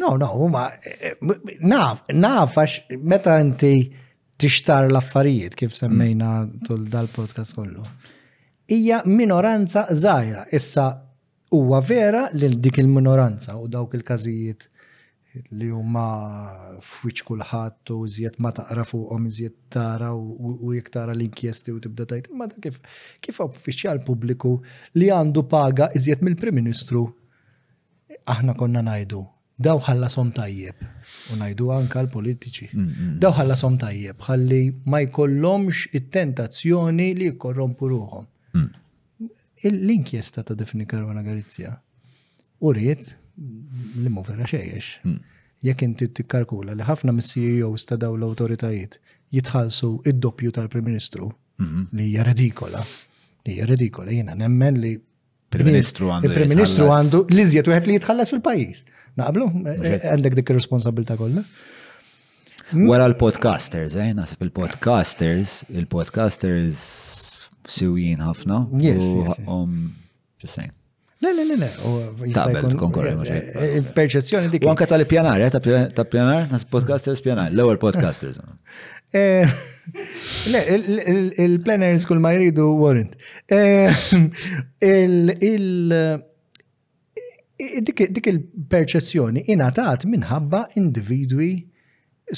[0.00, 0.68] No, no, huma
[1.72, 2.56] naf, naf
[3.14, 3.72] meta inti
[4.40, 6.32] tixtar l-affarijiet kif semmejna
[6.68, 7.82] tul dal-podcast kollu.
[8.70, 10.86] Ija minoranza zaħira, issa
[11.56, 14.68] huwa vera li dik il-minoranza u dawk il-każijiet
[15.50, 16.06] li huma
[16.82, 22.06] f'wiċ kulħadd u iżjed ma taqra fuqhom iżjed tara u jekk tara l-inkjesti u tibda
[22.12, 22.80] tajt imma kif
[23.24, 24.56] kif uffiċjal pubbliku
[24.98, 27.04] li għandu paga iżjed mill-Prim Ministru
[28.34, 29.20] aħna konna ngħidu
[29.66, 32.68] daw ħallasom tajjeb u ngħidu anka l-politiċi.
[32.72, 33.16] Mm, mm.
[33.22, 34.60] Daw ħallasom tajjeb ħalli
[34.90, 38.24] ma jkollhomx it-tentazzjoni li jkorrompu ruhom.
[38.56, 39.30] Mm.
[39.70, 41.74] L-inkjesta ta' Defni Karwana Galizja
[42.64, 43.19] u rrit
[44.00, 44.88] l-immu vera xejjex.
[45.04, 45.20] Hmm.
[45.64, 48.96] Jekk inti t-karkula li ħafna mis-CEOs ta' daw l-autoritajiet
[49.36, 51.28] jitħallsu id-doppju tal-Prim Ministru
[51.60, 51.88] hmm.
[51.98, 52.82] li hija redikola.
[53.46, 54.94] Li hija ridikola, jiena nemmen li
[55.50, 56.28] prim ministru għandu.
[56.28, 58.84] Il-Prim-Ministru għandu l-iżjed u li jitħallas fil-pajis.
[59.20, 61.42] Naqblu, e- għandek dik ir-responsabilta kollha.
[62.70, 62.86] Hmm.
[62.86, 66.80] Wara l-podcasters, eh, nasib il-podcasters, il-podcasters
[67.66, 68.64] siwjin ħafna.
[68.84, 69.40] Yes, yes.
[69.48, 69.92] Um,
[70.38, 70.76] just saying.
[71.22, 71.56] Le, le, le,
[72.24, 72.30] le.
[72.32, 73.26] Taqbel, konkorremu.
[73.28, 74.62] Eh, il-perċezzjoni eh, eh, dik.
[74.64, 75.60] Wanka tal-pjanar, ta'
[76.08, 78.38] pjanar, ta' podcasters pjanar, lower podcasters.
[79.12, 80.60] Le,
[81.44, 83.12] il-planners kull ma jridu warrant.
[87.92, 91.52] Dik il-perċezzjoni inatat minħabba individwi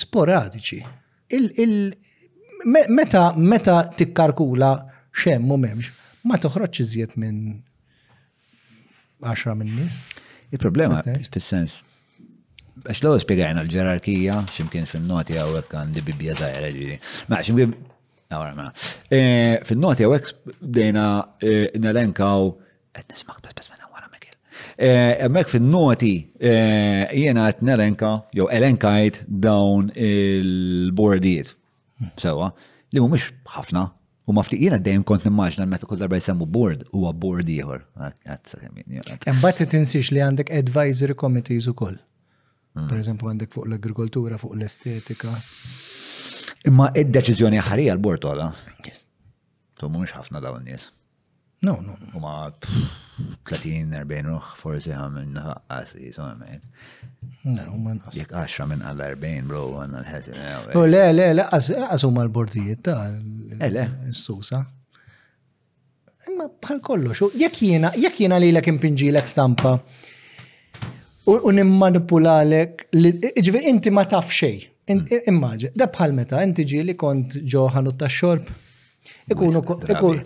[0.07, 0.83] sporadiċi.
[2.67, 4.73] Meta tikkarkula
[5.23, 5.95] xemmu memx,
[6.27, 7.47] ma toħroċ iżjed minn
[9.25, 10.01] 10 minn nies?
[10.53, 11.01] Il-problema
[11.33, 11.79] fis-sens
[12.83, 16.97] għax l spiegħajna l-ġerarkija, ximkien fil-noti għawek għandi bibja zaħra ġiri.
[17.31, 17.75] Ma ximkien,
[18.33, 18.67] għawra ma.
[19.13, 19.23] E,
[19.69, 20.31] fil-noti għawek
[20.63, 21.05] bdejna
[21.45, 22.49] e, nelenkaw,
[22.97, 24.35] għed nismak bas bas minna għara mekil.
[24.89, 26.13] Għemmek e, fil-noti
[26.49, 31.53] jena għed nelenka, jow elenkajt dawn il-bordijiet.
[32.19, 32.49] Sewa,
[32.93, 33.87] li mu mux ħafna,
[34.27, 37.83] U ma ftiqina dejjem kont nimmaġna meta kull darba jisemmu board huwa board ieħor.
[37.99, 41.97] Imbagħad ah, tinsix li għandek advisory committees ukoll.
[42.77, 42.87] Hmm.
[42.91, 45.35] Per eżempju għandek fuq l-agrikoltura, fuq l-estetika.
[46.71, 48.51] Imma id-deċiżjoni ħarija l-bord għala.
[49.81, 50.93] Tu mux ħafna dawn nies.
[51.65, 51.95] No, no.
[52.17, 56.65] U ma 30-40 uħ, forsi għam minn ħaqqasi, sommen.
[57.47, 58.17] u ma nħas.
[58.19, 60.41] Jek 10 minn għal 40, bro, għanna l-ħesin.
[60.43, 60.89] Eh, u eh.
[60.91, 63.79] le, le, le, għas u ma l-bordijiet ta' eh,
[64.11, 64.65] l-susa.
[66.33, 69.77] Imma bħal kollox, jek jena, jek jena li l-ek impingi l-ek stampa
[71.31, 74.57] u nimmanipulalik, ġivir inti ma taf xej.
[74.91, 75.05] Hmm.
[75.31, 77.67] Immaġi, da bħal meta, inti ġi li kont u
[78.03, 78.51] ta' xorb.
[79.31, 80.23] Ikunu, ikunu.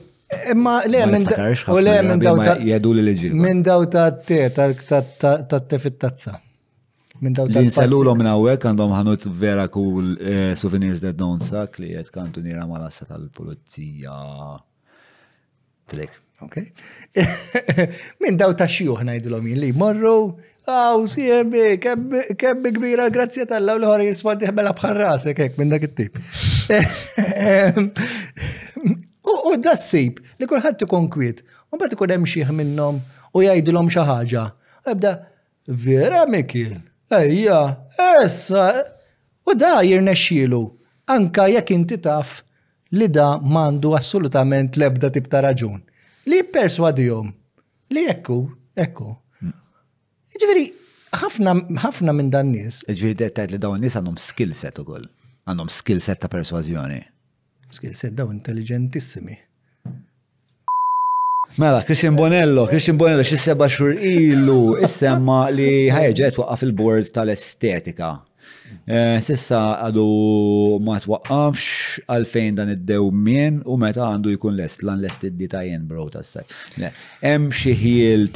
[0.51, 3.29] Imma le minn u le minn daw ta' jedu li liġi.
[3.31, 6.33] Minn daw ta' te ta' te fit-tazza.
[7.23, 11.47] Minn daw ta' Insalu l minn għawek għandhom ħanut vera cool eh, souvenirs that don't
[11.47, 14.19] suck li jett kantu nira malassa tal-pulizija.
[15.95, 16.19] Plek.
[16.43, 16.59] Ok.
[18.27, 20.17] Minn daw ta' xjuħ najdilom jien li morru
[20.67, 26.19] Aw, siemi, kebbi kbira, grazzja tal-law li ħor jirspondi ħbela bħarrasek, hekk minn dak it-tip.
[29.27, 31.43] U da ssib li kulħadd ikun kwiet.
[31.71, 33.01] U mbagħad ikun hemm xi minnhom
[33.37, 34.45] u jgħidulhom xi ħaġa.
[34.87, 35.13] Ebda
[35.67, 36.77] vera Mikil,
[37.11, 37.61] ejja,
[37.99, 38.69] essa.
[39.47, 40.61] U da jirnexxielu
[41.11, 42.41] anka jekk inti taf
[42.97, 45.81] li da m'għandu assolutament lebda tip ta' raġun.
[46.31, 47.33] Li perswadihom
[47.95, 48.41] li ekku,
[48.79, 49.13] ekku.
[50.37, 50.67] Ġifieri,
[51.23, 52.83] ħafna minn dan nies.
[52.89, 55.07] Ġifieri tgħid li dawn nies għandhom skill set ukoll.
[55.47, 57.03] Għandhom skill set ta' persważjoni.
[57.71, 59.39] Skilset daw intelligentissimi.
[61.59, 68.09] Mela, Christian Bonello, Christian Bonello xi seba' xhur ilu issemma li ħajġa twaqqaf il-bord tal-estetika.
[68.87, 70.05] Eh, sissa għadu
[70.87, 76.07] ma twaqqafx għalfejn dan id min u meta għandu jkun lest lan l-est id-ditajen bro
[76.09, 76.45] tas-sej.
[77.25, 77.75] Hemm xi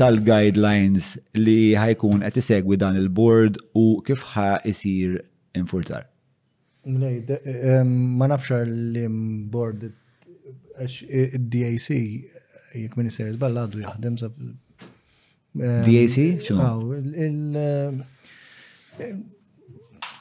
[0.01, 5.21] tal-guidelines li ħajkun qed isegwi dan il board u kif ħa isir
[5.59, 6.07] infurtar.
[6.87, 9.07] Ma nafxa li
[9.51, 9.93] board
[10.81, 11.89] DAC
[12.79, 14.29] jek ministeri zballa għadu jaħdem sa.
[15.59, 16.17] DAC?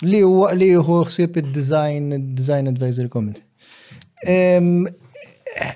[0.10, 3.46] Li huwa li hu ħsieb id-design, design advisory committee.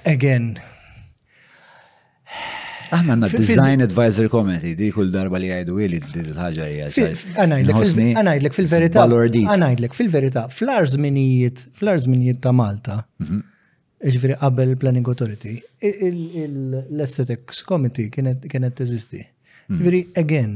[0.03, 0.55] Again,
[2.93, 7.31] Aħna għandna Design Advisory Committee, di kull darba li għajdu għili d-ħagġa jgħajdu.
[7.41, 9.05] Għanajdlek fil-verita.
[9.49, 10.43] Għanajdlek fil-verita.
[10.53, 13.39] Fl-arżminijiet, fl-arżminijiet ta' Malta, mhm.
[14.13, 15.55] ġviri qabel Planning Authority,
[16.45, 19.23] l-Aesthetics Committee kienet teżisti.
[19.23, 19.81] Mhm.
[19.81, 20.53] Ġviri, again,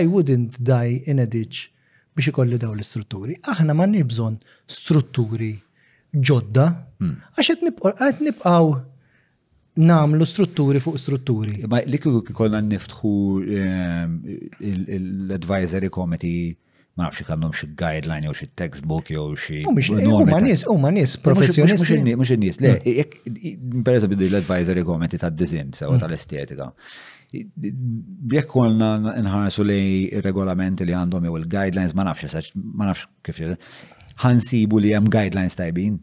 [0.00, 1.68] I wouldn't die in a ditch
[2.16, 3.36] biex ikolli daw l-istrutturi.
[3.52, 5.52] Aħna ma' nibżon strutturi
[6.12, 6.66] ġodda,
[6.98, 7.14] mhm.
[7.36, 8.72] għax għet nibqaw
[9.80, 11.60] namlu strutturi fuq strutturi.
[11.72, 13.12] Ma li kikollan niftħu
[13.60, 14.14] ehm,
[14.96, 16.50] l-advisory committee
[16.98, 19.62] ma nafx kellhom xi guideline jew xi textbook jew xi.
[19.68, 22.00] Huma nies, huma nies professjonisti.
[22.14, 23.80] Mhux in-nies, le, mm.
[23.86, 26.02] pereżempju l-advisory committee tad disin sewa mm.
[26.04, 26.70] tal-estetika.
[28.36, 33.38] Jekk konna nħarsu lej regolamenti li għandhom jew il-guidelines ma nafx ma nafx kif
[34.20, 35.94] ħansibu li hemm guidelines tajbin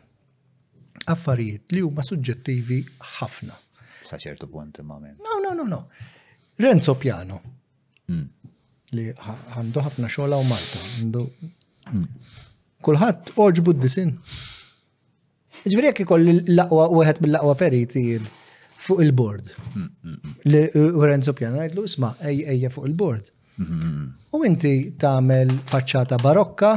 [1.11, 2.79] affarijiet li huma suġġettivi
[3.17, 3.55] ħafna.
[4.07, 5.13] Sa ċertu punt imman.
[5.23, 5.81] No, no, no, no.
[6.59, 7.41] Renzo Piano.
[8.07, 8.25] Hmm.
[8.95, 10.81] Li għandu ħafna xogħla u Malta.
[10.99, 11.23] Għandu.
[11.93, 12.05] Hmm.
[12.83, 14.13] Kulħadd oġbu d-disin.
[15.63, 18.03] Ġifieri jekk ikolli l-aqwa wieħed mill-aqwa periti
[18.85, 19.43] fuq il-bord.
[19.75, 20.55] Mm, mm, mm.
[20.59, 23.29] eh, Lorenzo Piano għajdlu isma, ejja fuq il-bord.
[24.33, 26.71] U inti tagħmel faċċata barokka,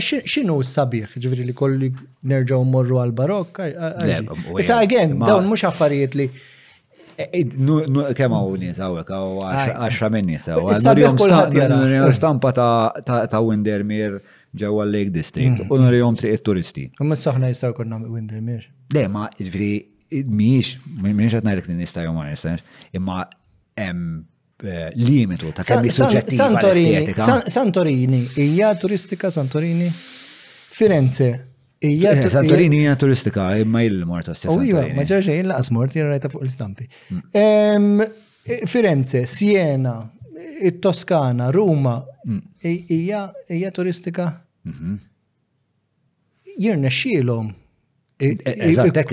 [0.00, 1.88] xinu sabiħ, ġifiri li kolli
[2.30, 3.68] nerġaw morru għal barokka.
[3.90, 7.44] Um, Issa again, dawn mhux affarijiet li e, e,
[8.12, 10.76] Kemm għaw nis għawek, għaw 10 minni sawa.
[10.86, 12.52] Nurjom stampa
[13.06, 14.20] ta' Windermere
[14.50, 16.90] ġewwa Lake District, u nurjom triq turisti.
[17.00, 18.68] U mis-soħna jistaw konna Windermere.
[18.92, 19.74] Le, ma ġifiri
[20.28, 22.64] miex, miex għatna l-ek nista jom għan nistax,
[22.96, 23.22] imma
[23.76, 27.14] eh, limitu ta' kemmi suġġetti Santorini,
[27.50, 29.90] Santorini, ija turistika Santorini?
[30.70, 31.28] Firenze,
[31.84, 34.54] hija eh, Santorini ija turistika, imma il-mort ta' stessa.
[34.54, 36.88] Oh, Ujiva, ma ġarġe illa asmort jirrajta fuq l-istampi.
[37.12, 38.02] Mm.
[38.02, 39.98] Eh, Firenze, Siena,
[40.66, 42.66] it-Toskana, Ruma, mm.
[42.66, 44.30] ija turistika?
[44.66, 44.98] Mhm.
[46.60, 47.46] Jirna xilom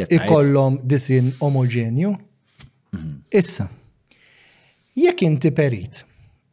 [0.07, 2.11] ikollhom disin omogenju.
[2.93, 3.13] Mhm.
[3.31, 3.67] Issa,
[4.95, 6.03] jekk inti perit,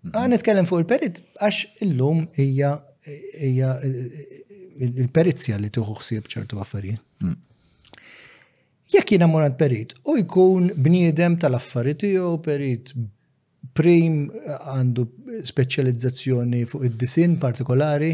[0.00, 0.14] mhm.
[0.14, 2.72] għan nitkellem fuq il-perit għax illum hija
[3.04, 3.70] hija
[4.80, 7.00] il-perizja li tieħu ħsieb ċertu affarijiet.
[7.20, 7.32] Mhm.
[8.94, 12.92] Jekk jina morant perit, u jkun bniedem tal-affarijiet tiegħu perit
[13.74, 15.06] prim għandu
[15.50, 18.12] speċjalizzazzjoni fuq id-disin partikolari,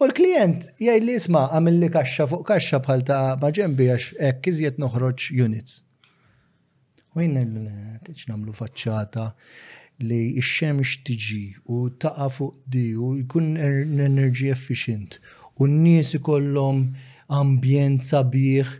[0.00, 4.46] U l-klient jgħid li jisma' għamil li kaxxa fuq kaxxa bħal ta' maġembi għax hekk
[4.54, 5.74] iżjed noħroġ units.
[7.12, 9.26] U jien tiġ nagħmlu faċċata
[10.08, 11.42] li x-xemx tiġi
[11.74, 15.18] u taqa fuq di u jkun er-, enerġi efficient
[15.60, 16.80] u n-nies ikollhom
[17.40, 18.70] ambjent sabiħ.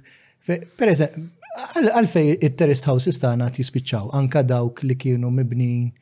[0.49, 5.93] Per għalfej it house houses tagħna jispiċċaw anka dawk li kienu mibnin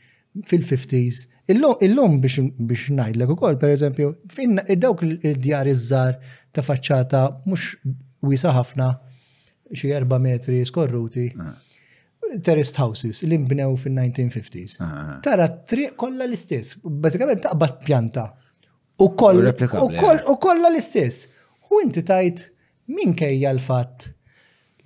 [0.46, 4.10] fil-50s Illum biex najdlek u kol, per eżempju,
[4.40, 6.18] id dawk il-djar iż-żar
[6.52, 7.70] ta' faċċata mux
[8.28, 8.90] wisa ħafna
[9.72, 11.30] xie 4 metri skorruti.
[11.40, 11.56] Ah.
[12.44, 14.74] terrest houses li mbnew fin-1950s.
[14.84, 18.24] Ah, ah, Tara triq kollha l-istess, bażikament taqbad pjanta.
[18.68, 19.04] Eh.
[19.06, 19.12] U
[20.42, 21.22] kollha l-istess.
[21.70, 22.42] U inti tajt
[22.92, 24.08] min kejja l-fatt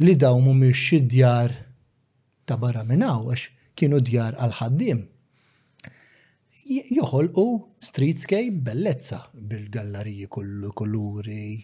[0.05, 1.51] li daw mhumiex xi djar
[2.47, 3.49] ta' barra minnaw għax
[3.81, 5.03] kienu djar għal ħaddiem
[6.69, 7.45] joħolqu
[7.83, 11.63] streetscape bellezza bil-galleriji kollu koluri,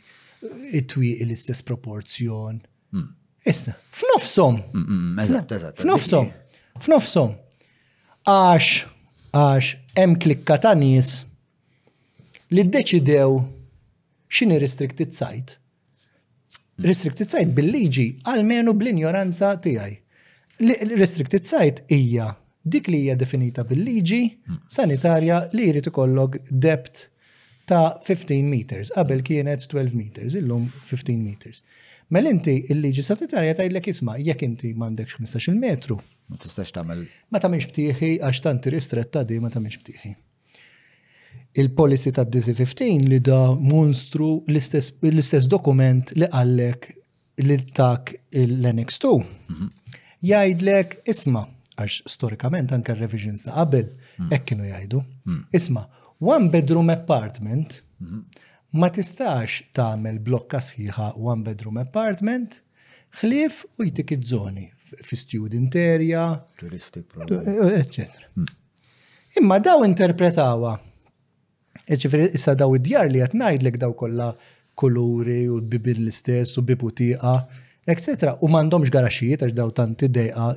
[0.75, 2.61] it-twieq l-istess proporzjon.
[2.93, 3.09] Mm.
[3.49, 4.59] Issa, f'nofsom.
[4.75, 5.21] Mm, mm,
[5.83, 6.31] f'nofsom.
[6.83, 7.37] F'nofsom.
[8.29, 8.71] Għax,
[9.33, 11.13] għax, hemm klikka ta' nies
[12.53, 13.39] li d-deċidew
[14.35, 15.57] xini restricted site.
[16.79, 19.97] Restricted site bil-liġi, għalmenu bl-ignoranza tijaj.
[20.99, 22.33] Restricted site ija
[22.73, 24.61] dik li hija definita bil-liġi hmm.
[24.79, 27.07] sanitarja li jrid ikollok dept
[27.69, 31.63] ta' 15 meters, qabel kienet 12 meters, illum 15 meters.
[32.15, 35.99] Mel inti il-liġi sanitarja tajlek isma' jekk inti m'għandekx 15 metru.
[36.29, 37.03] Ma tistax tagħmel.
[37.33, 40.15] Ma tagħmilx ptieħi għax tant ristretta di ma tagħmilx ptieħi.
[41.59, 46.89] Il-policy ta' dc 15 li da monstru l-istess dokument li għallek
[47.49, 49.13] li tak l-NX2.
[49.53, 49.69] Mhm.
[50.29, 51.47] Jgħidlek isma'
[51.79, 53.87] għax storikament anke revisions ta' qabel,
[54.19, 54.31] mm.
[54.33, 55.01] hekk kienu jgħidu.
[55.29, 55.43] Mm.
[55.55, 55.85] Isma,
[56.19, 58.23] one bedroom apartment mhm.
[58.79, 62.57] ma tistax tagħmel blokka sħiħa one bedroom apartment
[63.21, 64.65] ħlief u jtik iż-żoni
[65.07, 66.25] fi student area,
[66.61, 68.29] turistic etc.
[69.39, 70.75] Imma daw interpretawa.
[71.89, 74.29] Ġifri, issa daw id-djar li jatnajdlek daw kolla
[74.79, 77.37] kuluri u bibin l-istess u bibu tiqa
[77.89, 78.33] etc.
[78.45, 80.49] U mandomx garaxijiet għax daw tanti dejqa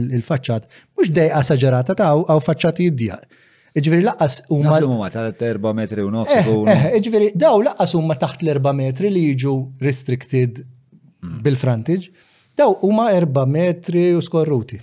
[0.00, 3.48] il-facċat, mux dejqa saġerata ta' għaw facċat jiddijaq.
[3.78, 4.78] Iġveri laqqas u ma.
[4.98, 6.32] ma ta' 4 metri u nofs.
[6.40, 11.36] Eh, eh, Iġveri daw laqqas u ma taħt l-4 metri li jiġu restricted hmm.
[11.44, 12.08] bil-frontage,
[12.56, 14.80] daw u ma 4 metri u skorruti.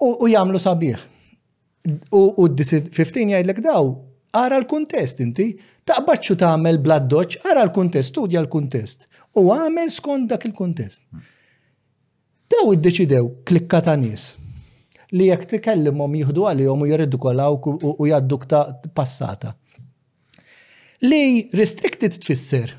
[0.00, 0.96] U jamlu sabiħ.
[2.14, 3.88] U d-15 jgħidlek daw,
[4.36, 5.50] għara l-kontest inti,
[5.88, 9.08] taqbaċċu ta' għamel bladdoċ, għara l-kontest, studja l-kontest.
[9.38, 11.04] U għamel skont dak il-kontest.
[12.50, 14.32] Daw id-deċidew klikka ta' nies
[15.14, 19.52] li jek tikellimhom jieħdu għalihom u jirriddu kollaw u jaddu ta' passata.
[21.02, 22.72] Li restricted tfisser,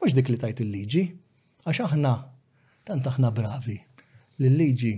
[0.00, 1.04] mhux dik li tajt il-liġi,
[1.64, 2.14] għax aħna,
[2.84, 3.76] tant aħna bravi,
[4.40, 4.94] l-liġi.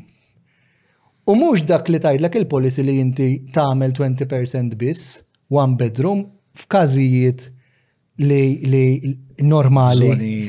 [1.26, 6.24] U mhux dak li l il-policy li inti tagħmel 20% biss, one bedroom,
[6.54, 7.50] f'każijiet
[8.18, 10.48] li normali.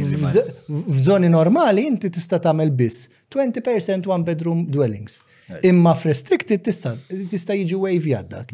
[0.68, 5.20] F'żoni normali inti tista' tagħmel biss 20% one bedroom dwellings.
[5.64, 6.96] Imma f'restricted tista'
[7.30, 8.52] tista' jiġi wave jaddak.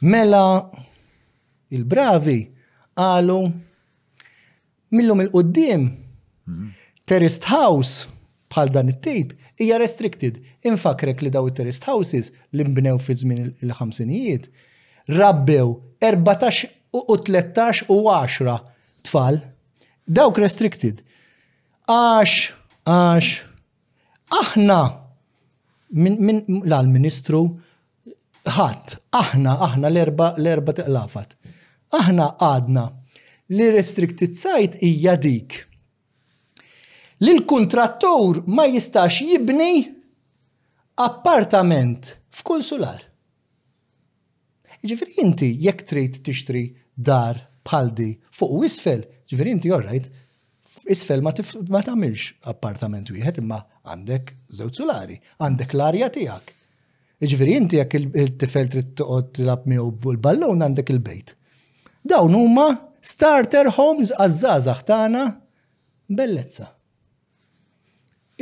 [0.00, 0.70] Mela
[1.74, 2.40] il-bravi
[2.94, 3.40] qalu
[4.94, 5.88] millum il-qoddim
[7.04, 8.06] terraced house
[8.52, 10.38] bħal dan it-tip hija restricted.
[10.66, 14.50] Infakrek li daw it-terraced houses li mbnew fi żmien il-ħamsinijiet
[15.16, 16.75] rabbew 14
[17.08, 18.58] u 13 u 10
[19.04, 19.38] tfal.
[20.06, 21.02] Dawk restricted.
[21.86, 22.50] Għax,
[22.88, 23.32] għax,
[24.34, 24.78] aħna
[25.96, 27.40] minn l-ministru
[28.56, 31.34] ħadd, aħna, aħna l-erba l-erba tiqlafat.
[31.94, 32.86] Aħna għadna
[33.54, 35.58] li restricted sajt hija dik.
[37.22, 39.86] Li l-kontrattur ma jistax jibni
[41.02, 42.98] appartament f'konsular.
[44.86, 46.66] Ġifri inti jekk trid tixtri
[47.04, 50.08] dar paldi fuq u isfel, ġveri inti jorrajt,
[50.90, 51.32] isfel ma,
[51.68, 56.52] ma tamilx appartament wieħed imma għandek żewġ solari, għandek l-arja tiegħek.
[57.20, 61.34] Ġveri inti jekk il-tifel trid toqgħod tilab miegħu l-ballun għandek il-bejt.
[62.06, 62.68] Dawn huma
[63.00, 65.22] starter homes għazzazax tagħna
[66.12, 66.70] bellezza.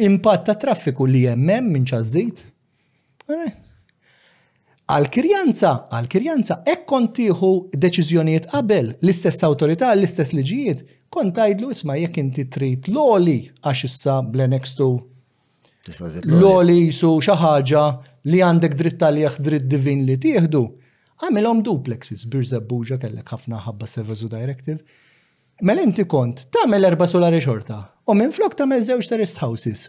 [0.05, 2.43] Impatt traffiku li jemmem minn ċażżit.
[4.93, 10.83] Għal-kirjanza, għal-kirjanza, ek kontiħu deċizjoniet qabel, l-istess autorità, l-istess liġijiet,
[11.15, 14.77] kont tajdlu isma jekk inti trit l-oli għax issa blenex
[16.27, 17.81] L-oli jisu xaħġa
[18.33, 20.63] li għandek dritt tal dritt divin li tieħdu.
[21.23, 24.81] Għamilhom duplexis birza buġa kellek ħafna ħabba servizu Directive.
[25.63, 29.83] Mel inti kont tagħmel erba' solari xorta u minn flok tagħmel żewġ terrorist houses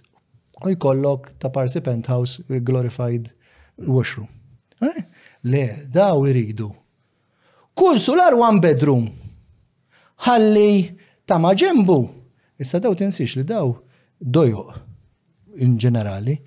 [0.67, 3.31] u jkollok ta' parsi penthouse eh, glorified
[3.87, 4.27] washroom.
[4.81, 5.01] Eh?
[5.45, 6.69] Le, daw iridu.
[7.75, 9.07] Konsular one bedroom.
[10.25, 10.95] Ħalli
[11.27, 11.99] ta' maġembu.
[12.59, 13.71] Issa daw tinsix li daw
[14.19, 14.67] dojo
[15.59, 16.37] in ġenerali.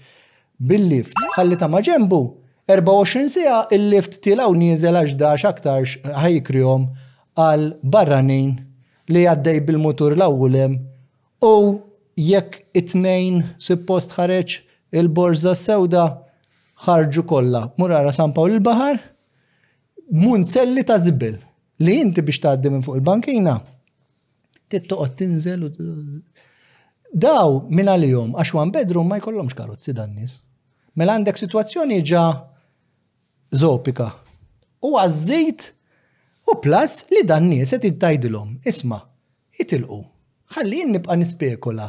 [0.59, 2.23] Bil-lift, ħalli ta' maġembu.
[2.69, 6.85] 24 sija il-lift tilaw nieżel għax aktar aktarx
[7.39, 8.59] għal barranin
[9.09, 10.75] li għaddej bil-motur l awulem
[11.45, 11.53] u
[12.19, 14.59] jekk it nejn suppost ħareġ
[15.01, 16.05] il-borza sewda
[16.87, 19.01] ħarġu kollha murara San Pawl il-Baħar
[20.49, 21.35] selli ta' zibil
[21.85, 23.57] li inti biex tgħaddi minn fuq il-bankina
[24.73, 25.71] tittoqgħod tinżel u
[27.13, 30.37] daw li jom, għax għan bedroom ma jkollhomx karozzi dan nies.
[30.99, 32.23] Mela għandek sitwazzjoni ġa
[33.57, 34.11] zopika.
[34.85, 35.65] U għażejt
[36.53, 38.25] u plas li dannis nies qed
[38.71, 39.03] Isma'
[39.57, 40.05] Isma'
[40.49, 41.89] Għalli jinnib nibqa' nispekula.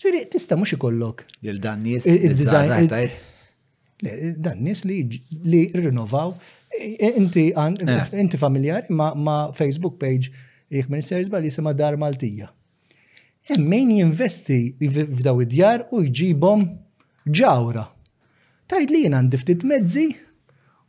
[0.00, 1.24] Ġiri, tista mux ikollok.
[1.42, 2.88] il dannis il-dizajn.
[4.38, 5.00] Dan nies li,
[5.42, 6.30] li rinnovaw,
[6.70, 8.04] e, e, inti, eh.
[8.12, 10.30] inti familjari ma, ma Facebook page
[10.70, 12.46] jek minn serzba li jisima Dar Maltija.
[13.54, 16.62] Emmejn jinvesti f'daw id-djar u jġibhom
[17.26, 17.88] ġawra.
[18.70, 20.12] Tajd li jina ftit mezzi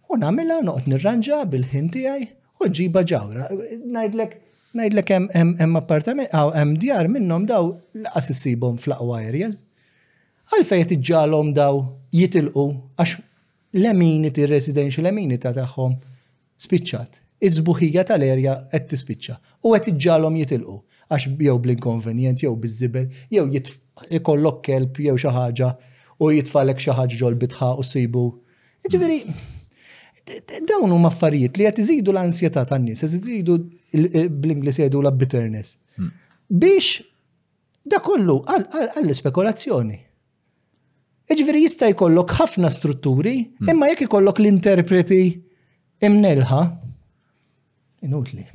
[0.09, 2.27] u namela noqt nirranġa bil-ħin tiegħi
[2.61, 3.47] u ġiba ġawra.
[3.87, 4.37] Najdlek
[4.77, 7.71] najdlek hemm appartament hemm djar minnhom daw
[8.05, 9.57] laqas issibhom fl-aqwa areas
[10.55, 11.81] għalfej jitġalom daw
[12.15, 12.63] jitilqu
[12.99, 13.17] għax
[13.77, 15.93] l-eminity, residential ta' tagħhom
[16.59, 17.11] spiċċat.
[17.39, 17.61] iż
[18.09, 20.77] tal-erja qed tispiċċa u qed iġġalhom jitilqu
[21.09, 25.69] għax jew bl-inkonvenjent, jew biżibel, jew jitkollok kelb jew xi ħaġa
[26.19, 28.23] u jitfalek xi ħaġa ġol bitħa u sibu.
[28.89, 29.21] Ġifieri,
[30.67, 33.55] dawn huma affarijiet li qed iżidu l-ansjetà tan-nies, qed iżidu
[33.93, 35.77] eh, bl-Ingliż jgħidu la bitterness.
[35.95, 36.11] Hmm.
[36.49, 37.01] Biex
[37.85, 39.99] da kollu għall-spekulazzjoni.
[41.29, 43.35] Iġviri jista' jkollok ħafna strutturi,
[43.69, 45.19] imma jekk ikollok l-interpreti
[46.07, 46.61] imnelħa,
[48.05, 48.45] inutli.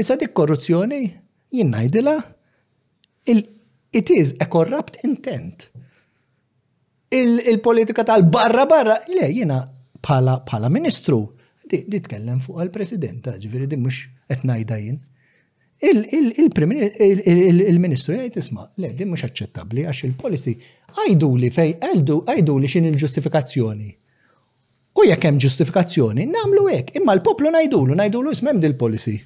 [0.00, 1.02] Issa dik korruzzjoni
[1.52, 2.14] jien ngħidilha
[3.96, 5.66] it is a corrupt intent.
[7.12, 9.60] Il-politika tal-barra barra, le jiena
[10.00, 11.20] bħala pala ministru,
[11.68, 14.00] di tkellem fuq għal-president, ġifieri di mhux
[14.32, 14.96] qed ngħidha jien.
[16.40, 20.56] Il-ministru jgħid isma' le di mhux aċċettabbli għax il-policy
[20.94, 23.88] għajdu li fej, għajdu li xin il-ġustifikazzjoni.
[24.96, 29.16] U jekk hemm ġustifikazzjoni, namlu hekk, imma l-poplu ngħidulu, ngħidulu ismem dil-policy.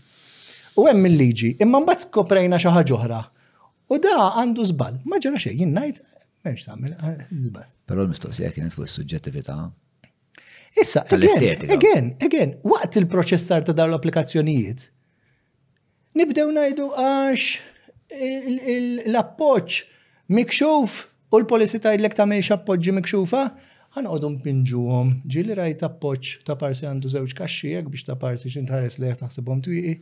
[0.80, 3.20] U hemm il-liġi, imma mbagħad skoprejna xi ħaġa oħra.
[3.90, 6.00] U da għandu żball, ma ġara xejn, jien ngħid
[6.40, 7.68] m'hemmx tagħmel eh, żball.
[7.90, 9.58] Però l-mistoqsija kienet fuq is-suġġettività.
[10.80, 14.84] Issa, again, again, waqt il proċess sar ta' dawn l-applikazzjonijiet,
[16.18, 18.18] nibdew ngħidu għax
[19.10, 19.80] l-appoċ
[20.34, 20.98] mikxuf
[21.30, 23.42] U l-polisi id-lek ta' mejx appoġġi mikxufa,
[23.94, 25.10] ħanqodu mpinġuhom.
[25.30, 29.92] Ġili rajt appoġġ ta' parsi għandu żewġ kaxxijek biex ta' parsi xintħares li taħsibhom twieqi.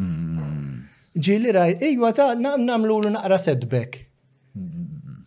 [0.00, 0.80] Hmm.
[1.28, 4.00] Ġili rajt, ejwa ta' namlu l naqra setback.
[4.56, 5.20] Hmm.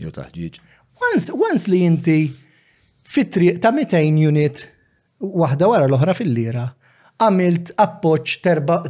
[0.00, 0.58] Jo taħġiġ.
[1.04, 2.18] Once li inti
[3.04, 4.00] fitri ta' 200
[4.32, 4.64] unit
[5.20, 6.70] waħda wara l-oħra fil-lira,
[7.20, 8.40] għamilt appoġġ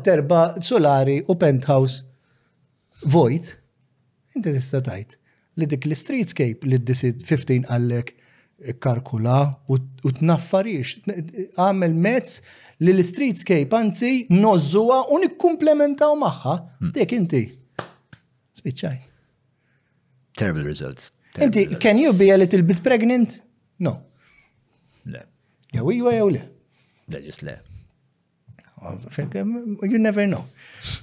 [0.07, 2.05] terba solari u penthouse
[3.11, 3.57] vojt,
[4.37, 5.17] inti tista' tajt
[5.59, 8.13] li dik li streetscape li d-disid 15 għallek
[8.83, 9.37] karkula
[9.73, 10.99] u t tnaffarix.
[11.57, 12.43] Għamil mezz
[12.85, 16.55] li l-streetscape anzi nozzuwa u nikkumplementaw maħħa.
[16.83, 16.93] Hmm.
[16.97, 17.43] Dik inti.
[18.61, 18.99] Spiċċaj.
[20.37, 21.11] Terrible results.
[21.41, 23.39] Inti, can you be a little bit pregnant?
[23.81, 23.97] No.
[25.09, 25.25] Le.
[25.73, 26.45] Jew iwa jew le.
[27.13, 27.59] Le, just le.
[28.83, 30.45] Um, you never know.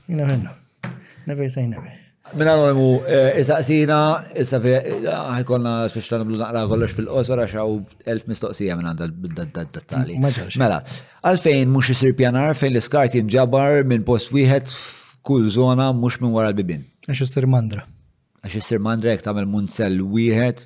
[0.07, 0.53] You never know.
[1.27, 1.93] Never say never.
[2.33, 3.99] Min anonimu, eh, isaqsina,
[4.35, 4.81] issa eh,
[5.37, 7.77] ħajkonna speċtan blu naqra kollox fil-qosor għax għaw
[8.13, 10.19] elf mistoqsija minn għandha d-dettali.
[10.59, 10.81] Mela,
[11.23, 16.51] għalfejn mux jisir pjanar fejn l-iskart jinġabar minn post wieħed f'kull zona mux minn wara
[16.51, 16.83] l-bibin.
[17.07, 17.87] Għax jisir mandra
[18.45, 20.59] għax jissir mandrek tamel munzel wieħed.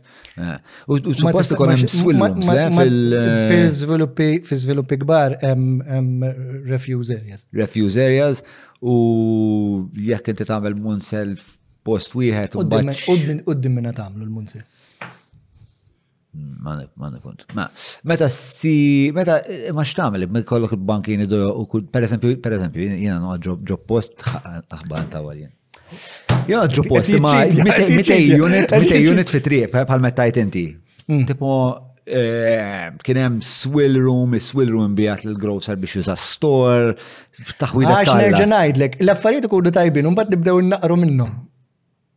[0.43, 0.58] Eh,
[0.91, 6.27] u supposta kon hemm swillums fil- Fil-żviluppi eh, fil kbar hemm
[6.67, 7.45] refuse areas.
[7.56, 8.43] Refuse areas
[8.83, 8.95] u
[9.95, 11.38] jekk inti tagħmel munzel
[11.88, 14.67] post wieħed u Qudiem minna tagħmlu l-munzel.
[16.32, 17.41] Ma ma punt.
[17.56, 17.66] Ma
[18.08, 21.43] meta si meta eh, ma x'tagħmel kollok il-bankini do
[21.91, 24.27] per eżempju per eżempju jiena noqgħod ġob post
[24.75, 25.56] aħbar ta' għaljen
[26.74, 30.64] ġu posti, ma mitte unit, fi triq, bħal mettajt inti.
[31.08, 31.26] Mm.
[31.30, 31.52] Tipo,
[32.06, 36.95] eh, kienem swill room, swill room bijat l-grocer biex juża store,
[37.61, 38.00] taħwida.
[38.02, 41.40] Għax nerġa najdlek, l-affarijiet ikunu tajbin, un bat nibdew naqru minnhom.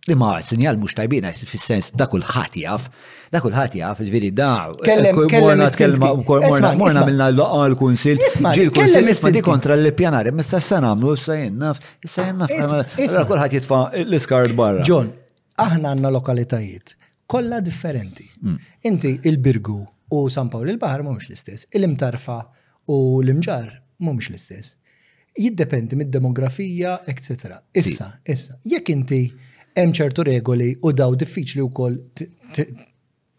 [0.06, 2.88] Li ma sinjal mux tajbina, fil-sens, da kullħat jaf,
[3.32, 4.48] da kullħat jaf, il-veri da.
[4.84, 6.74] Kellem, eh, kellem, kelma, morna
[7.08, 8.20] minna l-laqa l-kunsil,
[8.52, 13.14] ġil kunsil, isma di kontra l-pjanari, messa s-san għamlu, s-sajn naf, s-sajn naf, da eh,
[13.30, 14.84] kullħat jitfa l-iskard barra.
[14.90, 15.08] John,
[15.64, 18.28] aħna għanna lokalitajiet, kolla differenti.
[18.42, 18.58] Mm.
[18.90, 19.78] Inti il-Birgu
[20.12, 22.38] u San Pawl il-Bahar mumx l-istess, il-Imtarfa
[22.92, 23.72] u l-Imġar
[24.04, 24.76] mumx l-istess.
[25.40, 27.56] Jiddependi mid-demografija, etc.
[27.80, 29.24] Issa, issa, jekk inti
[29.74, 31.96] hemm ċertu regoli u daw diffiċli wkoll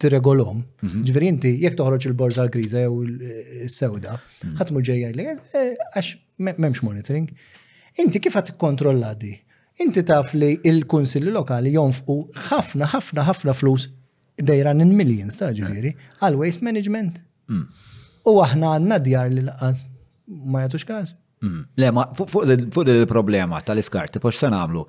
[0.00, 0.60] tirregolhom.
[0.84, 3.00] Ġifieri inti jekk toħroġ il-borża l kriża jew
[3.66, 4.18] is-sewda,
[4.58, 7.30] ħadd mhux ġejja jgħid għax m'hemmx monitoring.
[8.02, 9.32] Inti kif qed tikkontrolla di?
[9.80, 12.18] Inti taf li l kunsilli lokali jonfqu
[12.50, 13.88] ħafna ħafna ħafna flus
[14.36, 17.22] dejran in millions ta' ġifieri għal waste management.
[18.26, 19.86] U aħna għandna djar li laqas
[20.50, 21.16] ma jagħtux każ.
[21.78, 24.82] Le, ma fuq il-problema tal-iskart, pox se namlu.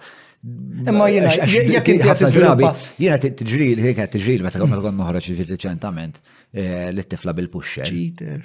[0.88, 2.70] Imma jiena jekk inti qed tiżviluppa.
[3.02, 7.88] Jiena tiġril ħin qed tiġril meta kont kont noħroġ riċentament eh, li tifla bil-pusher.
[7.88, 8.44] Cheater.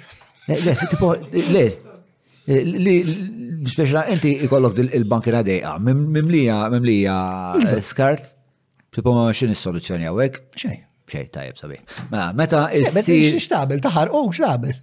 [0.51, 1.13] Eh, le, tipo,
[1.55, 1.63] le,
[2.47, 2.95] eh, li
[3.71, 7.17] speċa inti ikollok il-bankina dejqa, mimlija, mimlija
[7.63, 7.79] iva.
[7.93, 8.33] skart,
[8.93, 10.41] tipo xin is-soluzzjoni għawek.
[10.59, 10.83] Xejn.
[11.13, 11.79] Xejn tajjeb sabi.
[12.11, 13.37] Mela, meta issir.
[13.37, 14.75] Oh, xtabel, taħar, u xtabel.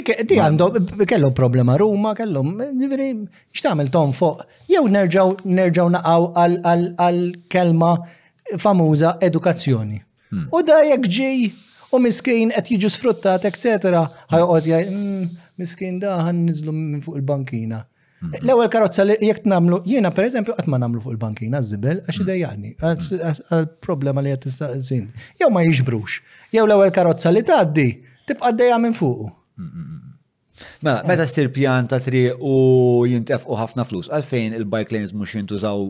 [0.00, 3.08] Di għandu, kellhom problema Ruma, kellhom, ġiviri,
[3.56, 4.44] xtamil tom fuq.
[4.72, 5.34] Jew nerġaw,
[5.94, 7.90] naqaw għal-kelma
[8.60, 9.98] famuża edukazzjoni.
[10.30, 10.46] Hmm.
[10.54, 11.46] U da jekk ġej,
[11.92, 14.04] u miskin qed jiġu sfruttat, etc.
[14.32, 15.24] Ħajqod jgħid, mm,
[15.58, 17.80] miskin da ħan nizlu minn fuq il-bankina.
[18.20, 18.34] Hmm.
[18.44, 22.24] L-ewel karozza li jek namlu, jiena per eżempju ma namlu fuq il-bankina, zibel, għax hmm.
[22.26, 22.72] idejani,
[23.50, 26.20] għal-problema li qed tista' Jew ma jiġbrux,
[26.52, 27.88] jew l-ewel karozza li tgħaddi,
[28.30, 29.39] tibqa' dejja minn fuq.
[30.82, 35.86] Mela, meta pjanta pjan ta' triq u ħafna flus, għalfejn il-bike lanes mux jintużaw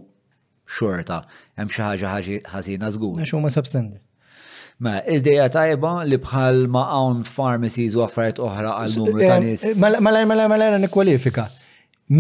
[0.76, 1.18] xorta,
[1.58, 2.12] hemm xi ħaġa
[2.54, 3.16] ħazina żgur.
[3.22, 4.02] Għax huma substandard.
[4.80, 9.64] Ma, id-deja tajba li bħal ma' hawn pharmacies u affarijiet oħra għal numru ta' nies.
[9.82, 11.48] mela, mela, mela, nikkwalifika.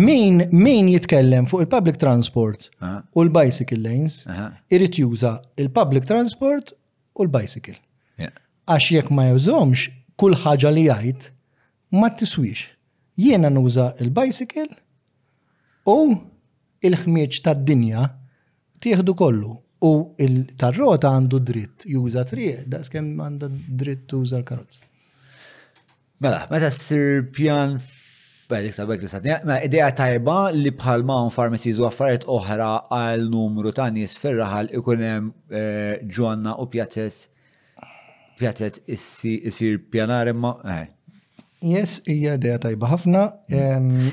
[0.06, 4.20] Min, min jitkellem fuq il-public transport u l-bicycle lanes,
[4.74, 6.74] irrit juża il-public transport
[7.16, 7.78] u l-bicycle.
[8.70, 9.88] Għax jekk ma jużomx,
[10.20, 11.32] kull ħaġa li jgħid
[11.90, 12.66] ma tiswix.
[13.18, 14.66] Jiena nuża il-bicycle
[15.86, 16.16] u
[16.82, 18.06] il-ħmieġ tad-dinja
[18.80, 19.50] tieħdu kollu
[19.84, 19.90] u
[20.24, 24.86] il-tarrota għandu dritt juża triq, daqs kemm għandha dritt tuża l-karozza.
[26.20, 27.96] Mela, meta s-sir pjan mela,
[28.50, 33.28] Bħalik li satni, ma mela, ideja tajba li bħalma un pharmacies u affarijiet oħra għal
[33.30, 35.28] numru ta' nies ferraħal ikunem
[36.16, 37.28] ġonna eh, u pjazzet
[38.40, 40.88] pjazzet issir pjanar imma, eh,
[41.60, 43.24] Yes, hija idea tajba ħafna.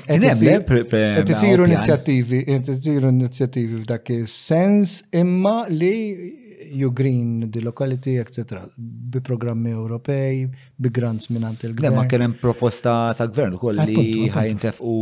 [0.06, 6.36] Qed isiru inizjattivi, qed isiru inizjattivi f'dak is-sens imma li
[6.76, 8.60] you green the locality, etc.
[8.76, 10.42] Bi programmi Ewropej,
[10.76, 11.96] bi grants minant il-gvern.
[11.96, 14.96] Ma kien proposta ta' gvern ukoll li ħajntefqu.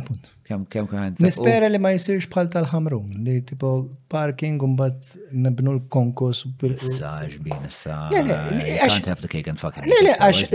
[0.00, 0.36] Appunt.
[0.50, 1.12] Kem kem kem.
[1.22, 3.68] Nispera li ma jisirx bħal tal-ħamrun, li tipo
[4.14, 5.12] parking un bat
[5.44, 6.40] nabnu l-konkos.
[6.86, 8.16] Saġ bin, saġ.
[8.16, 10.50] Le, le, għax.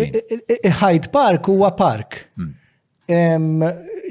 [0.83, 2.19] Hyde Park huwa park.
[2.35, 2.53] Hmm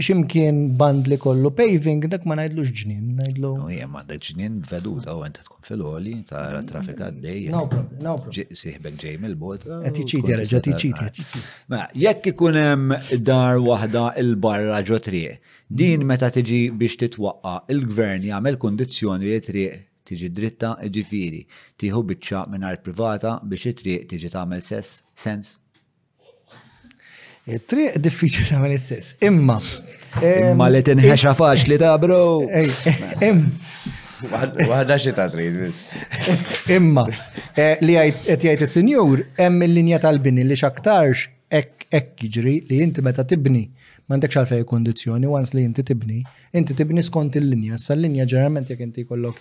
[0.00, 3.50] ximkien band li kollu paving, dak ma najdlu ġnien, najdlu.
[3.58, 7.48] No, jem, najdlu ġnien veduta u għentet tkun fil-għoli, ta' trafika d-dej.
[7.50, 8.54] No problem, no problem.
[8.60, 9.66] Siħbek ġej mill-bot.
[9.68, 11.42] Għatiċiti, għarġa, għatiċiti.
[11.74, 12.86] Ma, jek ikunem
[13.26, 16.08] dar wahda il-barra ġo triq, din mm.
[16.12, 21.40] meta tiġi biex titwaqqa, il-gvern jagħmel kondizjoni li triq tiġi dritta ġifiri,
[21.80, 25.58] tiħu bicċa minn privata biex it-triq tiġi tagħmel sens.
[27.44, 29.16] Triq diffiċli tagħmel istess.
[29.20, 29.58] Imma.
[30.24, 32.22] Imma li faċ li ta' bro.
[34.24, 35.58] Waħda xi ta' trid
[36.72, 37.02] Imma
[37.58, 43.04] eh, li qed jgħid is-sinjur hemm il-linja tal-bini li x'aktarx hekk hekk jiġri li inti
[43.04, 46.22] meta tibni m'għandekx xalfej kondizjoni, għans li inti tibni,
[46.56, 47.76] inti tibni skont il-linja.
[47.80, 49.40] Sa l-linja ġeneralment jekk inti jkollok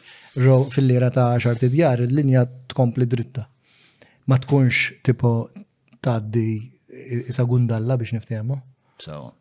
[0.74, 3.48] fil-lira ta' xartidjar, il-linja tkompli dritta.
[4.32, 5.36] Ma tkunx tipo
[6.04, 6.50] tgħaddi
[7.28, 8.60] isa gundalla biex niftijemmu.
[9.04, 9.32] So.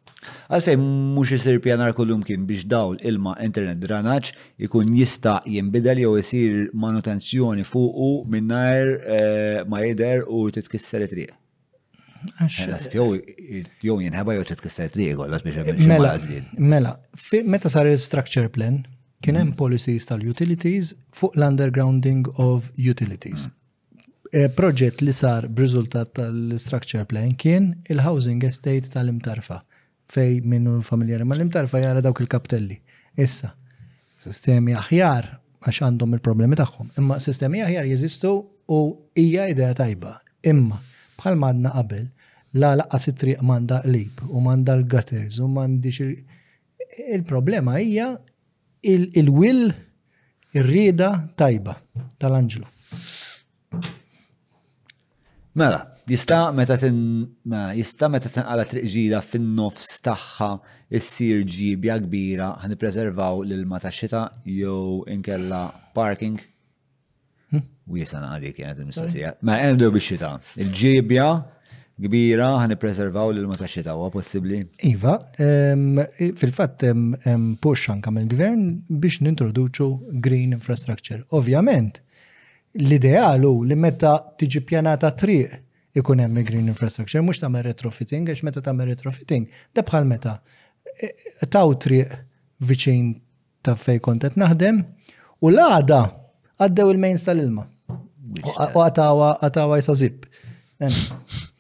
[0.54, 4.32] Għalfej mux jisir pjanar kullum kien biex dawl ilma internet dranaċ
[4.66, 11.34] ikun jista jimbidel jew jisir manutenzjoni fuqu minnajr eh, ma jider u titkisser it-triq.
[12.22, 12.76] Mela,
[13.82, 16.12] jow jinħeba jow titkisser it-triq għollas biex Mela,
[16.58, 16.94] mela,
[17.50, 18.84] meta sar il-structure plan,
[19.22, 19.58] kien hemm mm.
[19.58, 23.48] policies tal-utilities fuq l-undergrounding of utilities.
[23.50, 23.58] Mm.
[24.32, 29.58] Eh, proġett li sar b'riżultat tal-structure plan kien il-housing estate tal-imtarfa
[30.08, 32.78] fej minnu familjari ma l-imtarfa jara dawk il-kaptelli.
[33.20, 33.50] Issa,
[34.24, 35.28] sistemi aħjar
[35.66, 36.94] għax għandhom il-problemi tagħhom.
[37.02, 38.32] Imma sistemi aħjar jeżistu
[38.72, 38.80] u
[39.20, 40.14] hija idea tajba.
[40.48, 40.80] Imma
[41.20, 42.08] bħal madna qabel
[42.56, 45.92] la laqqa sit-triq manda qlib u manda l-gutters u mandi
[47.04, 48.14] il-problema hija
[48.96, 49.66] il-will
[50.56, 51.76] ir-rieda tajba
[52.16, 52.71] tal-anġlu.
[55.54, 56.96] Mela, jista meta tin
[57.44, 60.48] mela, jista meta tinqala triq ġida fin-nofs tagħha
[60.98, 65.66] issir ġibja kbira ħanippreservaw l lil mata xita jew inkella
[65.98, 66.40] parking.
[67.52, 67.66] Hmm?
[67.84, 69.34] Wiesa għadi kienet il-mistoqsija.
[69.42, 70.30] Ma mela, għandu bix-xita.
[70.64, 71.26] Il-ġibja
[72.02, 74.62] kbira ħanippreservaw l-ilma tax-xita huwa possibbli.
[74.88, 76.86] Iva, fil-fatt
[77.62, 78.64] push anke mill-gvern
[79.04, 79.90] biex nintroduċu
[80.26, 81.20] green infrastructure.
[81.28, 82.00] Ovvjament,
[82.80, 85.58] l-idealu li meta tiġi pjanata triq
[86.00, 90.38] ikun hemm green infrastructure, mhux tagħmel retrofitting, għax meta tagħmel retrofitting, da bħal meta
[91.04, 92.14] e, e, taw triq
[92.64, 93.10] viċin
[93.62, 94.80] ta' fej kontet naħdem
[95.42, 95.98] u l-għada
[96.64, 97.66] għaddew il-mains tal-ilma.
[97.92, 100.24] U għatawa għatawa jisa zip.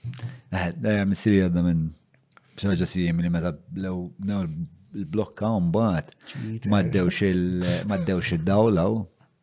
[0.52, 1.84] Eh, eh, Missiri għadda minn
[2.60, 6.10] xaġa si minn meta blew l-blokka un bat
[6.68, 8.82] maddewx il-dawla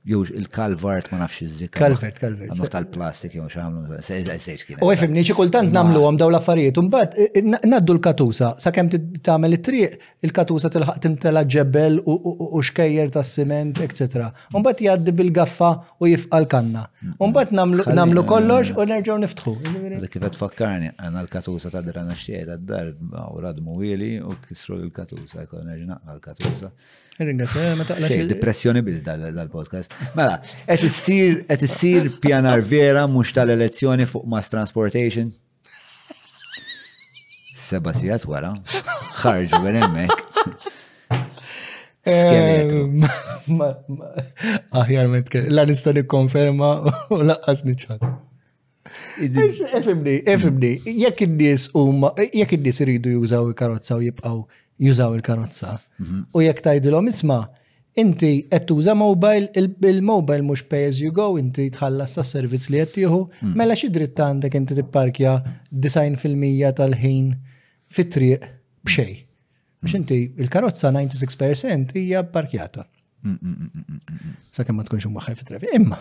[0.07, 1.71] jew il-kalvart ma nafx iż-zik.
[1.75, 2.53] Kalvert, kalvert.
[2.53, 3.97] Għamlu tal-plastik jew x'għamlu.
[4.39, 4.79] sejx kien.
[4.81, 10.71] U għifimni xie kultant namlu għam daw l-affarijiet, mbagħad naddu l-katusa, sakemm tagħmel it-triq, il-katusa
[10.75, 14.29] tilħaq timtela ġebel u xkejjer tas siment etc.
[14.55, 16.85] Mbagħad jgħaddi bil-gaffa u jifqa l-kanna.
[17.19, 19.55] Mbagħad namlu kollox u nerġgħu niftħu.
[20.15, 22.95] Kif qed fakkarni, għandna l-katusa ta' drana xtiegħed għad-dar
[23.35, 26.71] u radmu wieli u kisru l-katusa, jkun nerġa' l-katusa.
[27.25, 29.93] Ringrazzja, depressjoni biz dal-podcast.
[30.15, 30.83] Mela, et
[31.61, 35.33] issir pjanar vera mhux tal-elezzjoni fuq mass transportation.
[37.65, 38.53] Seba' sigħat wara.
[39.19, 40.65] Ħarġu minn hemmhekk.
[44.83, 45.23] Aħjar ma
[45.59, 48.07] La nista' nikkonferma u laqqas niċċat.
[49.19, 50.71] Efimni, efimni,
[51.03, 54.35] jekk id nies huma jekk in-nies iridu jużaw il-karozza u jibqgħu
[54.85, 55.73] jużaw il-karozza.
[55.99, 56.21] Mhm.
[56.35, 57.41] U jekk tgħidilhom isma'
[57.99, 62.79] inti qed tuża mobile, il-mobile mhux pay as you go, inti tħallas ta' servizz li
[62.83, 63.55] qed tieħu, mhm.
[63.59, 65.35] mela xi dritt għandek inti tipparkja
[65.87, 67.33] 90% tal-ħin
[67.95, 68.47] fit-triq
[68.87, 69.11] b'xej.
[69.11, 69.81] Mhm.
[69.83, 72.85] Biex inti il-karozza 96% hija parkjata.
[73.23, 73.99] Mm, mm, mm,
[74.55, 75.97] Sa kemm ma tkunx imwaħħel fit Imma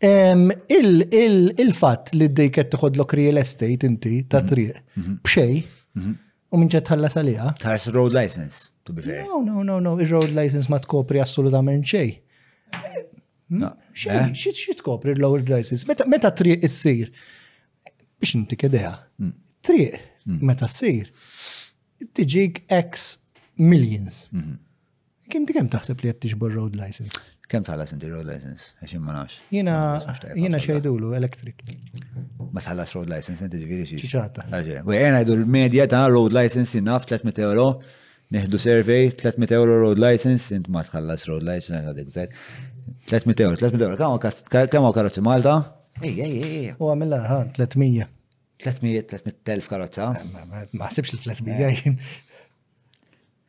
[0.00, 4.48] Il-fat li d-dejket tħodlok real estate inti ta' mhm.
[4.48, 5.20] triq mhm.
[5.26, 5.58] bxej
[6.00, 6.14] mhm.
[6.50, 7.50] u minċet ħalla salija.
[7.60, 9.26] Tħares road license, to be fair.
[9.28, 12.14] No, no, no, no, il-road license ma tkopri assolutament xej.
[13.50, 13.60] Hm?
[13.60, 14.30] Eh?
[14.40, 15.84] Xie tkopri il-road license?
[16.06, 17.10] Meta triq issir?
[18.20, 18.92] Biex inti kedeja.
[19.18, 19.32] Mm.
[19.64, 19.96] Triq,
[20.28, 20.38] mm.
[20.46, 21.06] meta ssir,
[22.16, 22.90] tiġik X
[23.58, 24.16] millions.
[25.32, 27.14] Kien kem taħseb li qed road license?
[27.50, 29.98] كم تعلس انت رود لايسنس؟ عشان مناش هنا
[30.36, 31.62] هنا شو يدولو الكتريك
[32.52, 36.32] ما تعلس رود لايسنس انت تجيبي شيء شاطر اجي آه، وين هذول الميديا تاع رود
[36.32, 37.82] لايسنس ناف 300 يورو
[38.30, 42.28] نهدو سيرفي 300 يورو رود لايسنس انت ما تخلص رود لايسنس هذاك زيد
[43.08, 44.28] 300 يورو 300 يورو كم
[44.64, 46.76] كم كاروتس مالتا؟ اي اي اي إيه.
[46.82, 48.08] هو عملها ها 300
[48.62, 49.98] 300 300 الف كاروتس
[50.74, 51.96] ما حسبش ال 300 جايين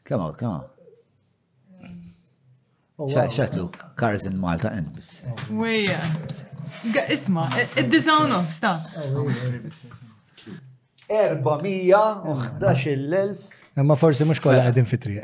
[0.06, 0.62] كم كم
[3.02, 4.86] Oh, xatlu, Cars in Malta and.
[5.50, 6.00] Wejja.
[7.10, 8.82] Isma, id dizawno sta.
[11.10, 13.36] 411,000.
[13.80, 15.18] Imma forsi mux kolla għedin fitri.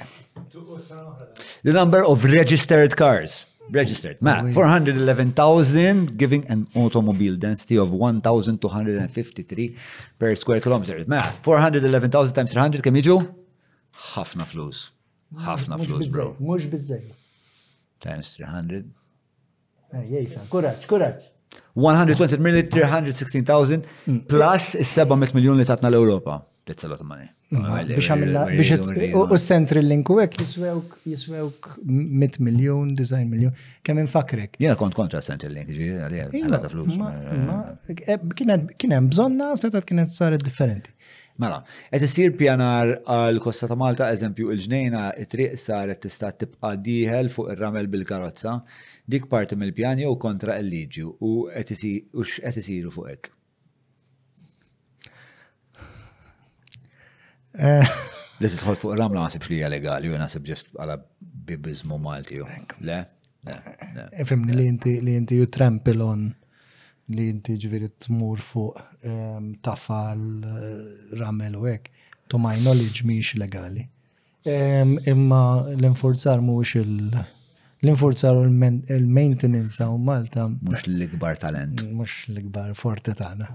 [1.64, 3.46] The number of registered cars.
[3.70, 4.18] Registered.
[4.26, 9.76] Ma, 411,000 giving an automobile density of 1,253
[10.18, 11.06] per square kilometer.
[11.08, 13.22] Ma, 411,000 times 300 kem jiġu?
[14.16, 14.88] ħafna flus.
[15.46, 16.32] ħafna flus, bro.
[16.40, 17.14] Mux bizzej
[18.04, 18.86] times 300.
[20.12, 21.28] Jejsa, kuraċ, kuraċ.
[21.80, 24.18] 120 million, 316,000 mm.
[24.30, 26.42] plus 700 miljon li tatna l-Europa.
[26.68, 27.30] That's a lot of money.
[27.48, 27.64] Mm.
[27.94, 33.54] Biex għamilla, biex u centri l-linku għek jiswewk, jiswewk 100 miljon, 90 miljon,
[33.88, 34.58] kemm infakrek.
[34.64, 36.98] Jena kont kontra centri l-link, ġiri, għalija, flus.
[38.76, 40.92] Kienem bżonna, setat kienet differenti.
[41.38, 41.62] Mela,
[41.94, 47.52] qed isir pjanar għal Kosta ta' Malta, eżempju, il-ġnejna it-triq saret tista' tibqa' diħel fuq
[47.54, 48.56] ir-ramel bil-karozza,
[49.06, 51.76] dik parti mill-pjan jew kontra l-liġi u qed
[52.64, 53.30] isiru fuq hekk.
[57.68, 57.94] Eh.
[58.38, 60.98] Li tidħol fuq ramla ma li hija legali, u naħseb ġest għala
[61.50, 62.42] bibiżmu Malti.
[62.86, 62.98] Le?
[63.48, 63.72] Eh,
[64.12, 65.46] eh, fimni li inti ju inti
[67.16, 70.72] li jinti ġviri t-mur fuq ehm, tafal eh,
[71.20, 71.88] ramel u hekk,
[72.28, 73.86] to my knowledge miex legali.
[74.48, 80.50] Ehm, imma l inforzar mux il- l-infurzar u l-maintenance u Malta.
[80.50, 81.86] Mux l-ikbar talent.
[81.94, 83.48] Mux l-ikbar forte tana.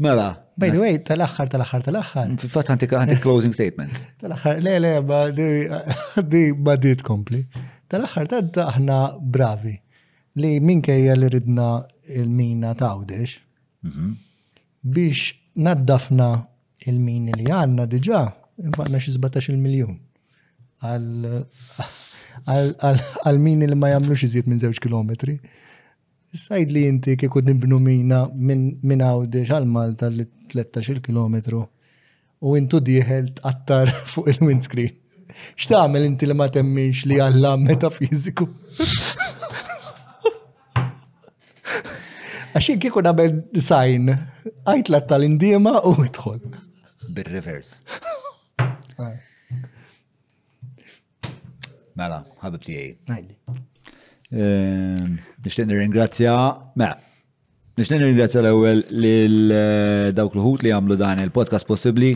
[0.00, 0.30] Mela.
[0.56, 2.32] By the way, tal-axħar, tal-axħar, tal-axħar.
[2.48, 4.06] Fat għanti closing statement.
[4.24, 7.42] Tal-axħar, le, le, ma di, ma di tkompli.
[7.92, 9.74] Tal-axħar, tad aħna bravi
[10.40, 11.70] li minkejja li ridna
[12.18, 13.36] il-mina ta' għawdex
[13.86, 14.10] mhm.
[14.94, 15.30] biex
[15.64, 16.28] naddafna
[16.90, 18.20] il-min li għanna diġa,
[18.66, 19.96] infaqna xi 17 il-miljon
[20.82, 25.34] għal-min li ma xi iżjed minn 0 kilometri.
[26.40, 30.24] Sajd li inti kieku nibnu mina minn għawdex għal-Malta li
[30.54, 31.60] 13 kilometru
[32.40, 34.94] u intu diħel tqattar fuq il-windscreen.
[35.60, 38.44] X'tagħmel inti li ma temminx li għalla metafiziku?
[42.50, 44.10] Għaxin kieku nabel design,
[44.66, 46.40] għajtla tal-indiema u idħol.
[47.14, 47.76] Bil-reverse.
[51.94, 52.88] Mela, ħabib tijaj.
[53.10, 53.36] Najdi.
[54.34, 56.34] Nishtiq ehm, nir-ingrazzja,
[56.78, 56.98] mela,
[57.80, 62.10] Nixnin ringrazzja l-ewel l-dawk eh, l-ħut li għamlu dan il-podcast possibli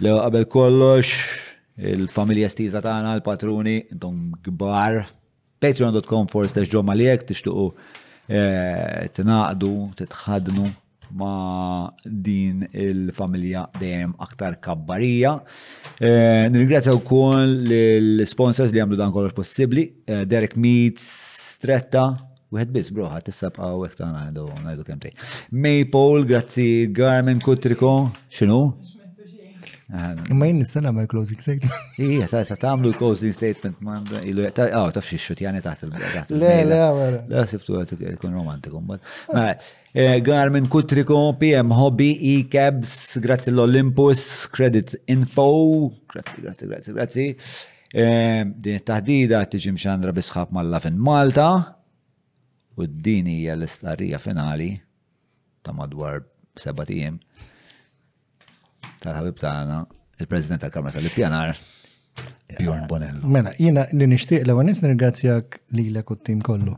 [0.00, 1.10] l qabel kollox
[1.90, 5.02] il-familja stiza tagħna, l patruni intom gbar.
[5.60, 7.66] Patreon.com for slash ġomma li tixtuqu
[8.30, 9.68] Eh, tinaqdu,
[9.98, 10.68] titħadnu
[11.18, 11.30] ma
[12.06, 15.32] din il-familja dejjem aktar kabbarija.
[15.98, 21.06] Eh, Nirringrazzja wkoll l-sponsors li għamlu dan kollox possibbli, eh, Derek Meats,
[21.58, 22.08] Stretta,
[22.50, 25.12] Wieħed biss bro, ħadd tissabqa ah, u hekk ngħidu ngħidu kemm tej.
[25.62, 27.92] Maple, grazzi Garmin Kutriko,
[28.26, 28.62] x'inhu?
[30.30, 31.72] Imma um, jien nistana ma' closing statement.
[31.98, 35.58] Ija, ta' ta' tamlu closing statement man, ilu, ta' għaw, ah, ta' fxie xut, jani
[35.64, 35.90] taħt il
[36.38, 37.22] Le, le, għara.
[37.32, 38.98] La' siftu għat kun romantiku, ma'
[39.50, 45.48] eh, Garmin Kutriko PM Hobby, e-cabs, grazzi l-Olympus, Credit Info,
[46.12, 47.26] grazzi, grazzi, grazzi, grazzi.
[47.90, 51.48] Din it-tahdida tiġi mxandra bisħab malla fin Malta,
[52.78, 54.70] u d-dini hija l-istarija finali
[55.66, 56.22] ta' madwar
[56.54, 57.18] seba' tiegħem
[59.00, 59.80] tal-ħabib tagħna,
[60.20, 61.56] il-President tal-Kamra tal-Ippjanar,
[62.58, 63.28] Bjorn Bonello.
[63.30, 66.74] Mena, jina li nishtiq l nis nirgrazzjak li l tim kollu.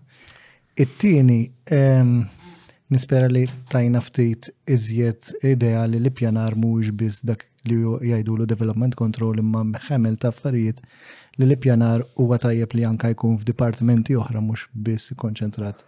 [0.76, 1.41] It-tieni,
[2.92, 8.94] nispera li tajna ftit iżjed idea li l-pjanar mhuwiex biss dak li jgħidu lu development
[8.97, 10.81] control imma ħamel ta' affarijiet
[11.39, 15.81] li l-pjanar huwa tajjeb li anka jkun f'dipartimenti oħra mhux biss ikkonċentrat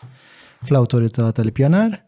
[0.65, 1.99] fl-awtorità tal-pjanar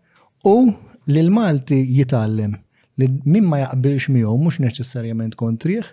[0.48, 2.56] u li l-Malti jitgħallem
[3.00, 5.90] li min ma jaqbilx miegħu mhux neċessarjament kontriħ,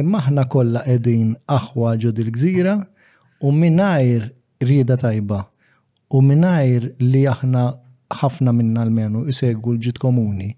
[0.00, 2.74] imma aħna kollha qegħdin aħwa ġod il-gżira
[3.46, 4.28] u minnajr
[4.68, 5.38] rieda tajba
[6.12, 7.64] u minnajr li aħna
[8.20, 10.50] ħafna minna l-menu jisegħu l ġit komuni.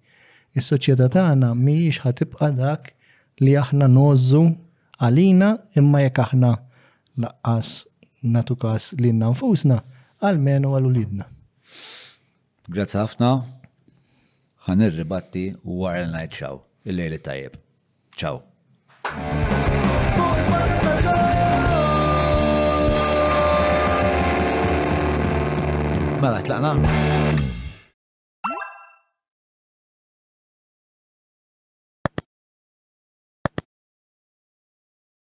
[0.59, 2.91] Is-soċjetà tagħna mhijiex ħatibqa' dak
[3.43, 4.45] li aħna nożżu
[4.99, 6.55] għalina imma jekk aħna
[7.27, 7.75] laqqas
[8.35, 9.83] natukas kas li nfusna
[10.25, 11.27] għal-menu għal ulidna.
[12.67, 13.35] Grazie ħafna
[14.65, 16.61] ħan irribatti u għar il-najt ċaw.
[16.89, 17.59] Il-lejli tajjeb.
[18.17, 18.41] Ċaw.
[26.25, 27.23] Mela, tlaqna?